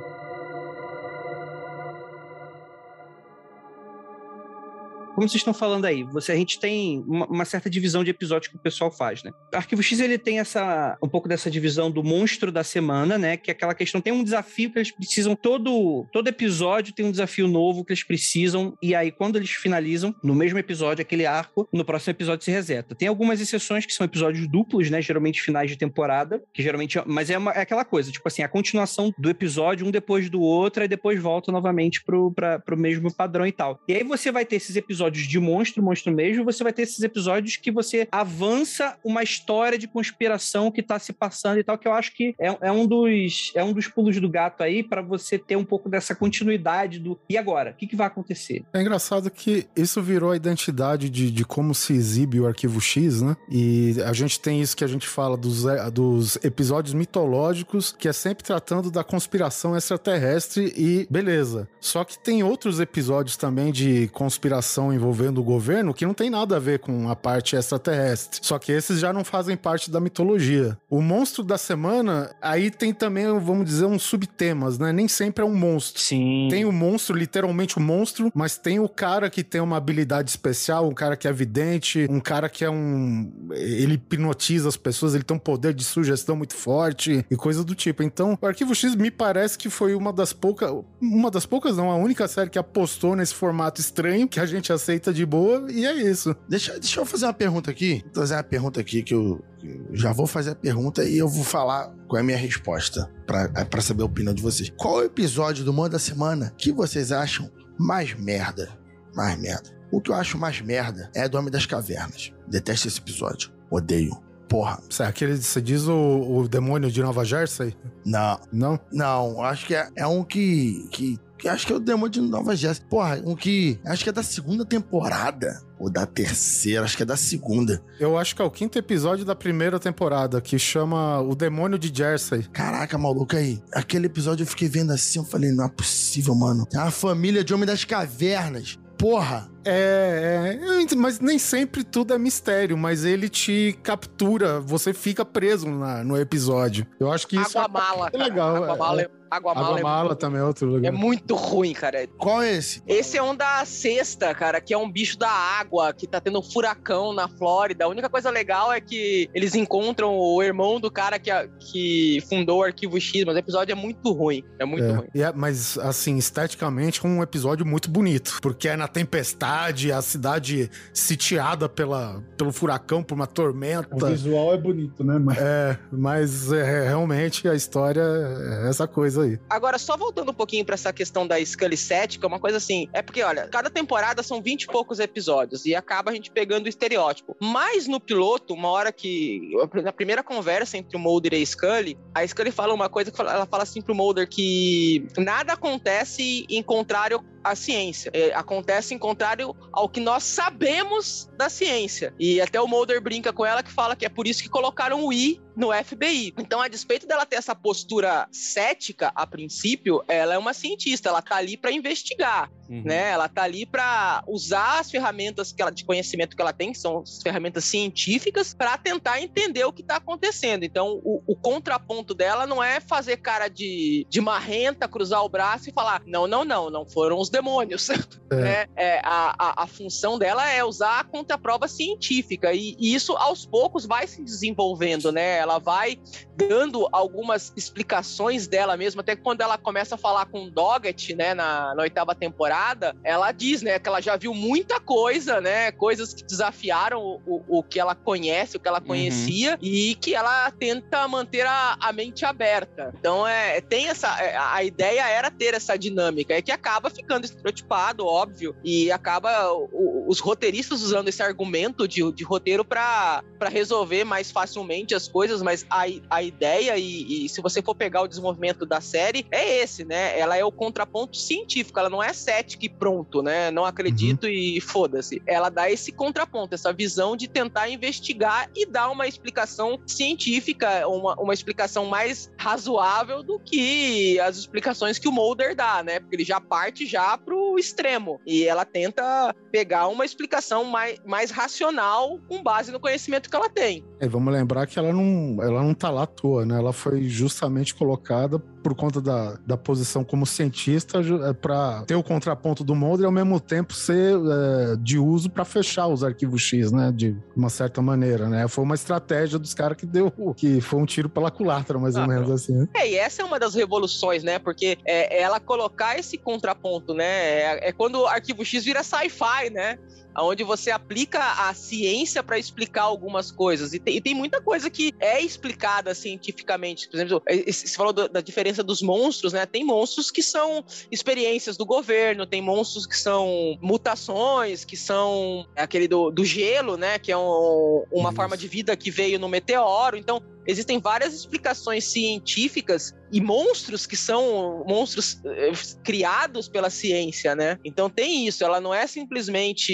Como 5.15 5.29
vocês 5.29 5.39
estão 5.39 5.53
falando 5.53 5.85
aí, 5.85 6.03
você, 6.03 6.33
a 6.33 6.35
gente 6.35 6.59
tem 6.59 7.03
uma, 7.07 7.25
uma, 7.25 7.45
certa 7.45 7.69
divisão 7.69 8.03
de 8.03 8.11
episódios 8.11 8.49
que 8.51 8.57
o 8.57 8.59
pessoal 8.59 8.91
faz, 8.91 9.23
né? 9.23 9.31
O 9.53 9.55
Arquivo 9.55 9.81
X, 9.81 9.99
ele 10.01 10.17
tem 10.17 10.39
essa, 10.39 10.97
um 11.01 11.07
pouco 11.07 11.29
dessa 11.29 11.49
divisão 11.49 11.89
do 11.89 12.03
monstro 12.03 12.51
da 12.51 12.63
semana, 12.63 13.17
né? 13.17 13.37
Que 13.37 13.49
é 13.49 13.53
aquela 13.53 13.73
questão, 13.73 14.01
tem 14.01 14.11
um 14.11 14.23
desafio 14.23 14.69
que 14.71 14.77
eles 14.77 14.91
precisam, 14.91 15.35
todo, 15.35 16.05
todo 16.11 16.27
episódio 16.27 16.93
tem 16.93 17.05
um 17.05 17.11
desafio 17.11 17.47
novo 17.47 17.85
que 17.85 17.93
eles 17.93 18.03
precisam, 18.03 18.77
e 18.81 18.93
aí 18.93 19.09
quando 19.09 19.37
eles 19.37 19.51
finalizam, 19.51 20.13
no 20.21 20.35
mesmo 20.35 20.59
episódio, 20.59 21.01
aquele 21.01 21.25
arco, 21.25 21.67
no 21.71 21.85
próximo 21.85 22.11
episódio 22.11 22.43
se 22.43 22.51
reseta. 22.51 22.93
Tem 22.93 23.07
algumas 23.07 23.39
exceções 23.39 23.85
que 23.85 23.93
são 23.93 24.05
episódios 24.05 24.47
duplos, 24.47 24.89
né? 24.89 25.01
Geralmente 25.01 25.41
finais 25.41 25.71
de 25.71 25.77
temporada, 25.77 26.43
que 26.53 26.61
geralmente, 26.61 26.99
mas 27.05 27.29
é, 27.29 27.37
uma, 27.37 27.51
é 27.51 27.61
aquela 27.61 27.85
coisa, 27.85 28.11
tipo 28.11 28.27
assim, 28.27 28.43
a 28.43 28.49
continuação 28.49 29.13
do 29.17 29.29
episódio, 29.29 29.87
um 29.87 29.91
depois 29.91 30.29
do 30.29 30.41
outro, 30.41 30.83
e 30.83 30.87
depois 30.89 31.21
volta 31.21 31.51
novamente 31.53 32.03
pro, 32.03 32.31
pra, 32.33 32.59
pro 32.59 32.77
mesmo 32.77 33.13
padrão 33.13 33.47
e 33.47 33.51
tal. 33.51 33.79
E 33.87 33.93
aí 33.93 34.03
você 34.03 34.29
vai 34.31 34.45
ter 34.45 34.57
esses 34.57 34.75
episódios 34.75 35.04
episódios 35.05 35.27
de 35.27 35.39
monstro, 35.39 35.83
monstro 35.83 36.13
mesmo, 36.13 36.43
você 36.43 36.63
vai 36.63 36.73
ter 36.73 36.83
esses 36.83 37.01
episódios 37.01 37.55
que 37.55 37.71
você 37.71 38.07
avança 38.11 38.97
uma 39.03 39.23
história 39.23 39.77
de 39.77 39.87
conspiração 39.87 40.71
que 40.71 40.81
tá 40.81 40.97
se 40.99 41.13
passando 41.13 41.59
e 41.59 41.63
tal, 41.63 41.77
que 41.77 41.87
eu 41.87 41.93
acho 41.93 42.13
que 42.13 42.35
é, 42.39 42.57
é 42.61 42.71
um, 42.71 42.85
dos, 42.85 43.51
é 43.55 43.63
um 43.63 43.73
dos 43.73 43.87
pulos 43.87 44.19
do 44.19 44.29
gato 44.29 44.61
aí 44.63 44.83
para 44.83 45.01
você 45.01 45.37
ter 45.37 45.55
um 45.55 45.63
pouco 45.63 45.89
dessa 45.89 46.15
continuidade 46.15 46.99
do 46.99 47.19
e 47.29 47.37
agora? 47.37 47.71
O 47.71 47.73
que, 47.73 47.87
que 47.87 47.95
vai 47.95 48.07
acontecer? 48.07 48.63
É 48.73 48.81
engraçado 48.81 49.29
que 49.29 49.67
isso 49.75 50.01
virou 50.01 50.31
a 50.31 50.35
identidade 50.35 51.09
de, 51.09 51.31
de 51.31 51.45
como 51.45 51.73
se 51.73 51.93
exibe 51.93 52.39
o 52.39 52.47
arquivo 52.47 52.79
X, 52.81 53.21
né? 53.21 53.35
E 53.49 53.95
a 54.05 54.13
gente 54.13 54.39
tem 54.39 54.61
isso 54.61 54.75
que 54.75 54.83
a 54.83 54.87
gente 54.87 55.07
fala 55.07 55.37
dos, 55.37 55.65
é, 55.65 55.89
dos 55.89 56.37
episódios 56.43 56.93
mitológicos, 56.93 57.95
que 57.97 58.07
é 58.07 58.13
sempre 58.13 58.43
tratando 58.43 58.89
da 58.89 59.03
conspiração 59.03 59.75
extraterrestre 59.75 60.73
e 60.75 61.07
beleza. 61.09 61.67
Só 61.79 62.03
que 62.03 62.17
tem 62.17 62.43
outros 62.43 62.79
episódios 62.79 63.37
também 63.37 63.71
de 63.71 64.07
conspiração 64.09 64.94
envolvendo 64.95 65.39
o 65.39 65.43
governo 65.43 65.93
que 65.93 66.05
não 66.05 66.13
tem 66.13 66.29
nada 66.29 66.55
a 66.55 66.59
ver 66.59 66.79
com 66.79 67.09
a 67.09 67.15
parte 67.15 67.55
extraterrestre. 67.55 68.39
Só 68.41 68.57
que 68.57 68.71
esses 68.71 68.99
já 68.99 69.13
não 69.13 69.23
fazem 69.23 69.55
parte 69.55 69.91
da 69.91 69.99
mitologia. 69.99 70.77
O 70.89 71.01
monstro 71.01 71.43
da 71.43 71.57
semana, 71.57 72.33
aí 72.41 72.71
tem 72.71 72.93
também, 72.93 73.25
vamos 73.39 73.65
dizer, 73.65 73.85
uns 73.85 74.03
subtemas, 74.03 74.77
né? 74.77 74.91
Nem 74.91 75.07
sempre 75.07 75.43
é 75.43 75.47
um 75.47 75.55
monstro. 75.55 76.01
Sim. 76.01 76.47
Tem 76.49 76.65
o 76.65 76.71
monstro, 76.71 77.15
literalmente 77.15 77.77
o 77.77 77.81
monstro, 77.81 78.31
mas 78.33 78.57
tem 78.57 78.79
o 78.79 78.89
cara 78.89 79.29
que 79.29 79.43
tem 79.43 79.61
uma 79.61 79.77
habilidade 79.77 80.29
especial, 80.29 80.87
um 80.87 80.93
cara 80.93 81.15
que 81.15 81.27
é 81.27 81.33
vidente, 81.33 82.07
um 82.09 82.19
cara 82.19 82.49
que 82.49 82.63
é 82.63 82.69
um. 82.69 83.31
Ele 83.51 83.95
hipnotiza 83.95 84.69
as 84.69 84.77
pessoas, 84.77 85.13
ele 85.13 85.23
tem 85.23 85.35
um 85.35 85.39
poder 85.39 85.73
de 85.73 85.83
sugestão 85.83 86.35
muito 86.35 86.55
forte 86.55 87.25
e 87.29 87.35
coisa 87.35 87.63
do 87.63 87.75
tipo. 87.75 88.03
Então, 88.03 88.37
o 88.41 88.45
Arquivo 88.45 88.73
X 88.73 88.95
me 88.95 89.11
parece 89.11 89.57
que 89.57 89.69
foi 89.69 89.95
uma 89.95 90.13
das 90.13 90.33
poucas. 90.33 90.71
Uma 91.01 91.29
das 91.29 91.45
poucas, 91.45 91.77
não, 91.77 91.91
a 91.91 91.95
única 91.95 92.27
série 92.27 92.49
que 92.49 92.59
apostou 92.59 93.15
nesse 93.15 93.33
formato 93.33 93.81
estranho 93.81 94.27
que 94.27 94.39
a 94.39 94.45
gente 94.45 94.71
aceita 94.85 95.11
de 95.11 95.25
boa 95.25 95.65
e 95.71 95.85
é 95.85 95.93
isso. 95.93 96.35
Deixa, 96.47 96.79
deixa 96.79 96.99
eu 96.99 97.05
fazer 97.05 97.25
uma 97.25 97.33
pergunta 97.33 97.71
aqui. 97.71 98.03
Vou 98.05 98.21
fazer 98.21 98.35
uma 98.35 98.43
pergunta 98.43 98.79
aqui 98.79 99.01
que 99.01 99.13
eu, 99.13 99.43
eu 99.63 99.95
já 99.95 100.13
vou 100.13 100.27
fazer 100.27 100.51
a 100.51 100.55
pergunta 100.55 101.03
e 101.03 101.17
eu 101.17 101.27
vou 101.27 101.43
falar 101.43 101.91
qual 102.07 102.19
é 102.19 102.21
a 102.21 102.23
minha 102.23 102.37
resposta 102.37 103.09
para 103.25 103.51
é 103.55 103.81
saber 103.81 104.03
a 104.03 104.05
opinião 104.05 104.33
de 104.33 104.43
vocês. 104.43 104.71
Qual 104.77 104.97
o 104.97 105.03
episódio 105.03 105.65
do 105.65 105.73
Mundo 105.73 105.89
da 105.89 105.99
Semana 105.99 106.53
que 106.57 106.71
vocês 106.71 107.11
acham 107.11 107.49
mais 107.77 108.13
merda? 108.13 108.69
Mais 109.15 109.39
merda. 109.39 109.75
O 109.91 109.99
que 109.99 110.11
eu 110.11 110.15
acho 110.15 110.37
mais 110.37 110.61
merda 110.61 111.09
é 111.15 111.27
do 111.27 111.37
Homem 111.37 111.51
das 111.51 111.65
Cavernas. 111.65 112.31
Detesto 112.47 112.87
esse 112.87 112.99
episódio. 112.99 113.51
Odeio. 113.71 114.23
Porra. 114.47 114.79
Será 114.89 115.11
que 115.11 115.23
ele, 115.23 115.37
você 115.37 115.61
diz 115.61 115.87
o, 115.87 115.93
o 115.93 116.47
demônio 116.47 116.91
de 116.91 117.01
Nova 117.01 117.25
Jersey? 117.25 117.75
Não. 118.05 118.39
Não? 118.51 118.79
Não, 118.91 119.41
acho 119.41 119.65
que 119.65 119.73
é, 119.73 119.89
é 119.95 120.05
um 120.05 120.23
que, 120.23 120.87
que 120.91 121.19
que 121.37 121.47
acho 121.47 121.67
que 121.67 121.73
é 121.73 121.75
o 121.75 121.79
Demônio 121.79 122.09
de 122.09 122.21
Nova 122.21 122.55
Jersey. 122.55 122.83
Porra, 122.89 123.21
um 123.25 123.35
que 123.35 123.79
acho 123.85 124.03
que 124.03 124.09
é 124.09 124.13
da 124.13 124.23
segunda 124.23 124.65
temporada. 124.65 125.61
Ou 125.77 125.89
da 125.89 126.05
terceira, 126.05 126.85
acho 126.85 126.95
que 126.95 127.03
é 127.03 127.05
da 127.05 127.17
segunda. 127.17 127.83
Eu 127.99 128.17
acho 128.17 128.33
que 128.33 128.41
é 128.41 128.45
o 128.45 128.49
quinto 128.49 128.79
episódio 128.79 129.25
da 129.25 129.35
primeira 129.35 129.77
temporada, 129.77 130.39
que 130.39 130.57
chama 130.57 131.19
O 131.19 131.35
Demônio 131.35 131.77
de 131.77 131.91
Jersey. 131.93 132.43
Caraca, 132.43 132.97
maluco 132.97 133.35
aí. 133.35 133.61
Aquele 133.73 134.05
episódio 134.05 134.43
eu 134.43 134.47
fiquei 134.47 134.69
vendo 134.69 134.93
assim, 134.93 135.19
eu 135.19 135.25
falei, 135.25 135.51
não 135.51 135.65
é 135.65 135.69
possível, 135.69 136.33
mano. 136.33 136.65
É 136.73 136.77
a 136.77 136.91
família 136.91 137.43
de 137.43 137.53
Homem 137.53 137.65
das 137.65 137.83
Cavernas. 137.83 138.79
Porra, 138.97 139.49
é, 139.65 140.59
é, 140.91 140.95
mas 140.95 141.19
nem 141.19 141.39
sempre 141.39 141.83
tudo 141.83 142.13
é 142.13 142.17
mistério, 142.17 142.77
mas 142.77 143.03
ele 143.03 143.27
te 143.27 143.77
captura, 143.83 144.59
você 144.59 144.93
fica 144.93 145.25
preso 145.25 145.69
na, 145.69 146.03
no 146.03 146.17
episódio. 146.17 146.85
Eu 146.99 147.11
acho 147.11 147.27
que 147.27 147.35
isso 147.35 147.57
Água 147.57 147.81
mala, 147.81 148.09
é 148.13 148.17
legal. 148.17 148.55
Água 148.55 148.75
mala, 148.75 149.01
é, 149.01 149.09
Água 149.29 149.53
Mala, 149.53 149.67
Água 149.67 149.81
Mala 149.81 150.11
é, 150.13 150.15
também 150.15 150.39
é 150.39 150.43
outro 150.43 150.67
lugar. 150.67 150.87
É 150.87 150.91
muito 150.95 151.35
ruim, 151.35 151.73
cara. 151.73 152.07
Qual 152.17 152.41
é 152.41 152.53
esse? 152.53 152.81
Esse 152.87 153.17
é 153.17 153.23
um 153.23 153.35
da 153.35 153.65
sexta, 153.65 154.33
cara, 154.33 154.61
que 154.61 154.73
é 154.73 154.77
um 154.77 154.89
bicho 154.89 155.17
da 155.17 155.29
água, 155.29 155.93
que 155.93 156.07
tá 156.07 156.21
tendo 156.21 156.39
um 156.39 156.43
furacão 156.43 157.11
na 157.11 157.27
Flórida. 157.27 157.85
A 157.85 157.87
única 157.87 158.09
coisa 158.09 158.29
legal 158.29 158.71
é 158.71 158.79
que 158.79 159.29
eles 159.33 159.55
encontram 159.55 160.15
o 160.15 160.41
irmão 160.41 160.79
do 160.79 160.91
cara 160.91 161.19
que, 161.19 161.31
que 161.59 162.23
fundou 162.29 162.59
o 162.59 162.63
Arquivo 162.63 162.99
X, 162.99 163.25
mas 163.25 163.35
o 163.35 163.39
episódio 163.39 163.71
é 163.73 163.75
muito 163.75 164.11
ruim. 164.11 164.43
É 164.59 164.65
muito 164.65 164.85
é. 164.85 164.91
ruim. 164.91 165.07
É, 165.15 165.33
mas, 165.33 165.77
assim, 165.79 166.17
esteticamente 166.17 167.03
é 167.03 167.07
um 167.07 167.21
episódio 167.21 167.65
muito 167.65 167.89
bonito, 167.89 168.37
porque 168.41 168.69
é 168.69 168.77
na 168.77 168.87
tempestade 168.87 169.54
cidade, 169.55 169.91
a 169.91 170.01
cidade 170.01 170.71
sitiada 170.93 171.69
pela, 171.69 172.21
pelo 172.37 172.51
furacão, 172.51 173.03
por 173.03 173.15
uma 173.15 173.27
tormenta. 173.27 173.95
O 173.95 174.07
visual 174.07 174.53
é 174.53 174.57
bonito, 174.57 175.03
né? 175.03 175.17
Mas... 175.17 175.37
É, 175.37 175.79
mas 175.91 176.51
é, 176.51 176.87
realmente 176.87 177.47
a 177.47 177.55
história 177.55 178.01
é 178.01 178.69
essa 178.69 178.87
coisa 178.87 179.23
aí. 179.23 179.39
Agora, 179.49 179.77
só 179.77 179.95
voltando 179.95 180.31
um 180.31 180.33
pouquinho 180.33 180.65
para 180.65 180.75
essa 180.75 180.91
questão 180.91 181.25
da 181.25 181.43
Scully 181.43 181.77
cética, 181.77 182.27
uma 182.27 182.39
coisa 182.39 182.57
assim, 182.57 182.87
é 182.93 183.01
porque, 183.01 183.23
olha, 183.23 183.47
cada 183.47 183.69
temporada 183.69 184.21
são 184.23 184.41
20 184.41 184.63
e 184.63 184.67
poucos 184.67 184.99
episódios 184.99 185.65
e 185.65 185.75
acaba 185.75 186.11
a 186.11 186.13
gente 186.13 186.31
pegando 186.31 186.65
o 186.65 186.69
estereótipo. 186.69 187.35
Mas 187.41 187.87
no 187.87 187.99
piloto, 187.99 188.53
uma 188.53 188.69
hora 188.69 188.91
que, 188.91 189.51
na 189.83 189.93
primeira 189.93 190.23
conversa 190.23 190.77
entre 190.77 190.97
o 190.97 190.99
Mulder 190.99 191.33
e 191.33 191.41
a 191.41 191.45
Scully, 191.45 191.97
a 192.13 192.25
Scully 192.27 192.51
fala 192.51 192.73
uma 192.73 192.89
coisa 192.89 193.11
que 193.11 193.21
ela 193.21 193.45
fala 193.45 193.63
assim 193.63 193.81
pro 193.81 193.95
Mulder 193.95 194.27
que 194.27 195.07
nada 195.17 195.53
acontece 195.53 196.45
em 196.49 196.61
contrário 196.61 197.23
à 197.45 197.55
ciência. 197.55 198.09
É, 198.13 198.33
acontece 198.33 198.93
em 198.93 198.97
contrário 198.97 199.44
ao 199.71 199.89
que 199.89 199.99
nós 199.99 200.23
sabemos 200.23 201.29
da 201.37 201.49
ciência. 201.49 202.13
E 202.17 202.39
até 202.39 202.61
o 202.61 202.67
Mulder 202.67 203.01
brinca 203.01 203.33
com 203.33 203.45
ela 203.45 203.61
que 203.61 203.71
fala 203.71 203.95
que 203.95 204.05
é 204.05 204.09
por 204.09 204.27
isso 204.27 204.41
que 204.41 204.49
colocaram 204.49 205.05
o 205.05 205.11
I 205.11 205.41
no 205.55 205.71
FBI. 205.71 206.33
Então, 206.37 206.61
a 206.61 206.67
despeito 206.67 207.07
dela 207.07 207.25
ter 207.25 207.37
essa 207.37 207.55
postura 207.55 208.27
cética 208.31 209.11
a 209.15 209.25
princípio, 209.25 210.03
ela 210.07 210.33
é 210.33 210.37
uma 210.37 210.53
cientista, 210.53 211.09
ela 211.09 211.21
tá 211.21 211.37
ali 211.37 211.55
para 211.55 211.71
investigar, 211.71 212.51
uhum. 212.69 212.83
né? 212.83 213.11
Ela 213.11 213.29
tá 213.29 213.43
ali 213.43 213.65
para 213.65 214.23
usar 214.27 214.79
as 214.79 214.91
ferramentas 214.91 215.53
que 215.53 215.61
ela, 215.61 215.71
de 215.71 215.85
conhecimento 215.85 216.35
que 216.35 216.41
ela 216.41 216.51
tem, 216.51 216.73
que 216.73 216.77
são 216.77 216.99
as 216.99 217.21
ferramentas 217.21 217.63
científicas, 217.65 218.53
para 218.53 218.77
tentar 218.77 219.21
entender 219.21 219.63
o 219.63 219.71
que 219.71 219.81
tá 219.81 219.95
acontecendo. 219.95 220.63
Então, 220.63 220.99
o, 221.03 221.23
o, 221.25 221.35
contraponto 221.35 222.13
dela 222.13 222.45
não 222.45 222.61
é 222.61 222.79
fazer 222.79 223.17
cara 223.17 223.47
de, 223.47 224.05
de 224.09 224.19
marrenta, 224.19 224.87
cruzar 224.87 225.23
o 225.23 225.29
braço 225.29 225.69
e 225.69 225.73
falar: 225.73 226.01
não, 226.05 226.27
não, 226.27 226.43
não, 226.43 226.69
não 226.69 226.85
foram 226.85 227.17
os 227.17 227.29
demônios. 227.29 227.89
É. 228.31 228.35
Né? 228.35 228.65
É, 228.75 229.01
a, 229.03 229.34
a, 229.37 229.63
a, 229.63 229.67
função 229.67 230.17
dela 230.17 230.49
é 230.49 230.63
usar 230.63 230.99
a 230.99 231.03
contraprova 231.03 231.67
científica, 231.67 232.53
e, 232.53 232.75
e 232.79 232.93
isso 232.93 233.13
aos 233.13 233.45
poucos 233.45 233.85
vai 233.85 234.07
se 234.07 234.23
desenvolvendo, 234.23 235.11
né? 235.11 235.37
ela 235.37 235.59
vai 235.59 235.99
dando 236.35 236.87
algumas 236.91 237.53
explicações 237.55 238.47
dela 238.47 238.75
mesma, 238.75 239.01
até 239.01 239.15
quando 239.15 239.41
ela 239.41 239.57
começa 239.57 239.95
a 239.95 239.97
falar 239.97 240.25
com 240.25 240.45
o 240.45 240.51
Doggett, 240.51 241.15
né, 241.15 241.33
na, 241.33 241.73
na, 241.73 241.81
oitava 241.81 242.13
temporada, 242.13 242.95
ela 243.03 243.31
diz, 243.31 243.61
né, 243.61 243.79
que 243.79 243.87
ela 243.87 244.01
já 244.01 244.17
viu 244.17 244.33
muita 244.33 244.79
coisa, 244.79 245.39
né, 245.39 245.71
coisas 245.71 246.13
que 246.13 246.23
desafiaram 246.23 247.01
o, 247.01 247.21
o, 247.25 247.59
o 247.59 247.63
que 247.63 247.79
ela 247.79 247.95
conhece, 247.95 248.57
o 248.57 248.59
que 248.59 248.67
ela 248.67 248.79
uhum. 248.79 248.87
conhecia, 248.87 249.51
uhum. 249.51 249.57
e 249.61 249.95
que 249.95 250.13
ela 250.13 250.51
tenta 250.51 251.07
manter 251.07 251.45
a, 251.45 251.77
a 251.79 251.93
mente 251.93 252.25
aberta. 252.25 252.93
Então, 252.99 253.25
é, 253.25 253.61
tem 253.61 253.87
essa, 253.87 254.21
é, 254.21 254.35
a 254.37 254.63
ideia 254.63 255.07
era 255.07 255.31
ter 255.31 255.53
essa 255.53 255.77
dinâmica, 255.77 256.33
é 256.33 256.41
que 256.41 256.51
acaba 256.51 256.89
ficando 256.89 257.25
estereotipado, 257.25 258.05
óbvio, 258.05 258.55
e 258.63 258.91
acaba 258.91 259.14
o, 259.19 260.05
os 260.07 260.19
roteiristas 260.19 260.81
usando 260.81 261.07
esse 261.07 261.21
argumento 261.21 261.87
de, 261.87 262.11
de 262.11 262.23
roteiro 262.23 262.63
para 262.63 263.23
resolver 263.49 264.03
mais 264.03 264.31
facilmente 264.31 264.95
as 264.95 265.07
coisas, 265.07 265.25
coisas, 265.25 265.41
mas 265.41 265.65
a, 265.69 265.85
a 266.09 266.23
ideia, 266.23 266.77
e, 266.77 267.25
e, 267.25 267.29
se 267.29 267.41
você 267.41 267.61
for 267.61 267.75
pegar 267.75 268.01
o 268.01 268.07
desenvolvimento 268.07 268.65
da 268.65 268.79
série, 268.79 269.25
é 269.31 269.61
esse, 269.61 269.83
né? 269.83 270.17
Ela 270.19 270.37
é 270.37 270.45
o 270.45 270.51
contraponto 270.51 271.17
científico, 271.17 271.79
ela 271.79 271.89
não 271.89 272.01
é 272.01 272.13
cética 272.13 272.65
e 272.65 272.69
pronto, 272.69 273.21
né? 273.21 273.51
Não 273.51 273.65
acredito 273.65 274.25
uhum. 274.25 274.29
e 274.29 274.61
foda-se. 274.61 275.21
Ela 275.25 275.49
dá 275.49 275.69
esse 275.69 275.91
contraponto, 275.91 276.53
essa 276.53 276.71
visão 276.71 277.15
de 277.15 277.27
tentar 277.27 277.69
investigar 277.69 278.49
e 278.55 278.65
dar 278.65 278.89
uma 278.89 279.07
explicação 279.07 279.79
científica, 279.85 280.87
uma, 280.87 281.15
uma 281.19 281.33
explicação 281.33 281.85
mais 281.85 282.31
razoável 282.37 283.23
do 283.23 283.39
que 283.39 284.19
as 284.19 284.37
explicações 284.37 284.99
que 284.99 285.07
o 285.07 285.11
Mulder 285.11 285.55
dá, 285.55 285.83
né? 285.83 285.99
Porque 285.99 286.15
ele 286.15 286.25
já 286.25 286.39
parte 286.39 286.85
já 286.85 287.17
pro 287.17 287.57
extremo. 287.57 288.19
E 288.25 288.43
ela 288.43 288.65
tenta 288.65 289.03
tenta 289.05 289.35
pegar 289.51 289.87
uma 289.87 290.03
explicação 290.03 290.63
mais, 290.65 290.99
mais 291.05 291.31
racional 291.31 292.19
com 292.27 292.41
base 292.43 292.71
no 292.71 292.79
conhecimento 292.79 293.29
que 293.29 293.35
ela 293.35 293.49
tem. 293.49 293.83
É, 293.99 294.07
vamos 294.07 294.33
lembrar 294.33 294.67
que 294.67 294.77
ela 294.77 294.91
não, 294.91 295.37
ela 295.41 295.63
não 295.63 295.73
tá 295.73 295.89
lá 295.89 296.03
à 296.03 296.07
toa, 296.07 296.45
né? 296.45 296.57
Ela 296.57 296.73
foi 296.73 297.03
justamente 297.03 297.73
colocada 297.73 298.37
por 298.37 298.75
conta 298.75 298.99
da, 298.99 299.37
da 299.45 299.55
posição 299.55 300.03
como 300.03 300.25
cientista 300.25 300.99
é, 300.99 301.33
para 301.33 301.83
ter 301.83 301.95
o 301.95 302.03
contraponto 302.03 302.63
do 302.63 302.75
Mulder 302.75 303.03
e 303.03 303.05
ao 303.05 303.11
mesmo 303.11 303.39
tempo 303.39 303.73
ser 303.73 304.15
é, 304.15 304.75
de 304.77 304.97
uso 304.97 305.29
para 305.29 305.45
fechar 305.45 305.87
os 305.87 306.03
arquivos 306.03 306.41
X, 306.41 306.71
né? 306.71 306.91
De 306.93 307.15
uma 307.35 307.49
certa 307.49 307.81
maneira, 307.81 308.27
né? 308.27 308.47
Foi 308.47 308.63
uma 308.63 308.75
estratégia 308.75 309.39
dos 309.39 309.53
caras 309.53 309.77
que 309.77 309.85
deu, 309.85 310.11
que 310.35 310.59
foi 310.59 310.79
um 310.79 310.85
tiro 310.85 311.07
pela 311.07 311.31
culatra, 311.31 311.79
mais 311.79 311.95
ah, 311.95 312.01
ou 312.01 312.07
menos 312.07 312.29
assim. 312.29 312.53
Né? 312.53 312.67
É, 312.75 312.89
e 312.89 312.95
essa 312.95 313.21
é 313.21 313.25
uma 313.25 313.39
das 313.39 313.53
revoluções, 313.55 314.23
né? 314.23 314.39
Porque 314.39 314.77
é, 314.85 315.21
ela 315.21 315.39
colocar 315.39 315.97
esse 315.97 316.17
contraponto, 316.17 316.93
né? 316.93 317.05
É, 317.05 317.69
é 317.69 317.71
quando 317.71 318.01
o 318.01 318.07
arquivo 318.07 318.43
X 318.43 318.65
vira 318.65 318.83
sci-fi, 318.95 319.49
né? 319.51 319.77
Onde 320.17 320.43
você 320.43 320.71
aplica 320.71 321.47
a 321.47 321.53
ciência 321.53 322.23
para 322.23 322.37
explicar 322.37 322.83
algumas 322.83 323.31
coisas. 323.31 323.73
E 323.73 323.79
tem, 323.79 323.97
e 323.97 324.01
tem, 324.01 324.13
muita 324.13 324.41
coisa 324.41 324.69
que 324.69 324.93
é 324.99 325.21
explicada 325.21 325.93
cientificamente. 325.93 326.87
Por 326.87 326.97
exemplo, 326.97 327.21
você 327.45 327.75
falou 327.75 327.91
do, 327.91 328.07
da 328.07 328.21
diferença 328.21 328.63
dos 328.63 328.81
monstros, 328.81 329.33
né? 329.33 329.45
Tem 329.45 329.63
monstros 329.63 330.09
que 330.09 330.23
são 330.23 330.63
experiências 330.91 331.57
do 331.57 331.65
governo, 331.65 332.25
tem 332.25 332.41
monstros 332.41 332.85
que 332.85 332.97
são 332.97 333.57
mutações, 333.61 334.63
que 334.63 334.77
são 334.77 335.45
aquele 335.55 335.87
do, 335.87 336.11
do 336.11 336.23
gelo, 336.23 336.77
né? 336.77 336.97
Que 336.97 337.11
é 337.11 337.17
um, 337.17 337.83
uma 337.91 338.09
Isso. 338.09 338.15
forma 338.15 338.37
de 338.37 338.47
vida 338.47 338.75
que 338.75 338.89
veio 338.89 339.19
no 339.19 339.27
meteoro. 339.27 339.97
Então, 339.97 340.21
existem 340.47 340.79
várias 340.79 341.13
explicações 341.13 341.85
científicas 341.85 342.93
e 343.11 343.19
monstros 343.21 343.85
que 343.85 343.95
são 343.95 344.63
monstros 344.67 345.19
eh, 345.25 345.51
criados 345.83 346.47
pela 346.47 346.69
ciência, 346.69 347.35
né? 347.35 347.57
Então 347.63 347.89
tem 347.89 348.27
isso, 348.27 348.43
ela 348.43 348.59
não 348.59 348.73
é 348.73 348.85
simplesmente 348.87 349.73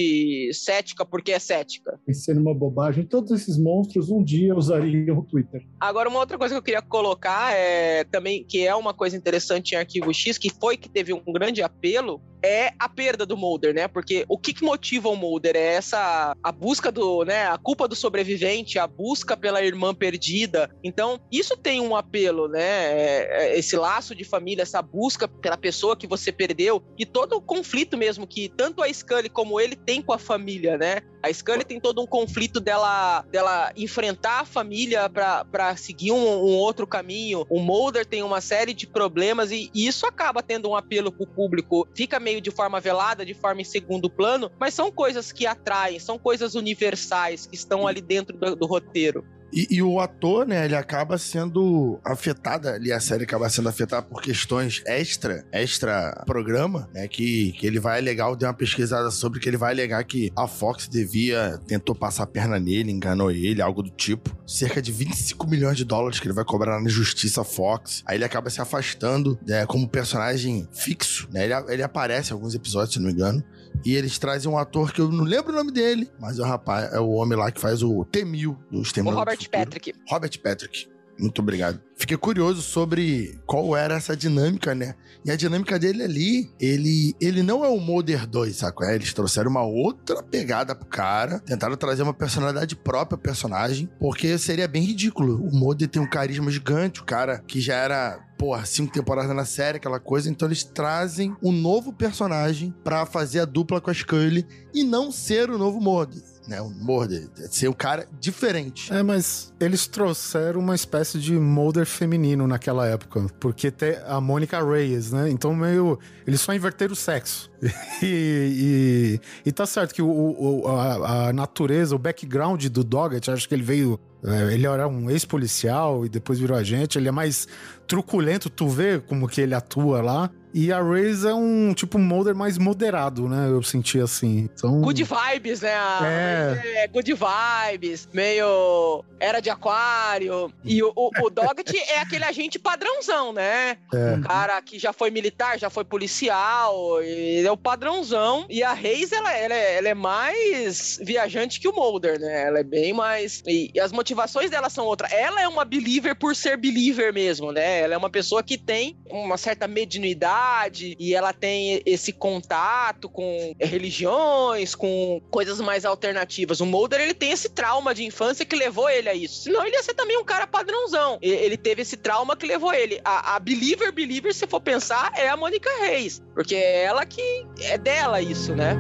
cética 0.54 1.06
porque 1.06 1.32
é 1.32 1.40
cética. 1.40 2.00
Pensando 2.06 2.40
numa 2.40 2.54
bobagem, 2.54 3.06
todos 3.06 3.32
esses 3.32 3.58
monstros 3.58 4.10
um 4.10 4.24
dia 4.24 4.56
usariam 4.56 5.18
o 5.18 5.24
Twitter. 5.24 5.66
Agora, 5.80 6.10
uma 6.10 6.20
outra 6.20 6.38
coisa 6.38 6.54
que 6.54 6.60
eu 6.60 6.64
queria 6.64 6.82
colocar 6.82 7.54
é 7.54 8.04
também 8.06 8.44
que 8.44 8.66
é 8.66 8.76
uma 8.76 8.94
coisa 8.94 9.16
interessante 9.16 9.74
em 9.74 9.78
Arquivo 9.78 10.14
X, 10.14 10.38
que 10.38 10.50
foi 10.50 10.78
que 10.78 10.90
teve 10.90 11.14
um 11.14 11.34
grande 11.34 11.62
apelo, 11.62 12.22
é 12.44 12.74
a 12.80 12.90
perda 12.90 13.26
do 13.26 13.38
Mulder, 13.38 13.74
né? 13.74 13.88
Porque 13.88 14.26
o 14.28 14.38
que, 14.38 14.54
que, 14.54 14.64
motiva 14.64 15.10
o 15.10 15.16
Mulder 15.16 15.56
é 15.56 15.74
essa 15.76 16.36
a 16.44 16.52
busca 16.52 16.92
do, 16.92 17.24
né, 17.24 17.48
a 17.48 17.58
culpa 17.58 17.88
do 17.88 17.96
sobrevivente, 17.96 18.80
a 18.80 18.88
busca 18.88 19.36
pela 19.38 19.64
irmã 19.64 19.94
perdida. 19.94 20.70
Então, 20.84 21.20
isso 21.32 21.56
tem 21.58 21.80
um 21.80 21.96
apelo, 21.96 22.48
né? 22.48 22.62
É, 22.62 23.28
é, 23.32 23.60
esse 23.60 23.76
laço 23.76 24.16
de 24.16 24.24
família, 24.24 24.64
essa 24.64 24.82
busca 24.82 25.28
pela 25.28 25.58
pessoa 25.58 25.96
que 25.96 26.08
você 26.08 26.32
perdeu 26.32 26.84
e 26.98 27.06
todo 27.06 27.36
o 27.36 27.42
conflito 27.42 27.98
mesmo 27.98 28.26
que 28.26 28.50
tanto 28.50 28.82
a 28.82 28.92
Scully 28.92 29.30
como 29.30 29.60
ele 29.60 29.76
tem 29.76 30.02
com 30.02 30.14
a 30.14 30.18
família, 30.18 30.78
né? 30.78 31.02
A 31.24 31.32
Scully 31.32 31.64
tem 31.64 31.80
todo 31.80 32.02
um 32.02 32.08
conflito 32.08 32.60
dela, 32.60 33.24
dela 33.30 33.72
enfrentar 33.76 34.42
a 34.42 34.46
família 34.46 35.08
para 35.08 35.76
seguir 35.76 36.12
um, 36.12 36.18
um, 36.18 36.58
outro 36.58 36.88
caminho. 36.88 37.46
O 37.50 37.60
Mulder 37.60 38.06
tem 38.06 38.24
uma 38.24 38.42
série 38.42 38.74
de 38.74 38.88
problemas 38.88 39.52
e, 39.52 39.70
e 39.74 39.88
isso 39.88 40.08
acaba 40.08 40.42
tendo 40.42 40.70
um 40.70 40.76
apelo 40.76 41.12
pro 41.12 41.28
público. 41.28 41.88
Fica 41.94 42.20
meio 42.20 42.31
meio 42.32 42.42
de 42.42 42.50
forma 42.50 42.80
velada, 42.80 43.26
de 43.26 43.34
forma 43.34 43.60
em 43.60 43.66
segundo 43.66 44.10
plano, 44.10 44.50
mas 44.58 44.74
são 44.74 44.90
coisas 44.90 45.34
que 45.34 45.46
atraem, 45.46 46.00
são 46.00 46.18
coisas 46.18 46.56
universais 46.56 47.46
que 47.46 47.56
estão 47.56 47.86
ali 47.86 48.00
dentro 48.00 48.38
do, 48.38 48.56
do 48.56 48.66
roteiro. 48.66 49.26
E, 49.52 49.68
e, 49.70 49.82
o 49.82 50.00
ator, 50.00 50.48
né, 50.48 50.66
ele 50.66 50.76
acaba 50.76 51.18
sendo 51.18 52.00
afetado, 52.04 52.70
ali 52.70 52.92
a 52.92 53.00
série 53.00 53.24
acaba 53.24 53.50
sendo 53.50 53.70
afetada 53.70 54.02
por 54.02 54.22
questões 54.22 54.82
extra, 54.86 55.46
extra 55.52 56.24
programa, 56.26 56.90
né, 56.94 57.08
que, 57.08 57.52
que 57.54 57.68
ele 57.68 57.80
vai 57.80 58.00
alegar, 58.00 58.30
eu 58.30 58.36
dei 58.36 58.48
uma 58.48 58.54
pesquisada 58.54 59.12
sobre, 59.12 59.40
que 59.40 59.50
ele 59.50 59.58
vai 59.58 59.74
alegar 59.74 60.04
que 60.04 60.32
a 60.36 60.48
Fox 60.48 60.88
devia, 60.88 61.60
tentou 61.68 61.94
passar 61.94 62.24
a 62.24 62.28
perna 62.28 62.60
nele, 62.60 62.92
enganou 62.92 63.32
ele, 63.32 63.62
algo 63.62 63.84
do 63.84 63.90
tipo. 63.90 64.36
Cerca 64.46 64.82
de 64.82 64.92
25 64.92 65.48
milhões 65.48 65.78
de 65.78 65.84
dólares 65.84 66.20
que 66.20 66.28
ele 66.28 66.34
vai 66.34 66.46
cobrar 66.46 66.80
na 66.80 66.90
justiça 66.90 67.44
Fox. 67.44 68.04
Aí 68.06 68.18
ele 68.18 68.26
acaba 68.26 68.50
se 68.50 68.62
afastando 68.62 69.38
né, 69.46 69.66
como 69.66 69.88
personagem 69.88 70.68
fixo, 70.72 71.28
né, 71.32 71.44
ele, 71.46 71.54
ele 71.74 71.84
aparece 71.84 72.32
em 72.32 72.34
alguns 72.34 72.56
episódios, 72.56 72.94
se 72.94 73.00
não 73.00 73.08
me 73.08 73.14
engano, 73.14 73.44
e 73.86 73.96
eles 73.96 74.18
trazem 74.20 74.52
um 74.52 74.58
ator 74.58 74.92
que 74.92 75.02
eu 75.02 75.12
não 75.12 75.24
lembro 75.24 75.52
o 75.52 75.56
nome 75.56 75.72
dele, 75.72 76.10
mas 76.20 76.40
é 76.40 76.42
o 76.42 76.46
rapaz, 76.46 76.94
é 76.94 77.00
o 77.00 77.10
homem 77.10 77.38
lá 77.38 77.52
que 77.52 77.60
faz 77.60 77.82
o 77.84 78.06
T-1000 78.06 78.58
dos 78.72 78.92
O 78.92 79.10
Robert 79.10 79.50
Patrick. 79.50 79.94
Robert 80.10 80.40
Patrick. 80.42 80.91
Muito 81.22 81.40
obrigado. 81.40 81.80
Fiquei 81.96 82.18
curioso 82.18 82.64
sobre 82.64 83.40
qual 83.46 83.78
era 83.78 83.94
essa 83.94 84.18
dinâmica, 84.18 84.74
né? 84.74 84.96
E 85.24 85.30
a 85.30 85.36
dinâmica 85.36 85.78
dele 85.78 86.02
ali, 86.02 86.52
ele, 86.60 87.16
ele 87.22 87.44
não 87.44 87.64
é 87.64 87.68
o 87.68 87.80
Modern 87.80 88.26
2, 88.26 88.56
saco? 88.56 88.84
É, 88.84 88.96
eles 88.96 89.14
trouxeram 89.14 89.52
uma 89.52 89.62
outra 89.62 90.24
pegada 90.24 90.74
pro 90.74 90.88
cara, 90.88 91.40
tentaram 91.40 91.78
trazer 91.78 92.02
uma 92.02 92.14
personalidade 92.14 92.76
própria 92.76 93.16
ao 93.16 93.22
personagem, 93.22 93.88
porque 94.00 94.36
seria 94.40 94.68
bem 94.68 94.82
ridículo. 94.82 95.46
O 95.46 95.56
Modern 95.56 95.92
tem 95.92 96.02
um 96.02 96.10
carisma 96.10 96.50
gigante, 96.50 97.02
o 97.02 97.06
cara 97.06 97.38
que 97.46 97.62
já 97.62 97.76
era 97.76 98.20
porra, 98.36 98.66
cinco 98.66 98.92
temporadas 98.92 99.36
na 99.36 99.46
série, 99.46 99.78
aquela 99.78 100.00
coisa. 100.00 100.28
Então 100.28 100.48
eles 100.48 100.64
trazem 100.64 101.36
um 101.44 101.52
novo 101.52 101.94
personagem 101.94 102.74
para 102.84 103.06
fazer 103.06 103.42
a 103.42 103.46
dupla 103.46 103.80
com 103.80 103.92
a 103.92 103.94
Scully 103.94 104.48
e 104.74 104.84
não 104.84 105.12
ser 105.12 105.52
o 105.52 105.58
novo 105.60 105.80
Modern 105.80 106.31
né? 106.48 106.62
Um 106.62 106.70
Mulder, 106.70 107.28
ser 107.50 107.68
um 107.68 107.74
cara 107.74 108.08
diferente. 108.20 108.92
É, 108.92 109.04
mas 109.04 109.54
eles 109.60 109.88
trouxeram 109.88 110.60
uma 110.60 110.76
espécie 110.76 111.20
de 111.20 111.34
Mulder 111.34 111.86
feminino 111.86 112.48
naquela 112.48 112.88
época, 112.88 113.28
porque 113.40 113.70
tem 113.72 113.98
a 114.06 114.20
Mônica 114.20 114.64
Reyes, 114.64 115.12
né? 115.12 115.30
Então 115.30 115.56
meio 115.56 116.00
eles 116.26 116.42
só 116.42 116.54
inverteram 116.54 116.94
o 116.94 116.96
sexo. 116.96 117.50
e, 118.02 119.20
e, 119.46 119.50
e, 119.50 119.52
tá 119.52 119.66
certo 119.66 119.94
que 119.94 120.02
o, 120.02 120.10
o 120.10 120.68
a, 120.68 121.30
a, 121.30 121.34
natureza, 121.34 121.96
o 121.96 122.00
background 122.00 122.66
do 122.66 122.84
Doggett, 122.84 123.30
acho 123.30 123.48
que 123.48 123.54
ele 123.54 123.64
veio 123.64 124.00
é, 124.24 124.54
ele 124.54 124.68
era 124.68 124.88
um 124.88 125.10
ex-policial 125.10 126.06
e 126.06 126.10
depois 126.10 126.40
virou 126.40 126.56
agente. 126.56 126.98
Ele 126.98 127.08
é 127.08 127.12
mais 127.12 127.48
truculento, 127.92 128.50
tu 128.50 128.70
vê 128.70 129.02
como 129.02 129.28
que 129.28 129.42
ele 129.42 129.54
atua 129.54 130.02
lá. 130.02 130.32
E 130.54 130.72
a 130.72 130.82
Raze 130.82 131.28
é 131.28 131.34
um 131.34 131.74
tipo 131.74 131.98
Mulder 131.98 132.36
mais 132.36 132.58
moderado, 132.58 133.28
né? 133.28 133.50
Eu 133.50 133.64
senti 133.64 134.00
assim. 134.00 134.50
Então... 134.54 134.82
Good 134.82 135.04
vibes, 135.04 135.62
né? 135.62 135.74
É. 136.04 136.84
é 136.84 136.88
good 136.88 137.14
vibes, 137.14 138.08
meio 138.14 139.04
era 139.20 139.40
de 139.40 139.50
aquário. 139.50 140.52
E 140.64 140.82
o, 140.84 140.92
o, 140.96 141.10
o 141.22 141.30
Doggett 141.30 141.78
é 141.78 142.00
aquele 142.00 142.26
agente 142.26 142.58
padrãozão, 142.58 143.32
né? 143.32 143.78
É. 143.94 144.16
O 144.16 144.22
cara 144.22 144.62
que 144.62 144.80
já 144.80 144.92
foi 144.92 145.12
militar, 145.12 145.60
já 145.60 145.70
foi 145.70 145.86
policial, 145.86 147.02
ele 147.02 147.48
é 147.48 147.52
o 147.52 147.58
padrãozão. 147.58 148.46
E 148.50 148.64
a 148.64 148.74
Reis, 148.74 149.12
ela, 149.12 149.32
ela, 149.34 149.54
é, 149.54 149.78
ela 149.78 149.90
é 149.90 149.94
mais 149.94 151.00
viajante 151.02 151.60
que 151.60 151.68
o 151.68 151.74
Mulder, 151.74 152.20
né? 152.20 152.48
Ela 152.48 152.60
é 152.60 152.64
bem 152.64 152.94
mais. 152.94 153.44
E, 153.48 153.72
e 153.74 153.80
as 153.80 153.92
motivações 153.92 154.50
dela 154.50 154.70
são 154.70 154.86
outras. 154.86 155.12
Ela 155.14 155.42
é 155.42 155.48
uma 155.48 155.64
believer 155.64 156.16
por 156.16 156.36
ser 156.36 156.58
believer 156.58 157.14
mesmo, 157.14 157.52
né? 157.52 157.81
Ela 157.82 157.96
é 157.96 157.98
uma 157.98 158.10
pessoa 158.10 158.44
que 158.44 158.58
tem 158.58 158.98
uma 159.10 159.38
certa 159.38 159.68
mediunidade 159.68 160.96
e 161.00 161.14
ela 161.14 161.34
tem 161.34 161.82
esse 161.86 162.12
contato 162.12 163.10
com 163.10 163.54
religiões, 163.60 164.76
com 164.76 165.22
coisas 165.30 165.60
mais 165.60 165.86
alternativas. 165.86 166.62
O 166.62 166.66
Mulder, 166.66 167.02
ele 167.02 167.14
tem 167.14 167.32
esse 167.32 167.50
trauma 167.50 167.94
de 167.94 168.04
infância 168.04 168.46
que 168.46 168.56
levou 168.56 168.90
ele 168.90 169.10
a 169.10 169.14
isso. 169.14 169.44
Senão 169.44 169.66
ele 169.66 169.76
ia 169.76 169.84
ser 169.84 169.94
também 169.94 170.18
um 170.18 170.24
cara 170.24 170.48
padrãozão. 170.48 171.18
Ele 171.22 171.58
teve 171.58 171.82
esse 171.82 171.98
trauma 171.98 172.36
que 172.36 172.46
levou 172.46 172.74
ele. 172.74 173.00
A, 173.04 173.36
a 173.36 173.40
believer, 173.40 173.92
believer, 173.92 174.34
se 174.34 174.48
for 174.48 174.62
pensar, 174.62 175.12
é 175.16 175.30
a 175.30 175.38
Mônica 175.38 175.70
Reis. 175.80 176.22
Porque 176.34 176.56
é 176.56 176.84
ela 176.84 177.06
que 177.06 177.46
é 177.62 177.78
dela 177.78 178.22
isso, 178.22 178.56
né? 178.56 178.76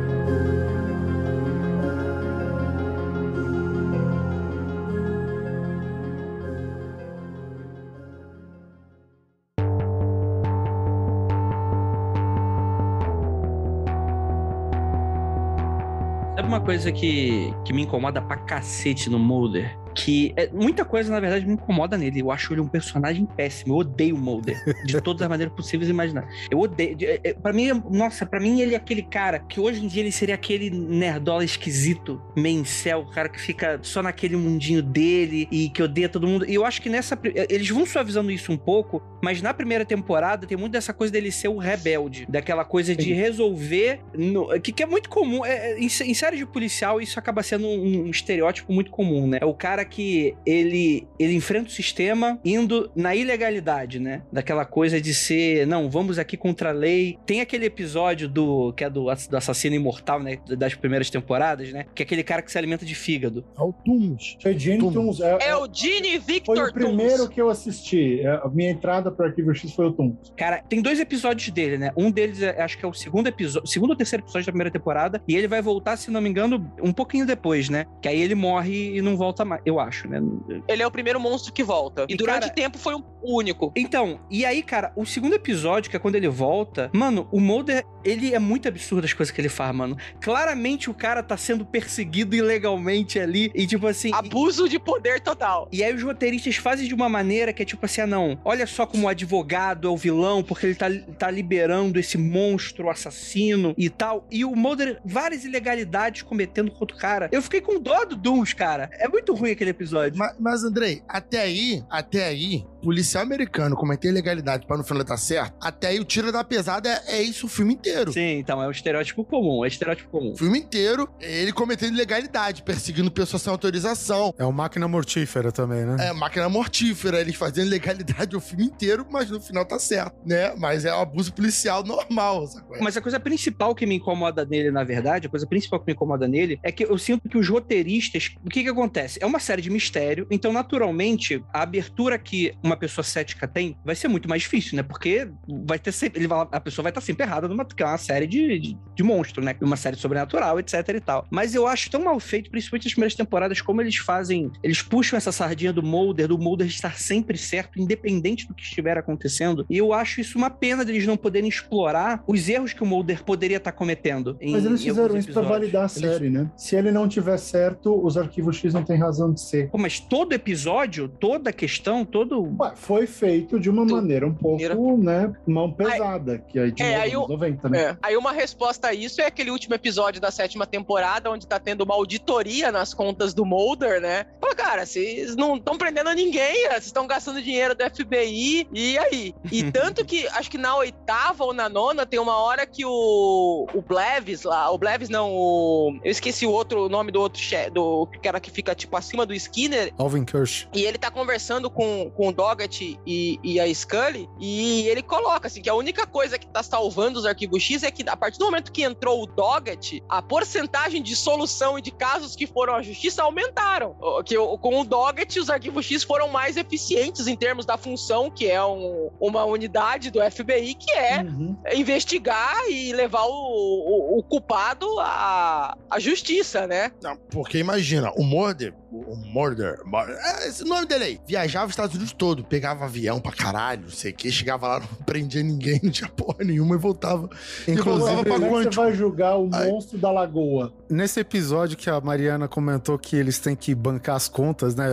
Uma 16.51 16.59
coisa 16.59 16.91
que, 16.91 17.53
que 17.63 17.71
me 17.71 17.83
incomoda 17.83 18.21
pra 18.21 18.35
cacete 18.35 19.09
no 19.09 19.17
Mulder? 19.17 19.80
Que 19.93 20.33
é, 20.35 20.49
muita 20.51 20.83
coisa, 20.85 21.11
na 21.11 21.19
verdade, 21.19 21.45
me 21.45 21.53
incomoda 21.53 21.97
nele. 21.97 22.21
Eu 22.21 22.31
acho 22.31 22.53
ele 22.53 22.61
um 22.61 22.67
personagem 22.67 23.25
péssimo. 23.25 23.73
Eu 23.73 23.77
odeio 23.77 24.15
o 24.15 24.19
Mulder. 24.19 24.61
de 24.85 24.99
todas 25.01 25.21
as 25.21 25.29
maneiras 25.29 25.53
possíveis 25.53 25.89
e 25.89 25.91
imaginar. 25.91 26.27
Eu 26.49 26.59
odeio. 26.59 26.97
É, 27.01 27.19
é, 27.23 27.33
pra 27.33 27.53
mim, 27.53 27.69
nossa, 27.89 28.25
pra 28.25 28.39
mim 28.39 28.61
ele 28.61 28.73
é 28.73 28.77
aquele 28.77 29.03
cara 29.03 29.39
que 29.39 29.59
hoje 29.59 29.83
em 29.83 29.87
dia 29.87 30.01
ele 30.01 30.11
seria 30.11 30.35
aquele 30.35 30.69
nerdola 30.69 31.43
esquisito, 31.43 32.21
mencel, 32.35 33.01
o 33.01 33.11
cara 33.11 33.29
que 33.29 33.39
fica 33.39 33.79
só 33.81 34.01
naquele 34.01 34.35
mundinho 34.35 34.81
dele 34.81 35.47
e 35.51 35.69
que 35.69 35.81
odeia 35.81 36.09
todo 36.09 36.27
mundo. 36.27 36.45
E 36.49 36.55
eu 36.55 36.65
acho 36.65 36.81
que 36.81 36.89
nessa. 36.89 37.19
Eles 37.49 37.69
vão 37.69 37.85
suavizando 37.85 38.31
isso 38.31 38.51
um 38.51 38.57
pouco, 38.57 39.01
mas 39.23 39.41
na 39.41 39.53
primeira 39.53 39.85
temporada 39.85 40.47
tem 40.47 40.57
muito 40.57 40.73
dessa 40.73 40.93
coisa 40.93 41.11
dele 41.11 41.31
ser 41.31 41.47
o 41.47 41.57
rebelde, 41.57 42.25
daquela 42.27 42.65
coisa 42.65 42.95
de 42.95 43.13
resolver. 43.13 43.99
No, 44.13 44.59
que, 44.59 44.71
que 44.71 44.83
é 44.83 44.85
muito 44.85 45.09
comum. 45.09 45.45
É, 45.45 45.77
em, 45.77 45.85
em 45.85 46.13
séries 46.13 46.39
de 46.39 46.45
policial, 46.45 47.01
isso 47.01 47.19
acaba 47.19 47.43
sendo 47.43 47.67
um, 47.67 48.05
um 48.05 48.09
estereótipo 48.09 48.71
muito 48.71 48.91
comum, 48.91 49.27
né? 49.27 49.39
É 49.41 49.45
o 49.45 49.53
cara 49.53 49.80
cara 49.81 49.85
que 49.85 50.35
ele, 50.45 51.07
ele 51.19 51.33
enfrenta 51.33 51.67
o 51.69 51.71
sistema 51.71 52.39
indo 52.45 52.89
na 52.95 53.15
ilegalidade, 53.15 53.99
né? 53.99 54.21
Daquela 54.31 54.65
coisa 54.65 55.01
de 55.01 55.13
ser, 55.13 55.65
não, 55.67 55.89
vamos 55.89 56.19
aqui 56.19 56.37
contra 56.37 56.69
a 56.69 56.71
lei. 56.71 57.17
Tem 57.25 57.41
aquele 57.41 57.65
episódio 57.65 58.27
do 58.29 58.73
que 58.73 58.83
é 58.83 58.89
do, 58.89 59.05
do 59.05 59.37
assassino 59.37 59.75
imortal, 59.75 60.21
né? 60.21 60.37
Das 60.57 60.73
primeiras 60.75 61.09
temporadas, 61.09 61.71
né? 61.71 61.85
Que 61.95 62.03
é 62.03 62.05
aquele 62.05 62.23
cara 62.23 62.41
que 62.41 62.51
se 62.51 62.57
alimenta 62.57 62.85
de 62.85 62.95
fígado. 62.95 63.43
É 63.57 63.61
o 63.61 63.73
Tumus. 63.73 64.37
Foi 64.41 64.57
Gene 64.57 64.79
Tum. 64.79 64.91
Tunes. 64.91 65.19
É, 65.19 65.37
É 65.49 65.55
o 65.55 65.67
Gene 65.71 66.17
Victor 66.19 66.55
foi 66.55 66.69
o 66.69 66.73
primeiro 66.73 67.27
que 67.29 67.41
eu 67.41 67.49
assisti. 67.49 68.21
É, 68.21 68.27
A 68.43 68.49
minha 68.49 68.69
entrada 68.69 69.11
para 69.11 69.27
Arquivo 69.27 69.53
X 69.55 69.71
foi 69.73 69.87
o 69.87 69.91
Tunes. 69.91 70.31
Cara, 70.37 70.61
tem 70.69 70.81
dois 70.81 70.99
episódios 70.99 71.49
dele, 71.49 71.77
né? 71.77 71.91
Um 71.97 72.11
deles 72.11 72.41
é- 72.41 72.61
acho 72.61 72.77
que 72.77 72.85
é 72.85 72.87
o 72.87 72.93
segundo 72.93 73.27
episódio, 73.27 73.67
segundo 73.67 73.91
ou 73.91 73.95
terceiro 73.95 74.23
episódio 74.23 74.45
da 74.45 74.51
primeira 74.51 74.71
temporada, 74.71 75.21
e 75.27 75.35
ele 75.35 75.47
vai 75.47 75.61
voltar, 75.61 75.97
se 75.97 76.11
não 76.11 76.21
me 76.21 76.29
engano, 76.29 76.71
um 76.81 76.91
pouquinho 76.93 77.25
depois, 77.25 77.69
né? 77.69 77.85
Que 78.01 78.07
aí 78.07 78.21
ele 78.21 78.35
morre 78.35 78.97
e 78.97 79.01
não 79.01 79.15
volta 79.17 79.43
mais, 79.45 79.61
eu 79.71 79.79
acho, 79.79 80.07
né? 80.07 80.21
Ele 80.67 80.83
é 80.83 80.87
o 80.87 80.91
primeiro 80.91 81.19
monstro 81.19 81.51
que 81.53 81.63
volta. 81.63 82.05
E, 82.09 82.13
E, 82.13 82.17
durante 82.17 82.41
cara- 82.43 82.53
tempo 82.53 82.77
foi 82.77 82.95
um 82.95 83.03
único. 83.23 83.71
Então, 83.75 84.19
e 84.29 84.45
aí, 84.45 84.61
cara, 84.63 84.91
o 84.95 85.05
segundo 85.05 85.33
episódio, 85.35 85.89
que 85.89 85.95
é 85.95 85.99
quando 85.99 86.15
ele 86.15 86.27
volta, 86.27 86.89
mano, 86.93 87.27
o 87.31 87.39
Mulder, 87.39 87.83
ele 88.03 88.33
é 88.33 88.39
muito 88.39 88.67
absurdo 88.67 89.05
as 89.05 89.13
coisas 89.13 89.33
que 89.33 89.39
ele 89.41 89.49
faz, 89.49 89.75
mano. 89.75 89.95
Claramente 90.19 90.89
o 90.89 90.93
cara 90.93 91.21
tá 91.21 91.37
sendo 91.37 91.65
perseguido 91.65 92.35
ilegalmente 92.35 93.19
ali, 93.19 93.51
e 93.53 93.65
tipo 93.67 93.87
assim. 93.87 94.09
e- 94.09 94.13
Abuso 94.13 94.67
de 94.69 94.79
poder 94.79 95.19
total. 95.21 95.67
E 95.71 95.83
aí 95.83 95.93
os 95.93 96.01
roteiristas 96.03 96.55
fazem 96.55 96.87
de 96.87 96.93
uma 96.93 97.09
maneira 97.09 97.53
que 97.53 97.61
é 97.61 97.65
tipo 97.65 97.85
assim, 97.85 98.01
ah 98.01 98.07
não, 98.07 98.39
olha 98.43 98.65
só 98.65 98.85
como 98.85 99.05
o 99.05 99.09
advogado 99.09 99.87
é 99.87 99.91
o 99.91 99.97
vilão, 99.97 100.41
porque 100.43 100.65
ele 100.67 100.75
tá, 100.75 100.87
tá 101.17 101.29
liberando 101.31 101.99
esse 101.99 102.17
monstro 102.17 102.89
assassino 102.89 103.73
e 103.77 103.89
tal. 103.89 104.25
E 104.31 104.43
o 104.45 104.55
Mulder, 104.55 104.99
várias 105.05 105.43
ilegalidades 105.45 106.21
cometendo 106.21 106.71
contra 106.71 106.95
o 106.95 106.99
cara. 106.99 107.29
Eu 107.31 107.41
fiquei 107.41 107.61
com 107.61 107.79
dó 107.79 108.03
do 108.05 108.15
Duns, 108.15 108.53
cara. 108.53 108.89
É 108.93 109.07
muito 109.07 109.33
ruim 109.33 109.51
aquele 109.61 109.71
episódio. 109.71 110.17
Mas, 110.17 110.35
mas, 110.39 110.63
Andrei, 110.63 111.03
até 111.07 111.41
aí, 111.41 111.83
até 111.89 112.25
aí, 112.25 112.65
policial 112.81 113.23
americano 113.23 113.75
cometer 113.75 114.09
ilegalidade 114.09 114.65
pra 114.65 114.77
no 114.77 114.83
final 114.83 115.03
dar 115.03 115.17
certo, 115.17 115.53
até 115.61 115.87
aí 115.87 115.99
o 115.99 116.03
tiro 116.03 116.31
da 116.31 116.43
pesada 116.43 116.89
é, 116.89 117.17
é 117.17 117.21
isso 117.21 117.45
o 117.45 117.49
filme 117.49 117.73
inteiro. 117.73 118.11
Sim, 118.11 118.39
então 118.39 118.61
é 118.61 118.67
um 118.67 118.71
estereótipo 118.71 119.23
comum, 119.23 119.63
é 119.63 119.67
estereótipo 119.67 120.09
comum. 120.09 120.33
O 120.33 120.37
filme 120.37 120.59
inteiro, 120.59 121.09
é 121.19 121.41
ele 121.41 121.53
cometendo 121.53 121.93
ilegalidade, 121.93 122.63
perseguindo 122.63 123.11
pessoas 123.11 123.41
sem 123.41 123.51
autorização. 123.51 124.33
É 124.37 124.45
o 124.45 124.51
máquina 124.51 124.87
mortífera 124.87 125.51
também, 125.51 125.85
né? 125.85 126.07
É, 126.07 126.13
máquina 126.13 126.49
mortífera, 126.49 127.21
eles 127.21 127.35
fazendo 127.35 127.67
ilegalidade 127.67 128.35
o 128.35 128.41
filme 128.41 128.65
inteiro, 128.65 129.05
mas 129.09 129.29
no 129.29 129.39
final 129.39 129.65
tá 129.65 129.79
certo, 129.79 130.15
né? 130.25 130.53
Mas 130.57 130.85
é 130.85 130.93
um 130.93 131.01
abuso 131.01 131.33
policial 131.33 131.83
normal, 131.83 132.47
sacou? 132.47 132.77
Mas 132.81 132.97
a 132.97 133.01
coisa 133.01 133.19
principal 133.19 133.75
que 133.75 133.85
me 133.85 133.95
incomoda 133.95 134.45
nele, 134.45 134.71
na 134.71 134.83
verdade, 134.83 135.27
a 135.27 135.29
coisa 135.29 135.47
principal 135.47 135.79
que 135.79 135.87
me 135.87 135.93
incomoda 135.93 136.27
nele 136.27 136.59
é 136.63 136.71
que 136.71 136.83
eu 136.83 136.97
sinto 136.97 137.29
que 137.29 137.37
os 137.37 137.47
roteiristas. 137.47 138.35
O 138.43 138.49
que 138.49 138.63
que 138.63 138.69
acontece? 138.69 139.19
É 139.21 139.25
uma 139.25 139.39
série 139.39 139.61
de 139.61 139.69
mistério, 139.69 140.27
então, 140.29 140.51
naturalmente, 140.51 141.43
a 141.53 141.61
abertura 141.61 142.17
que 142.17 142.53
uma 142.63 142.70
pessoa 142.77 143.03
cética 143.03 143.47
tem 143.47 143.77
vai 143.85 143.95
ser 143.95 144.07
muito 144.07 144.27
mais 144.29 144.41
difícil, 144.43 144.75
né? 144.75 144.83
Porque 144.83 145.29
vai 145.65 145.79
ter 145.79 145.91
sempre. 145.91 146.19
Ele 146.19 146.27
vai, 146.27 146.47
a 146.51 146.59
pessoa 146.59 146.83
vai 146.83 146.91
estar 146.91 147.01
sempre 147.01 147.25
errada 147.25 147.47
numa 147.47 147.65
que 147.65 147.81
é 147.81 147.85
uma 147.85 147.97
série 147.97 148.27
de, 148.27 148.59
de, 148.59 148.77
de 148.95 149.03
monstro, 149.03 149.43
né? 149.43 149.55
Uma 149.61 149.75
série 149.77 149.95
sobrenatural, 149.95 150.59
etc 150.59 150.73
e 150.89 150.99
tal. 150.99 151.25
Mas 151.29 151.55
eu 151.55 151.65
acho 151.67 151.89
tão 151.89 152.03
mal 152.03 152.19
feito, 152.19 152.49
principalmente 152.51 152.85
nas 152.85 152.93
primeiras 152.93 153.15
temporadas, 153.15 153.61
como 153.61 153.81
eles 153.81 153.95
fazem. 153.97 154.51
Eles 154.63 154.81
puxam 154.81 155.17
essa 155.17 155.31
sardinha 155.31 155.71
do 155.71 155.81
Mulder, 155.83 156.27
do 156.27 156.37
Mulder 156.37 156.67
estar 156.67 156.97
sempre 156.99 157.37
certo, 157.37 157.79
independente 157.79 158.47
do 158.47 158.53
que 158.53 158.63
estiver 158.63 158.97
acontecendo. 158.97 159.65
E 159.69 159.77
eu 159.77 159.93
acho 159.93 160.19
isso 160.21 160.37
uma 160.37 160.49
pena 160.49 160.83
deles 160.83 161.05
não 161.05 161.15
poderem 161.17 161.47
explorar 161.49 162.23
os 162.27 162.47
erros 162.49 162.73
que 162.73 162.83
o 162.83 162.85
Mulder 162.85 163.23
poderia 163.23 163.57
estar 163.57 163.71
cometendo. 163.71 164.37
em- 164.41 164.51
Mas 164.51 164.65
eles 164.65 164.83
fizeram 164.83 165.17
isso 165.17 165.31
pra 165.31 165.41
episódios. 165.41 165.49
validar 165.49 165.85
a 165.85 165.87
série, 165.87 166.29
né? 166.29 166.51
Se 166.57 166.75
ele 166.75 166.91
não 166.91 167.07
tiver 167.07 167.37
certo, 167.37 168.03
os 168.05 168.17
arquivos 168.17 168.55
X 168.57 168.73
não 168.73 168.83
tem 168.83 168.97
razão 168.97 169.31
de 169.33 169.41
ser. 169.41 169.69
Pô, 169.69 169.77
mas 169.77 169.99
todo 169.99 170.33
episódio, 170.33 171.07
toda 171.07 171.51
questão, 171.53 172.03
todo. 172.05 172.43
Foi 172.75 173.07
feito 173.07 173.59
de 173.59 173.69
uma 173.69 173.85
Tu- 173.85 173.93
maneira 173.95 174.25
um 174.27 174.33
pouco, 174.33 174.97
né, 174.97 175.33
mão 175.47 175.71
pesada, 175.71 176.37
que 176.39 176.59
aí 176.59 176.71
de 176.71 176.83
É, 176.83 176.95
aí 176.95 177.11
anos 177.13 177.25
o- 177.25 177.31
90, 177.31 177.69
né? 177.69 177.81
É. 177.81 177.97
Aí 178.01 178.17
uma 178.17 178.31
resposta 178.31 178.87
a 178.89 178.93
isso 178.93 179.21
é 179.21 179.25
aquele 179.25 179.51
último 179.51 179.75
episódio 179.75 180.19
da 180.21 180.31
sétima 180.31 180.65
temporada, 180.65 181.29
onde 181.29 181.47
tá 181.47 181.59
tendo 181.59 181.81
uma 181.83 181.93
auditoria 181.95 182.71
nas 182.71 182.93
contas 182.93 183.33
do 183.33 183.45
Mulder, 183.45 183.99
né? 184.01 184.25
Fala, 184.39 184.55
cara, 184.55 184.85
vocês 184.85 185.35
não 185.35 185.55
estão 185.55 185.77
prendendo 185.77 186.11
ninguém, 186.13 186.67
vocês 186.69 186.85
estão 186.87 187.07
gastando 187.07 187.41
dinheiro 187.41 187.75
do 187.75 187.83
FBI, 187.83 188.67
e 188.73 188.97
aí? 188.97 189.33
E 189.51 189.63
tanto 189.71 190.05
que, 190.05 190.27
acho 190.29 190.49
que 190.49 190.57
na 190.57 190.75
oitava 190.75 191.43
ou 191.43 191.53
na 191.53 191.67
nona, 191.69 192.05
tem 192.05 192.19
uma 192.19 192.37
hora 192.37 192.65
que 192.65 192.85
o, 192.85 193.67
o 193.73 193.81
Blevis 193.81 194.43
lá, 194.43 194.69
o 194.71 194.77
Blevis 194.77 195.09
não, 195.09 195.31
o, 195.33 195.99
eu 196.03 196.11
esqueci 196.11 196.45
o 196.45 196.51
outro 196.51 196.85
o 196.85 196.89
nome 196.89 197.11
do 197.11 197.19
outro 197.21 197.39
chefe, 197.41 197.69
do 197.71 198.07
cara 198.23 198.39
que 198.39 198.49
fica, 198.51 198.73
tipo, 198.75 198.95
acima 198.95 199.25
do 199.25 199.33
Skinner, 199.33 199.93
Alvin 199.97 200.23
Kirsch. 200.25 200.67
e 200.73 200.83
ele 200.85 200.97
tá 200.97 201.11
conversando 201.11 201.69
com, 201.69 202.09
com 202.15 202.27
o 202.29 202.31
Doggett 202.55 202.99
e, 203.05 203.39
e 203.43 203.59
a 203.59 203.73
Scully, 203.73 204.27
e 204.39 204.87
ele 204.87 205.01
coloca 205.01 205.47
assim 205.47 205.61
que 205.61 205.69
a 205.69 205.75
única 205.75 206.05
coisa 206.05 206.37
que 206.37 206.47
tá 206.47 206.61
salvando 206.61 207.17
os 207.19 207.25
arquivos 207.25 207.63
X 207.63 207.83
é 207.83 207.91
que 207.91 208.03
a 208.07 208.17
partir 208.17 208.37
do 208.39 208.45
momento 208.45 208.71
que 208.71 208.83
entrou 208.83 209.23
o 209.23 209.25
Doggett, 209.25 210.03
a 210.09 210.21
porcentagem 210.21 211.01
de 211.01 211.15
solução 211.15 211.79
e 211.79 211.81
de 211.81 211.91
casos 211.91 212.35
que 212.35 212.45
foram 212.45 212.75
à 212.75 212.81
justiça 212.81 213.23
aumentaram. 213.23 213.95
Que 214.25 214.35
com 214.59 214.81
o 214.81 214.83
Doggett, 214.83 215.39
os 215.39 215.49
arquivos 215.49 215.85
X 215.85 216.03
foram 216.03 216.27
mais 216.29 216.57
eficientes 216.57 217.27
em 217.27 217.35
termos 217.35 217.65
da 217.65 217.77
função, 217.77 218.29
que 218.29 218.47
é 218.49 218.63
um- 218.63 219.09
uma 219.19 219.45
unidade 219.45 220.11
do 220.11 220.19
FBI, 220.21 220.75
que 220.75 220.91
é 220.91 221.21
Uhum. 221.21 221.55
investigar 221.73 222.55
e 222.69 222.91
levar 222.93 223.23
o, 223.25 223.31
o- 223.31 224.19
o 224.19 224.23
culpado 224.23 224.87
à, 224.99 225.77
à 225.89 225.99
justiça, 225.99 226.67
né? 226.67 226.91
Não, 227.01 227.15
porque 227.29 227.57
imagina, 227.57 228.11
o 228.17 228.23
Murder, 228.23 228.73
o 228.91 229.15
Murder, 229.15 229.79
Murder 229.85 230.17
é 230.17 230.47
esse 230.47 230.63
nome 230.65 230.85
dele 230.85 231.03
aí, 231.03 231.19
viajava 231.25 231.65
os 231.67 231.71
Estados 231.71 231.95
Unidos 231.95 232.13
todo, 232.13 232.43
pegava 232.43 232.85
avião 232.85 233.19
pra 233.19 233.31
caralho, 233.31 233.83
não 233.83 233.89
sei 233.89 234.11
o 234.11 234.15
que, 234.15 234.31
chegava 234.31 234.67
lá, 234.67 234.79
não 234.81 234.87
prendia 235.05 235.41
ninguém, 235.41 235.79
não 235.81 235.91
tinha 235.91 236.09
porra 236.09 236.43
nenhuma 236.43 236.75
e 236.75 236.77
voltava. 236.77 237.29
Inclusive, 237.67 237.83
voltava 237.99 238.23
pra 238.23 238.33
Como 238.33 238.59
é 238.59 238.65
que 238.65 238.73
você 238.75 238.81
vai 238.81 238.93
julgar 238.93 239.37
o 239.37 239.49
Ai. 239.53 239.69
monstro 239.69 239.97
da 239.97 240.11
lagoa? 240.11 240.73
nesse 240.89 241.21
episódio 241.21 241.77
que 241.77 241.89
a 241.89 242.01
Mariana 242.01 242.49
comentou 242.49 242.99
que 242.99 243.15
eles 243.15 243.39
têm 243.39 243.55
que 243.55 243.73
bancar 243.73 244.15
as 244.17 244.27
contas, 244.27 244.75
né? 244.75 244.85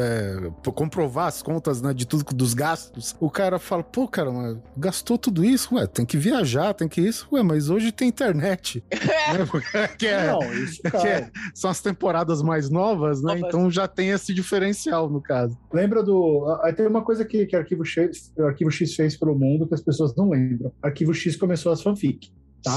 Comprovar 0.74 1.26
as 1.26 1.42
contas, 1.42 1.82
né? 1.82 1.92
De 1.92 2.06
tudo 2.06 2.24
dos 2.34 2.54
gastos. 2.54 3.16
O 3.18 3.28
cara 3.28 3.58
fala, 3.58 3.82
pô, 3.82 4.06
cara, 4.06 4.30
mas 4.30 4.56
gastou 4.76 5.18
tudo 5.18 5.44
isso? 5.44 5.74
Ué, 5.74 5.86
tem 5.88 6.06
que 6.06 6.16
viajar, 6.16 6.72
tem 6.72 6.86
que 6.86 7.00
isso. 7.00 7.26
Ué, 7.32 7.42
mas 7.42 7.68
hoje 7.68 7.90
tem 7.90 8.08
internet. 8.08 8.84
Né? 9.28 9.88
Que 9.98 10.06
é- 10.06 10.26
Não, 10.28 10.40
isso, 10.54 10.80
que 10.80 10.90
cara. 10.90 11.08
é- 11.08 11.30
são 11.54 11.68
as 11.70 11.80
temporadas 11.80 12.40
mais 12.40 12.70
novas, 12.70 13.22
né? 13.22 13.34
Novas. 13.34 13.48
Então 13.48 13.70
já 13.70 13.87
tem 13.88 14.10
esse 14.10 14.32
diferencial 14.34 15.08
no 15.10 15.20
caso. 15.20 15.58
Lembra 15.72 16.02
do. 16.02 16.44
Aí 16.62 16.72
tem 16.72 16.86
uma 16.86 17.02
coisa 17.02 17.24
que, 17.24 17.46
que 17.46 17.56
Arquivo, 17.56 17.84
X, 17.84 18.32
Arquivo 18.38 18.70
X 18.70 18.94
fez 18.94 19.16
pelo 19.16 19.34
mundo 19.34 19.66
que 19.66 19.74
as 19.74 19.80
pessoas 19.82 20.14
não 20.14 20.30
lembram. 20.30 20.70
Arquivo 20.82 21.12
X 21.14 21.34
começou 21.36 21.72
as 21.72 21.82
fanfic, 21.82 22.30
tá? 22.62 22.76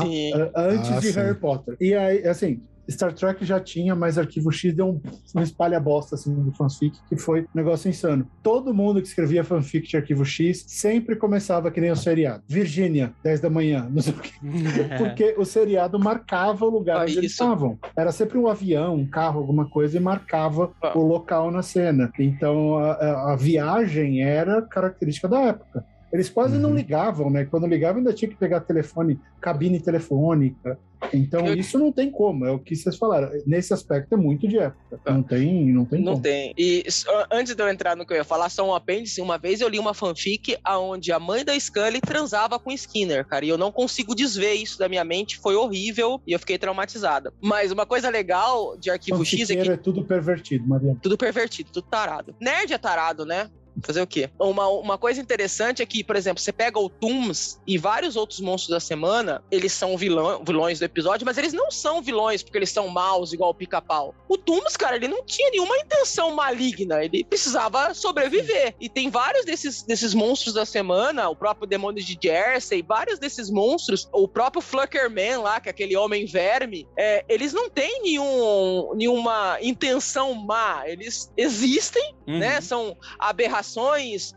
Antes 0.56 0.90
Ah, 0.92 1.00
de 1.00 1.08
sim. 1.08 1.20
Harry 1.20 1.38
Potter. 1.38 1.76
E 1.80 1.94
aí, 1.94 2.26
assim. 2.28 2.62
Star 2.92 3.14
Trek 3.14 3.44
já 3.46 3.60
tinha, 3.60 3.96
mas 3.96 4.18
Arquivo 4.18 4.52
X 4.52 4.74
deu 4.74 4.90
um, 4.90 5.02
um 5.36 5.42
espalha-bosta 5.42 6.16
assim, 6.16 6.34
do 6.34 6.52
fanfic, 6.52 6.98
que 7.08 7.16
foi 7.18 7.42
um 7.42 7.48
negócio 7.56 7.90
insano. 7.90 8.28
Todo 8.44 8.74
mundo 8.74 9.02
que 9.02 9.08
escrevia 9.08 9.44
fanfic 9.44 9.88
de 9.88 9.98
Arquivo 9.98 10.26
X 10.26 10.64
sempre 10.68 11.16
começava 11.16 11.72
que 11.72 11.80
nem 11.82 11.92
o 11.92 11.96
seriado. 11.96 12.44
Virgínia, 12.48 13.14
10 13.24 13.40
da 13.40 13.50
manhã, 13.50 13.88
não 13.92 14.02
sei 14.02 14.14
o 14.14 14.18
quê. 14.18 14.32
Porque 14.98 15.36
o 15.38 15.46
seriado 15.46 16.00
marcava 16.00 16.66
o 16.66 16.70
lugar 16.70 16.98
Ah, 17.00 17.04
onde 17.04 17.18
eles 17.18 17.32
estavam. 17.32 17.78
Era 17.96 18.12
sempre 18.12 18.38
um 18.38 18.48
avião, 18.48 18.96
um 18.96 19.06
carro, 19.08 19.40
alguma 19.40 19.66
coisa, 19.70 19.98
e 19.98 20.00
marcava 20.00 20.72
Ah. 20.82 20.98
o 20.98 21.02
local 21.02 21.52
na 21.52 21.62
cena. 21.62 22.12
Então 22.20 22.78
a, 22.78 22.92
a- 22.94 23.34
a 23.34 23.36
viagem 23.36 24.24
era 24.24 24.62
característica 24.62 25.28
da 25.28 25.40
época. 25.42 25.86
Eles 26.14 26.30
quase 26.30 26.58
não 26.58 26.70
Uhum. 26.72 26.76
ligavam, 26.76 27.30
né? 27.30 27.46
Quando 27.46 27.66
ligavam, 27.68 28.00
ainda 28.00 28.14
tinha 28.14 28.30
que 28.30 28.36
pegar 28.36 28.60
telefone, 28.62 29.20
cabine 29.40 29.80
telefônica. 29.80 30.78
Então, 31.14 31.48
Eu- 31.48 31.56
isso 31.56 31.80
não 31.80 31.92
tem 31.92 32.12
como, 32.12 32.46
é 32.46 32.52
o 32.52 32.60
que 32.60 32.76
vocês 32.76 32.96
falaram. 32.96 33.32
Nesse 33.48 33.74
aspecto 33.74 34.14
é 34.14 34.18
muito 34.18 34.48
de 34.48 34.60
época. 34.60 35.00
Não 35.08 35.24
tem, 35.24 35.66
não 35.74 35.84
tem 35.84 36.00
Não 36.04 36.12
como. 36.14 36.22
tem. 36.24 36.54
E 36.56 36.84
antes 37.32 37.56
de 37.56 37.64
eu 37.64 37.68
entrar 37.70 37.96
no 37.96 38.06
que 38.06 38.14
eu 38.14 38.18
ia 38.18 38.24
falar, 38.24 38.50
só 38.50 38.68
um 38.68 38.74
apêndice. 38.76 39.20
Uma 39.22 39.38
vez 39.38 39.62
eu 39.62 39.68
li 39.68 39.80
uma 39.80 39.94
fanfic 39.96 40.58
onde 40.68 41.12
a 41.12 41.20
mãe 41.20 41.44
da 41.44 41.58
Scully 41.60 42.00
transava 42.02 42.60
com 42.60 42.72
Skinner, 42.72 43.26
cara. 43.26 43.44
E 43.46 43.50
eu 43.50 43.58
não 43.58 43.72
consigo 43.72 44.14
desver 44.14 44.54
isso 44.54 44.78
da 44.78 44.88
minha 44.88 45.04
mente. 45.04 45.40
Foi 45.40 45.56
horrível 45.56 46.22
e 46.28 46.34
eu 46.34 46.40
fiquei 46.40 46.58
traumatizada. 46.60 47.34
Mas 47.42 47.72
uma 47.72 47.86
coisa 47.86 48.10
legal 48.10 48.78
de 48.78 48.92
Arquivo 48.92 49.26
X 49.26 49.50
é 49.50 49.56
que 49.56 49.70
é 49.72 49.78
tudo 49.78 50.04
pervertido, 50.04 50.68
Mariana. 50.68 51.00
tudo 51.02 51.18
pervertido, 51.18 51.72
tudo 51.72 51.88
tarado. 51.88 52.36
Nerd 52.40 52.74
é 52.74 52.78
tarado, 52.78 53.26
né? 53.26 53.50
Fazer 53.84 54.02
o 54.02 54.08
quê? 54.08 54.30
Uma, 54.40 54.68
uma 54.68 54.98
coisa 54.98 55.20
interessante 55.20 55.82
é 55.82 55.86
que, 55.86 56.04
por 56.04 56.16
exemplo, 56.16 56.42
você 56.42 56.52
pega 56.52 56.80
o 56.80 56.90
Tooms 56.90 57.60
e 57.66 57.78
vários 57.78 58.16
outros 58.16 58.40
monstros 58.40 58.70
da 58.70 58.80
semana, 58.80 59.44
eles 59.52 59.74
são 59.74 59.98
vilão, 59.98 60.44
vilões 60.44 60.80
do 60.80 60.86
episódio, 60.86 61.26
mas 61.26 61.38
eles 61.38 61.54
não 61.54 61.72
são 61.72 62.02
vilões 62.02 62.44
porque 62.44 62.58
eles 62.58 62.70
são 62.70 62.88
maus, 62.88 63.34
igual 63.34 63.52
o 63.52 63.54
pica-pau. 63.56 64.14
O 64.28 64.38
Tooms, 64.38 64.78
cara, 64.78 64.96
ele 64.96 65.08
não 65.08 65.24
tinha 65.24 65.50
nenhuma 65.50 65.78
intenção 65.78 66.32
maligna, 66.36 67.04
ele 67.04 67.24
precisava 67.24 67.94
sobreviver. 67.94 68.76
E 68.80 68.90
tem 68.90 69.10
vários 69.10 69.46
desses, 69.46 69.84
desses 69.84 70.14
monstros 70.14 70.54
da 70.54 70.66
semana, 70.66 71.30
o 71.30 71.36
próprio 71.36 71.68
demônio 71.68 72.04
de 72.04 72.18
Jersey, 72.22 72.82
vários 72.82 73.20
desses 73.20 73.50
monstros, 73.50 74.08
o 74.12 74.28
próprio 74.28 74.62
Fluckerman 74.62 75.38
lá, 75.38 75.60
que 75.60 75.70
é 75.70 75.72
aquele 75.72 75.96
homem 75.96 76.26
verme, 76.26 76.88
é, 76.98 77.24
eles 77.28 77.54
não 77.54 77.70
têm 77.70 78.02
nenhum, 78.02 78.94
nenhuma 78.96 79.58
intenção 79.62 80.34
má, 80.34 80.84
eles 80.86 81.32
existem, 81.38 82.16
Uhum. 82.28 82.38
né? 82.40 82.62
São 82.62 82.96
aberrações, 83.20 83.71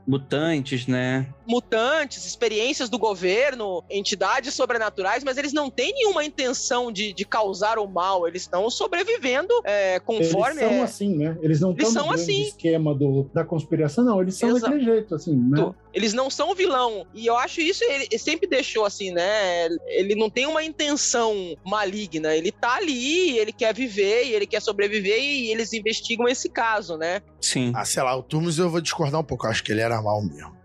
Mutantes, 0.07 0.87
né? 0.87 1.26
mutantes, 1.47 2.24
experiências 2.24 2.89
do 2.89 2.99
governo, 2.99 3.85
entidades 3.90 4.55
sobrenaturais, 4.55 5.23
mas 5.23 5.36
eles 5.36 5.52
não 5.52 5.70
têm 5.70 5.93
nenhuma 5.93 6.24
intenção 6.24 6.90
de, 6.90 7.12
de 7.12 7.24
causar 7.24 7.78
o 7.78 7.86
mal, 7.86 8.27
eles 8.27 8.43
estão 8.43 8.69
sobrevivendo 8.70 9.52
é, 9.65 10.01
conforme. 10.01 10.61
Eles 10.62 10.73
são 10.73 10.81
é- 10.81 10.82
assim, 10.82 11.16
né? 11.16 11.39
Eles 11.43 11.61
não 11.61 11.73
Eles 11.73 11.89
estão 11.89 12.06
no 12.06 12.12
grande 12.12 12.23
assim. 12.23 12.43
esquema 12.43 12.94
do, 12.94 13.31
da 13.32 13.44
conspiração, 13.44 14.05
não. 14.05 14.20
Eles 14.20 14.36
são 14.36 14.51
Exato. 14.51 14.73
daquele 14.73 14.85
jeito, 14.85 15.15
assim, 15.15 15.36
né? 15.36 15.73
Eles 15.93 16.12
não 16.12 16.28
são 16.28 16.55
vilão. 16.55 17.06
E 17.15 17.27
eu 17.27 17.36
acho 17.36 17.61
isso, 17.61 17.85
ele, 17.85 18.19
sempre 18.19 18.48
deixou 18.48 18.85
assim, 18.85 19.12
né? 19.12 19.69
Ele 19.86 20.15
não 20.15 20.28
tem 20.28 20.47
uma 20.47 20.65
intenção 20.65 21.56
maligna. 21.65 22.35
Ele 22.35 22.51
tá 22.51 22.77
ali, 22.77 23.39
ele 23.39 23.52
quer 23.52 23.74
viver, 23.74 24.24
e 24.24 24.32
ele 24.32 24.47
quer 24.47 24.61
sobreviver, 24.61 25.19
e 25.19 25.51
eles 25.51 25.73
investigam 25.73 26.27
esse 26.27 26.48
caso, 26.48 26.97
né? 26.97 27.23
Sim. 27.40 27.73
Ah, 27.74 27.85
sei 27.85 28.02
lá, 28.02 28.16
o 28.16 28.23
Turmus 28.23 28.59
eu 28.59 28.70
vou 28.70 28.81
discordar 28.81 29.20
um 29.20 29.24
pouco. 29.25 29.47
Eu 29.47 29.51
acho 29.51 29.63
que 29.63 29.73
ele 29.73 29.81
era 29.81 30.01
mal 30.01 30.23
mesmo. 30.23 30.64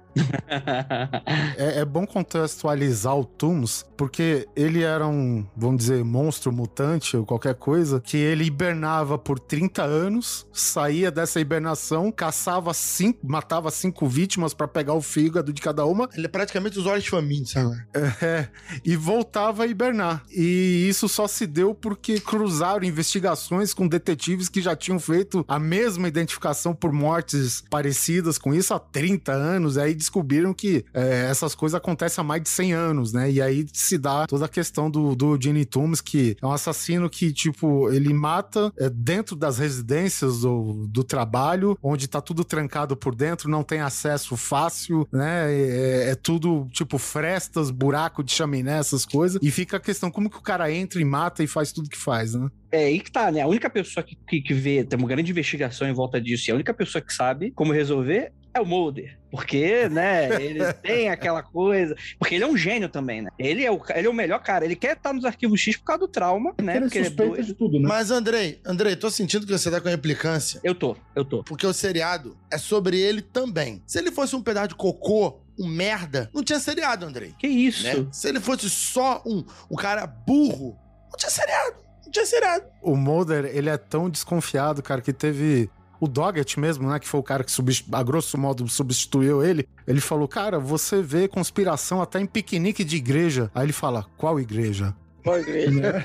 É, 1.58 1.80
é 1.82 1.86
bom 1.86 2.06
contextualizar 2.06 3.16
o 3.18 3.26
Tooms, 3.26 3.86
porque 3.98 4.48
ele 4.56 4.84
era 4.84 5.08
um, 5.08 5.46
vamos 5.56 5.78
dizer, 5.78 6.04
monstro 6.04 6.52
mutante 6.52 7.16
ou 7.18 7.26
qualquer 7.26 7.56
coisa, 7.56 8.00
que 8.00 8.18
ele 8.18 8.46
hibernava 8.46 9.18
por 9.18 9.40
30 9.40 9.84
anos, 9.84 10.48
saía 10.52 11.12
dessa 11.12 11.40
hibernação, 11.40 12.12
caçava 12.12 12.74
cinco, 12.74 13.20
matava 13.24 13.70
cinco 13.72 14.08
vítimas 14.08 14.54
pra 14.54 14.68
pegar 14.68 14.94
o 14.94 15.02
fígado 15.02 15.52
de 15.54 15.62
cada 15.62 15.86
uma 15.86 16.10
Ele 16.16 16.26
é 16.26 16.30
praticamente 16.30 16.80
os 16.80 16.86
olhos 16.86 17.08
famintos, 17.08 17.52
sabe? 17.52 17.76
é, 18.22 18.48
e 18.84 18.96
voltava 18.96 19.64
a 19.64 19.68
hibernar. 19.68 20.24
E 20.32 20.88
isso 20.90 21.08
só 21.08 21.28
se 21.28 21.46
deu 21.46 21.74
porque 21.74 22.20
cruzaram 22.20 22.84
investigações 22.86 23.74
com 23.74 23.88
detetives 23.88 24.50
que 24.50 24.62
já 24.62 24.76
tinham 24.76 25.00
feito 25.00 25.46
a 25.48 25.60
mesma 25.60 26.08
identificação 26.08 26.74
por 26.74 26.92
mortes 26.92 27.64
parecidas 27.70 28.38
com 28.38 28.54
isso 28.54 28.74
há 28.74 28.80
30 28.80 29.32
anos. 29.32 29.78
Aí 29.78 29.94
descobriram 30.10 30.54
que 30.54 30.84
é, 30.94 31.28
essas 31.30 31.54
coisas 31.54 31.76
acontecem 31.76 32.22
há 32.22 32.26
mais 32.26 32.42
de 32.42 32.50
100 32.50 32.74
anos, 32.74 33.14
né? 33.14 33.32
E 33.32 33.42
aí 33.42 33.66
se 33.72 33.98
dá 33.98 34.26
toda 34.26 34.46
a 34.46 34.50
questão 34.50 34.90
do, 34.90 35.16
do 35.16 35.40
Gene 35.40 35.64
Tooms, 35.64 36.02
que 36.02 36.36
é 36.42 36.46
um 36.46 36.52
assassino 36.52 37.10
que, 37.10 37.32
tipo, 37.32 37.92
ele 37.92 38.14
mata 38.14 38.74
é, 38.78 38.90
dentro 38.90 39.36
das 39.36 39.60
residências 39.60 40.42
do, 40.42 40.88
do 40.88 41.04
trabalho, 41.04 41.78
onde 41.82 42.08
tá 42.08 42.20
tudo 42.20 42.44
trancado 42.44 42.98
por 42.98 43.14
dentro, 43.14 43.50
não 43.50 43.64
tem 43.64 43.80
acesso 43.80 44.36
fácil, 44.36 45.08
né? 45.12 45.54
É, 45.54 46.10
é 46.12 46.16
tudo, 46.16 46.68
tipo, 46.72 46.98
frestas, 46.98 47.70
buraco 47.70 48.24
de 48.24 48.32
chaminé, 48.32 48.80
essas 48.80 49.06
coisas. 49.06 49.40
E 49.42 49.52
fica 49.52 49.78
a 49.78 49.80
questão, 49.80 50.10
como 50.10 50.30
que 50.30 50.38
o 50.38 50.42
cara 50.42 50.72
entra 50.72 51.00
e 51.00 51.06
mata 51.06 51.44
e 51.44 51.48
faz 51.48 51.72
tudo 51.72 51.90
que 51.90 51.98
faz, 51.98 52.34
né? 52.34 52.50
É 52.72 52.86
aí 52.86 53.00
que 53.00 53.12
tá, 53.12 53.32
né? 53.32 53.42
A 53.42 53.48
única 53.48 53.70
pessoa 53.70 54.04
que, 54.04 54.16
que, 54.28 54.42
que 54.42 54.54
vê, 54.54 54.84
tem 54.84 54.98
uma 54.98 55.08
grande 55.08 55.32
investigação 55.32 55.88
em 55.88 55.94
volta 55.94 56.22
disso, 56.22 56.50
e 56.50 56.52
a 56.52 56.56
única 56.56 56.74
pessoa 56.74 57.02
que 57.02 57.14
sabe 57.14 57.52
como 57.52 57.74
resolver 57.74 58.32
é 58.60 58.62
o 58.62 58.66
Mulder. 58.66 59.18
Porque, 59.32 59.88
né, 59.90 60.42
ele 60.44 60.74
tem 60.82 61.10
aquela 61.10 61.42
coisa. 61.44 61.96
Porque 62.18 62.36
ele 62.36 62.44
é 62.44 62.48
um 62.48 62.58
gênio 62.58 62.90
também, 62.90 63.22
né? 63.22 63.30
Ele 63.38 63.64
é 63.64 63.72
o, 63.72 63.82
ele 63.96 64.08
é 64.08 64.10
o 64.10 64.14
melhor 64.14 64.40
cara. 64.40 64.66
Ele 64.66 64.76
quer 64.76 64.98
estar 64.98 65.14
nos 65.14 65.26
arquivos 65.26 65.60
X 65.60 65.78
por 65.78 65.86
causa 65.86 66.00
do 66.02 66.08
trauma, 66.08 66.54
né? 66.62 66.78
ele 66.78 66.86
Porque 66.86 66.98
ele 66.98 67.06
é 67.06 67.10
suspeita 67.10 67.34
doido. 67.36 67.46
de 67.46 67.54
tudo, 67.54 67.80
né? 67.80 67.88
Mas, 67.88 68.12
Andrei, 68.12 68.60
Andrei, 68.66 68.96
tô 68.96 69.10
sentindo 69.10 69.46
que 69.46 69.52
você 69.52 69.70
tá 69.70 69.80
com 69.80 69.90
implicância. 69.90 70.60
Eu 70.64 70.76
tô, 70.76 70.96
eu 71.16 71.24
tô. 71.24 71.44
Porque 71.44 71.66
o 71.66 71.74
seriado 71.74 72.38
é 72.52 72.58
sobre 72.58 73.00
ele 73.00 73.22
também. 73.22 73.82
Se 73.86 73.98
ele 74.00 74.12
fosse 74.12 74.36
um 74.36 74.42
pedaço 74.42 74.70
de 74.70 74.76
cocô, 74.76 75.40
um 75.58 75.68
merda, 75.68 76.30
não 76.34 76.44
tinha 76.44 76.60
seriado, 76.60 77.06
Andrei. 77.06 77.34
Que 77.38 77.48
isso? 77.48 77.84
Né? 77.84 78.08
Se 78.12 78.30
ele 78.30 78.40
fosse 78.40 78.70
só 78.70 79.22
um, 79.26 79.44
um 79.70 79.76
cara 79.76 80.08
burro, 80.08 80.78
não 81.12 81.18
tinha 81.18 81.30
seriado. 81.30 81.76
Não 82.06 82.12
tinha 82.12 82.26
seriado. 82.26 82.66
O 82.82 82.96
Mulder, 82.96 83.46
ele 83.46 83.70
é 83.70 83.78
tão 83.78 84.10
desconfiado, 84.10 84.82
cara, 84.82 85.02
que 85.02 85.14
teve 85.14 85.70
o 86.00 86.08
Doggett 86.08 86.60
mesmo, 86.60 86.90
né, 86.90 87.00
que 87.00 87.08
foi 87.08 87.20
o 87.20 87.24
cara 87.24 87.44
que 87.44 87.52
a 87.92 88.04
grosso 88.04 88.38
modo 88.38 88.68
substituiu 88.68 89.44
ele. 89.44 89.68
Ele 89.88 90.02
falou: 90.02 90.28
"Cara, 90.28 90.60
você 90.60 91.02
vê 91.02 91.28
conspiração 91.28 92.02
até 92.02 92.20
em 92.20 92.26
piquenique 92.26 92.84
de 92.84 92.98
igreja". 92.98 93.52
Aí 93.54 93.66
ele 93.66 93.74
fala: 93.74 94.06
"Qual 94.18 94.40
igreja?" 94.40 94.96
Boa 95.24 95.40
igreja. 95.40 96.04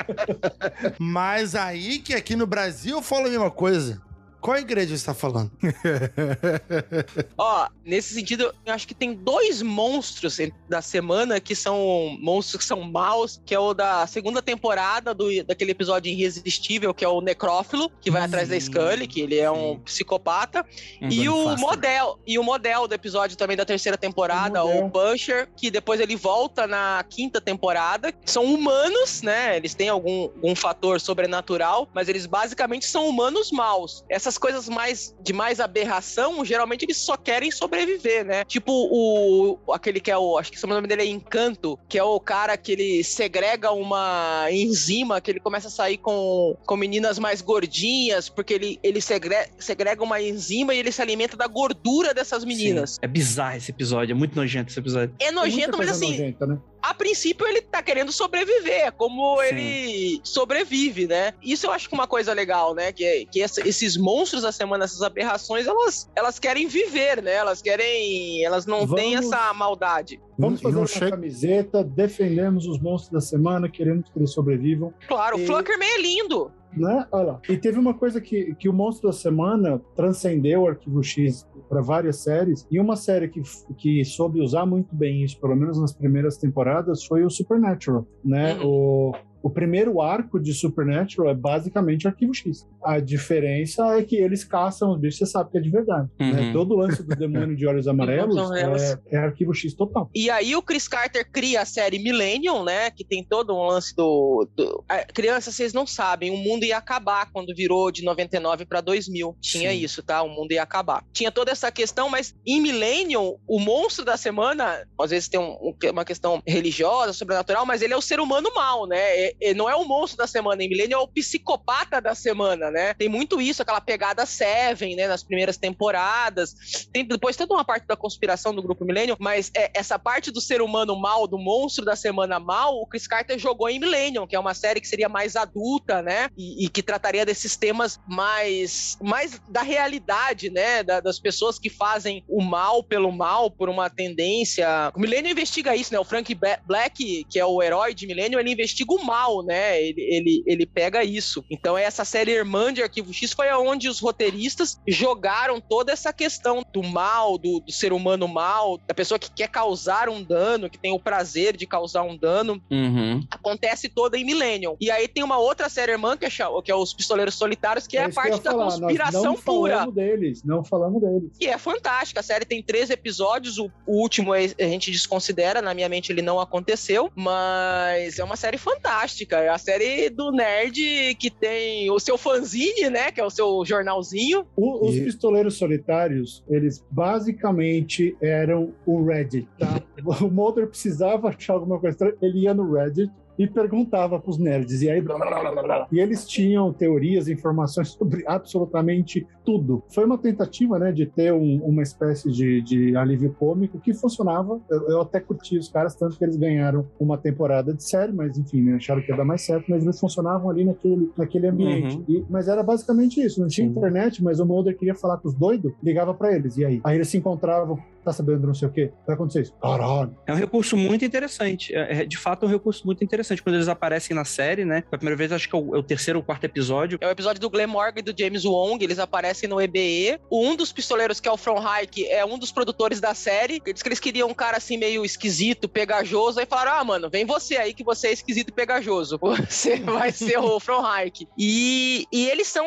Mas 0.98 1.54
aí 1.54 1.98
que 1.98 2.14
aqui 2.14 2.34
no 2.34 2.46
Brasil 2.46 2.96
eu 2.96 3.02
falo 3.02 3.26
a 3.26 3.30
mesma 3.30 3.50
coisa. 3.50 4.00
Qual 4.44 4.58
igreja 4.58 4.94
você 4.94 5.06
tá 5.06 5.14
falando? 5.14 5.50
Ó, 7.38 7.66
nesse 7.82 8.12
sentido, 8.12 8.54
eu 8.66 8.74
acho 8.74 8.86
que 8.86 8.92
tem 8.92 9.14
dois 9.14 9.62
monstros 9.62 10.36
da 10.68 10.82
semana 10.82 11.40
que 11.40 11.54
são 11.56 12.14
monstros 12.20 12.58
que 12.60 12.64
são 12.66 12.82
maus, 12.82 13.40
que 13.46 13.54
é 13.54 13.58
o 13.58 13.72
da 13.72 14.06
segunda 14.06 14.42
temporada 14.42 15.14
do, 15.14 15.42
daquele 15.44 15.70
episódio 15.70 16.12
irresistível, 16.12 16.92
que 16.92 17.02
é 17.02 17.08
o 17.08 17.22
Necrófilo, 17.22 17.90
que 18.02 18.10
vai 18.10 18.20
atrás 18.20 18.50
da 18.50 18.60
Sim, 18.60 18.66
Scully, 18.66 19.06
que 19.06 19.22
ele 19.22 19.38
é 19.38 19.50
um 19.50 19.76
sim. 19.76 19.80
psicopata. 19.86 20.62
Um 21.00 21.08
E 21.08 21.26
o 21.26 21.44
Faster. 21.44 21.58
model, 21.60 22.18
e 22.26 22.38
o 22.38 22.42
model 22.42 22.86
do 22.86 22.94
episódio 22.94 23.38
também 23.38 23.56
da 23.56 23.64
terceira 23.64 23.96
temporada, 23.96 24.62
O 24.62 24.84
o 24.84 24.90
Puncher, 24.90 25.48
que 25.56 25.70
depois 25.70 26.00
ele 26.00 26.16
volta 26.16 26.66
na 26.66 27.02
quinta 27.08 27.40
temporada. 27.40 28.12
São 28.26 28.44
humanos, 28.44 29.22
né? 29.22 29.56
Eles 29.56 29.74
têm 29.74 29.88
algum, 29.88 30.24
algum 30.24 30.54
fator 30.54 31.00
sobrenatural, 31.00 31.88
mas 31.94 32.10
eles 32.10 32.26
basicamente 32.26 32.84
são 32.84 33.08
humanos 33.08 33.50
maus. 33.50 34.04
Essas 34.34 34.38
coisas 34.38 34.68
mais 34.68 35.14
de 35.22 35.32
mais 35.32 35.60
aberração, 35.60 36.44
geralmente 36.44 36.84
eles 36.84 36.96
só 36.96 37.16
querem 37.16 37.52
sobreviver, 37.52 38.24
né? 38.24 38.44
Tipo 38.44 38.72
o 38.72 39.58
aquele 39.72 40.00
que 40.00 40.10
é 40.10 40.18
o, 40.18 40.36
acho 40.36 40.50
que 40.50 40.62
o 40.64 40.68
nome 40.68 40.88
dele 40.88 41.02
é 41.02 41.06
Encanto, 41.06 41.78
que 41.88 41.96
é 41.96 42.02
o 42.02 42.18
cara 42.18 42.56
que 42.56 42.72
ele 42.72 43.04
segrega 43.04 43.70
uma 43.70 44.46
enzima, 44.50 45.20
que 45.20 45.30
ele 45.30 45.38
começa 45.38 45.68
a 45.68 45.70
sair 45.70 45.98
com, 45.98 46.56
com 46.66 46.76
meninas 46.76 47.16
mais 47.18 47.40
gordinhas, 47.40 48.28
porque 48.28 48.54
ele, 48.54 48.80
ele 48.82 49.00
segre- 49.00 49.48
segrega 49.58 50.02
uma 50.02 50.20
enzima 50.20 50.74
e 50.74 50.78
ele 50.80 50.90
se 50.90 51.00
alimenta 51.00 51.36
da 51.36 51.46
gordura 51.46 52.12
dessas 52.12 52.44
meninas. 52.44 52.92
Sim. 52.94 52.98
É 53.02 53.06
bizarro 53.06 53.56
esse 53.56 53.70
episódio, 53.70 54.12
é 54.12 54.14
muito 54.16 54.34
nojento 54.34 54.70
esse 54.70 54.80
episódio. 54.80 55.14
É 55.20 55.30
nojento, 55.30 55.78
mas 55.78 55.90
assim, 55.90 56.10
nojenta, 56.10 56.46
né? 56.46 56.58
A 56.90 56.94
princípio 56.94 57.46
ele 57.46 57.60
tá 57.62 57.82
querendo 57.82 58.12
sobreviver, 58.12 58.86
é 58.86 58.90
como 58.90 59.40
Sim. 59.42 59.48
ele 59.48 60.20
sobrevive, 60.22 61.06
né? 61.06 61.32
Isso 61.42 61.66
eu 61.66 61.70
acho 61.72 61.88
que 61.88 61.94
é 61.94 61.98
uma 61.98 62.06
coisa 62.06 62.32
legal, 62.32 62.74
né? 62.74 62.92
Que, 62.92 63.04
é- 63.04 63.24
que 63.24 63.40
essa- 63.42 63.66
esses 63.66 63.96
monstros 63.96 64.42
da 64.42 64.52
semana, 64.52 64.84
essas 64.84 65.02
aberrações, 65.02 65.66
elas, 65.66 66.10
elas 66.14 66.38
querem 66.38 66.66
viver, 66.66 67.22
né? 67.22 67.32
Elas 67.34 67.62
querem. 67.62 68.44
Elas 68.44 68.66
não 68.66 68.86
têm 68.86 69.14
Vamos- 69.16 69.32
essa 69.32 69.52
maldade. 69.54 70.20
Vamos 70.38 70.60
fazer 70.60 70.76
uma 70.76 70.86
chega- 70.86 71.10
camiseta, 71.12 71.84
defendemos 71.84 72.66
os 72.66 72.80
monstros 72.80 73.12
da 73.12 73.20
semana, 73.20 73.68
queremos 73.68 74.08
que 74.10 74.18
eles 74.18 74.32
sobrevivam. 74.32 74.92
Claro, 75.06 75.36
o 75.36 75.40
E- 75.40 75.46
Fluckerman 75.46 75.88
é 75.88 76.00
lindo. 76.02 76.50
Né? 76.76 77.06
Olha 77.12 77.32
lá. 77.32 77.40
E 77.48 77.56
teve 77.56 77.78
uma 77.78 77.94
coisa 77.94 78.20
que, 78.20 78.54
que 78.54 78.68
o 78.68 78.72
Monstro 78.72 79.08
da 79.08 79.12
Semana 79.12 79.80
transcendeu 79.94 80.62
o 80.62 80.68
Arquivo 80.68 81.02
X 81.02 81.46
para 81.68 81.80
várias 81.80 82.16
séries, 82.16 82.66
e 82.70 82.78
uma 82.78 82.96
série 82.96 83.28
que, 83.28 83.42
que 83.76 84.04
soube 84.04 84.40
usar 84.40 84.66
muito 84.66 84.94
bem 84.94 85.22
isso, 85.22 85.40
pelo 85.40 85.56
menos 85.56 85.80
nas 85.80 85.92
primeiras 85.92 86.36
temporadas, 86.36 87.04
foi 87.04 87.24
o 87.24 87.30
Supernatural, 87.30 88.06
né? 88.24 88.58
O, 88.62 89.12
o 89.44 89.50
primeiro 89.50 90.00
arco 90.00 90.40
de 90.40 90.54
Supernatural 90.54 91.30
é 91.30 91.34
basicamente 91.34 92.08
Arquivo 92.08 92.32
X. 92.32 92.66
A 92.82 92.98
diferença 92.98 93.98
é 93.98 94.02
que 94.02 94.16
eles 94.16 94.42
caçam 94.42 94.92
os 94.92 94.98
bichos, 94.98 95.18
você 95.18 95.26
sabe 95.26 95.50
que 95.50 95.58
é 95.58 95.60
de 95.60 95.68
verdade. 95.70 96.08
né? 96.18 96.40
Uhum. 96.40 96.52
Todo 96.52 96.74
o 96.74 96.78
lance 96.78 97.02
do 97.02 97.14
demônio 97.14 97.54
de 97.54 97.66
olhos 97.66 97.86
amarelos 97.88 98.36
elas- 98.56 98.92
é, 99.06 99.16
é 99.16 99.18
Arquivo 99.18 99.52
X 99.54 99.74
total. 99.74 100.08
E 100.14 100.30
aí 100.30 100.56
o 100.56 100.62
Chris 100.62 100.88
Carter 100.88 101.30
cria 101.30 101.60
a 101.60 101.64
série 101.66 101.98
Millennium, 101.98 102.64
né? 102.64 102.90
Que 102.90 103.04
tem 103.04 103.22
todo 103.22 103.54
um 103.54 103.66
lance 103.66 103.94
do. 103.94 104.48
do... 104.56 104.82
Crianças, 105.12 105.54
vocês 105.54 105.72
não 105.74 105.86
sabem, 105.86 106.30
o 106.30 106.36
mundo 106.38 106.64
ia 106.64 106.78
acabar 106.78 107.30
quando 107.30 107.54
virou 107.54 107.90
de 107.90 108.02
99 108.02 108.64
para 108.64 108.80
2000. 108.80 109.36
Tinha 109.42 109.70
Sim. 109.72 109.76
isso, 109.84 110.02
tá? 110.02 110.22
O 110.22 110.28
mundo 110.30 110.52
ia 110.52 110.62
acabar. 110.62 111.04
Tinha 111.12 111.30
toda 111.30 111.50
essa 111.52 111.70
questão, 111.70 112.08
mas 112.08 112.34
em 112.46 112.60
Millennium, 112.62 113.36
o 113.46 113.60
monstro 113.60 114.04
da 114.04 114.16
semana, 114.16 114.86
às 114.98 115.10
vezes 115.10 115.28
tem 115.28 115.38
um- 115.38 115.52
um- 115.70 115.90
uma 115.90 116.04
questão 116.04 116.42
religiosa, 116.46 117.12
sobrenatural, 117.12 117.66
mas 117.66 117.82
ele 117.82 117.92
é 117.92 117.96
o 117.96 118.00
ser 118.02 118.20
humano 118.20 118.50
mau, 118.54 118.86
né? 118.86 119.33
É- 119.40 119.54
não 119.54 119.68
é 119.68 119.74
o 119.74 119.84
monstro 119.84 120.18
da 120.18 120.26
semana, 120.26 120.62
em 120.62 120.68
Millennium 120.68 120.98
é 120.98 121.02
o 121.02 121.08
psicopata 121.08 122.00
da 122.00 122.14
semana, 122.14 122.70
né? 122.70 122.94
Tem 122.94 123.08
muito 123.08 123.40
isso, 123.40 123.62
aquela 123.62 123.80
pegada 123.80 124.26
Seven, 124.26 124.96
né? 124.96 125.06
Nas 125.06 125.22
primeiras 125.22 125.56
temporadas. 125.56 126.54
Tem 126.92 127.04
depois 127.04 127.36
toda 127.36 127.54
uma 127.54 127.64
parte 127.64 127.86
da 127.86 127.96
conspiração 127.96 128.54
do 128.54 128.62
grupo 128.62 128.84
Millennium, 128.84 129.16
mas 129.18 129.50
é, 129.56 129.70
essa 129.74 129.98
parte 129.98 130.30
do 130.30 130.40
ser 130.40 130.60
humano 130.62 130.98
mal, 130.98 131.26
do 131.26 131.38
monstro 131.38 131.84
da 131.84 131.96
semana 131.96 132.38
mal, 132.38 132.76
o 132.76 132.86
Chris 132.86 133.06
Carter 133.06 133.38
jogou 133.38 133.68
em 133.68 133.78
Millennium, 133.78 134.26
que 134.26 134.36
é 134.36 134.38
uma 134.38 134.54
série 134.54 134.80
que 134.80 134.88
seria 134.88 135.08
mais 135.08 135.36
adulta, 135.36 136.02
né? 136.02 136.28
E, 136.36 136.64
e 136.64 136.68
que 136.68 136.82
trataria 136.82 137.26
desses 137.26 137.56
temas 137.56 137.98
mais, 138.08 138.96
mais 139.02 139.40
da 139.48 139.62
realidade, 139.62 140.50
né? 140.50 140.82
Da, 140.82 141.00
das 141.00 141.18
pessoas 141.18 141.58
que 141.58 141.70
fazem 141.70 142.24
o 142.28 142.42
mal 142.42 142.82
pelo 142.82 143.10
mal, 143.10 143.50
por 143.50 143.68
uma 143.68 143.88
tendência. 143.88 144.92
O 144.94 145.00
Millennium 145.00 145.32
investiga 145.32 145.76
isso, 145.76 145.92
né? 145.92 145.98
O 145.98 146.04
Frank 146.04 146.34
Black, 146.66 147.24
que 147.24 147.38
é 147.38 147.44
o 147.44 147.62
herói 147.62 147.94
de 147.94 148.06
Millennium, 148.06 148.40
ele 148.40 148.52
investiga 148.52 148.92
o 148.92 149.04
mal, 149.04 149.23
né? 149.42 149.82
Ele, 149.82 150.02
ele, 150.02 150.42
ele 150.46 150.66
pega 150.66 151.04
isso. 151.04 151.44
Então, 151.50 151.76
essa 151.76 152.04
série 152.04 152.32
Irmã 152.32 152.72
de 152.72 152.82
Arquivo 152.82 153.12
X 153.12 153.32
foi 153.32 153.50
onde 153.52 153.88
os 153.88 154.00
roteiristas 154.00 154.80
jogaram 154.86 155.60
toda 155.60 155.92
essa 155.92 156.12
questão 156.12 156.64
do 156.72 156.82
mal, 156.82 157.38
do, 157.38 157.60
do 157.60 157.72
ser 157.72 157.92
humano 157.92 158.26
mal, 158.28 158.78
da 158.86 158.94
pessoa 158.94 159.18
que 159.18 159.30
quer 159.30 159.48
causar 159.48 160.08
um 160.08 160.22
dano, 160.22 160.68
que 160.68 160.78
tem 160.78 160.92
o 160.92 160.98
prazer 160.98 161.56
de 161.56 161.66
causar 161.66 162.02
um 162.02 162.16
dano. 162.16 162.60
Uhum. 162.70 163.24
Acontece 163.30 163.88
toda 163.88 164.18
em 164.18 164.24
Millennium. 164.24 164.76
E 164.80 164.90
aí 164.90 165.08
tem 165.08 165.22
uma 165.22 165.38
outra 165.38 165.68
série 165.68 165.92
irmã, 165.92 166.16
que 166.16 166.24
é, 166.24 166.30
que 166.30 166.70
é 166.70 166.74
Os 166.74 166.92
Pistoleiros 166.92 167.34
Solitários, 167.34 167.86
que 167.86 167.96
é, 167.96 168.02
é 168.02 168.04
a 168.04 168.10
parte 168.10 168.40
da 168.42 168.50
falar. 168.50 168.64
conspiração 168.64 169.22
Nós 169.22 169.34
não 169.34 169.36
pura. 169.36 169.74
Falamos 169.74 169.94
deles, 169.94 170.42
não 170.44 170.64
falamos 170.64 171.00
deles. 171.00 171.30
E 171.40 171.46
é 171.46 171.58
fantástica. 171.58 172.20
A 172.20 172.22
série 172.22 172.44
tem 172.44 172.62
três 172.62 172.90
episódios, 172.90 173.58
o, 173.58 173.70
o 173.86 174.00
último 174.00 174.34
é, 174.34 174.46
a 174.58 174.64
gente 174.64 174.90
desconsidera, 174.90 175.60
na 175.60 175.74
minha 175.74 175.88
mente 175.88 176.12
ele 176.12 176.22
não 176.22 176.40
aconteceu, 176.40 177.10
mas 177.14 178.18
é 178.18 178.24
uma 178.24 178.36
série 178.36 178.58
fantástica. 178.58 179.13
É 179.30 179.48
a 179.48 179.58
série 179.58 180.10
do 180.10 180.30
nerd 180.30 181.14
que 181.18 181.30
tem 181.30 181.90
o 181.90 181.98
seu 181.98 182.18
fanzine, 182.18 182.90
né? 182.90 183.10
Que 183.10 183.20
é 183.20 183.24
o 183.24 183.30
seu 183.30 183.64
jornalzinho. 183.64 184.46
O, 184.56 184.88
os 184.88 184.96
e... 184.96 185.04
pistoleiros 185.04 185.56
solitários, 185.56 186.42
eles 186.48 186.84
basicamente 186.90 188.16
eram 188.20 188.72
o 188.86 189.04
Reddit, 189.04 189.48
tá? 189.58 189.80
o 190.22 190.30
Mulder 190.30 190.66
precisava 190.66 191.28
achar 191.28 191.54
alguma 191.54 191.78
coisa, 191.78 192.14
ele 192.20 192.40
ia 192.40 192.54
no 192.54 192.72
Reddit 192.72 193.10
e 193.38 193.46
perguntava 193.46 194.18
para 194.18 194.30
os 194.30 194.38
nerds. 194.38 194.82
E 194.82 194.90
aí, 194.90 195.00
blá, 195.00 195.18
blá, 195.18 195.62
blá, 195.62 195.88
E 195.90 196.00
eles 196.00 196.26
tinham 196.26 196.72
teorias, 196.72 197.28
informações 197.28 197.88
sobre 197.88 198.24
absolutamente 198.26 199.26
tudo. 199.44 199.82
Foi 199.88 200.04
uma 200.04 200.18
tentativa, 200.18 200.78
né, 200.78 200.92
de 200.92 201.06
ter 201.06 201.32
um, 201.32 201.60
uma 201.64 201.82
espécie 201.82 202.30
de, 202.30 202.62
de, 202.62 202.96
alívio 202.96 203.34
cômico 203.38 203.78
que 203.78 203.92
funcionava. 203.92 204.60
Eu, 204.70 204.88
eu, 204.88 205.00
até 205.00 205.20
curti 205.20 205.58
os 205.58 205.68
caras, 205.68 205.94
tanto 205.94 206.16
que 206.16 206.24
eles 206.24 206.36
ganharam 206.36 206.86
uma 206.98 207.18
temporada 207.18 207.74
de 207.74 207.82
série, 207.82 208.12
mas 208.12 208.38
enfim, 208.38 208.62
né, 208.62 208.74
acharam 208.74 209.02
que 209.02 209.10
ia 209.10 209.16
dar 209.16 209.24
mais 209.24 209.42
certo, 209.42 209.66
mas 209.68 209.82
eles 209.82 209.98
funcionavam 209.98 210.50
ali 210.50 210.64
naquele, 210.64 211.10
naquele 211.16 211.46
ambiente. 211.48 211.96
Uhum. 211.96 212.04
E, 212.08 212.24
mas 212.30 212.48
era 212.48 212.62
basicamente 212.62 213.20
isso. 213.20 213.40
Não 213.40 213.48
tinha 213.48 213.66
Sim. 213.66 213.76
internet, 213.76 214.22
mas 214.22 214.40
o 214.40 214.46
Mulder 214.46 214.76
queria 214.76 214.94
falar 214.94 215.18
com 215.18 215.28
os 215.28 215.34
doidos, 215.34 215.72
ligava 215.82 216.14
para 216.14 216.34
eles. 216.34 216.56
E 216.56 216.64
aí? 216.64 216.80
Aí 216.84 216.96
eles 216.96 217.08
se 217.08 217.18
encontravam 217.18 217.78
tá 218.04 218.12
sabendo 218.12 218.46
não 218.46 218.54
sei 218.54 218.68
o 218.68 218.70
quê, 218.70 218.92
vai 219.06 219.14
acontecer 219.14 219.42
isso. 219.42 219.54
Caralho. 219.60 220.16
É 220.26 220.32
um 220.32 220.36
recurso 220.36 220.76
muito 220.76 221.04
interessante. 221.04 221.74
É, 221.74 222.00
é, 222.00 222.04
de 222.04 222.16
fato, 222.16 222.44
é 222.44 222.48
um 222.48 222.52
recurso 222.52 222.84
muito 222.86 223.02
interessante. 223.02 223.42
Quando 223.42 223.56
eles 223.56 223.68
aparecem 223.68 224.14
na 224.14 224.24
série, 224.24 224.64
né? 224.64 224.82
Pela 224.82 224.98
primeira 224.98 225.16
vez, 225.16 225.32
acho 225.32 225.48
que 225.48 225.56
é 225.56 225.58
o, 225.58 225.76
é 225.76 225.78
o 225.78 225.82
terceiro 225.82 226.18
ou 226.18 226.24
quarto 226.24 226.44
episódio. 226.44 226.98
É 227.00 227.06
o 227.06 227.10
episódio 227.10 227.40
do 227.40 227.50
Glenn 227.50 227.68
Morgan 227.68 228.00
e 228.00 228.02
do 228.02 228.14
James 228.16 228.44
Wong. 228.44 228.82
Eles 228.82 228.98
aparecem 228.98 229.48
no 229.48 229.60
EBE. 229.60 230.18
Um 230.30 230.54
dos 230.56 230.72
pistoleiros, 230.72 231.20
que 231.20 231.28
é 231.28 231.32
o 231.32 231.36
From 231.36 231.58
Hike, 231.58 232.06
é 232.06 232.24
um 232.24 232.38
dos 232.38 232.52
produtores 232.52 233.00
da 233.00 233.14
série. 233.14 233.60
Eles 233.66 233.82
que 233.82 233.88
eles 233.88 234.00
queriam 234.00 234.28
um 234.28 234.34
cara 234.34 234.56
assim 234.56 234.76
meio 234.76 235.04
esquisito, 235.04 235.68
pegajoso. 235.68 236.40
Aí 236.40 236.46
falaram: 236.46 236.72
ah, 236.72 236.84
mano, 236.84 237.10
vem 237.10 237.24
você 237.24 237.56
aí 237.56 237.72
que 237.74 237.84
você 237.84 238.08
é 238.08 238.12
esquisito 238.12 238.48
e 238.48 238.52
pegajoso. 238.52 239.18
Você 239.54 239.76
vai 239.76 240.10
ser 240.10 240.38
o 240.38 240.58
From 240.58 240.82
Hike. 240.82 241.28
E, 241.38 242.06
e 242.12 242.28
eles 242.28 242.48
são, 242.48 242.66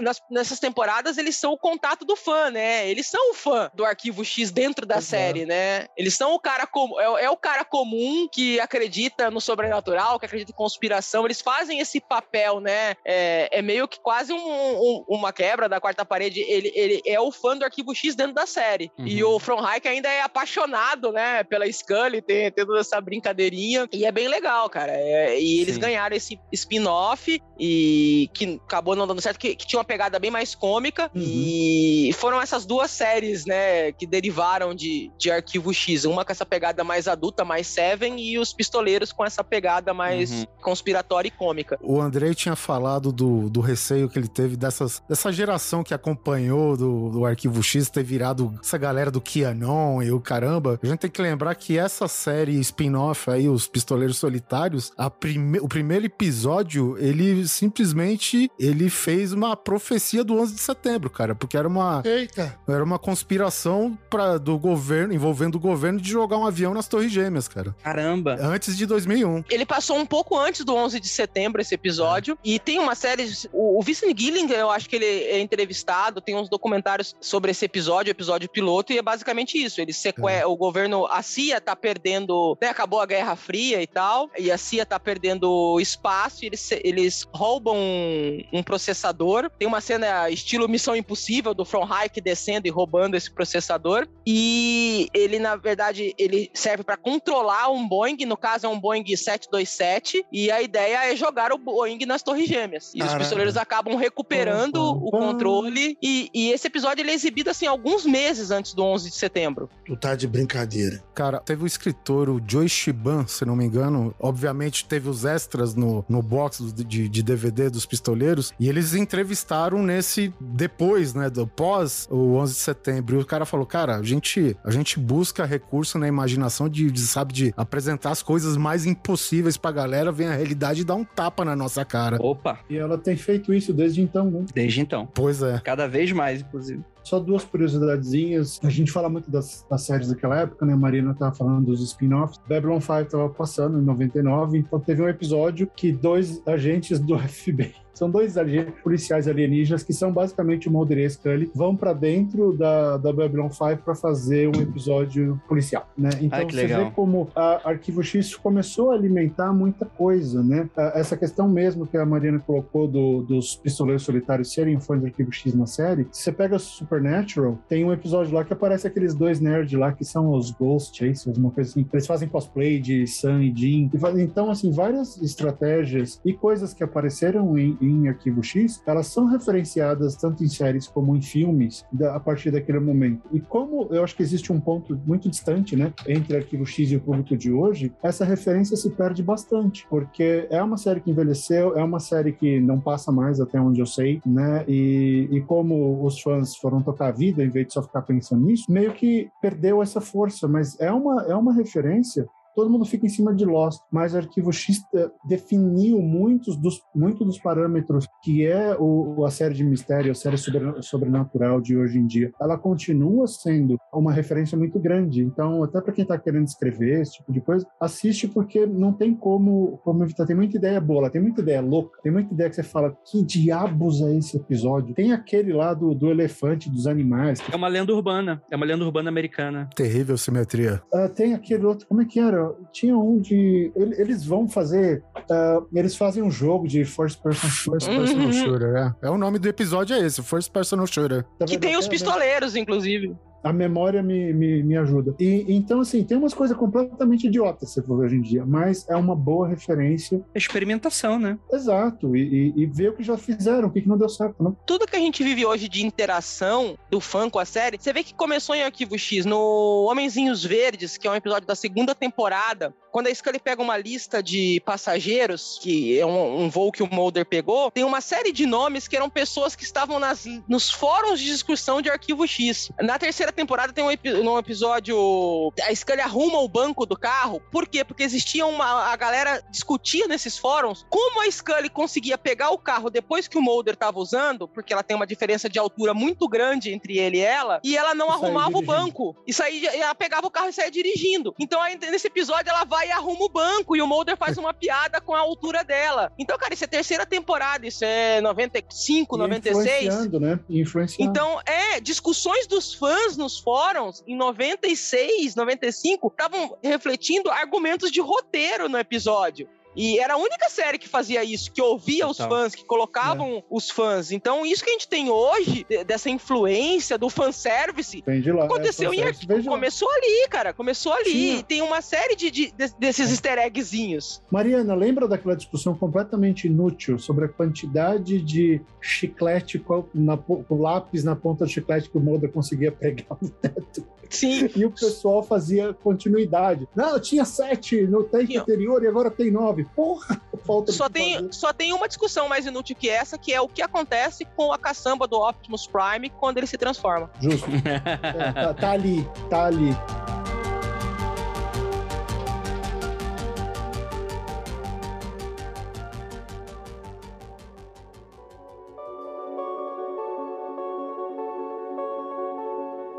nas, 0.00 0.20
nessas 0.30 0.58
temporadas, 0.58 1.18
eles 1.18 1.36
são 1.36 1.52
o 1.52 1.58
contato 1.58 2.04
do 2.04 2.16
fã, 2.16 2.50
né? 2.50 2.88
Eles 2.88 3.06
são 3.06 3.30
o 3.30 3.34
fã 3.34 3.70
do 3.74 3.84
Arquivo 3.84 4.24
X 4.24 4.50
dentro 4.50 4.75
dentro 4.76 4.86
da 4.86 4.96
Exato. 4.96 5.10
série, 5.10 5.46
né? 5.46 5.86
Eles 5.96 6.14
são 6.14 6.34
o 6.34 6.38
cara 6.38 6.66
comum, 6.66 7.00
é, 7.00 7.24
é, 7.24 7.30
o 7.30 7.36
cara 7.36 7.64
comum 7.64 8.28
que 8.30 8.60
acredita 8.60 9.30
no 9.30 9.40
sobrenatural, 9.40 10.18
que 10.18 10.26
acredita 10.26 10.52
em 10.52 10.54
conspiração. 10.54 11.24
Eles 11.24 11.40
fazem 11.40 11.80
esse 11.80 12.00
papel, 12.00 12.60
né? 12.60 12.94
É, 13.04 13.48
é 13.50 13.62
meio 13.62 13.88
que 13.88 13.98
quase 13.98 14.32
um, 14.32 14.38
um, 14.38 15.04
uma 15.08 15.32
quebra 15.32 15.68
da 15.68 15.80
quarta 15.80 16.04
parede. 16.04 16.40
Ele, 16.40 16.70
ele 16.74 17.02
é 17.06 17.18
o 17.18 17.32
fã 17.32 17.56
do 17.56 17.64
Arquivo 17.64 17.94
X 17.94 18.14
dentro 18.14 18.34
da 18.34 18.46
série. 18.46 18.90
Uhum. 18.98 19.06
E 19.06 19.24
o 19.24 19.38
From 19.38 19.60
Hike 19.66 19.88
ainda 19.88 20.08
é 20.08 20.20
apaixonado, 20.20 21.10
né? 21.12 21.42
Pela 21.44 21.70
Scully, 21.72 22.20
tem, 22.20 22.50
tem 22.50 22.66
toda 22.66 22.80
essa 22.80 23.00
brincadeirinha. 23.00 23.88
E 23.92 24.04
é 24.04 24.12
bem 24.12 24.28
legal, 24.28 24.68
cara. 24.68 24.92
É, 24.92 25.40
e 25.40 25.60
eles 25.60 25.76
Sim. 25.76 25.80
ganharam 25.80 26.14
esse 26.14 26.38
spin-off 26.52 27.40
e 27.58 28.28
que 28.34 28.60
acabou 28.66 28.94
não 28.94 29.06
dando 29.06 29.22
certo, 29.22 29.38
que, 29.38 29.54
que, 29.54 29.66
tinha 29.66 29.78
uma 29.78 29.84
pegada 29.84 30.18
bem 30.18 30.30
mais 30.30 30.54
cômica. 30.54 31.10
Uhum. 31.14 31.22
E 31.24 32.10
foram 32.14 32.40
essas 32.40 32.66
duas 32.66 32.90
séries, 32.90 33.46
né? 33.46 33.92
Que 33.92 34.06
derivaram 34.06 34.65
de, 34.74 35.10
de 35.18 35.30
Arquivo 35.30 35.72
X. 35.72 36.04
Uma 36.04 36.24
com 36.24 36.32
essa 36.32 36.46
pegada 36.46 36.84
mais 36.84 37.08
adulta, 37.08 37.44
mais 37.44 37.66
Seven, 37.66 38.20
e 38.20 38.38
os 38.38 38.52
Pistoleiros 38.52 39.12
com 39.12 39.24
essa 39.24 39.42
pegada 39.42 39.92
mais 39.92 40.30
uhum. 40.30 40.46
conspiratória 40.62 41.28
e 41.28 41.30
cômica. 41.30 41.78
O 41.82 42.00
Andrei 42.00 42.34
tinha 42.34 42.56
falado 42.56 43.12
do, 43.12 43.48
do 43.48 43.60
receio 43.60 44.08
que 44.08 44.18
ele 44.18 44.28
teve 44.28 44.56
dessas, 44.56 45.02
dessa 45.08 45.32
geração 45.32 45.82
que 45.82 45.94
acompanhou 45.94 46.76
do, 46.76 47.10
do 47.10 47.26
Arquivo 47.26 47.62
X 47.62 47.90
ter 47.90 48.02
virado 48.02 48.58
essa 48.62 48.78
galera 48.78 49.10
do 49.10 49.20
Kianon 49.20 50.02
e 50.02 50.10
o 50.10 50.20
caramba. 50.20 50.78
A 50.82 50.86
gente 50.86 51.00
tem 51.00 51.10
que 51.10 51.22
lembrar 51.22 51.54
que 51.54 51.78
essa 51.78 52.08
série 52.08 52.58
spin-off 52.60 53.30
aí, 53.30 53.48
os 53.48 53.66
Pistoleiros 53.66 54.18
Solitários, 54.18 54.92
a 54.96 55.10
prime, 55.10 55.58
o 55.60 55.68
primeiro 55.68 56.06
episódio, 56.06 56.96
ele 56.98 57.46
simplesmente 57.48 58.50
ele 58.58 58.88
fez 58.88 59.32
uma 59.32 59.56
profecia 59.56 60.24
do 60.24 60.38
11 60.38 60.54
de 60.54 60.60
setembro, 60.60 61.10
cara, 61.10 61.34
porque 61.34 61.56
era 61.56 61.68
uma 61.68 62.02
Eita. 62.04 62.58
era 62.68 62.82
uma 62.82 62.98
conspiração 62.98 63.96
para 64.10 64.38
do 64.38 64.55
governo, 64.58 65.12
envolvendo 65.12 65.56
o 65.56 65.60
governo, 65.60 66.00
de 66.00 66.10
jogar 66.10 66.36
um 66.36 66.46
avião 66.46 66.74
nas 66.74 66.88
Torres 66.88 67.12
Gêmeas, 67.12 67.48
cara. 67.48 67.74
Caramba. 67.82 68.36
Antes 68.40 68.76
de 68.76 68.86
2001. 68.86 69.44
Ele 69.50 69.66
passou 69.66 69.96
um 69.96 70.06
pouco 70.06 70.38
antes 70.38 70.64
do 70.64 70.74
11 70.74 71.00
de 71.00 71.08
setembro, 71.08 71.60
esse 71.60 71.74
episódio. 71.74 72.34
É. 72.34 72.48
E 72.48 72.58
tem 72.58 72.78
uma 72.78 72.94
série. 72.94 73.30
O, 73.52 73.78
o 73.78 73.82
Vincent 73.82 74.18
Gilling, 74.18 74.50
eu 74.52 74.70
acho 74.70 74.88
que 74.88 74.96
ele 74.96 75.06
é 75.06 75.40
entrevistado, 75.40 76.20
tem 76.20 76.36
uns 76.36 76.48
documentários 76.48 77.14
sobre 77.20 77.50
esse 77.50 77.64
episódio, 77.64 78.10
episódio 78.10 78.48
piloto, 78.48 78.92
e 78.92 78.98
é 78.98 79.02
basicamente 79.02 79.62
isso. 79.62 79.80
Ele 79.80 79.92
sequer... 79.92 80.16
É. 80.26 80.46
O 80.46 80.56
governo. 80.56 81.06
A 81.06 81.22
CIA 81.22 81.60
tá 81.60 81.76
perdendo. 81.76 82.56
Né, 82.60 82.68
acabou 82.68 83.00
a 83.00 83.06
Guerra 83.06 83.36
Fria 83.36 83.82
e 83.82 83.86
tal. 83.86 84.30
E 84.38 84.50
a 84.50 84.58
CIA 84.58 84.84
tá 84.84 84.98
perdendo 84.98 85.78
espaço. 85.80 86.44
E 86.44 86.46
eles, 86.48 86.70
eles 86.82 87.26
roubam 87.32 87.76
um, 87.76 88.44
um 88.52 88.62
processador. 88.62 89.50
Tem 89.58 89.68
uma 89.68 89.80
cena 89.80 90.28
estilo 90.30 90.68
Missão 90.68 90.96
Impossível 90.96 91.54
do 91.54 91.64
From 91.64 91.86
Hike 91.86 92.20
descendo 92.20 92.66
e 92.66 92.70
roubando 92.70 93.16
esse 93.16 93.30
processador. 93.30 94.06
E 94.26 94.45
e 94.48 95.08
ele, 95.12 95.40
na 95.40 95.56
verdade, 95.56 96.14
ele 96.16 96.50
serve 96.54 96.84
para 96.84 96.96
controlar 96.96 97.68
um 97.70 97.86
Boeing, 97.86 98.24
no 98.24 98.36
caso 98.36 98.66
é 98.66 98.68
um 98.68 98.78
Boeing 98.78 99.04
727, 99.04 100.24
e 100.32 100.50
a 100.50 100.62
ideia 100.62 101.12
é 101.12 101.16
jogar 101.16 101.52
o 101.52 101.58
Boeing 101.58 101.98
nas 102.06 102.22
Torres 102.22 102.48
Gêmeas. 102.48 102.92
E 102.94 102.98
Caramba. 102.98 103.16
os 103.16 103.22
pistoleiros 103.22 103.56
acabam 103.56 103.96
recuperando 103.96 104.76
o 104.76 105.10
controle, 105.10 105.98
e, 106.00 106.30
e, 106.32 106.52
esse 106.52 106.68
episódio 106.68 107.02
ele 107.02 107.10
é 107.10 107.14
exibido, 107.14 107.50
assim, 107.50 107.66
alguns 107.66 108.06
meses 108.06 108.52
antes 108.52 108.72
do 108.72 108.84
11 108.84 109.10
de 109.10 109.16
setembro. 109.16 109.68
Tu 109.84 109.96
tá 109.96 110.14
de 110.14 110.28
brincadeira. 110.28 111.02
Cara, 111.12 111.40
teve 111.40 111.64
o 111.64 111.66
escritor, 111.66 112.28
o 112.28 112.40
Joe 112.46 112.68
Shiban, 112.68 113.26
se 113.26 113.44
não 113.44 113.56
me 113.56 113.64
engano, 113.64 114.14
obviamente 114.20 114.84
teve 114.84 115.08
os 115.08 115.24
extras 115.24 115.74
no, 115.74 116.04
no 116.08 116.22
box 116.22 116.72
de, 116.72 117.08
de 117.08 117.22
DVD 117.22 117.68
dos 117.68 117.84
pistoleiros, 117.84 118.52
e 118.60 118.68
eles 118.68 118.94
entrevistaram 118.94 119.82
nesse, 119.82 120.32
depois, 120.40 121.14
né, 121.14 121.28
do 121.28 121.46
pós 121.46 122.06
o 122.10 122.36
11 122.36 122.54
de 122.54 122.60
setembro, 122.60 123.16
e 123.16 123.22
o 123.22 123.26
cara 123.26 123.44
falou, 123.44 123.66
cara, 123.66 123.96
a 123.96 124.02
gente 124.02 124.35
gente, 124.36 124.56
a 124.62 124.70
gente 124.70 124.98
busca 124.98 125.44
recurso 125.44 125.98
na 125.98 126.06
imaginação 126.06 126.68
de, 126.68 126.90
de, 126.90 127.00
sabe, 127.00 127.32
de 127.32 127.54
apresentar 127.56 128.10
as 128.10 128.22
coisas 128.22 128.56
mais 128.56 128.84
impossíveis 128.86 129.56
pra 129.56 129.72
galera, 129.72 130.12
vem 130.12 130.26
a 130.26 130.34
realidade 130.34 130.82
e 130.82 130.84
dá 130.84 130.94
um 130.94 131.04
tapa 131.04 131.44
na 131.44 131.56
nossa 131.56 131.84
cara. 131.84 132.18
Opa! 132.20 132.60
E 132.68 132.76
ela 132.76 132.98
tem 132.98 133.16
feito 133.16 133.52
isso 133.52 133.72
desde 133.72 134.02
então, 134.02 134.30
né? 134.30 134.44
Desde 134.54 134.80
então. 134.80 135.08
Pois 135.14 135.42
é. 135.42 135.60
Cada 135.60 135.86
vez 135.86 136.12
mais, 136.12 136.40
inclusive. 136.40 136.82
Só 137.06 137.20
duas 137.20 137.44
curiosidadezinhas. 137.44 138.58
A 138.64 138.68
gente 138.68 138.90
fala 138.90 139.08
muito 139.08 139.30
das, 139.30 139.64
das 139.70 139.82
séries 139.82 140.08
daquela 140.08 140.40
época, 140.40 140.66
né? 140.66 140.72
A 140.72 140.76
Marina 140.76 141.14
tava 141.14 141.32
falando 141.32 141.66
dos 141.66 141.80
spin-offs. 141.80 142.40
Babylon 142.48 142.80
5 142.80 143.04
tava 143.04 143.28
passando 143.28 143.78
em 143.78 143.82
99, 143.82 144.58
então 144.58 144.80
teve 144.80 145.02
um 145.02 145.08
episódio 145.08 145.70
que 145.76 145.92
dois 145.92 146.42
agentes 146.44 146.98
do 146.98 147.16
FBI 147.22 147.86
são 147.96 148.10
dois 148.10 148.34
policiais 148.82 149.26
alienígenas 149.26 149.82
que 149.82 149.92
são 149.92 150.12
basicamente 150.12 150.68
o 150.68 150.70
Mulder 150.70 150.98
e 150.98 151.08
Scully, 151.08 151.50
vão 151.54 151.74
para 151.74 151.94
dentro 151.94 152.52
da, 152.52 152.98
da 152.98 153.10
Babylon 153.10 153.48
5 153.48 153.78
para 153.82 153.94
fazer 153.94 154.48
um 154.48 154.60
episódio 154.60 155.40
policial, 155.48 155.88
né? 155.96 156.10
Então 156.20 156.38
Ai, 156.38 156.44
você 156.44 156.56
legal. 156.56 156.84
vê 156.84 156.90
como 156.90 157.28
a 157.34 157.70
Arquivo 157.70 158.02
X 158.02 158.34
começou 158.36 158.90
a 158.90 158.94
alimentar 158.94 159.52
muita 159.52 159.86
coisa, 159.86 160.42
né? 160.42 160.68
Essa 160.94 161.16
questão 161.16 161.48
mesmo 161.48 161.86
que 161.86 161.96
a 161.96 162.04
Marina 162.04 162.38
colocou 162.38 162.86
do, 162.86 163.22
dos 163.22 163.56
pistoleiros 163.56 164.02
solitários 164.02 164.52
serem 164.52 164.78
fãs 164.78 165.00
do 165.00 165.06
Arquivo 165.06 165.32
X 165.32 165.54
na 165.54 165.66
série, 165.66 166.06
você 166.12 166.30
pega 166.30 166.58
Super 166.58 166.95
Supernatural, 166.96 167.58
tem 167.68 167.84
um 167.84 167.92
episódio 167.92 168.34
lá 168.34 168.44
que 168.44 168.52
aparece 168.52 168.86
aqueles 168.86 169.14
dois 169.14 169.38
nerds 169.40 169.78
lá 169.78 169.92
que 169.92 170.04
são 170.04 170.32
os 170.32 170.50
Ghost 170.50 170.96
Chasers, 170.96 171.36
uma 171.36 171.50
coisa 171.50 171.70
assim. 171.70 171.86
Eles 171.92 172.06
fazem 172.06 172.28
cosplay 172.28 172.80
de 172.80 173.06
Sam 173.06 173.44
e 173.44 173.54
Jean. 173.54 173.90
E 173.92 174.22
então, 174.22 174.50
assim, 174.50 174.70
várias 174.70 175.20
estratégias 175.20 176.20
e 176.24 176.32
coisas 176.32 176.72
que 176.72 176.82
apareceram 176.82 177.58
em, 177.58 177.76
em 177.80 178.08
Arquivo 178.08 178.42
X, 178.42 178.82
elas 178.86 179.08
são 179.08 179.26
referenciadas 179.26 180.16
tanto 180.16 180.42
em 180.42 180.48
séries 180.48 180.88
como 180.88 181.14
em 181.14 181.20
filmes 181.20 181.84
da, 181.92 182.16
a 182.16 182.20
partir 182.20 182.50
daquele 182.50 182.80
momento. 182.80 183.28
E 183.32 183.40
como 183.40 183.88
eu 183.90 184.02
acho 184.02 184.16
que 184.16 184.22
existe 184.22 184.52
um 184.52 184.60
ponto 184.60 184.98
muito 185.06 185.28
distante, 185.28 185.76
né, 185.76 185.92
entre 186.06 186.36
Arquivo 186.36 186.64
X 186.64 186.90
e 186.90 186.96
o 186.96 187.00
público 187.00 187.36
de 187.36 187.52
hoje, 187.52 187.92
essa 188.02 188.24
referência 188.24 188.76
se 188.76 188.90
perde 188.90 189.22
bastante, 189.22 189.86
porque 189.90 190.46
é 190.50 190.62
uma 190.62 190.76
série 190.76 191.00
que 191.00 191.10
envelheceu, 191.10 191.76
é 191.76 191.84
uma 191.84 192.00
série 192.00 192.32
que 192.32 192.60
não 192.60 192.80
passa 192.80 193.12
mais 193.12 193.40
até 193.40 193.60
onde 193.60 193.80
eu 193.80 193.86
sei, 193.86 194.20
né? 194.24 194.64
E, 194.66 195.28
e 195.30 195.40
como 195.42 196.04
os 196.04 196.20
fãs 196.20 196.56
foram 196.56 196.82
tocar 196.86 197.08
a 197.08 197.12
vida 197.12 197.44
em 197.44 197.50
vez 197.50 197.66
de 197.66 197.74
só 197.74 197.82
ficar 197.82 198.02
pensando 198.02 198.46
nisso, 198.46 198.70
meio 198.70 198.92
que 198.92 199.28
perdeu 199.42 199.82
essa 199.82 200.00
força, 200.00 200.48
mas 200.48 200.78
é 200.80 200.90
uma, 200.90 201.22
é 201.24 201.34
uma 201.34 201.52
referência 201.52 202.26
todo 202.56 202.70
mundo 202.70 202.86
fica 202.86 203.04
em 203.04 203.10
cima 203.10 203.34
de 203.34 203.44
Lost, 203.44 203.80
mas 203.92 204.14
o 204.14 204.16
Arquivo 204.16 204.50
X 204.50 204.78
eh, 204.94 205.10
definiu 205.28 206.00
muitos 206.00 206.56
dos, 206.56 206.80
muitos 206.94 207.26
dos 207.26 207.38
parâmetros 207.38 208.06
que 208.22 208.46
é 208.46 208.74
o, 208.78 209.24
a 209.24 209.30
série 209.30 209.54
de 209.54 209.62
mistério, 209.62 210.10
a 210.10 210.14
série 210.14 210.38
sobrenatural 210.80 211.60
de 211.60 211.76
hoje 211.76 211.98
em 211.98 212.06
dia. 212.06 212.32
Ela 212.40 212.56
continua 212.56 213.26
sendo 213.26 213.76
uma 213.92 214.12
referência 214.12 214.56
muito 214.56 214.78
grande. 214.78 215.22
Então, 215.22 215.62
até 215.62 215.80
para 215.80 215.92
quem 215.92 216.02
está 216.02 216.18
querendo 216.18 216.46
escrever 216.46 217.02
esse 217.02 217.18
tipo 217.18 217.32
de 217.32 217.40
coisa, 217.40 217.66
assiste 217.80 218.26
porque 218.26 218.66
não 218.66 218.92
tem 218.92 219.14
como, 219.14 219.78
como 219.84 220.02
evitar. 220.02 220.26
Tem 220.26 220.34
muita 220.34 220.56
ideia 220.56 220.80
boa, 220.80 221.10
tem 221.10 221.20
muita 221.20 221.42
ideia 221.42 221.60
louca, 221.60 222.00
tem 222.02 222.10
muita 222.10 222.32
ideia 222.32 222.48
que 222.48 222.56
você 222.56 222.62
fala: 222.62 222.96
que 223.04 223.22
diabos 223.22 224.00
é 224.00 224.16
esse 224.16 224.36
episódio? 224.36 224.94
Tem 224.94 225.12
aquele 225.12 225.52
lá 225.52 225.74
do, 225.74 225.94
do 225.94 226.10
elefante, 226.10 226.70
dos 226.70 226.86
animais. 226.86 227.38
É 227.52 227.56
uma 227.56 227.68
lenda 227.68 227.92
urbana, 227.92 228.42
é 228.50 228.56
uma 228.56 228.66
lenda 228.66 228.84
urbana 228.84 229.10
americana. 229.10 229.68
Terrível 229.74 230.16
simetria. 230.16 230.82
Uh, 230.92 231.08
tem 231.14 231.34
aquele 231.34 231.64
outro, 231.64 231.86
como 231.86 232.02
é 232.02 232.04
que 232.04 232.18
era? 232.18 232.45
Tinha 232.72 232.96
um 232.96 233.18
de. 233.18 233.72
Eles 233.74 234.24
vão 234.24 234.48
fazer. 234.48 235.02
Uh, 235.30 235.66
eles 235.74 235.96
fazem 235.96 236.22
um 236.22 236.30
jogo 236.30 236.66
de 236.66 236.84
First 236.84 237.22
Person 237.22 237.48
First 237.48 237.88
Person 237.88 238.14
uhum. 238.14 238.32
Shooter, 238.32 238.76
é. 238.76 239.06
É 239.06 239.10
o 239.10 239.18
nome 239.18 239.38
do 239.38 239.48
episódio, 239.48 239.94
é 239.96 240.00
esse, 240.00 240.22
First 240.22 240.50
Person 240.50 240.84
Shooter. 240.86 241.24
Que 241.46 241.58
tem 241.58 241.76
os 241.76 241.88
pistoleiros, 241.88 242.56
inclusive 242.56 243.16
a 243.42 243.52
memória 243.52 244.02
me, 244.02 244.32
me, 244.32 244.62
me 244.62 244.76
ajuda. 244.76 245.14
E 245.18 245.44
então, 245.48 245.80
assim, 245.80 246.02
tem 246.04 246.16
umas 246.16 246.34
coisas 246.34 246.56
completamente 246.56 247.26
idiotas, 247.26 247.70
você 247.70 247.82
for 247.82 247.98
hoje 248.00 248.16
em 248.16 248.20
dia, 248.20 248.44
mas 248.44 248.88
é 248.88 248.96
uma 248.96 249.14
boa 249.14 249.48
referência. 249.48 250.22
Experimentação, 250.34 251.18
né? 251.18 251.38
Exato. 251.52 252.16
E, 252.16 252.52
e, 252.56 252.62
e 252.62 252.66
ver 252.66 252.90
o 252.90 252.92
que 252.94 253.02
já 253.02 253.16
fizeram, 253.16 253.68
o 253.68 253.70
que, 253.70 253.82
que 253.82 253.88
não 253.88 253.98
deu 253.98 254.08
certo, 254.08 254.42
né? 254.42 254.52
Tudo 254.66 254.86
que 254.86 254.96
a 254.96 255.00
gente 255.00 255.22
vive 255.22 255.46
hoje 255.46 255.68
de 255.68 255.84
interação 255.84 256.76
do 256.90 257.00
fã 257.00 257.30
com 257.30 257.38
a 257.38 257.44
série, 257.44 257.78
você 257.80 257.92
vê 257.92 258.02
que 258.02 258.14
começou 258.14 258.54
em 258.54 258.62
Arquivo 258.62 258.98
X, 258.98 259.24
no 259.24 259.86
Homenzinhos 259.90 260.44
Verdes, 260.44 260.96
que 260.96 261.06
é 261.06 261.10
um 261.10 261.14
episódio 261.14 261.46
da 261.46 261.54
segunda 261.54 261.94
temporada, 261.94 262.74
quando 262.96 263.08
a 263.08 263.14
Scully 263.14 263.38
pega 263.38 263.60
uma 263.60 263.76
lista 263.76 264.22
de 264.22 264.58
passageiros, 264.64 265.58
que 265.60 266.00
é 266.00 266.06
um, 266.06 266.44
um, 266.44 266.48
voo 266.48 266.72
que 266.72 266.82
o 266.82 266.88
Mulder 266.90 267.26
pegou, 267.26 267.70
tem 267.70 267.84
uma 267.84 268.00
série 268.00 268.32
de 268.32 268.46
nomes 268.46 268.88
que 268.88 268.96
eram 268.96 269.10
pessoas 269.10 269.54
que 269.54 269.64
estavam 269.64 269.98
nas, 269.98 270.24
nos 270.48 270.70
fóruns 270.70 271.20
de 271.20 271.26
discussão 271.26 271.82
de 271.82 271.90
Arquivo 271.90 272.26
X. 272.26 272.70
Na 272.80 272.98
terceira 272.98 273.25
temporada 273.32 273.72
tem 273.72 273.84
um, 273.84 274.30
um 274.30 274.38
episódio. 274.38 275.52
A 275.62 275.74
Scully 275.74 276.00
arruma 276.00 276.40
o 276.40 276.48
banco 276.48 276.86
do 276.86 276.96
carro. 276.96 277.40
Por 277.50 277.66
quê? 277.66 277.84
Porque 277.84 278.02
existia 278.02 278.46
uma. 278.46 278.92
A 278.92 278.96
galera 278.96 279.42
discutia 279.50 280.06
nesses 280.06 280.38
fóruns 280.38 280.86
como 280.88 281.22
a 281.22 281.30
Scully 281.30 281.68
conseguia 281.68 282.18
pegar 282.18 282.50
o 282.50 282.58
carro 282.58 282.90
depois 282.90 283.28
que 283.28 283.38
o 283.38 283.42
Mulder 283.42 283.74
estava 283.74 283.98
usando, 283.98 284.48
porque 284.48 284.72
ela 284.72 284.82
tem 284.82 284.96
uma 284.96 285.06
diferença 285.06 285.48
de 285.48 285.58
altura 285.58 285.92
muito 285.94 286.28
grande 286.28 286.72
entre 286.72 286.98
ele 286.98 287.18
e 287.18 287.20
ela, 287.20 287.60
e 287.62 287.76
ela 287.76 287.94
não 287.94 288.08
e 288.08 288.10
arrumava 288.10 288.58
o 288.58 288.62
banco. 288.62 289.16
E 289.26 289.32
saía, 289.32 289.76
ela 289.76 289.94
pegava 289.94 290.26
o 290.26 290.30
carro 290.30 290.48
e 290.48 290.52
saía 290.52 290.70
dirigindo. 290.70 291.34
Então, 291.38 291.60
aí, 291.60 291.76
nesse 291.76 292.06
episódio, 292.06 292.50
ela 292.50 292.64
vai 292.64 292.88
e 292.88 292.92
arruma 292.92 293.24
o 293.24 293.28
banco, 293.28 293.76
e 293.76 293.82
o 293.82 293.86
Mulder 293.86 294.16
faz 294.16 294.38
uma 294.38 294.52
piada 294.52 295.00
com 295.00 295.14
a 295.14 295.20
altura 295.20 295.64
dela. 295.64 296.12
Então, 296.18 296.36
cara, 296.38 296.54
isso 296.54 296.64
é 296.64 296.66
terceira 296.66 297.06
temporada, 297.06 297.66
isso 297.66 297.84
é 297.84 298.20
95, 298.20 299.16
e 299.16 299.18
96. 299.18 299.66
Influenciando, 299.66 300.20
né? 300.20 300.40
Influenciando. 300.48 301.10
Então, 301.10 301.40
é, 301.46 301.80
discussões 301.80 302.46
dos 302.46 302.74
fãs 302.74 303.15
no 303.16 303.24
nos 303.24 303.38
fóruns, 303.38 304.02
em 304.06 304.16
96, 304.16 305.34
95, 305.34 306.08
estavam 306.08 306.56
refletindo 306.62 307.30
argumentos 307.30 307.90
de 307.90 308.00
roteiro 308.00 308.68
no 308.68 308.78
episódio. 308.78 309.48
E 309.76 309.98
era 309.98 310.14
a 310.14 310.16
única 310.16 310.48
série 310.48 310.78
que 310.78 310.88
fazia 310.88 311.22
isso, 311.22 311.52
que 311.52 311.60
ouvia 311.60 312.06
Total. 312.06 312.26
os 312.26 312.32
fãs, 312.32 312.54
que 312.54 312.64
colocavam 312.64 313.36
é. 313.36 313.44
os 313.50 313.70
fãs. 313.70 314.10
Então, 314.10 314.46
isso 314.46 314.64
que 314.64 314.70
a 314.70 314.72
gente 314.72 314.88
tem 314.88 315.10
hoje, 315.10 315.66
dessa 315.86 316.08
influência 316.08 316.96
do 316.96 317.10
fanservice, 317.10 318.02
lá, 318.06 318.44
aconteceu 318.44 318.92
é, 318.92 318.96
em 318.96 319.02
arquivo. 319.02 319.44
Começou 319.44 319.90
ali, 319.90 320.28
cara. 320.28 320.52
Começou 320.52 320.92
ali. 320.92 321.38
E 321.38 321.42
tem 321.42 321.60
uma 321.62 321.82
série 321.82 322.16
de, 322.16 322.30
de, 322.30 322.52
de 322.52 322.74
desses 322.78 323.08
é. 323.08 323.10
easter 323.10 323.38
eggzinhos. 323.38 324.22
Mariana, 324.30 324.74
lembra 324.74 325.06
daquela 325.06 325.36
discussão 325.36 325.74
completamente 325.74 326.46
inútil 326.46 326.98
sobre 326.98 327.26
a 327.26 327.28
quantidade 327.28 328.20
de 328.20 328.60
chiclete 328.80 329.62
na, 329.92 330.16
com 330.16 330.60
lápis 330.60 331.04
na 331.04 331.14
ponta 331.14 331.44
do 331.44 331.50
chiclete 331.50 331.90
que 331.90 331.98
o 331.98 332.00
Mulder 332.00 332.30
conseguia 332.30 332.72
pegar 332.72 333.16
no 333.20 333.28
teto? 333.28 333.86
Sim. 334.10 334.50
E 334.54 334.64
o 334.64 334.70
pessoal 334.70 335.22
fazia 335.22 335.74
continuidade. 335.74 336.68
Não, 336.74 336.98
tinha 337.00 337.24
sete 337.24 337.86
no 337.86 338.04
take 338.04 338.36
anterior 338.36 338.82
e 338.82 338.86
agora 338.86 339.10
tem 339.10 339.30
nove. 339.30 339.66
Porra, 339.74 340.20
falta 340.44 340.72
só 340.72 340.88
tem, 340.88 341.30
só 341.32 341.52
tem 341.52 341.72
uma 341.72 341.88
discussão 341.88 342.28
mais 342.28 342.46
inútil 342.46 342.76
que 342.76 342.88
essa, 342.88 343.18
que 343.18 343.32
é 343.32 343.40
o 343.40 343.48
que 343.48 343.62
acontece 343.62 344.24
com 344.36 344.52
a 344.52 344.58
caçamba 344.58 345.06
do 345.06 345.16
Optimus 345.16 345.66
Prime 345.66 346.10
quando 346.10 346.38
ele 346.38 346.46
se 346.46 346.56
transforma. 346.56 347.10
Justo. 347.20 347.48
é, 347.64 348.32
tá, 348.32 348.54
tá 348.54 348.70
ali, 348.70 349.08
tá 349.28 349.44
ali. 349.46 349.76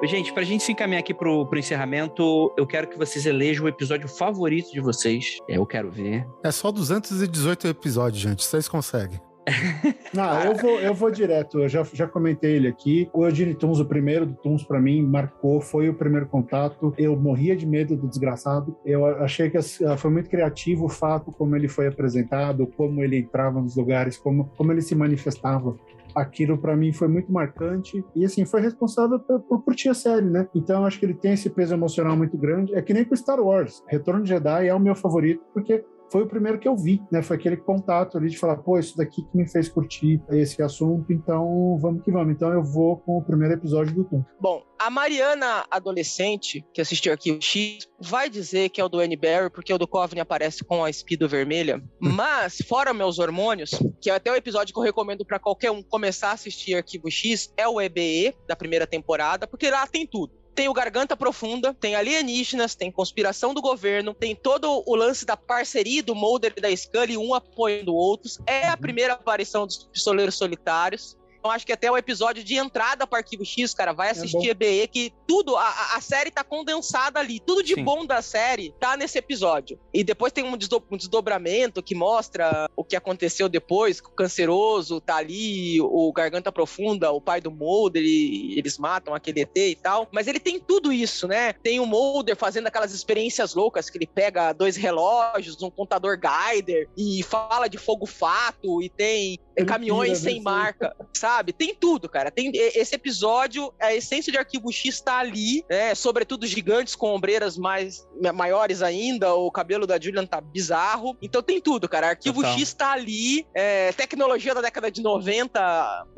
Gente, 0.08 0.32
pra 0.32 0.44
gente 0.44 0.64
se 0.64 0.72
encaminhar 0.72 1.02
aqui 1.02 1.14
pro, 1.14 1.46
pro 1.46 1.60
encerramento, 1.60 2.54
eu 2.58 2.66
quero 2.66 2.88
que 2.88 2.98
vocês 2.98 3.26
elejam 3.26 3.66
o 3.66 3.68
episódio 3.68 4.08
favorito 4.08 4.72
de 4.72 4.80
vocês. 4.80 5.38
Eu 5.50 5.66
quero 5.66 5.92
ver. 5.92 6.26
É 6.46 6.50
só 6.50 6.72
218 6.72 7.68
episódios, 7.68 8.22
gente. 8.22 8.42
Vocês 8.42 8.70
conseguem. 8.70 9.20
Não, 10.14 10.44
eu 10.44 10.56
vou, 10.56 10.80
eu 10.80 10.94
vou 10.94 11.12
direto. 11.12 11.60
Eu 11.60 11.68
já, 11.70 11.84
já 11.94 12.08
comentei 12.08 12.56
ele 12.56 12.68
aqui. 12.70 13.10
O 13.14 13.26
Eugene 13.26 13.54
Tunes, 13.54 13.80
o 13.80 13.86
primeiro 13.86 14.26
do 14.26 14.34
Tunes, 14.36 14.64
para 14.64 14.80
mim, 14.80 15.02
marcou. 15.02 15.60
Foi 15.60 15.90
o 15.90 15.94
primeiro 15.94 16.28
contato. 16.28 16.94
Eu 16.98 17.16
morria 17.18 17.56
de 17.56 17.66
medo 17.66 17.96
do 17.96 18.08
desgraçado. 18.08 18.78
Eu 18.86 19.06
achei 19.06 19.50
que 19.50 19.62
foi 19.98 20.12
muito 20.12 20.30
criativo 20.30 20.86
o 20.86 20.90
fato 20.90 21.34
como 21.34 21.56
ele 21.56 21.68
foi 21.68 21.88
apresentado, 21.88 22.66
como 22.78 23.04
ele 23.04 23.18
entrava 23.18 23.62
nos 23.62 23.76
lugares, 23.76 24.18
como, 24.18 24.46
como 24.56 24.72
ele 24.72 24.82
se 24.82 24.96
manifestava 24.96 25.76
aquilo 26.18 26.58
para 26.58 26.76
mim 26.76 26.92
foi 26.92 27.08
muito 27.08 27.32
marcante 27.32 28.04
e 28.16 28.26
assim 28.26 28.46
foi 28.46 28.62
responsável 28.62 29.20
por, 29.20 29.40
por 29.42 29.64
curtir 29.64 29.90
a 29.90 29.94
série, 29.94 30.26
né? 30.26 30.48
Então 30.54 30.86
acho 30.86 31.00
que 31.00 31.06
ele 31.06 31.14
tem 31.14 31.34
esse 31.34 31.50
peso 31.50 31.74
emocional 31.74 32.18
muito 32.18 32.38
grande. 32.38 32.74
É 32.76 32.82
que 32.82 32.94
nem 32.94 33.06
com 33.06 33.16
Star 33.16 33.40
Wars. 33.40 33.84
Retorno 33.88 34.24
de 34.24 34.30
Jedi 34.30 34.68
é 34.68 34.74
o 34.74 34.80
meu 34.80 34.96
favorito 34.96 35.44
porque 35.54 35.84
foi 36.12 36.24
o 36.24 36.28
primeiro 36.28 36.58
que 36.58 36.68
eu 36.68 36.76
vi, 36.76 37.02
né? 37.12 37.22
Foi 37.22 37.36
aquele 37.36 37.58
contato 37.58 38.18
ali 38.18 38.30
de 38.30 38.38
falar, 38.38 38.58
pô, 38.58 38.80
isso 38.80 38.98
daqui 38.98 39.24
que 39.24 39.38
me 39.38 39.48
fez 39.48 39.68
curtir 39.68 40.22
esse 40.30 40.62
assunto, 40.62 41.12
então 41.12 41.78
vamos 41.82 42.02
que 42.02 42.12
vamos. 42.12 42.34
Então 42.34 42.52
eu 42.52 42.64
vou 42.64 42.98
com 42.98 43.18
o 43.18 43.24
primeiro 43.24 43.54
episódio 43.54 43.94
do 43.94 44.06
Tum. 44.06 44.24
Bom, 44.40 44.62
a 44.80 44.90
Mariana 44.90 45.66
adolescente, 45.70 46.66
que 46.74 46.82
assistiu 46.82 47.14
aqui 47.14 47.32
o 47.32 47.42
X, 47.42 47.88
vai 48.00 48.30
dizer 48.30 48.70
que 48.70 48.80
é 48.80 48.84
o 48.84 48.90
do 48.90 49.00
Annie 49.00 49.18
Barry, 49.18 49.50
porque 49.50 49.74
o 49.74 49.78
do 49.78 49.88
Coveney 49.88 50.22
aparece 50.22 50.64
com 50.64 50.84
a 50.84 50.92
Speedo 50.92 51.28
vermelha. 51.28 51.84
Mas, 52.00 52.62
fora 52.68 52.94
meus 52.94 53.20
hormônios, 53.20 53.72
que 54.02 54.10
é 54.10 54.16
até 54.16 54.32
o 54.32 54.36
episódio 54.36 54.74
que 54.74 54.80
eu 54.80 54.84
recomendo 54.84 55.26
para 55.26 55.40
qualquer 55.40 55.72
um 55.72 55.82
começar 55.82 56.30
a 56.30 56.34
assistir 56.34 56.76
Arquivo 56.76 57.10
X, 57.10 57.54
é 57.58 57.68
o 57.68 57.82
EBE 57.82 58.36
da 58.48 58.56
primeira 58.56 58.86
temporada, 58.86 59.48
porque 59.48 59.70
lá 59.70 59.86
tem 59.88 60.06
tudo 60.06 60.38
tem 60.58 60.68
o 60.68 60.74
Garganta 60.74 61.16
Profunda, 61.16 61.72
tem 61.72 61.94
alienígenas, 61.94 62.74
tem 62.74 62.92
conspiração 62.92 63.54
do 63.54 63.62
governo, 63.62 64.16
tem 64.16 64.36
todo 64.36 64.82
o 64.88 64.96
lance 64.96 65.24
da 65.24 65.38
parceria 65.38 66.02
do 66.02 66.16
Mulder 66.16 66.56
e 66.58 66.62
da 66.62 66.76
Scully, 66.76 67.16
um 67.16 67.36
apoiando 67.36 67.94
outros. 67.94 68.40
É 68.48 68.68
a 68.68 68.72
uhum. 68.72 68.78
primeira 68.78 69.14
aparição 69.14 69.68
dos 69.68 69.84
pistoleiros 69.84 70.34
solitários. 70.34 71.16
Acho 71.50 71.66
que 71.66 71.74
até 71.74 71.92
o 71.92 71.98
episódio 71.98 72.44
de 72.44 72.56
entrada 72.56 73.06
para 73.06 73.20
Arquivo 73.20 73.46
X, 73.46 73.74
cara, 73.74 73.94
vai 73.94 74.10
é 74.10 74.12
assistir 74.12 74.48
é 74.48 74.52
EBE, 74.52 74.88
que 74.88 75.14
tudo, 75.28 75.56
a, 75.56 75.96
a 75.96 76.02
série 76.02 76.32
tá 76.32 76.44
condensada 76.44 77.20
ali. 77.20 77.40
Tudo 77.40 77.64
de 77.64 77.76
Sim. 77.76 77.84
bom 77.84 78.06
da 78.06 78.22
série 78.22 78.74
tá 78.80 78.96
nesse 78.96 79.18
episódio. 79.18 79.80
E 79.94 80.04
depois 80.04 80.32
tem 80.32 80.44
um, 80.44 80.56
desdo 80.58 80.84
um, 80.90 80.98
desdobramento 80.98 81.84
que 81.84 81.96
mostra 81.96 82.70
o 82.76 82.84
que 82.84 82.96
aconteceu 82.96 83.50
depois, 83.50 84.00
que 84.00 84.08
o 84.08 84.12
canceroso 84.12 85.02
tá 85.02 85.18
ali, 85.18 85.80
o 85.82 86.12
Garganta 86.14 86.52
Profunda, 86.52 87.12
o 87.12 87.22
pai 87.22 87.42
do 87.42 87.52
Mulder, 87.52 88.04
e 88.04 88.58
eles 88.58 88.78
matam 88.78 89.14
aquele 89.14 89.42
ET 89.42 89.56
e 89.56 89.76
tal. 89.76 90.08
Mas 90.12 90.28
ele 90.28 90.40
tem 90.40 90.60
tudo 90.60 90.92
isso, 90.92 91.28
né? 91.28 91.54
Tem 91.54 91.80
o 91.80 91.86
Mulder 91.86 92.36
fazendo 92.36 92.68
aquelas 92.68 92.94
experiências 92.94 93.54
loucas 93.54 93.90
que 93.90 93.98
ele 93.98 94.08
pega 94.08 94.54
dois 94.54 94.76
relógios, 94.76 95.62
um 95.62 95.70
contador 95.70 96.18
Geiger 96.20 96.90
e 96.98 97.24
fala 97.24 97.68
de 97.68 97.78
fogo 97.78 98.06
fato 98.06 98.82
e 98.82 98.90
tem 98.90 99.40
caminhões 99.66 100.20
sem 100.20 100.42
marca, 100.42 100.96
sabe? 101.14 101.37
sabe? 101.38 101.54
Tem 101.54 101.76
tudo, 101.76 102.10
cara. 102.10 102.32
Tem 102.32 102.52
esse 102.54 102.96
episódio, 102.96 103.72
a 103.80 103.94
essência 103.94 104.32
de 104.32 104.38
Arquivo 104.38 104.72
X 104.72 105.00
tá 105.02 105.18
ali, 105.20 105.64
né? 105.70 105.94
Sobretudo 105.94 106.48
gigantes 106.48 106.96
com 106.96 107.14
ombreiras 107.14 107.58
mais 107.58 108.08
maiores 108.34 108.82
ainda, 108.82 109.34
o 109.36 109.52
cabelo 109.52 109.86
da 109.86 110.00
Julian 110.00 110.26
tá 110.26 110.42
bizarro. 110.42 111.16
Então 111.22 111.42
tem 111.44 111.62
tudo, 111.62 111.88
cara. 111.88 112.10
Arquivo 112.10 112.42
Total. 112.42 112.58
X 112.58 112.74
tá 112.74 112.92
ali, 112.92 113.46
é, 113.54 113.92
tecnologia 113.94 114.54
da 114.56 114.62
década 114.62 114.90
de 114.92 115.02
90. 115.02 115.60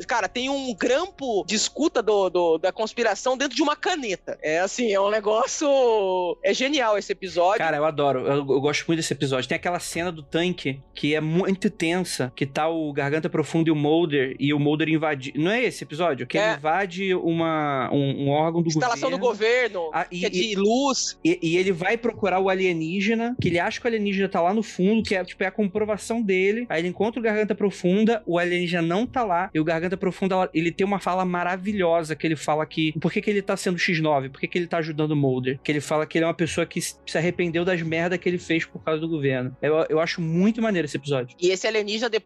Cara, 0.08 0.28
tem 0.30 0.50
um 0.50 0.74
grampo 0.76 1.44
de 1.46 1.56
escuta 1.56 2.02
do, 2.02 2.30
do- 2.30 2.58
da 2.58 2.72
conspiração 2.72 3.38
dentro 3.38 3.56
de 3.56 3.62
uma 3.62 3.76
caneta. 3.76 4.38
É 4.42 4.60
assim, 4.60 4.92
é 4.94 5.00
um 5.02 5.10
negócio. 5.10 5.68
É 6.44 6.54
genial 6.54 6.98
esse 6.98 7.12
episódio. 7.12 7.60
Cara, 7.60 7.78
eu 7.78 7.86
adoro. 7.86 8.20
Eu, 8.26 8.38
eu 8.38 8.62
gosto 8.62 8.86
muito 8.88 9.00
desse 9.00 9.14
episódio. 9.14 9.48
Tem 9.50 9.56
aquela 9.58 9.80
cena 9.80 10.12
do 10.12 10.24
tanque 10.24 10.82
que 10.96 11.14
é 11.16 11.22
muito 11.22 11.70
tensa, 11.70 12.32
que 12.36 12.46
tá 12.46 12.68
o 12.70 12.92
Garganta 12.94 13.30
Profunda 13.30 13.70
e 13.70 13.72
o 13.72 13.76
Mulder, 13.76 14.36
e 14.40 14.54
o 14.54 14.60
Mulder 14.60 14.88
invade. 15.00 15.34
Não 15.36 15.52
é 15.52 15.64
esse 15.64 15.84
episódio? 15.84 16.28
Que 16.28 16.38
É. 16.38 16.48
ele 16.50 16.58
invade 16.58 17.16
uma, 17.16 17.90
um, 17.92 18.26
um 18.26 18.30
órgão 18.30 18.62
do 18.62 18.68
Instalação 18.68 19.10
governo. 19.10 19.18
do 19.18 19.28
governo, 19.28 19.92
Ah, 19.94 20.06
e- 20.12 20.20
que 20.20 20.26
é 20.26 20.30
de 20.30 20.56
luz. 20.56 21.18
E, 21.24 21.40
e 21.42 21.58
ele 21.58 21.72
vai 21.72 21.98
procurar 21.98 22.40
o 22.40 22.50
alienígena, 22.50 23.36
que 23.42 23.48
ele 23.48 23.60
acha 23.60 23.80
que 23.80 23.86
o 23.86 23.90
alienígena 23.90 24.30
tá 24.30 24.42
lá 24.42 24.54
no 24.54 24.62
fundo, 24.64 25.04
que 25.04 25.16
é, 25.16 25.24
tipo, 25.24 25.44
é 25.44 25.48
a 25.48 25.52
comprovação 25.52 26.22
dele. 26.22 26.66
Aí 26.70 26.82
ele 26.82 26.88
encontra 26.90 27.20
o 27.20 27.24
Garganta 27.24 27.56
Profunda, 27.56 28.22
o 28.26 28.38
alienígena 28.38 28.82
não 28.82 29.06
tá 29.08 29.24
lá, 29.24 29.50
e 29.54 29.60
o 29.60 29.64
Garganta 29.64 29.98
Profunda, 29.98 30.50
ele 30.54 30.72
tem 30.72 30.86
uma 30.86 31.00
fala 31.00 31.26
maravilhosa, 31.26 32.16
que 32.16 32.26
ele 32.28 32.36
fala 32.36 32.66
que... 32.66 32.92
Por 33.00 33.12
que, 33.12 33.22
que 33.22 33.30
ele 33.30 33.42
tá 33.42 33.56
sendo 33.58 33.78
X9? 33.78 34.30
Por 34.32 34.40
que, 34.40 34.48
que 34.48 34.58
ele 34.58 34.68
tá 34.68 34.78
ajudando 34.78 35.12
o 35.12 35.16
Mulder? 35.16 35.60
Que 35.64 35.72
ele 35.72 35.82
fala 35.82 36.06
que 36.06 36.18
ele 36.18 36.26
é 36.26 36.28
uma 36.28 36.34
pessoa 36.34 36.66
que 36.66 36.82
se 36.82 36.98
arrependeu 37.18 37.64
das 37.66 37.82
merdas 37.82 38.20
que 38.20 38.28
ele 38.28 38.38
fez 38.38 38.66
por 38.66 38.84
causa 38.84 39.00
do 39.02 39.08
governo. 39.08 39.56
Eu, 39.62 39.86
eu 39.90 40.00
acho 40.00 40.22
muito 40.22 40.62
maneiro 40.62 40.86
esse 40.86 40.98
episódio. 40.98 41.36
E 41.40 41.50
esse 41.50 41.68
alienígena, 41.68 42.10
de- 42.10 42.20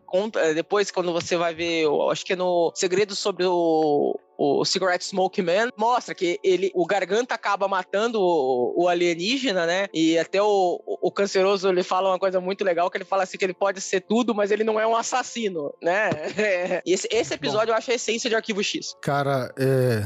depois, 0.55 0.91
quando 0.91 1.11
você 1.13 1.35
vai 1.37 1.53
ver, 1.53 1.81
eu 1.83 2.09
acho 2.09 2.25
que 2.25 2.33
é 2.33 2.35
no 2.35 2.62
Segredo 2.75 3.15
sobre 3.15 3.45
o, 3.45 4.19
o 4.37 4.65
Cigarette 4.65 5.05
Smoke 5.05 5.41
Man, 5.41 5.69
mostra 5.77 6.13
que 6.15 6.39
ele, 6.43 6.71
o 6.73 6.85
Garganta 6.85 7.35
acaba 7.35 7.67
matando 7.67 8.19
o, 8.19 8.83
o 8.83 8.87
alienígena, 8.87 9.65
né? 9.65 9.87
E 9.93 10.17
até 10.17 10.41
o, 10.41 10.81
o, 10.85 11.11
canceroso, 11.11 11.69
ele 11.69 11.83
fala 11.83 12.09
uma 12.09 12.19
coisa 12.19 12.39
muito 12.39 12.63
legal, 12.63 12.89
que 12.89 12.97
ele 12.97 13.05
fala 13.05 13.23
assim, 13.23 13.37
que 13.37 13.45
ele 13.45 13.53
pode 13.53 13.79
ser 13.81 14.01
tudo, 14.01 14.33
mas 14.33 14.51
ele 14.51 14.63
não 14.63 14.79
é 14.79 14.85
um 14.87 14.95
assassino, 14.95 15.73
né? 15.81 16.09
E 16.85 16.93
esse, 16.93 17.07
esse 17.11 17.33
episódio 17.33 17.71
eu 17.71 17.75
acho 17.75 17.91
a 17.91 17.93
essência 17.93 18.29
de 18.29 18.35
Arquivo 18.35 18.63
X. 18.63 18.95
Cara, 19.01 19.53
é, 19.57 20.03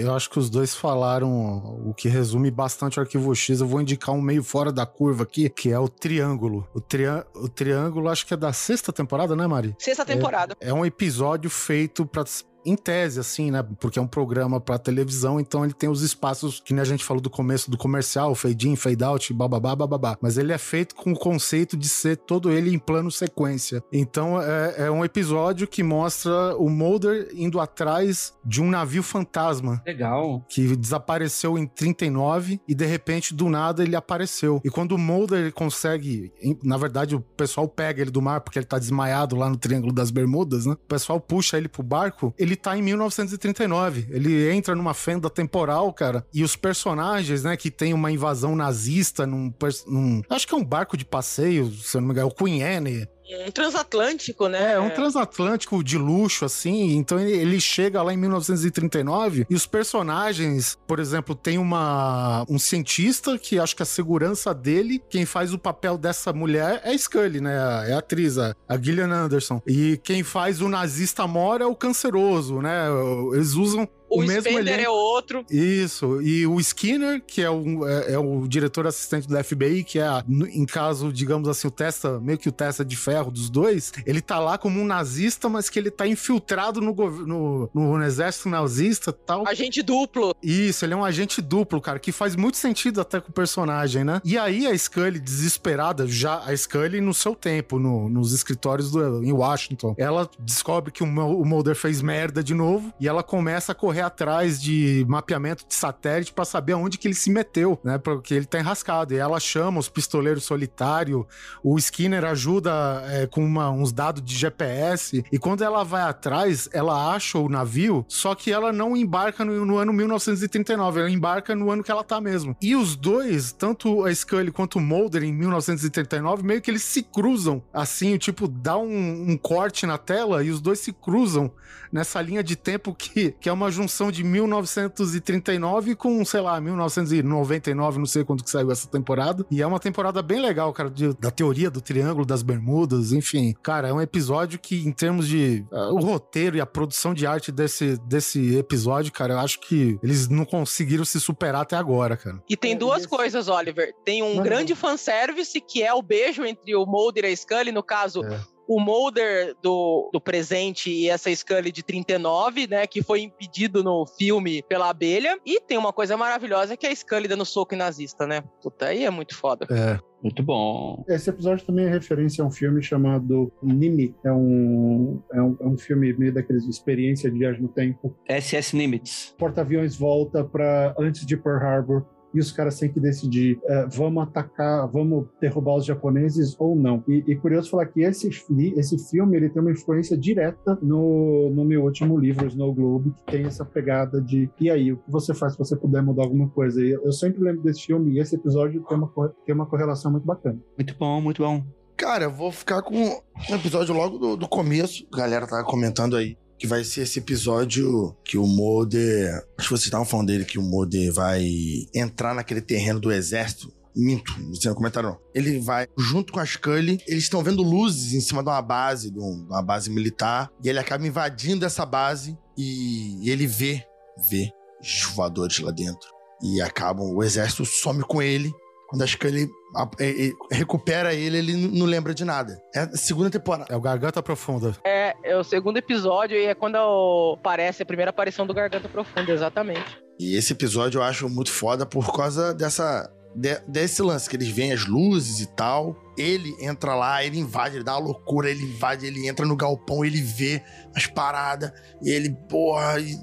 eu 0.00 0.14
acho 0.14 0.30
que 0.30 0.38
os 0.38 0.48
dois 0.50 0.74
falaram 0.74 1.80
o 1.86 1.94
que 1.94 2.08
resume 2.08 2.50
bastante 2.50 2.98
o 2.98 3.02
arquivo 3.02 3.34
X. 3.34 3.60
Eu 3.60 3.66
vou 3.66 3.80
indicar 3.80 4.14
um 4.14 4.20
meio 4.20 4.42
fora 4.42 4.70
da 4.70 4.86
curva 4.86 5.24
aqui, 5.24 5.48
que 5.48 5.70
é 5.70 5.78
o 5.78 5.88
Triângulo. 5.88 6.68
O, 6.74 6.80
triã- 6.80 7.24
o 7.34 7.48
Triângulo, 7.48 8.08
acho 8.08 8.26
que 8.26 8.34
é 8.34 8.36
da 8.36 8.52
sexta 8.52 8.92
temporada, 8.92 9.34
né, 9.34 9.46
Mari? 9.46 9.74
Sexta 9.78 10.04
temporada. 10.04 10.56
É 10.60 10.72
um 10.72 10.84
episódio 10.84 11.50
feito 11.50 12.06
pra. 12.06 12.24
Em 12.64 12.76
tese, 12.76 13.20
assim, 13.20 13.50
né? 13.50 13.62
Porque 13.78 13.98
é 13.98 14.02
um 14.02 14.06
programa 14.06 14.60
pra 14.60 14.78
televisão, 14.78 15.38
então 15.38 15.64
ele 15.64 15.74
tem 15.74 15.88
os 15.88 16.02
espaços 16.02 16.60
que 16.60 16.72
nem 16.72 16.80
a 16.80 16.84
gente 16.84 17.04
falou 17.04 17.20
do 17.20 17.30
começo 17.30 17.70
do 17.70 17.76
comercial, 17.76 18.34
fade 18.34 18.68
in, 18.68 18.76
fade 18.76 19.04
out, 19.04 19.32
bababá, 19.32 19.74
bababá. 19.74 20.16
Mas 20.20 20.38
ele 20.38 20.52
é 20.52 20.58
feito 20.58 20.94
com 20.94 21.12
o 21.12 21.18
conceito 21.18 21.76
de 21.76 21.88
ser 21.88 22.16
todo 22.16 22.50
ele 22.50 22.74
em 22.74 22.78
plano 22.78 23.10
sequência. 23.10 23.82
Então 23.92 24.40
é, 24.40 24.86
é 24.86 24.90
um 24.90 25.04
episódio 25.04 25.66
que 25.66 25.82
mostra 25.82 26.56
o 26.56 26.68
Mulder 26.68 27.28
indo 27.34 27.60
atrás 27.60 28.32
de 28.44 28.62
um 28.62 28.70
navio 28.70 29.02
fantasma 29.02 29.82
Legal. 29.86 30.44
que 30.48 30.76
desapareceu 30.76 31.58
em 31.58 31.66
39 31.66 32.60
e 32.66 32.74
de 32.74 32.86
repente 32.86 33.34
do 33.34 33.48
nada 33.48 33.82
ele 33.82 33.96
apareceu. 33.96 34.60
E 34.64 34.70
quando 34.70 34.92
o 34.92 34.98
Mulder 34.98 35.40
ele 35.40 35.52
consegue, 35.52 36.32
na 36.62 36.76
verdade 36.76 37.14
o 37.14 37.20
pessoal 37.20 37.68
pega 37.68 38.02
ele 38.02 38.10
do 38.10 38.22
mar 38.22 38.40
porque 38.40 38.58
ele 38.58 38.66
tá 38.66 38.78
desmaiado 38.78 39.36
lá 39.36 39.48
no 39.48 39.56
Triângulo 39.56 39.92
das 39.92 40.10
Bermudas, 40.10 40.66
né? 40.66 40.72
O 40.72 40.88
pessoal 40.88 41.20
puxa 41.20 41.56
ele 41.56 41.68
pro 41.68 41.82
barco, 41.82 42.34
ele 42.38 42.53
tá 42.56 42.76
em 42.76 42.82
1939. 42.82 44.06
Ele 44.10 44.50
entra 44.50 44.74
numa 44.74 44.94
fenda 44.94 45.28
temporal, 45.30 45.92
cara, 45.92 46.24
e 46.32 46.42
os 46.42 46.56
personagens, 46.56 47.44
né, 47.44 47.56
que 47.56 47.70
tem 47.70 47.92
uma 47.92 48.10
invasão 48.10 48.54
nazista 48.56 49.26
num, 49.26 49.52
num 49.86 50.22
acho 50.28 50.46
que 50.46 50.54
é 50.54 50.56
um 50.56 50.64
barco 50.64 50.96
de 50.96 51.04
passeio, 51.04 51.70
se 51.72 51.96
eu 51.96 52.00
não 52.00 52.08
me 52.08 52.12
engano, 52.12 52.28
é 52.28 52.30
o 52.30 52.34
Queen 52.34 52.62
Anne, 52.62 53.08
Um 53.46 53.50
transatlântico, 53.50 54.48
né? 54.48 54.74
é, 54.74 54.80
um 54.80 54.90
transatlântico 54.90 55.82
de 55.82 55.96
luxo, 55.96 56.44
assim. 56.44 56.96
Então 56.96 57.18
ele, 57.18 57.60
chega 57.60 58.02
lá 58.02 58.12
em 58.12 58.16
1939 58.16 59.46
e 59.48 59.54
os 59.54 59.66
personagens, 59.66 60.78
por 60.86 60.98
exemplo, 60.98 61.34
tem 61.34 61.56
uma 61.56 62.44
um 62.48 62.58
cientista 62.58 63.38
que 63.38 63.58
acho 63.58 63.74
que 63.74 63.82
a 63.82 63.86
segurança 63.86 64.52
dele, 64.52 65.02
quem 65.08 65.24
faz 65.24 65.54
o 65.54 65.58
papel 65.58 65.96
dessa 65.96 66.32
mulher 66.32 66.82
é 66.84 66.90
a 66.90 66.98
Scully, 66.98 67.40
né? 67.40 67.54
É 67.88 67.94
a 67.94 67.98
atriz, 67.98 68.36
a, 68.36 68.54
a 68.68 68.76
Gillian 68.76 69.10
Anderson. 69.10 69.62
E 69.66 69.98
quem 70.02 70.22
faz 70.22 70.60
o 70.60 70.68
nazista 70.68 71.26
mor 71.26 71.60
é 71.60 71.66
o 71.66 71.74
canceroso, 71.74 72.60
né? 72.60 72.86
Eles 73.32 73.54
usam 73.54 73.88
O, 74.14 74.20
o 74.20 74.26
mesmo 74.26 74.42
Spender 74.42 74.74
elenco. 74.74 74.82
é 74.82 74.90
outro. 74.90 75.44
isso, 75.50 76.20
e 76.22 76.46
o 76.46 76.58
Skinner, 76.60 77.22
que 77.26 77.42
é 77.42 77.50
o, 77.50 77.86
é, 77.88 78.12
é 78.14 78.18
o 78.18 78.46
diretor 78.48 78.86
assistente 78.86 79.26
do 79.28 79.36
FBI, 79.42 79.84
que 79.84 79.98
é, 79.98 80.02
a- 80.06 80.24
em 80.28 80.64
caso, 80.66 81.12
digamos 81.12 81.48
assim, 81.48 81.68
o 81.68 81.70
testa, 81.70 82.20
meio 82.20 82.38
que 82.38 82.48
o 82.48 82.52
testa 82.52 82.84
de 82.84 82.96
ferro 82.96 83.30
dos 83.30 83.48
dois, 83.50 83.92
ele 84.06 84.20
tá 84.20 84.38
lá 84.38 84.56
como 84.58 84.80
um 84.80 84.84
nazista, 84.86 85.48
mas 85.48 85.68
que 85.68 85.78
ele 85.78 85.90
tá 85.90 86.06
infiltrado 86.06 86.80
no, 86.80 86.94
no, 86.94 87.70
no, 87.74 87.98
no 87.98 88.04
exército 88.04 88.48
nazista 88.48 89.10
e 89.10 89.26
tal. 89.26 89.46
Agente 89.48 89.82
duplo. 89.82 90.34
Isso, 90.42 90.84
ele 90.84 90.94
é 90.94 90.96
um 90.96 91.04
agente 91.04 91.40
duplo, 91.42 91.80
cara, 91.80 91.98
que 91.98 92.12
faz 92.12 92.36
muito 92.36 92.56
sentido 92.56 93.00
até 93.00 93.20
com 93.20 93.30
o 93.30 93.32
personagem, 93.32 94.04
né? 94.04 94.20
E 94.24 94.36
aí 94.38 94.66
a 94.66 94.76
Scully, 94.76 95.18
desesperada, 95.20 96.06
já 96.06 96.38
a 96.44 96.56
Scully 96.56 97.00
no 97.00 97.12
seu 97.14 97.34
tempo, 97.34 97.78
no- 97.78 98.08
nos 98.08 98.32
escritórios 98.32 98.90
do, 98.90 99.22
em 99.22 99.32
Washington, 99.32 99.94
ela 99.98 100.28
descobre 100.38 100.90
que 100.92 101.02
o, 101.02 101.06
o 101.06 101.44
Mulder 101.44 101.74
fez 101.76 102.00
merda 102.02 102.42
de 102.42 102.54
novo 102.54 102.92
e 103.00 103.08
ela 103.08 103.22
começa 103.22 103.72
a 103.72 103.74
correr 103.74 104.00
atrás 104.06 104.60
de 104.60 105.04
mapeamento 105.08 105.66
de 105.66 105.74
satélite 105.74 106.32
pra 106.32 106.44
saber 106.44 106.72
aonde 106.74 106.98
que 106.98 107.06
ele 107.08 107.14
se 107.14 107.30
meteu, 107.30 107.78
né? 107.84 107.98
Porque 107.98 108.34
ele 108.34 108.46
tá 108.46 108.58
enrascado. 108.58 109.12
E 109.14 109.16
ela 109.18 109.38
chama 109.40 109.78
os 109.80 109.88
pistoleiros 109.88 110.44
solitários, 110.44 111.24
o 111.62 111.78
Skinner 111.78 112.24
ajuda 112.24 113.02
é, 113.08 113.26
com 113.26 113.44
uma- 113.44 113.70
uns 113.70 113.92
dados 113.92 114.22
de 114.22 114.34
GPS, 114.34 115.24
e 115.32 115.38
quando 115.38 115.62
ela 115.62 115.82
vai 115.84 116.02
atrás, 116.02 116.68
ela 116.72 117.14
acha 117.14 117.38
o 117.38 117.48
navio, 117.48 118.04
só 118.08 118.34
que 118.34 118.50
ela 118.52 118.72
não 118.72 118.96
embarca 118.96 119.44
no, 119.44 119.64
no 119.64 119.76
ano 119.78 119.92
1939, 119.92 121.00
ela 121.00 121.10
embarca 121.10 121.54
no 121.54 121.70
ano 121.70 121.82
que 121.82 121.90
ela 121.90 122.04
tá 122.04 122.20
mesmo. 122.20 122.56
E 122.60 122.74
os 122.76 122.96
dois, 122.96 123.52
tanto 123.52 124.04
a 124.04 124.14
Scully 124.14 124.50
quanto 124.50 124.76
o 124.76 124.80
Mulder 124.80 125.22
em 125.24 125.32
1939, 125.32 126.42
meio 126.42 126.60
que 126.60 126.70
eles 126.70 126.82
se 126.82 127.02
cruzam, 127.02 127.62
assim, 127.72 128.16
tipo, 128.18 128.46
dá 128.48 128.76
um, 128.76 129.30
um 129.30 129.36
corte 129.36 129.86
na 129.86 129.98
tela 129.98 130.42
e 130.44 130.50
os 130.50 130.60
dois 130.60 130.78
se 130.78 130.92
cruzam 130.92 131.50
nessa 131.92 132.20
linha 132.20 132.42
de 132.42 132.56
tempo 132.56 132.92
que, 132.94 133.32
que 133.40 133.48
é 133.48 133.52
uma 133.52 133.70
junção 133.70 133.93
de 134.10 134.24
1939 134.24 135.94
com, 135.94 136.24
sei 136.24 136.40
lá, 136.40 136.60
1999, 136.60 137.98
não 137.98 138.06
sei 138.06 138.24
quando 138.24 138.42
que 138.42 138.50
saiu 138.50 138.70
essa 138.70 138.88
temporada. 138.88 139.44
E 139.50 139.62
é 139.62 139.66
uma 139.66 139.78
temporada 139.80 140.22
bem 140.22 140.40
legal, 140.40 140.72
cara, 140.72 140.90
de- 140.90 141.14
da 141.14 141.30
teoria 141.30 141.70
do 141.70 141.80
Triângulo 141.80 142.24
das 142.26 142.42
Bermudas, 142.42 143.12
enfim. 143.12 143.54
Cara, 143.62 143.88
é 143.88 143.92
um 143.92 144.00
episódio 144.00 144.58
que, 144.58 144.86
em 144.86 144.92
termos 144.92 145.26
de 145.28 145.64
ah, 145.72 145.90
o 145.92 145.98
roteiro 145.98 146.56
e 146.56 146.60
a 146.60 146.66
produção 146.66 147.14
de 147.14 147.26
arte 147.26 147.50
desse, 147.52 147.96
desse 148.06 148.56
episódio, 148.56 149.12
cara, 149.12 149.34
eu 149.34 149.38
acho 149.38 149.60
que 149.60 149.98
eles 150.02 150.28
não 150.28 150.44
conseguiram 150.44 151.04
se 151.04 151.20
superar 151.20 151.62
até 151.62 151.76
agora, 151.76 152.16
cara. 152.16 152.42
E 152.48 152.56
tem 152.56 152.72
É, 152.72 152.76
duas 152.76 153.00
esse- 153.00 153.08
coisas, 153.08 153.48
Oliver. 153.48 153.92
Tem 154.04 154.22
um 154.22 154.36
Manda 154.36 154.42
grande 154.48 154.74
fanservice, 154.74 155.60
que 155.60 155.82
é 155.82 155.92
o 155.92 156.02
beijo 156.02 156.44
entre 156.44 156.74
o 156.74 156.84
Mulder 156.86 157.24
e 157.24 157.28
a 157.32 157.36
Scully, 157.36 157.72
no 157.72 157.82
caso, 157.82 158.24
É. 158.24 158.40
o 158.66 158.80
Mulder 158.80 159.54
do, 159.62 160.10
do 160.12 160.20
presente 160.20 160.90
e 160.90 161.08
essa 161.08 161.34
Scully 161.34 161.72
de 161.72 161.82
39, 161.82 162.66
né, 162.66 162.86
que 162.86 163.02
foi 163.02 163.22
impedido 163.22 163.82
no 163.82 164.06
filme 164.06 164.62
pela 164.62 164.90
abelha. 164.90 165.38
E 165.44 165.60
tem 165.60 165.78
uma 165.78 165.92
coisa 165.92 166.16
maravilhosa, 166.16 166.76
que 166.76 166.86
é 166.86 166.90
a 166.90 166.94
Scully 166.94 167.28
dando 167.28 167.44
soco 167.44 167.74
em 167.74 167.78
nazista, 167.78 168.26
né? 168.26 168.42
Puta, 168.62 168.86
aí 168.86 169.04
é 169.04 169.10
muito 169.10 169.36
foda. 169.36 169.66
É. 169.70 169.98
Muito 170.24 170.42
bom. 170.42 171.04
Esse 171.06 171.28
episódio 171.28 171.66
também 171.66 171.84
é 171.84 171.90
referência 171.90 172.42
a 172.42 172.46
um 172.46 172.50
filme 172.50 172.82
chamado 172.82 173.52
Nimi. 173.62 174.14
É 174.24 174.32
um, 174.32 175.22
é 175.30 175.42
um, 175.42 175.56
é 175.60 175.66
um 175.66 175.76
filme 175.76 176.14
meio 176.14 176.32
daqueles 176.32 176.64
experiência 176.66 177.30
de 177.30 177.38
viagem 177.38 177.60
no 177.60 177.68
tempo. 177.68 178.16
SS 178.26 178.74
Nimitz. 178.74 179.34
Porta-aviões 179.36 179.96
volta 179.96 180.42
para 180.42 180.94
antes 180.98 181.26
de 181.26 181.36
Pearl 181.36 181.62
Harbor 181.62 182.06
e 182.34 182.40
os 182.40 182.50
caras 182.50 182.78
têm 182.78 182.92
que 182.92 183.00
decidir: 183.00 183.58
eh, 183.64 183.86
vamos 183.90 184.22
atacar, 184.22 184.88
vamos 184.88 185.26
derrubar 185.40 185.76
os 185.76 185.84
japoneses 185.84 186.56
ou 186.58 186.74
não. 186.74 187.02
E, 187.06 187.24
e 187.26 187.36
curioso 187.36 187.70
falar 187.70 187.86
que 187.86 188.02
esse, 188.02 188.28
esse 188.76 189.10
filme 189.10 189.36
ele 189.36 189.48
tem 189.48 189.62
uma 189.62 189.70
influência 189.70 190.16
direta 190.16 190.78
no, 190.82 191.50
no 191.50 191.64
meu 191.64 191.84
último 191.84 192.18
livro, 192.18 192.46
Snow 192.46 192.74
Globe, 192.74 193.12
que 193.12 193.32
tem 193.32 193.44
essa 193.44 193.64
pegada 193.64 194.20
de 194.20 194.48
e 194.60 194.70
aí, 194.70 194.92
o 194.92 194.96
que 194.96 195.10
você 195.10 195.34
faz 195.34 195.52
se 195.52 195.58
você 195.58 195.76
puder 195.76 196.02
mudar 196.02 196.22
alguma 196.22 196.48
coisa? 196.48 196.80
E 196.80 196.90
eu, 196.90 197.12
sempre 197.12 197.42
lembro 197.42 197.62
desse 197.62 197.84
filme 197.84 198.14
e 198.14 198.20
esse 198.20 198.34
episódio 198.34 198.82
tem 198.88 198.96
uma, 198.96 199.12
tem 199.44 199.54
uma 199.54 199.66
correlação 199.66 200.10
muito 200.10 200.24
bacana. 200.24 200.58
Muito 200.76 200.96
bom, 200.98 201.20
muito 201.20 201.42
bom. 201.42 201.62
Cara, 201.96 202.24
eu 202.24 202.32
vou 202.32 202.50
ficar 202.50 202.82
com 202.82 202.96
um 202.96 203.54
episódio 203.54 203.94
logo 203.94 204.18
do, 204.18 204.36
do 204.36 204.48
começo. 204.48 205.06
A 205.12 205.16
galera 205.18 205.46
tava 205.46 205.64
comentando 205.64 206.16
aí. 206.16 206.36
Que 206.64 206.68
vai 206.68 206.82
ser 206.82 207.02
esse 207.02 207.18
episódio 207.18 208.16
que 208.24 208.38
o 208.38 208.46
Mulder. 208.46 209.34
Acho 209.58 209.68
que 209.68 209.74
vocês 209.74 209.84
estavam 209.84 210.06
falando 210.06 210.28
dele 210.28 210.46
que 210.46 210.58
o 210.58 210.62
Mulder 210.62 211.12
vai 211.12 211.46
entrar 211.94 212.34
naquele 212.34 212.62
terreno 212.62 212.98
do 212.98 213.12
exército 213.12 213.70
Minto, 213.94 214.32
isso 214.50 214.66
não 214.66 214.74
comentário 214.74 215.10
não. 215.10 215.20
Ele 215.34 215.60
vai 215.60 215.86
junto 215.98 216.32
com 216.32 216.40
a 216.40 216.46
Scully, 216.46 216.98
eles 217.06 217.24
estão 217.24 217.42
vendo 217.42 217.62
luzes 217.62 218.14
em 218.14 218.20
cima 218.22 218.42
de 218.42 218.48
uma 218.48 218.62
base, 218.62 219.10
de 219.10 219.18
uma 219.18 219.60
base 219.60 219.90
militar, 219.90 220.50
e 220.64 220.70
ele 220.70 220.78
acaba 220.78 221.06
invadindo 221.06 221.66
essa 221.66 221.84
base 221.84 222.34
e 222.56 223.30
ele 223.30 223.46
vê, 223.46 223.84
vê 224.30 224.50
os 224.80 225.02
voadores 225.14 225.60
lá 225.60 225.70
dentro. 225.70 226.08
E 226.42 226.62
acabam, 226.62 227.14
o 227.14 227.22
exército 227.22 227.66
some 227.66 228.02
com 228.04 228.22
ele. 228.22 228.50
Quando 228.94 229.02
a 229.02 229.06
Scully 229.08 229.50
a- 229.74 229.90
é- 229.98 230.28
é- 230.28 230.32
recupera 230.52 231.12
ele, 231.12 231.38
ele 231.38 231.56
não 231.76 231.84
lembra 231.84 232.14
de 232.14 232.24
nada. 232.24 232.56
É 232.72 232.80
a 232.80 232.96
segunda 232.96 233.28
temporada. 233.28 233.66
É 233.68 233.76
o 233.76 233.80
Garganta 233.80 234.22
Profunda. 234.22 234.76
É, 234.86 235.14
é 235.24 235.36
o 235.36 235.42
segundo 235.42 235.76
episódio 235.78 236.36
e 236.36 236.44
é 236.46 236.54
quando 236.54 237.34
aparece 237.40 237.82
a 237.82 237.86
primeira 237.86 238.10
aparição 238.10 238.46
do 238.46 238.54
Garganta 238.54 238.88
Profunda, 238.88 239.32
exatamente. 239.32 239.98
E 240.20 240.36
esse 240.36 240.52
episódio 240.52 240.98
eu 240.98 241.02
acho 241.02 241.28
muito 241.28 241.50
foda 241.50 241.84
por 241.84 242.14
causa 242.14 242.54
dessa. 242.54 243.10
de- 243.36 243.60
desse 243.66 244.00
lance, 244.00 244.30
que 244.30 244.36
eles 244.36 244.46
veem 244.46 244.72
as 244.72 244.86
luzes 244.86 245.40
e 245.40 245.46
tal. 245.56 245.96
Ele 246.16 246.54
entra 246.60 246.94
lá, 246.94 247.24
ele 247.24 247.36
invade, 247.36 247.74
ele 247.78 247.82
dá 247.82 247.94
uma 247.98 248.06
loucura, 248.06 248.48
ele 248.48 248.62
invade, 248.62 249.04
ele 249.06 249.26
entra 249.26 249.44
no 249.44 249.56
galpão, 249.56 250.04
ele 250.04 250.22
vê 250.22 250.62
as 250.94 251.08
paradas, 251.08 251.72
e 252.00 252.10
ele, 252.10 252.30
porra, 252.48 253.00
e, 253.00 253.16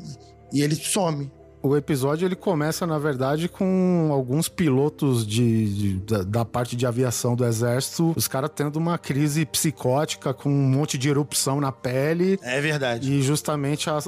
e 0.52 0.62
ele 0.62 0.76
some. 0.76 1.32
O 1.64 1.78
episódio 1.78 2.26
ele 2.28 2.36
começa, 2.36 2.88
na 2.88 2.98
verdade, 2.98 3.48
com 3.48 4.10
alguns 4.12 4.50
pilotos 4.50 5.26
de, 5.26 5.74
de- 5.74 5.94
da, 6.00 6.24
da 6.24 6.46
parte 6.46 6.76
de 6.76 6.86
aviação 6.88 7.36
do 7.36 7.46
exército, 7.46 8.14
os 8.16 8.28
caras 8.28 8.50
tendo 8.54 8.78
uma 8.78 8.98
crise 8.98 9.46
psicótica 9.46 10.34
com 10.34 10.50
um 10.50 10.70
monte 10.70 10.98
de 10.98 11.08
erupção 11.10 11.62
na 11.62 11.72
pele. 11.72 12.40
É 12.42 12.60
verdade. 12.60 13.12
E 13.14 13.22
justamente 13.22 13.90
a, 13.90 14.00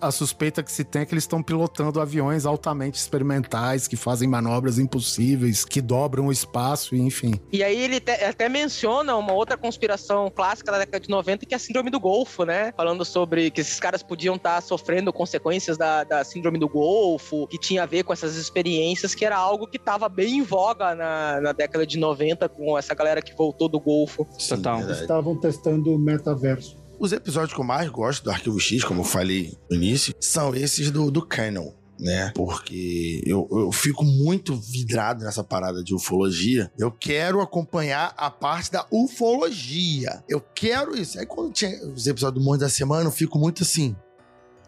a 0.00 0.10
suspeita 0.12 0.62
que 0.62 0.70
se 0.70 0.84
tem 0.84 1.02
é 1.02 1.04
que 1.04 1.12
eles 1.12 1.24
estão 1.24 1.42
pilotando 1.42 2.00
aviões 2.00 2.46
altamente 2.46 2.98
experimentais, 2.98 3.88
que 3.88 3.96
fazem 3.96 4.28
manobras 4.28 4.78
impossíveis, 4.78 5.64
que 5.64 5.80
dobram 5.80 6.26
o 6.28 6.32
espaço, 6.32 6.94
enfim. 6.94 7.34
E 7.52 7.64
aí 7.64 7.76
ele 7.78 7.98
te- 8.00 8.12
até 8.24 8.48
menciona 8.48 9.16
uma 9.16 9.32
outra 9.32 9.56
conspiração 9.56 10.30
clássica 10.30 10.70
da 10.70 10.78
década 10.78 11.00
de 11.00 11.08
90, 11.08 11.44
que 11.44 11.54
é 11.54 11.56
a 11.56 11.58
Síndrome 11.60 11.90
do 11.90 11.98
Golfo, 11.98 12.44
né? 12.44 12.72
Falando 12.76 13.04
sobre 13.04 13.50
que 13.50 13.60
esses 13.60 13.80
caras 13.80 14.02
podiam 14.02 14.36
estar 14.36 14.60
sofrendo 14.62 15.12
consequências 15.12 15.76
da, 15.76 16.04
da 16.04 16.22
Síndrome 16.24 16.58
do 16.58 16.68
Golfo, 16.68 16.99
que 17.48 17.58
tinha 17.58 17.82
a 17.82 17.86
ver 17.86 18.04
com 18.04 18.12
essas 18.12 18.36
experiências, 18.36 19.14
que 19.14 19.24
era 19.24 19.36
algo 19.36 19.66
que 19.66 19.76
estava 19.76 20.08
bem 20.08 20.38
em 20.38 20.42
voga 20.42 20.94
na, 20.94 21.40
na 21.40 21.52
década 21.52 21.86
de 21.86 21.98
90, 21.98 22.48
com 22.48 22.76
essa 22.76 22.94
galera 22.94 23.22
que 23.22 23.34
voltou 23.34 23.68
do 23.68 23.80
Golfo. 23.80 24.26
Sim, 24.38 24.56
Total. 24.56 24.78
verdade. 24.78 25.00
Estavam 25.00 25.36
testando 25.38 25.94
o 25.94 25.98
metaverso. 25.98 26.76
Os 26.98 27.12
episódios 27.12 27.54
que 27.54 27.60
eu 27.60 27.64
mais 27.64 27.88
gosto 27.88 28.24
do 28.24 28.30
Arquivo 28.30 28.60
X, 28.60 28.84
como 28.84 29.00
eu 29.00 29.04
falei 29.04 29.56
no 29.70 29.76
início, 29.76 30.14
são 30.20 30.54
esses 30.54 30.90
do, 30.90 31.10
do 31.10 31.24
Canon. 31.24 31.72
Né? 31.98 32.32
Porque 32.34 33.22
eu, 33.26 33.46
eu 33.50 33.70
fico 33.70 34.02
muito 34.04 34.56
vidrado 34.56 35.22
nessa 35.22 35.44
parada 35.44 35.84
de 35.84 35.94
ufologia. 35.94 36.70
Eu 36.78 36.90
quero 36.90 37.40
acompanhar 37.40 38.14
a 38.16 38.30
parte 38.30 38.72
da 38.72 38.86
ufologia. 38.90 40.24
Eu 40.28 40.40
quero 40.40 40.96
isso. 40.96 41.18
Aí 41.18 41.26
quando 41.26 41.52
tinha 41.52 41.70
os 41.86 42.06
episódios 42.06 42.42
do 42.42 42.44
Monte 42.44 42.60
da 42.60 42.70
Semana, 42.70 43.06
eu 43.06 43.12
fico 43.12 43.38
muito 43.38 43.62
assim. 43.62 43.94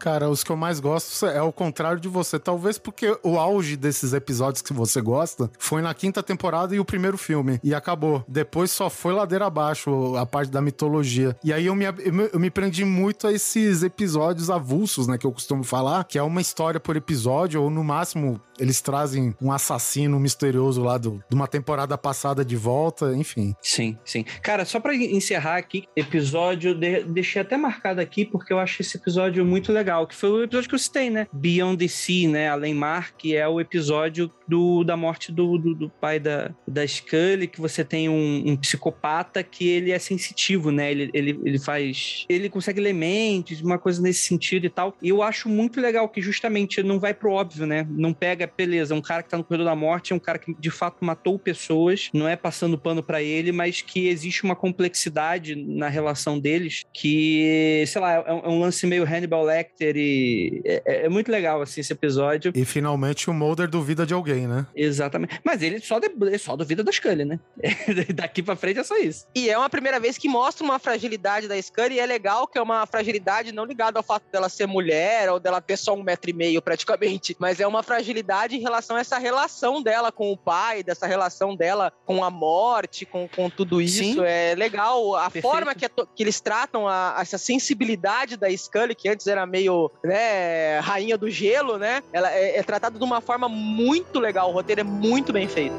Cara, 0.03 0.29
os 0.29 0.43
que 0.43 0.51
eu 0.51 0.57
mais 0.57 0.81
gosto 0.81 1.25
é 1.27 1.41
o 1.41 1.49
contrário 1.53 1.97
de 1.97 2.09
você. 2.09 2.37
Talvez 2.37 2.77
porque 2.77 3.17
o 3.23 3.39
auge 3.39 3.77
desses 3.77 4.11
episódios 4.11 4.61
que 4.61 4.73
você 4.73 4.99
gosta 4.99 5.49
foi 5.57 5.81
na 5.81 5.93
quinta 5.93 6.21
temporada 6.21 6.75
e 6.75 6.79
o 6.79 6.83
primeiro 6.83 7.17
filme. 7.17 7.57
E 7.63 7.73
acabou. 7.73 8.21
Depois 8.27 8.69
só 8.69 8.89
foi 8.89 9.13
ladeira 9.13 9.45
abaixo 9.45 10.17
a 10.17 10.25
parte 10.25 10.51
da 10.51 10.59
mitologia. 10.61 11.37
E 11.41 11.53
aí 11.53 11.67
eu 11.67 11.73
me, 11.75 11.85
eu 11.85 12.39
me- 12.39 12.51
prendi 12.51 12.83
muito 12.83 13.27
a 13.27 13.31
esses 13.31 13.81
episódios 13.81 14.49
avulsos, 14.49 15.07
né? 15.07 15.17
Que 15.17 15.25
eu 15.25 15.31
costumo 15.31 15.63
falar, 15.63 16.03
que 16.03 16.17
é 16.19 16.23
uma 16.23 16.41
história 16.41 16.81
por 16.81 16.97
episódio, 16.97 17.61
ou 17.63 17.69
no 17.69 17.81
máximo 17.83 18.41
eles 18.59 18.81
trazem 18.81 19.33
um 19.41 19.51
assassino 19.51 20.19
misterioso 20.19 20.83
lá 20.83 20.97
do, 20.97 21.23
de 21.29 21.35
uma 21.35 21.47
temporada 21.47 21.97
passada 21.97 22.43
de 22.45 22.55
volta, 22.55 23.15
enfim. 23.15 23.55
Sim, 23.61 23.97
sim. 24.05 24.23
Cara, 24.43 24.63
só 24.65 24.79
pra 24.79 24.93
encerrar 24.93 25.55
aqui, 25.57 25.85
episódio, 25.95 26.75
de- 26.75 27.03
deixei 27.03 27.41
até 27.41 27.57
marcado 27.57 27.99
aqui 28.01 28.25
porque 28.25 28.51
eu 28.53 28.59
acho 28.59 28.81
esse 28.81 28.97
episódio 28.97 29.43
muito 29.45 29.71
legal, 29.71 29.92
que 30.07 30.15
foi 30.15 30.31
o 30.31 30.43
episódio 30.43 30.69
que 30.69 30.75
eu 30.75 30.79
citei, 30.79 31.09
né? 31.09 31.27
Beyond 31.31 31.77
the 31.77 31.87
Sea, 31.87 32.29
né? 32.29 32.49
Além 32.49 32.73
Mar, 32.73 33.13
que 33.17 33.35
é 33.35 33.47
o 33.47 33.59
episódio 33.59 34.31
do, 34.47 34.83
da 34.83 34.95
morte 34.95 35.31
do, 35.31 35.57
do, 35.57 35.73
do 35.73 35.89
pai 35.89 36.19
da, 36.19 36.51
da 36.67 36.85
Scully, 36.85 37.47
que 37.47 37.61
você 37.61 37.83
tem 37.83 38.09
um, 38.09 38.43
um 38.45 38.55
psicopata 38.55 39.43
que 39.43 39.67
ele 39.67 39.91
é 39.91 39.99
sensitivo, 39.99 40.71
né? 40.71 40.91
Ele, 40.91 41.09
ele, 41.13 41.39
ele 41.43 41.59
faz... 41.59 42.25
Ele 42.29 42.49
consegue 42.49 42.81
ler 42.81 42.93
mentes, 42.93 43.61
uma 43.61 43.77
coisa 43.77 44.01
nesse 44.01 44.21
sentido 44.27 44.65
e 44.65 44.69
tal. 44.69 44.95
E 45.01 45.09
eu 45.09 45.21
acho 45.21 45.49
muito 45.49 45.79
legal 45.79 46.07
que 46.09 46.21
justamente 46.21 46.81
não 46.83 46.99
vai 46.99 47.13
pro 47.13 47.31
óbvio, 47.31 47.65
né? 47.65 47.87
Não 47.89 48.13
pega, 48.13 48.51
beleza, 48.55 48.95
um 48.95 49.01
cara 49.01 49.23
que 49.23 49.29
tá 49.29 49.37
no 49.37 49.43
corredor 49.43 49.65
da 49.65 49.75
morte 49.75 50.13
é 50.13 50.15
um 50.15 50.19
cara 50.19 50.37
que 50.39 50.53
de 50.57 50.69
fato 50.69 51.03
matou 51.03 51.37
pessoas, 51.39 52.09
não 52.13 52.27
é 52.27 52.35
passando 52.35 52.77
pano 52.77 53.03
pra 53.03 53.21
ele, 53.21 53.51
mas 53.51 53.81
que 53.81 54.07
existe 54.07 54.43
uma 54.43 54.55
complexidade 54.55 55.55
na 55.55 55.89
relação 55.89 56.39
deles 56.39 56.83
que, 56.93 57.83
sei 57.87 58.01
lá, 58.01 58.13
é 58.13 58.33
um, 58.33 58.39
é 58.39 58.49
um 58.49 58.59
lance 58.59 58.85
meio 58.87 59.03
Hannibal 59.03 59.43
Lecter 59.43 59.95
e 59.95 60.61
é, 60.65 61.05
é 61.05 61.09
muito 61.09 61.31
legal, 61.31 61.61
assim, 61.61 61.81
esse 61.81 61.93
episódio. 61.93 62.51
E 62.55 62.65
finalmente 62.65 63.29
o 63.29 63.33
Mulder 63.33 63.69
duvida 63.69 64.05
de 64.05 64.13
alguém, 64.13 64.32
né? 64.47 64.65
Exatamente. 64.75 65.39
Mas 65.43 65.61
ele 65.61 65.79
só, 65.79 65.99
de, 65.99 66.07
ele 66.21 66.37
só 66.37 66.55
duvida 66.55 66.83
da 66.83 66.91
Scully, 66.91 67.25
né? 67.25 67.39
Daqui 68.13 68.41
pra 68.43 68.55
frente 68.55 68.79
é 68.79 68.83
só 68.83 68.97
isso. 68.97 69.25
E 69.35 69.49
é 69.49 69.57
uma 69.57 69.69
primeira 69.69 69.99
vez 69.99 70.17
que 70.17 70.27
mostra 70.27 70.63
uma 70.63 70.79
fragilidade 70.79 71.47
da 71.47 71.59
Scully, 71.61 71.95
e 71.95 71.99
é 71.99 72.05
legal 72.05 72.47
que 72.47 72.57
é 72.57 72.61
uma 72.61 72.85
fragilidade 72.85 73.51
não 73.51 73.65
ligada 73.65 73.99
ao 73.99 74.03
fato 74.03 74.23
dela 74.31 74.49
ser 74.49 74.67
mulher 74.67 75.29
ou 75.31 75.39
dela 75.39 75.61
ter 75.61 75.77
só 75.77 75.93
um 75.93 76.03
metro 76.03 76.29
e 76.29 76.33
meio 76.33 76.61
praticamente, 76.61 77.35
mas 77.39 77.59
é 77.59 77.67
uma 77.67 77.83
fragilidade 77.83 78.55
em 78.55 78.59
relação 78.59 78.95
a 78.95 78.99
essa 78.99 79.17
relação 79.17 79.81
dela 79.81 80.11
com 80.11 80.31
o 80.31 80.37
pai, 80.37 80.83
dessa 80.83 81.05
relação 81.07 81.55
dela 81.55 81.91
com 82.05 82.23
a 82.23 82.29
morte, 82.29 83.05
com, 83.05 83.27
com 83.27 83.49
tudo 83.49 83.81
isso. 83.81 83.99
Sim. 84.03 84.15
É 84.23 84.55
legal 84.55 85.15
a 85.15 85.23
Perfeito. 85.23 85.43
forma 85.43 85.75
que, 85.75 85.85
é 85.85 85.89
que 85.89 86.23
eles 86.23 86.39
tratam 86.41 86.87
a- 86.87 87.15
essa 87.19 87.37
sensibilidade 87.37 88.37
da 88.37 88.49
Scully, 88.55 88.95
que 88.95 89.09
antes 89.09 89.27
era 89.27 89.45
meio, 89.45 89.91
né, 90.03 90.79
rainha 90.79 91.17
do 91.17 91.29
gelo, 91.29 91.77
né? 91.77 92.01
Ela 92.11 92.31
é, 92.31 92.57
é 92.57 92.63
tratada 92.63 92.97
de 92.97 93.03
uma 93.03 93.21
forma 93.21 93.47
muito 93.49 94.19
legal, 94.23 94.49
o 94.49 94.53
roteiro 94.53 94.81
é 94.81 94.83
muito 94.83 95.31
bem 95.31 95.47
feito. 95.47 95.75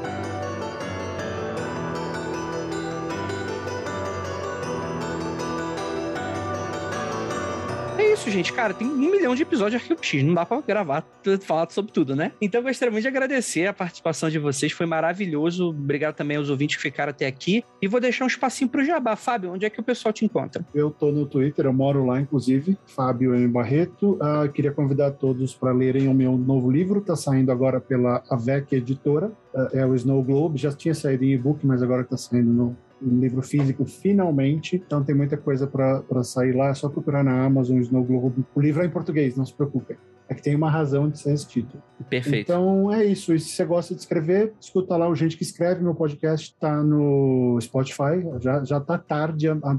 É 8.05 8.13
isso, 8.13 8.29
gente. 8.29 8.53
Cara, 8.53 8.71
tem 8.71 8.87
um 8.87 8.95
milhão 9.09 9.33
de 9.33 9.41
episódios 9.41 9.81
de 9.81 9.83
Arquivo 9.83 10.05
X. 10.05 10.23
Não 10.23 10.35
dá 10.35 10.45
pra 10.45 10.61
gravar, 10.61 11.03
falar 11.41 11.67
sobre 11.71 11.91
tudo, 11.91 12.15
né? 12.15 12.33
Então, 12.39 12.61
eu 12.61 12.65
gostaria 12.65 12.91
muito 12.91 13.01
de 13.01 13.07
agradecer 13.07 13.65
a 13.65 13.73
participação 13.73 14.29
de 14.29 14.37
vocês. 14.37 14.71
Foi 14.71 14.85
maravilhoso. 14.85 15.69
Obrigado 15.69 16.13
também 16.13 16.37
aos 16.37 16.51
ouvintes 16.51 16.75
que 16.75 16.83
ficaram 16.83 17.09
até 17.09 17.25
aqui. 17.25 17.63
E 17.81 17.87
vou 17.87 17.99
deixar 17.99 18.23
um 18.23 18.27
espacinho 18.27 18.69
pro 18.69 18.85
Jabá. 18.85 19.15
Fábio, 19.15 19.51
onde 19.51 19.65
é 19.65 19.71
que 19.71 19.79
o 19.79 19.83
pessoal 19.83 20.13
te 20.13 20.23
encontra? 20.23 20.63
Eu 20.73 20.91
tô 20.91 21.11
no 21.11 21.25
Twitter, 21.25 21.65
eu 21.65 21.73
moro 21.73 22.05
lá, 22.05 22.21
inclusive, 22.21 22.77
Fábio 22.85 23.33
M. 23.33 23.47
Barreto. 23.47 24.19
Ah, 24.21 24.47
queria 24.53 24.71
convidar 24.71 25.09
todos 25.11 25.55
para 25.55 25.71
lerem 25.71 26.07
o 26.07 26.13
meu 26.13 26.37
novo 26.37 26.69
livro, 26.69 27.01
tá 27.01 27.15
saindo 27.15 27.51
agora 27.51 27.81
pela 27.81 28.23
AVEC 28.29 28.75
Editora, 28.75 29.31
Ah, 29.55 29.69
é 29.73 29.85
o 29.85 29.95
Snow 29.95 30.21
Globe, 30.21 30.59
já 30.59 30.71
tinha 30.71 30.93
saído 30.93 31.23
em 31.23 31.31
e-book, 31.31 31.65
mas 31.65 31.81
agora 31.81 32.03
tá 32.03 32.17
saindo 32.17 32.51
no 32.53 32.77
um 33.01 33.19
livro 33.19 33.41
físico 33.41 33.85
finalmente, 33.85 34.75
então 34.75 35.03
tem 35.03 35.15
muita 35.15 35.37
coisa 35.37 35.67
para 35.67 36.23
sair 36.23 36.53
lá, 36.53 36.69
é 36.69 36.73
só 36.73 36.89
procurar 36.89 37.23
na 37.23 37.45
Amazon 37.45 37.79
Snow 37.79 38.03
Globe. 38.03 38.45
O 38.53 38.61
livro 38.61 38.83
é 38.83 38.85
em 38.85 38.89
português, 38.89 39.35
não 39.35 39.45
se 39.45 39.53
preocupem. 39.53 39.97
É 40.27 40.33
que 40.33 40.41
tem 40.41 40.55
uma 40.55 40.71
razão 40.71 41.07
de 41.07 41.19
ser 41.19 41.33
esse 41.33 41.47
título. 41.47 41.83
Perfeito. 42.09 42.51
Então 42.51 42.91
é 42.91 43.05
isso. 43.05 43.31
E 43.33 43.39
se 43.39 43.49
você 43.49 43.63
gosta 43.63 43.93
de 43.93 44.01
escrever, 44.01 44.53
escuta 44.59 44.97
lá 44.97 45.07
o 45.07 45.15
Gente 45.15 45.37
que 45.37 45.43
Escreve. 45.43 45.83
Meu 45.83 45.93
podcast 45.93 46.55
tá 46.59 46.81
no 46.81 47.59
Spotify. 47.61 48.25
Já, 48.39 48.63
já 48.63 48.79
tá 48.79 48.97
tarde, 48.97 49.47
a, 49.47 49.53
a, 49.53 49.77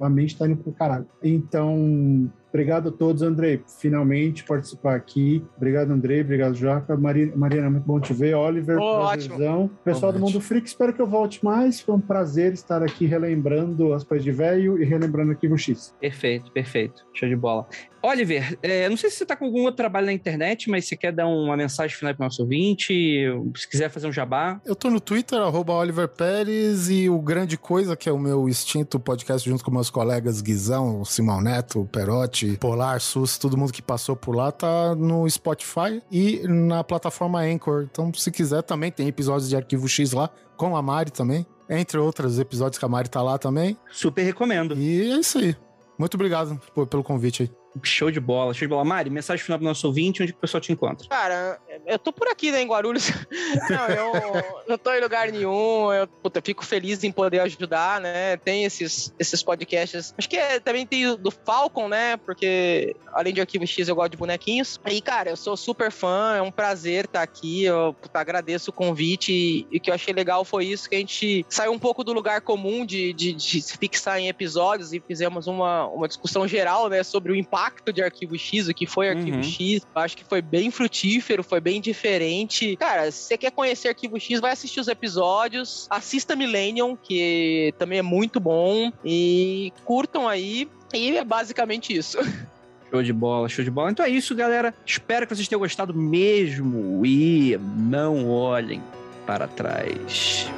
a 0.00 0.08
mente 0.08 0.38
tá 0.38 0.46
indo 0.46 0.56
pro 0.56 0.70
caralho. 0.70 1.06
Então, 1.20 2.30
obrigado 2.48 2.88
a 2.88 2.92
todos, 2.92 3.22
Andrei. 3.22 3.62
Finalmente 3.80 4.44
participar 4.44 4.94
aqui. 4.96 5.44
Obrigado, 5.56 5.90
Andrei. 5.92 6.20
Obrigado, 6.20 6.54
Jaca. 6.54 6.96
Mari- 6.96 7.32
Mariana, 7.36 7.70
muito 7.70 7.84
bom 7.84 8.00
te 8.00 8.12
ver. 8.12 8.34
Oliver, 8.34 8.78
Ô, 8.78 9.06
prazerzão. 9.06 9.70
Pessoal 9.84 10.12
do. 10.12 10.18
Mundo 10.18 10.40
Freak, 10.40 10.66
espero 10.66 10.92
que 10.92 11.00
eu 11.00 11.06
volte 11.06 11.44
mais. 11.44 11.80
Foi 11.80 11.94
um 11.94 12.00
prazer 12.00 12.52
estar 12.52 12.82
aqui 12.82 13.06
relembrando 13.06 13.92
as 13.92 14.02
coisas 14.04 14.24
de 14.24 14.32
velho 14.32 14.80
e 14.82 14.84
relembrando 14.84 15.32
aqui 15.32 15.46
o 15.46 15.56
X. 15.56 15.94
Perfeito, 16.00 16.50
perfeito. 16.52 17.04
Show 17.14 17.28
de 17.28 17.36
bola. 17.36 17.66
Oliver, 18.00 18.56
é, 18.62 18.88
não 18.88 18.96
sei 18.96 19.10
se 19.10 19.16
você 19.16 19.26
tá 19.26 19.34
com 19.34 19.46
algum 19.46 19.62
outro 19.62 19.76
trabalho 19.76 20.06
na 20.06 20.12
internet, 20.12 20.70
mas 20.70 20.84
você 20.86 20.96
quer 20.96 21.10
dar 21.12 21.26
uma 21.26 21.56
mensagem 21.56 21.96
final 21.96 22.14
pro 22.14 22.24
nosso 22.24 22.42
ouvinte? 22.42 23.24
Se 23.56 23.68
quiser 23.68 23.88
fazer 23.90 24.06
um 24.06 24.12
jabá. 24.12 24.60
Eu 24.64 24.76
tô 24.76 24.88
no 24.88 25.00
Twitter, 25.00 25.36
arroba 25.40 25.72
Oliver 25.72 26.06
Pérez, 26.06 26.88
e 26.88 27.10
o 27.10 27.18
Grande 27.20 27.58
Coisa, 27.58 27.96
que 27.96 28.08
é 28.08 28.12
o 28.12 28.18
meu 28.18 28.48
extinto 28.48 29.00
podcast 29.00 29.48
junto 29.48 29.64
com 29.64 29.72
meus 29.72 29.90
colegas 29.90 30.40
Guizão, 30.40 31.04
Simão 31.04 31.40
Neto, 31.40 31.88
Perotti, 31.92 32.37
Polar, 32.56 33.00
Sus, 33.00 33.38
todo 33.38 33.56
mundo 33.56 33.72
que 33.72 33.82
passou 33.82 34.16
por 34.16 34.34
lá, 34.34 34.50
tá 34.52 34.94
no 34.94 35.28
Spotify 35.28 36.02
e 36.10 36.42
na 36.46 36.82
plataforma 36.84 37.40
Anchor. 37.40 37.86
Então, 37.90 38.12
se 38.14 38.30
quiser, 38.30 38.62
também 38.62 38.90
tem 38.90 39.08
episódios 39.08 39.48
de 39.48 39.56
Arquivo 39.56 39.88
X 39.88 40.12
lá, 40.12 40.30
com 40.56 40.76
a 40.76 40.82
Mari 40.82 41.10
também, 41.10 41.46
entre 41.68 41.98
outros 41.98 42.38
episódios 42.38 42.78
que 42.78 42.84
a 42.84 42.88
Mari 42.88 43.08
tá 43.08 43.22
lá 43.22 43.38
também. 43.38 43.76
Super 43.90 44.22
recomendo. 44.22 44.74
E 44.74 45.12
é 45.12 45.18
isso 45.18 45.38
aí. 45.38 45.56
Muito 45.98 46.14
obrigado 46.14 46.60
pelo 46.88 47.02
convite 47.02 47.42
aí. 47.42 47.57
Show 47.82 48.10
de 48.10 48.20
bola, 48.20 48.54
show 48.54 48.66
de 48.66 48.68
bola. 48.68 48.84
Mari, 48.84 49.10
mensagem 49.10 49.44
final 49.44 49.58
pro 49.58 49.66
nosso 49.66 49.86
ouvinte, 49.86 50.22
onde 50.22 50.32
o 50.32 50.36
pessoal 50.36 50.60
te 50.60 50.72
encontra? 50.72 51.08
Cara, 51.08 51.58
eu 51.86 51.98
tô 51.98 52.12
por 52.12 52.28
aqui, 52.28 52.50
né, 52.50 52.62
em 52.62 52.66
Guarulhos. 52.66 53.10
não, 53.70 53.88
eu 53.88 54.44
não 54.68 54.78
tô 54.78 54.92
em 54.92 55.00
lugar 55.00 55.30
nenhum. 55.30 55.92
Eu 55.92 56.06
puta, 56.06 56.40
fico 56.42 56.64
feliz 56.64 57.02
em 57.04 57.12
poder 57.12 57.40
ajudar, 57.40 58.00
né? 58.00 58.36
Tem 58.38 58.64
esses, 58.64 59.14
esses 59.18 59.42
podcasts. 59.42 60.14
Acho 60.16 60.28
que 60.28 60.36
é, 60.36 60.60
também 60.60 60.86
tem 60.86 61.16
do 61.16 61.30
Falcon, 61.30 61.88
né? 61.88 62.16
Porque 62.16 62.96
além 63.12 63.32
de 63.32 63.40
Arquivo 63.40 63.66
X, 63.66 63.88
eu 63.88 63.94
gosto 63.94 64.10
de 64.10 64.16
bonequinhos. 64.16 64.80
E, 64.86 65.00
cara, 65.00 65.30
eu 65.30 65.36
sou 65.36 65.56
super 65.56 65.90
fã, 65.90 66.36
é 66.36 66.42
um 66.42 66.50
prazer 66.50 67.04
estar 67.04 67.22
aqui. 67.22 67.64
Eu 67.64 67.94
puta, 68.00 68.18
agradeço 68.18 68.70
o 68.70 68.72
convite. 68.72 69.32
E, 69.32 69.66
e 69.70 69.78
o 69.78 69.80
que 69.80 69.90
eu 69.90 69.94
achei 69.94 70.12
legal 70.12 70.44
foi 70.44 70.66
isso, 70.66 70.88
que 70.88 70.96
a 70.96 70.98
gente 70.98 71.44
saiu 71.48 71.72
um 71.72 71.78
pouco 71.78 72.02
do 72.02 72.12
lugar 72.12 72.40
comum 72.40 72.84
de, 72.84 73.12
de, 73.12 73.32
de 73.32 73.62
se 73.62 73.76
fixar 73.76 74.18
em 74.18 74.28
episódios 74.28 74.92
e 74.92 75.00
fizemos 75.00 75.46
uma, 75.46 75.86
uma 75.86 76.08
discussão 76.08 76.46
geral, 76.46 76.88
né, 76.88 77.02
sobre 77.02 77.32
o 77.32 77.36
impacto 77.36 77.67
de 77.92 78.02
Arquivo 78.02 78.36
X, 78.38 78.68
o 78.68 78.74
que 78.74 78.86
foi 78.86 79.08
Arquivo 79.08 79.36
Uhum. 79.38 79.42
X. 79.42 79.82
Eu 79.94 80.02
acho 80.02 80.16
que 80.16 80.24
foi 80.24 80.42
bem 80.42 80.70
frutífero, 80.70 81.42
foi 81.42 81.60
bem 81.60 81.80
diferente. 81.80 82.76
Cara, 82.76 83.10
se 83.10 83.24
você 83.24 83.38
quer 83.38 83.50
conhecer 83.50 83.88
Arquivo 83.88 84.18
X, 84.18 84.40
vai 84.40 84.52
assistir 84.52 84.80
os 84.80 84.88
episódios, 84.88 85.86
assista 85.90 86.34
Millennium, 86.36 86.96
que 86.96 87.72
também 87.78 87.98
é 87.98 88.02
muito 88.02 88.38
bom, 88.40 88.92
e 89.04 89.72
curtam 89.84 90.28
aí. 90.28 90.68
E 90.94 91.16
é 91.16 91.24
basicamente 91.24 91.94
isso. 91.96 92.18
Show 92.90 93.02
de 93.02 93.12
bola, 93.12 93.50
show 93.50 93.62
de 93.62 93.70
bola. 93.70 93.90
Então 93.90 94.02
é 94.02 94.08
isso, 94.08 94.34
galera. 94.34 94.74
Espero 94.86 95.26
que 95.26 95.34
vocês 95.36 95.46
tenham 95.46 95.60
gostado 95.60 95.92
mesmo. 95.92 97.04
E 97.04 97.58
não 97.76 98.30
olhem 98.30 98.82
para 99.26 99.46
trás. 99.46 100.50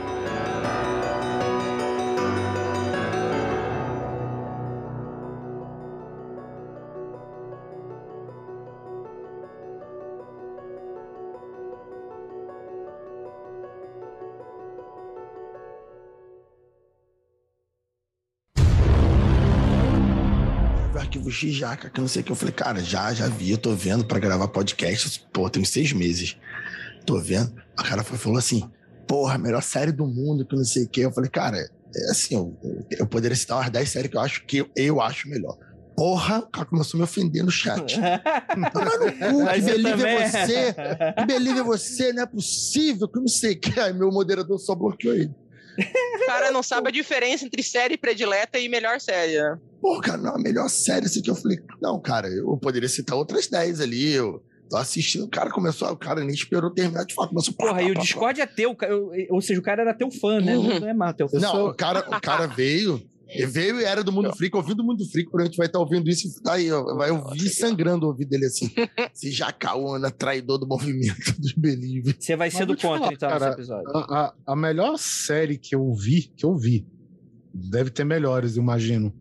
O 21.31 21.61
cara, 21.77 21.91
que 21.91 22.01
não 22.01 22.09
sei 22.09 22.23
o 22.23 22.25
que. 22.25 22.33
Eu 22.33 22.37
falei, 22.37 22.55
cara, 22.55 22.81
já, 22.81 23.13
já 23.15 23.27
vi, 23.29 23.51
eu 23.51 23.59
tô 23.59 23.75
vendo 23.75 24.05
pra 24.05 24.19
gravar 24.19 24.49
podcast. 24.49 25.27
Pô, 25.33 25.49
tem 25.49 25.65
seis 25.65 25.93
meses. 25.93 26.37
Tô 27.07 27.19
vendo. 27.19 27.53
A 27.77 27.83
cara 27.83 28.03
foi, 28.03 28.19
falou 28.19 28.39
assim, 28.39 28.69
porra, 29.07 29.39
melhor 29.39 29.63
série 29.63 29.93
do 29.93 30.07
mundo, 30.07 30.45
que 30.45 30.55
não 30.55 30.65
sei 30.65 30.85
o 30.85 30.89
que. 30.89 31.01
Eu 31.01 31.13
falei, 31.13 31.31
cara, 31.31 31.59
é 31.59 32.11
assim, 32.11 32.35
eu, 32.35 32.57
eu 32.91 33.07
poderia 33.07 33.37
citar 33.37 33.59
umas 33.59 33.71
10 33.71 33.89
séries 33.89 34.11
que 34.11 34.17
eu 34.17 34.21
acho 34.21 34.45
que 34.45 34.57
eu, 34.59 34.71
eu 34.77 35.01
acho 35.01 35.29
melhor. 35.29 35.57
Porra, 35.97 36.39
o 36.39 36.47
cara 36.47 36.67
começou 36.67 36.97
a 36.97 36.99
me 36.99 37.05
ofender 37.05 37.45
no 37.45 37.51
chat. 37.51 37.97
Tomar 38.73 38.99
no 38.99 39.13
cu, 39.13 39.53
que 39.53 39.61
believe 39.61 39.99
também. 39.99 40.17
é 40.17 40.29
você. 40.29 40.75
Que 41.19 41.27
believe 41.27 41.59
é 41.59 41.63
você, 41.63 42.13
não 42.13 42.23
é 42.23 42.27
possível, 42.27 43.09
que 43.09 43.21
não 43.21 43.29
sei 43.29 43.53
o 43.53 43.61
que. 43.61 43.79
Aí 43.79 43.93
meu 43.93 44.11
moderador 44.11 44.59
só 44.59 44.75
bloqueou 44.75 45.15
ele. 45.15 45.35
O 45.81 46.27
cara 46.27 46.51
não 46.51 46.63
sabe 46.63 46.89
a 46.89 46.93
diferença 46.93 47.45
entre 47.45 47.63
série 47.63 47.97
predileta 47.97 48.59
e 48.59 48.69
melhor 48.69 49.01
série, 49.01 49.41
né? 49.41 49.59
Pô, 49.81 50.01
cara, 50.01 50.19
não, 50.19 50.35
a 50.37 50.39
melhor 50.39 50.69
série 50.69 51.07
assim 51.07 51.23
que 51.23 51.31
eu 51.31 51.35
falei, 51.35 51.59
não, 51.81 52.01
cara, 52.01 52.29
eu 52.29 52.57
poderia 52.59 52.89
citar 52.89 53.17
outras 53.17 53.47
10 53.49 53.81
ali, 53.81 54.13
eu 54.13 54.43
tô 54.69 54.77
assistindo, 54.77 55.25
o 55.25 55.29
cara 55.31 55.51
começou, 55.51 55.91
o 55.91 55.97
cara 55.97 56.21
nem 56.21 56.35
esperou 56.35 56.71
terminar 56.73 57.05
de 57.05 57.15
falar, 57.15 57.29
começou 57.29 57.55
pá, 57.55 57.65
Porra, 57.67 57.77
pá, 57.79 57.83
e 57.83 57.91
o 57.91 57.95
pá, 57.95 58.01
pá. 58.01 58.05
Discord 58.05 58.41
é 58.41 58.47
teu, 58.47 58.77
ou 59.31 59.41
seja, 59.41 59.59
o 59.59 59.63
cara 59.63 59.83
era 59.83 59.95
teu 59.95 60.11
fã, 60.11 60.41
né? 60.41 60.55
Não, 60.55 60.63
não 60.81 60.89
é 60.89 60.95
mais 60.95 61.17
teu 61.17 61.29
fã. 61.29 61.39
Não, 61.39 61.51
sou- 61.51 61.69
o 61.71 61.75
cara, 61.75 62.01
o 62.07 62.21
cara 62.21 62.47
veio, 62.47 63.03
ele 63.33 63.47
veio 63.47 63.81
e 63.81 63.85
era 63.85 64.03
do 64.03 64.11
Mundo 64.13 64.35
Freak, 64.35 64.57
ouvindo 64.57 64.81
o 64.81 64.85
Mundo 64.85 65.05
Freak, 65.09 65.31
por 65.31 65.41
a 65.41 65.45
gente 65.45 65.57
vai 65.57 65.67
estar 65.67 65.79
ouvindo 65.79 66.09
isso 66.09 66.27
e 66.29 66.43
tá 66.43 66.55
aí, 66.55 66.71
ó, 66.73 66.95
vai 66.97 67.11
ouvir 67.11 67.49
sangrando 67.49 68.07
o 68.07 68.09
ouvido 68.09 68.29
dele 68.31 68.47
assim. 68.47 68.71
Esse 69.15 69.31
jacaúna, 69.31 70.11
traidor 70.11 70.59
do 70.59 70.67
movimento 70.67 71.15
dos 71.41 71.53
Believe. 71.53 72.17
Você 72.19 72.35
vai 72.37 72.49
Mas 72.49 72.55
ser 72.55 72.67
do 72.67 72.69
vou 72.69 72.77
te 72.77 72.83
contra, 72.83 72.99
falar, 73.01 73.13
então, 73.15 73.29
cara, 73.29 73.45
nesse 73.47 73.59
episódio. 73.61 73.89
A, 73.97 73.99
a- 74.27 74.35
a 74.47 74.57
melhor 74.57 74.97
série 74.99 75.57
que 75.59 75.75
eu 75.75 75.93
vi, 75.95 76.23
que 76.37 76.45
eu 76.45 76.57
vi, 76.57 76.87
deve 77.55 77.91
ter 77.91 78.05
melhores, 78.05 78.57
eu 78.57 78.63
imagino. 78.63 79.13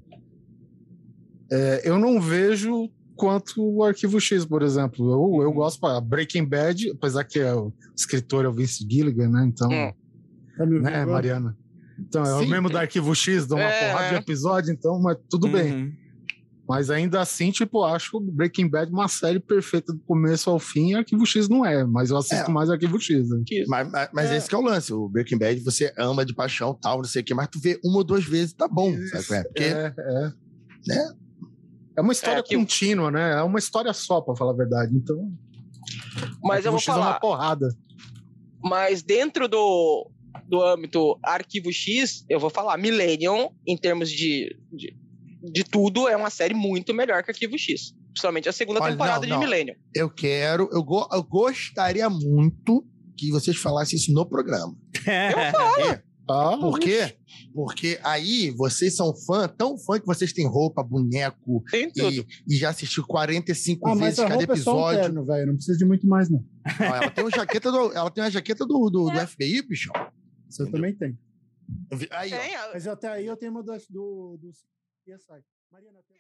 É, 1.52 1.82
eu 1.84 1.98
não 1.98 2.22
vejo 2.22 2.90
quanto 3.16 3.62
o 3.62 3.84
Arquivo 3.84 4.20
X, 4.20 4.46
por 4.46 4.62
exemplo. 4.62 5.12
Eu, 5.12 5.44
eu 5.44 5.52
gosto, 5.52 5.86
a 5.86 6.00
Breaking 6.00 6.46
Bad, 6.46 6.92
apesar 6.92 7.24
que 7.24 7.40
é 7.40 7.54
o 7.54 7.74
escritor 7.98 8.46
é 8.46 8.48
o 8.48 8.54
Vince 8.54 8.86
Gilligan, 8.90 9.30
né? 9.30 9.46
Então. 9.46 9.70
Tá 10.58 10.66
me 10.66 10.80
né? 10.80 11.06
Mariana? 11.06 11.58
Então, 12.00 12.24
é 12.24 12.36
o 12.36 12.40
Sim. 12.40 12.48
mesmo 12.50 12.70
do 12.70 12.78
Arquivo 12.78 13.14
X, 13.16 13.46
dá 13.46 13.56
uma 13.56 13.64
É, 13.64 13.92
porrada 13.92 14.10
de 14.10 14.16
episódio, 14.16 14.72
então, 14.72 15.00
mas 15.02 15.18
tudo 15.30 15.48
bem. 15.48 15.74
Uhum. 15.74 15.94
Mas 16.68 16.92
ainda 16.92 17.20
assim, 17.20 17.50
tipo, 17.50 17.80
eu 17.80 17.86
acho 17.86 18.18
o 18.18 18.22
Breaking 18.22 18.70
Bad 18.70 18.92
uma 18.92 19.08
série 19.08 19.40
perfeita 19.40 19.92
do 19.92 20.00
começo 20.02 20.50
ao 20.52 20.60
fim, 20.60 20.92
e 20.92 20.96
Arquivo 20.96 21.26
X 21.26 21.50
não 21.50 21.66
é, 21.66 21.84
mas 21.84 22.12
eu 22.12 22.18
assisto 22.18 22.50
É. 22.50 22.54
mais 22.54 22.70
Arquivo 22.70 23.00
X. 23.00 23.28
Né? 23.30 23.44
Mas, 23.68 23.92
mas, 23.92 24.10
mas 24.14 24.30
É. 24.32 24.38
esse 24.38 24.48
que 24.48 24.54
é 24.54 24.58
o 24.58 24.62
lance, 24.62 24.94
o 24.94 25.10
Breaking 25.10 25.40
Bad 25.40 25.60
você 25.62 25.92
ama 25.98 26.24
de 26.24 26.34
paixão, 26.36 26.74
tal, 26.80 26.98
não 26.98 27.06
sei 27.06 27.24
o 27.24 27.26
que, 27.26 27.34
mas 27.34 27.48
tu 27.48 27.60
vê 27.60 27.80
uma 27.84 27.98
ou 27.98 28.04
duas 28.04 28.24
vezes, 28.24 28.54
tá 28.54 28.68
bom, 28.68 28.92
sabe? 29.08 29.26
qual 29.26 29.40
é? 29.40 29.44
Porque 29.44 29.64
É, 29.64 29.94
é. 29.98 30.32
Né? 30.88 31.14
É 31.98 32.02
uma 32.02 32.14
história 32.14 32.40
É, 32.40 32.44
que- 32.44 32.56
contínua, 32.56 33.10
né? 33.12 33.32
É 33.40 33.42
uma 33.42 33.58
história 33.60 33.92
só, 33.92 34.22
pra 34.22 34.36
falar 34.36 34.52
a 34.52 34.56
verdade. 34.56 34.96
Então, 34.96 35.30
Mas 36.42 36.64
eu 36.66 36.72
Arquivo 36.72 36.72
vou 36.72 36.80
X 36.80 36.88
é 36.90 36.92
uma 36.94 37.02
falar, 37.06 37.20
porrada. 37.20 37.76
mas 38.64 39.02
dentro 39.02 39.48
do, 39.48 40.10
do 40.50 40.62
âmbito 40.64 41.18
Arquivo 41.24 41.72
X, 41.72 42.26
eu 42.30 42.40
vou 42.40 42.50
falar, 42.50 42.78
Millennium, 42.78 43.50
em 43.68 43.78
termos 43.78 44.10
de, 44.10 44.56
de, 44.74 44.96
de 45.52 45.64
tudo, 45.64 46.08
é 46.08 46.16
uma 46.18 46.30
série 46.30 46.54
muito 46.56 46.94
melhor 46.94 47.24
que 47.24 47.32
Arquivo 47.32 47.58
X. 47.58 47.94
Principalmente 48.12 48.50
a 48.50 48.52
segunda 48.52 48.82
Olha, 48.82 48.92
temporada 48.92 49.20
não, 49.20 49.26
de 49.28 49.30
não. 49.30 49.40
Millennium. 49.40 49.76
eu 49.96 50.10
quero, 50.10 50.68
eu, 50.72 50.84
go- 50.84 51.08
eu 51.12 51.22
gostaria 51.24 52.10
muito 52.10 52.84
que 53.16 53.30
vocês 53.32 53.56
falassem 53.58 53.98
isso 53.98 54.12
no 54.12 54.26
programa. 54.26 54.76
Ah, 56.32 56.56
Por 56.60 56.80
quê? 56.80 57.16
Porque 57.56 58.00
aí 58.04 58.52
vocês 58.52 58.96
são 58.96 59.16
fã, 59.26 59.48
tão 59.48 59.80
fã 59.80 60.00
que 60.00 60.06
vocês 60.06 60.32
têm 60.32 60.48
roupa, 60.48 60.84
boneco 60.84 61.64
Tem 61.72 61.90
tudo. 61.92 62.12
e, 62.48 62.54
e 62.54 62.56
já 62.56 62.70
assistiu 62.70 63.04
45 63.08 63.88
Ah, 63.88 63.96
mas 63.96 64.00
vezes 64.00 64.20
a 64.20 64.24
cada 64.24 64.36
roupa 64.36 64.54
é 64.54 64.56
só 64.58 64.72
um 64.72 64.78
episódio. 64.78 65.02
terno, 65.02 65.26
velho. 65.26 65.48
Não 65.48 65.56
precisa 65.56 65.78
de 65.80 65.86
muito 65.86 66.08
mais, 66.08 66.30
não. 66.30 66.46
Ela 66.80 67.10
tem 67.10 67.24
uma 67.24 67.32
jaqueta 67.32 67.72
do, 67.72 67.92
ela 67.94 68.12
tem 68.12 68.24
uma 68.24 68.30
jaqueta 68.30 68.64
do, 68.64 68.90
do, 68.92 69.10
do 69.10 69.28
FBI, 69.28 69.64
bicho. 69.68 69.90
Você 70.50 70.70
também 70.70 70.94
tem. 70.94 71.18
Aí, 72.12 72.34
ó. 72.34 72.38
Tem, 72.38 72.58
Mas 72.74 72.88
até 72.88 73.08
aí 73.10 73.26
eu 73.26 73.38
tenho 73.38 73.52
uma 73.52 73.62
do, 73.62 73.72
do, 73.90 74.38
do 74.38 74.52
CSI. 74.52 75.44
Mariana, 75.72 76.00
tem... 76.08 76.18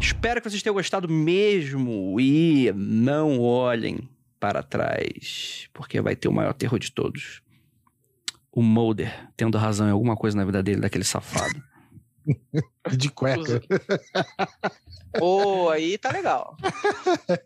Espero 0.00 0.40
que 0.40 0.48
vocês 0.48 0.62
tenham 0.62 0.74
gostado 0.74 1.08
mesmo. 1.08 2.20
E 2.20 2.72
não 2.72 3.40
olhem 3.40 4.08
para 4.38 4.62
trás, 4.62 5.68
porque 5.72 6.00
vai 6.00 6.14
ter 6.14 6.28
o 6.28 6.32
maior 6.32 6.52
terror 6.54 6.78
de 6.78 6.92
todos. 6.92 7.42
O 8.52 8.62
Mulder 8.62 9.32
tendo 9.36 9.58
razão 9.58 9.88
em 9.88 9.90
alguma 9.90 10.16
coisa 10.16 10.36
na 10.36 10.44
vida 10.44 10.62
dele, 10.62 10.80
daquele 10.80 11.04
safado. 11.04 11.60
de 12.96 13.10
cueca. 13.10 13.60
Pô, 15.18 15.68
aí 15.70 15.98
tá 15.98 16.12
legal. 16.12 16.56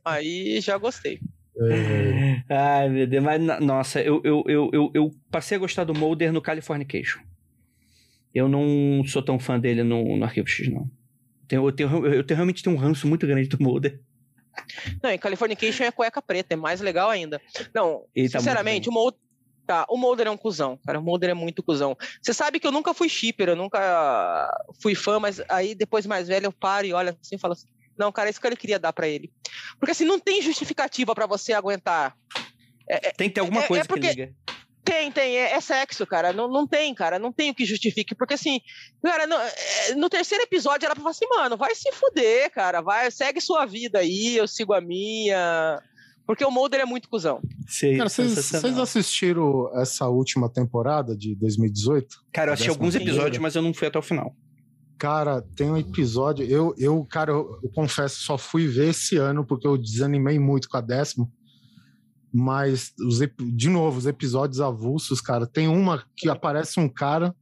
Aí 0.04 0.60
já 0.60 0.76
gostei. 0.76 1.20
É, 1.60 2.42
Ai, 2.54 2.88
meu 2.88 3.06
Deus, 3.06 3.24
mas 3.24 3.40
nossa, 3.60 4.00
eu, 4.00 4.20
eu, 4.24 4.44
eu, 4.46 4.70
eu, 4.72 4.90
eu 4.94 5.10
passei 5.30 5.56
a 5.56 5.60
gostar 5.60 5.84
do 5.84 5.94
Mulder 5.94 6.32
no 6.32 6.40
Californication. 6.42 7.20
Eu 8.34 8.48
não 8.48 9.02
sou 9.06 9.22
tão 9.22 9.38
fã 9.38 9.58
dele 9.58 9.82
no, 9.82 10.16
no 10.16 10.24
Arquivo 10.24 10.46
X, 10.48 10.68
não. 10.70 10.88
Tenho- 11.48 11.66
eu, 11.66 11.72
tenho, 11.72 12.06
eu 12.06 12.24
tenho- 12.24 12.36
realmente 12.36 12.62
tenho 12.62 12.76
um 12.76 12.78
ranço 12.78 13.06
muito 13.08 13.26
grande 13.26 13.48
do 13.48 13.62
Mulder. 13.62 14.00
Não, 15.02 15.10
em 15.10 15.18
Californication 15.18 15.84
é 15.84 15.90
cueca 15.92 16.20
preta, 16.20 16.54
é 16.54 16.56
mais 16.56 16.80
legal 16.80 17.08
ainda. 17.10 17.40
Não, 17.74 18.04
Ele 18.14 18.28
tá 18.28 18.38
sinceramente, 18.38 18.88
o 18.88 18.92
Mulder, 18.92 19.18
tá, 19.66 19.86
o 19.88 19.96
Mulder 19.96 20.26
é 20.26 20.30
um 20.30 20.36
cuzão, 20.36 20.78
cara. 20.84 20.98
O 20.98 21.02
Mulder 21.02 21.30
é 21.30 21.34
muito 21.34 21.62
cuzão. 21.62 21.96
Você 22.20 22.34
sabe 22.34 22.58
que 22.60 22.66
eu 22.66 22.72
nunca 22.72 22.92
fui 22.92 23.08
shipper, 23.08 23.48
eu 23.50 23.56
nunca 23.56 24.50
fui 24.82 24.94
fã, 24.94 25.18
mas 25.18 25.40
aí 25.48 25.74
depois 25.74 26.06
mais 26.06 26.28
velho 26.28 26.46
eu 26.46 26.52
paro 26.52 26.86
e 26.86 26.92
olho 26.92 27.10
assim 27.10 27.36
e 27.36 27.38
falo 27.38 27.52
assim, 27.52 27.66
não, 27.98 28.12
cara, 28.12 28.28
é 28.28 28.30
isso 28.30 28.40
que 28.40 28.46
ele 28.46 28.56
queria 28.56 28.78
dar 28.78 28.92
pra 28.92 29.08
ele. 29.08 29.30
Porque 29.78 29.92
assim, 29.92 30.04
não 30.04 30.18
tem 30.18 30.40
justificativa 30.42 31.14
pra 31.14 31.26
você 31.26 31.52
aguentar. 31.52 32.16
Tem 33.16 33.28
que 33.28 33.34
ter 33.34 33.40
alguma 33.40 33.60
É- 33.60 33.64
é 33.64 33.68
coisa 33.68 33.84
porque- 33.84 34.00
que 34.08 34.14
liga. 34.20 34.34
Tem, 34.84 35.12
tem, 35.12 35.36
é, 35.36 35.52
é 35.52 35.60
sexo, 35.60 36.06
cara. 36.06 36.32
Não, 36.32 36.48
não 36.48 36.66
tem, 36.66 36.94
cara. 36.94 37.18
Não 37.18 37.30
tem 37.30 37.50
o 37.50 37.54
que 37.54 37.66
justifique. 37.66 38.14
Porque 38.14 38.32
assim, 38.32 38.58
cara, 39.04 39.26
no, 39.26 39.34
é, 39.34 39.94
no 39.94 40.08
terceiro 40.08 40.42
episódio 40.44 40.86
era 40.86 40.94
pra 40.94 41.02
falar 41.02 41.10
assim, 41.10 41.26
mano, 41.28 41.58
vai 41.58 41.74
se 41.74 41.92
fuder, 41.92 42.50
cara. 42.50 42.80
Vai, 42.80 43.10
segue 43.10 43.38
sua 43.38 43.66
vida 43.66 43.98
aí, 43.98 44.34
eu 44.38 44.48
sigo 44.48 44.72
a 44.72 44.80
minha. 44.80 45.82
Porque 46.26 46.42
o 46.42 46.50
Mulder 46.50 46.80
é 46.80 46.84
muito 46.86 47.06
cuzão. 47.10 47.42
Sei, 47.66 47.98
Cara, 47.98 48.08
vocês 48.08 48.54
assistiram 48.78 49.70
essa 49.78 50.08
última 50.08 50.48
temporada 50.50 51.14
de 51.14 51.34
2018? 51.34 52.16
Cara, 52.32 52.50
eu 52.50 52.54
assisti 52.54 52.70
alguns 52.70 52.94
episódios, 52.94 53.38
mas 53.42 53.54
eu 53.56 53.60
não 53.62 53.74
fui 53.74 53.88
até 53.88 53.98
o 53.98 54.02
final. 54.02 54.34
Cara, 54.98 55.42
tem 55.54 55.70
um 55.70 55.76
episódio. 55.76 56.44
Eu, 56.44 56.74
eu 56.76 57.04
cara, 57.04 57.30
eu, 57.30 57.60
eu 57.62 57.70
confesso, 57.70 58.16
só 58.20 58.36
fui 58.36 58.66
ver 58.66 58.88
esse 58.90 59.16
ano 59.16 59.44
porque 59.46 59.66
eu 59.66 59.78
desanimei 59.78 60.38
muito 60.38 60.68
com 60.68 60.76
a 60.76 60.80
décima. 60.80 61.28
Mas, 62.32 62.92
os, 63.00 63.20
de 63.54 63.68
novo, 63.70 63.96
os 63.98 64.06
episódios 64.06 64.60
avulsos, 64.60 65.20
cara. 65.20 65.46
Tem 65.46 65.66
uma 65.68 66.04
que 66.16 66.28
aparece 66.28 66.78
um 66.78 66.88
cara 66.88 67.34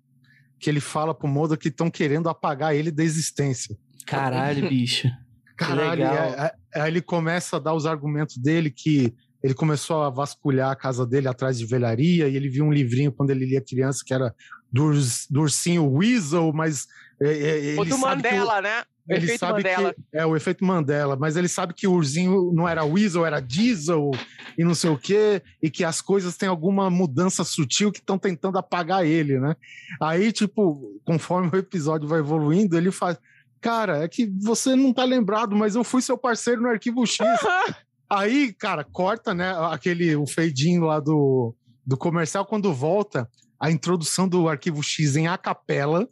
que 0.61 0.71
ele 0.71 0.81
fala 0.81 1.15
pro 1.15 1.27
Modo 1.27 1.57
que 1.57 1.69
estão 1.69 1.91
querendo 1.91 2.29
apagar 2.29 2.75
ele 2.75 2.91
da 2.91 3.03
existência. 3.03 3.77
Caralho, 4.07 4.69
bicho. 4.71 5.09
Caralho, 5.57 6.03
legal. 6.05 6.15
é- 6.15 6.55
é- 6.75 6.81
aí 6.83 6.91
ele 6.91 7.01
começa 7.01 7.57
a 7.57 7.59
dar 7.59 7.73
os 7.75 7.87
argumentos 7.87 8.37
dele 8.37 8.71
que 8.71 9.13
ele 9.43 9.55
começou 9.55 10.03
a 10.03 10.11
vasculhar 10.11 10.71
a 10.71 10.77
casa 10.77 11.07
dele 11.07 11.27
atrás 11.29 11.59
de 11.59 11.65
velharia 11.67 12.29
e 12.29 12.37
ele 12.37 12.49
viu 12.49 12.65
um 12.65 12.73
livrinho 12.73 13.13
quando 13.13 13.31
ele 13.31 13.47
lia 13.47 13.61
criança 13.65 14.03
que 14.05 14.13
era 14.13 14.35
do, 14.73 14.85
urs- 14.85 15.27
do 15.31 15.41
ursinho 15.41 15.91
Weasel, 15.91 16.53
mas 16.53 16.87
ele 17.21 17.79
O 17.79 17.85
do 17.85 17.89
que 17.91 17.95
o- 17.95 17.99
Mandela, 17.99 18.61
né? 18.61 18.83
O 19.09 19.13
ele 19.13 19.25
efeito 19.25 19.39
sabe 19.41 19.53
Mandela. 19.63 19.95
que 19.95 20.01
é 20.19 20.27
o 20.27 20.35
efeito 20.37 20.65
Mandela, 20.65 21.15
mas 21.17 21.37
ele 21.37 21.47
sabe 21.47 21.73
que 21.73 21.87
o 21.87 21.93
ursinho 21.93 22.51
não 22.53 22.69
era 22.69 22.85
Weasel, 22.85 23.25
era 23.25 23.39
Diesel 23.41 24.11
e 24.59 24.65
não 24.65 24.75
sei 24.75 24.91
o 24.91 24.99
quê, 24.99 25.41
e 25.63 25.71
que 25.71 25.85
as 25.85 26.01
coisas 26.01 26.37
têm 26.37 26.49
alguma 26.49 26.91
mudança 26.91 27.45
sutil 27.45 27.93
que 27.93 28.01
estão 28.01 28.19
tentando 28.19 28.59
apagar 28.59 29.07
ele, 29.07 29.39
né? 29.39 29.55
Aí, 30.03 30.33
tipo, 30.33 31.01
conforme 31.05 31.49
o 31.55 31.57
episódio 31.57 32.09
vai 32.09 32.19
evoluindo, 32.19 32.77
ele 32.77 32.91
faz. 32.91 33.17
Cara, 33.61 34.03
é 34.05 34.09
que 34.09 34.27
você 34.43 34.75
não 34.77 34.93
tá 34.93 35.05
lembrado, 35.05 35.55
mas 35.57 35.75
eu 35.77 35.85
fui 35.85 36.03
seu 36.03 36.19
parceiro 36.19 36.61
no 36.63 36.69
arquivo 36.69 37.07
X. 37.07 37.25
Aí, 38.11 38.53
cara, 38.53 38.85
corta, 38.85 39.33
né? 39.35 39.53
Aquele 39.71 40.15
o 40.17 40.27
feidinho 40.27 40.83
lá 40.85 41.01
do, 41.01 41.55
do 41.85 41.97
comercial, 41.97 42.45
quando 42.47 42.73
volta, 42.73 43.29
a 43.59 43.71
introdução 43.71 44.29
do 44.29 44.49
arquivo 44.49 44.83
X 44.83 45.17
em 45.17 45.27
a 45.29 45.37
capela. 45.39 46.09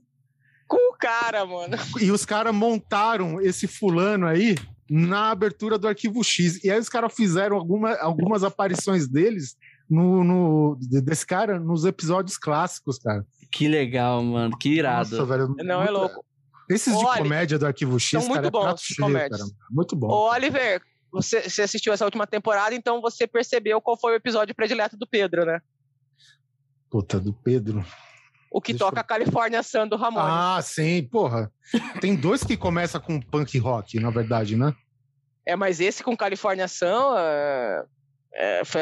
Com 0.67 0.93
o 0.93 0.97
cara, 0.97 1.45
mano. 1.45 1.77
E 2.01 2.11
os 2.11 2.25
caras 2.25 2.55
montaram 2.55 3.41
esse 3.41 3.67
fulano 3.67 4.27
aí 4.27 4.55
na 4.89 5.31
abertura 5.31 5.79
do 5.79 5.89
arquivo 5.89 6.23
X. 6.23 6.63
E 6.65 6.71
aí 6.71 6.79
os 6.79 6.89
caras 6.89 7.13
fizeram 7.15 7.57
alguma, 7.57 7.95
algumas 7.97 8.43
aparições 8.45 9.09
deles 9.09 9.57
no, 9.89 10.23
no- 10.25 10.79
desse 10.81 11.27
cara 11.27 11.59
nos 11.61 11.85
episódios 11.85 12.37
clássicos, 12.39 12.99
cara. 12.99 13.25
Que 13.51 13.69
legal, 13.69 14.23
mano. 14.23 14.57
Que 14.59 14.71
irado. 14.71 15.11
Nossa, 15.11 15.25
velho. 15.27 15.55
Não, 15.59 15.81
é 15.83 15.85
muito- 15.85 15.93
louco. 15.93 16.25
Esses 16.69 16.97
de 16.97 17.05
Olha, 17.05 17.19
comédia 17.23 17.59
do 17.59 17.67
arquivo 17.67 18.01
X, 18.01 18.11
são 18.11 18.21
cara, 18.23 18.33
muito 18.33 18.47
é 18.47 18.51
bons, 18.51 18.63
prato 18.63 18.79
de 18.79 18.95
cheio, 18.95 19.13
cara. 19.13 19.45
Muito 19.71 19.95
bom. 19.95 20.09
Ô, 20.09 20.31
Oliver, 20.31 20.81
você, 21.13 21.43
você 21.49 21.61
assistiu 21.63 21.93
essa 21.93 22.07
última 22.07 22.27
temporada, 22.27 22.75
então 22.75 23.03
você 23.03 23.27
percebeu 23.27 23.83
qual 23.83 24.01
foi 24.01 24.13
o 24.15 24.17
episódio 24.17 24.55
predileto 24.55 24.97
do 24.97 25.07
Pedro, 25.07 25.45
né? 25.45 25.61
Puta, 26.91 27.21
do 27.21 27.33
Pedro. 27.35 27.85
O 28.57 28.61
que 28.61 28.73
Deixa 28.73 28.85
toca 28.85 29.01
eu- 29.01 29.05
California 29.05 29.61
Sun 29.65 29.89
do 29.89 29.97
Ramones. 29.97 30.29
Ah, 30.31 30.63
sim, 30.63 31.03
porra. 31.03 31.53
Tem 32.01 32.15
dois 32.15 32.45
que 32.45 32.57
começam 32.57 33.01
com 33.01 33.21
punk 33.21 33.59
rock, 33.59 33.99
na 33.99 34.11
verdade, 34.11 34.57
né? 34.57 34.73
É, 35.45 35.57
mas 35.57 35.81
esse 35.81 36.05
com 36.05 36.17
California 36.17 36.69
Sun 36.69 37.17
é, 37.19 37.85
é, 38.33 38.65
foi 38.65 38.81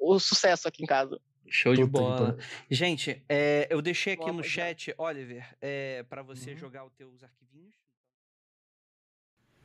o 0.00 0.18
sucesso 0.18 0.66
aqui 0.66 0.82
em 0.82 0.86
casa. 0.86 1.20
Show 1.48 1.72
de 1.76 1.82
Puta 1.86 1.92
que 1.92 1.98
bola. 2.02 2.32
pariu. 2.32 2.38
Gente, 2.68 3.24
é, 3.28 3.68
eu 3.70 3.80
deixei 3.80 4.14
aqui 4.14 4.32
no 4.32 4.42
chat, 4.42 4.92
Oliver, 4.98 5.46
é, 5.60 6.02
para 6.08 6.24
você 6.24 6.50
Uhum. 6.50 6.56
jogar 6.56 6.84
os 6.84 6.92
teus 6.94 7.22
arquivinhos. 7.22 7.76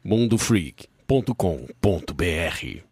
mundofreak.com.br 0.03 2.83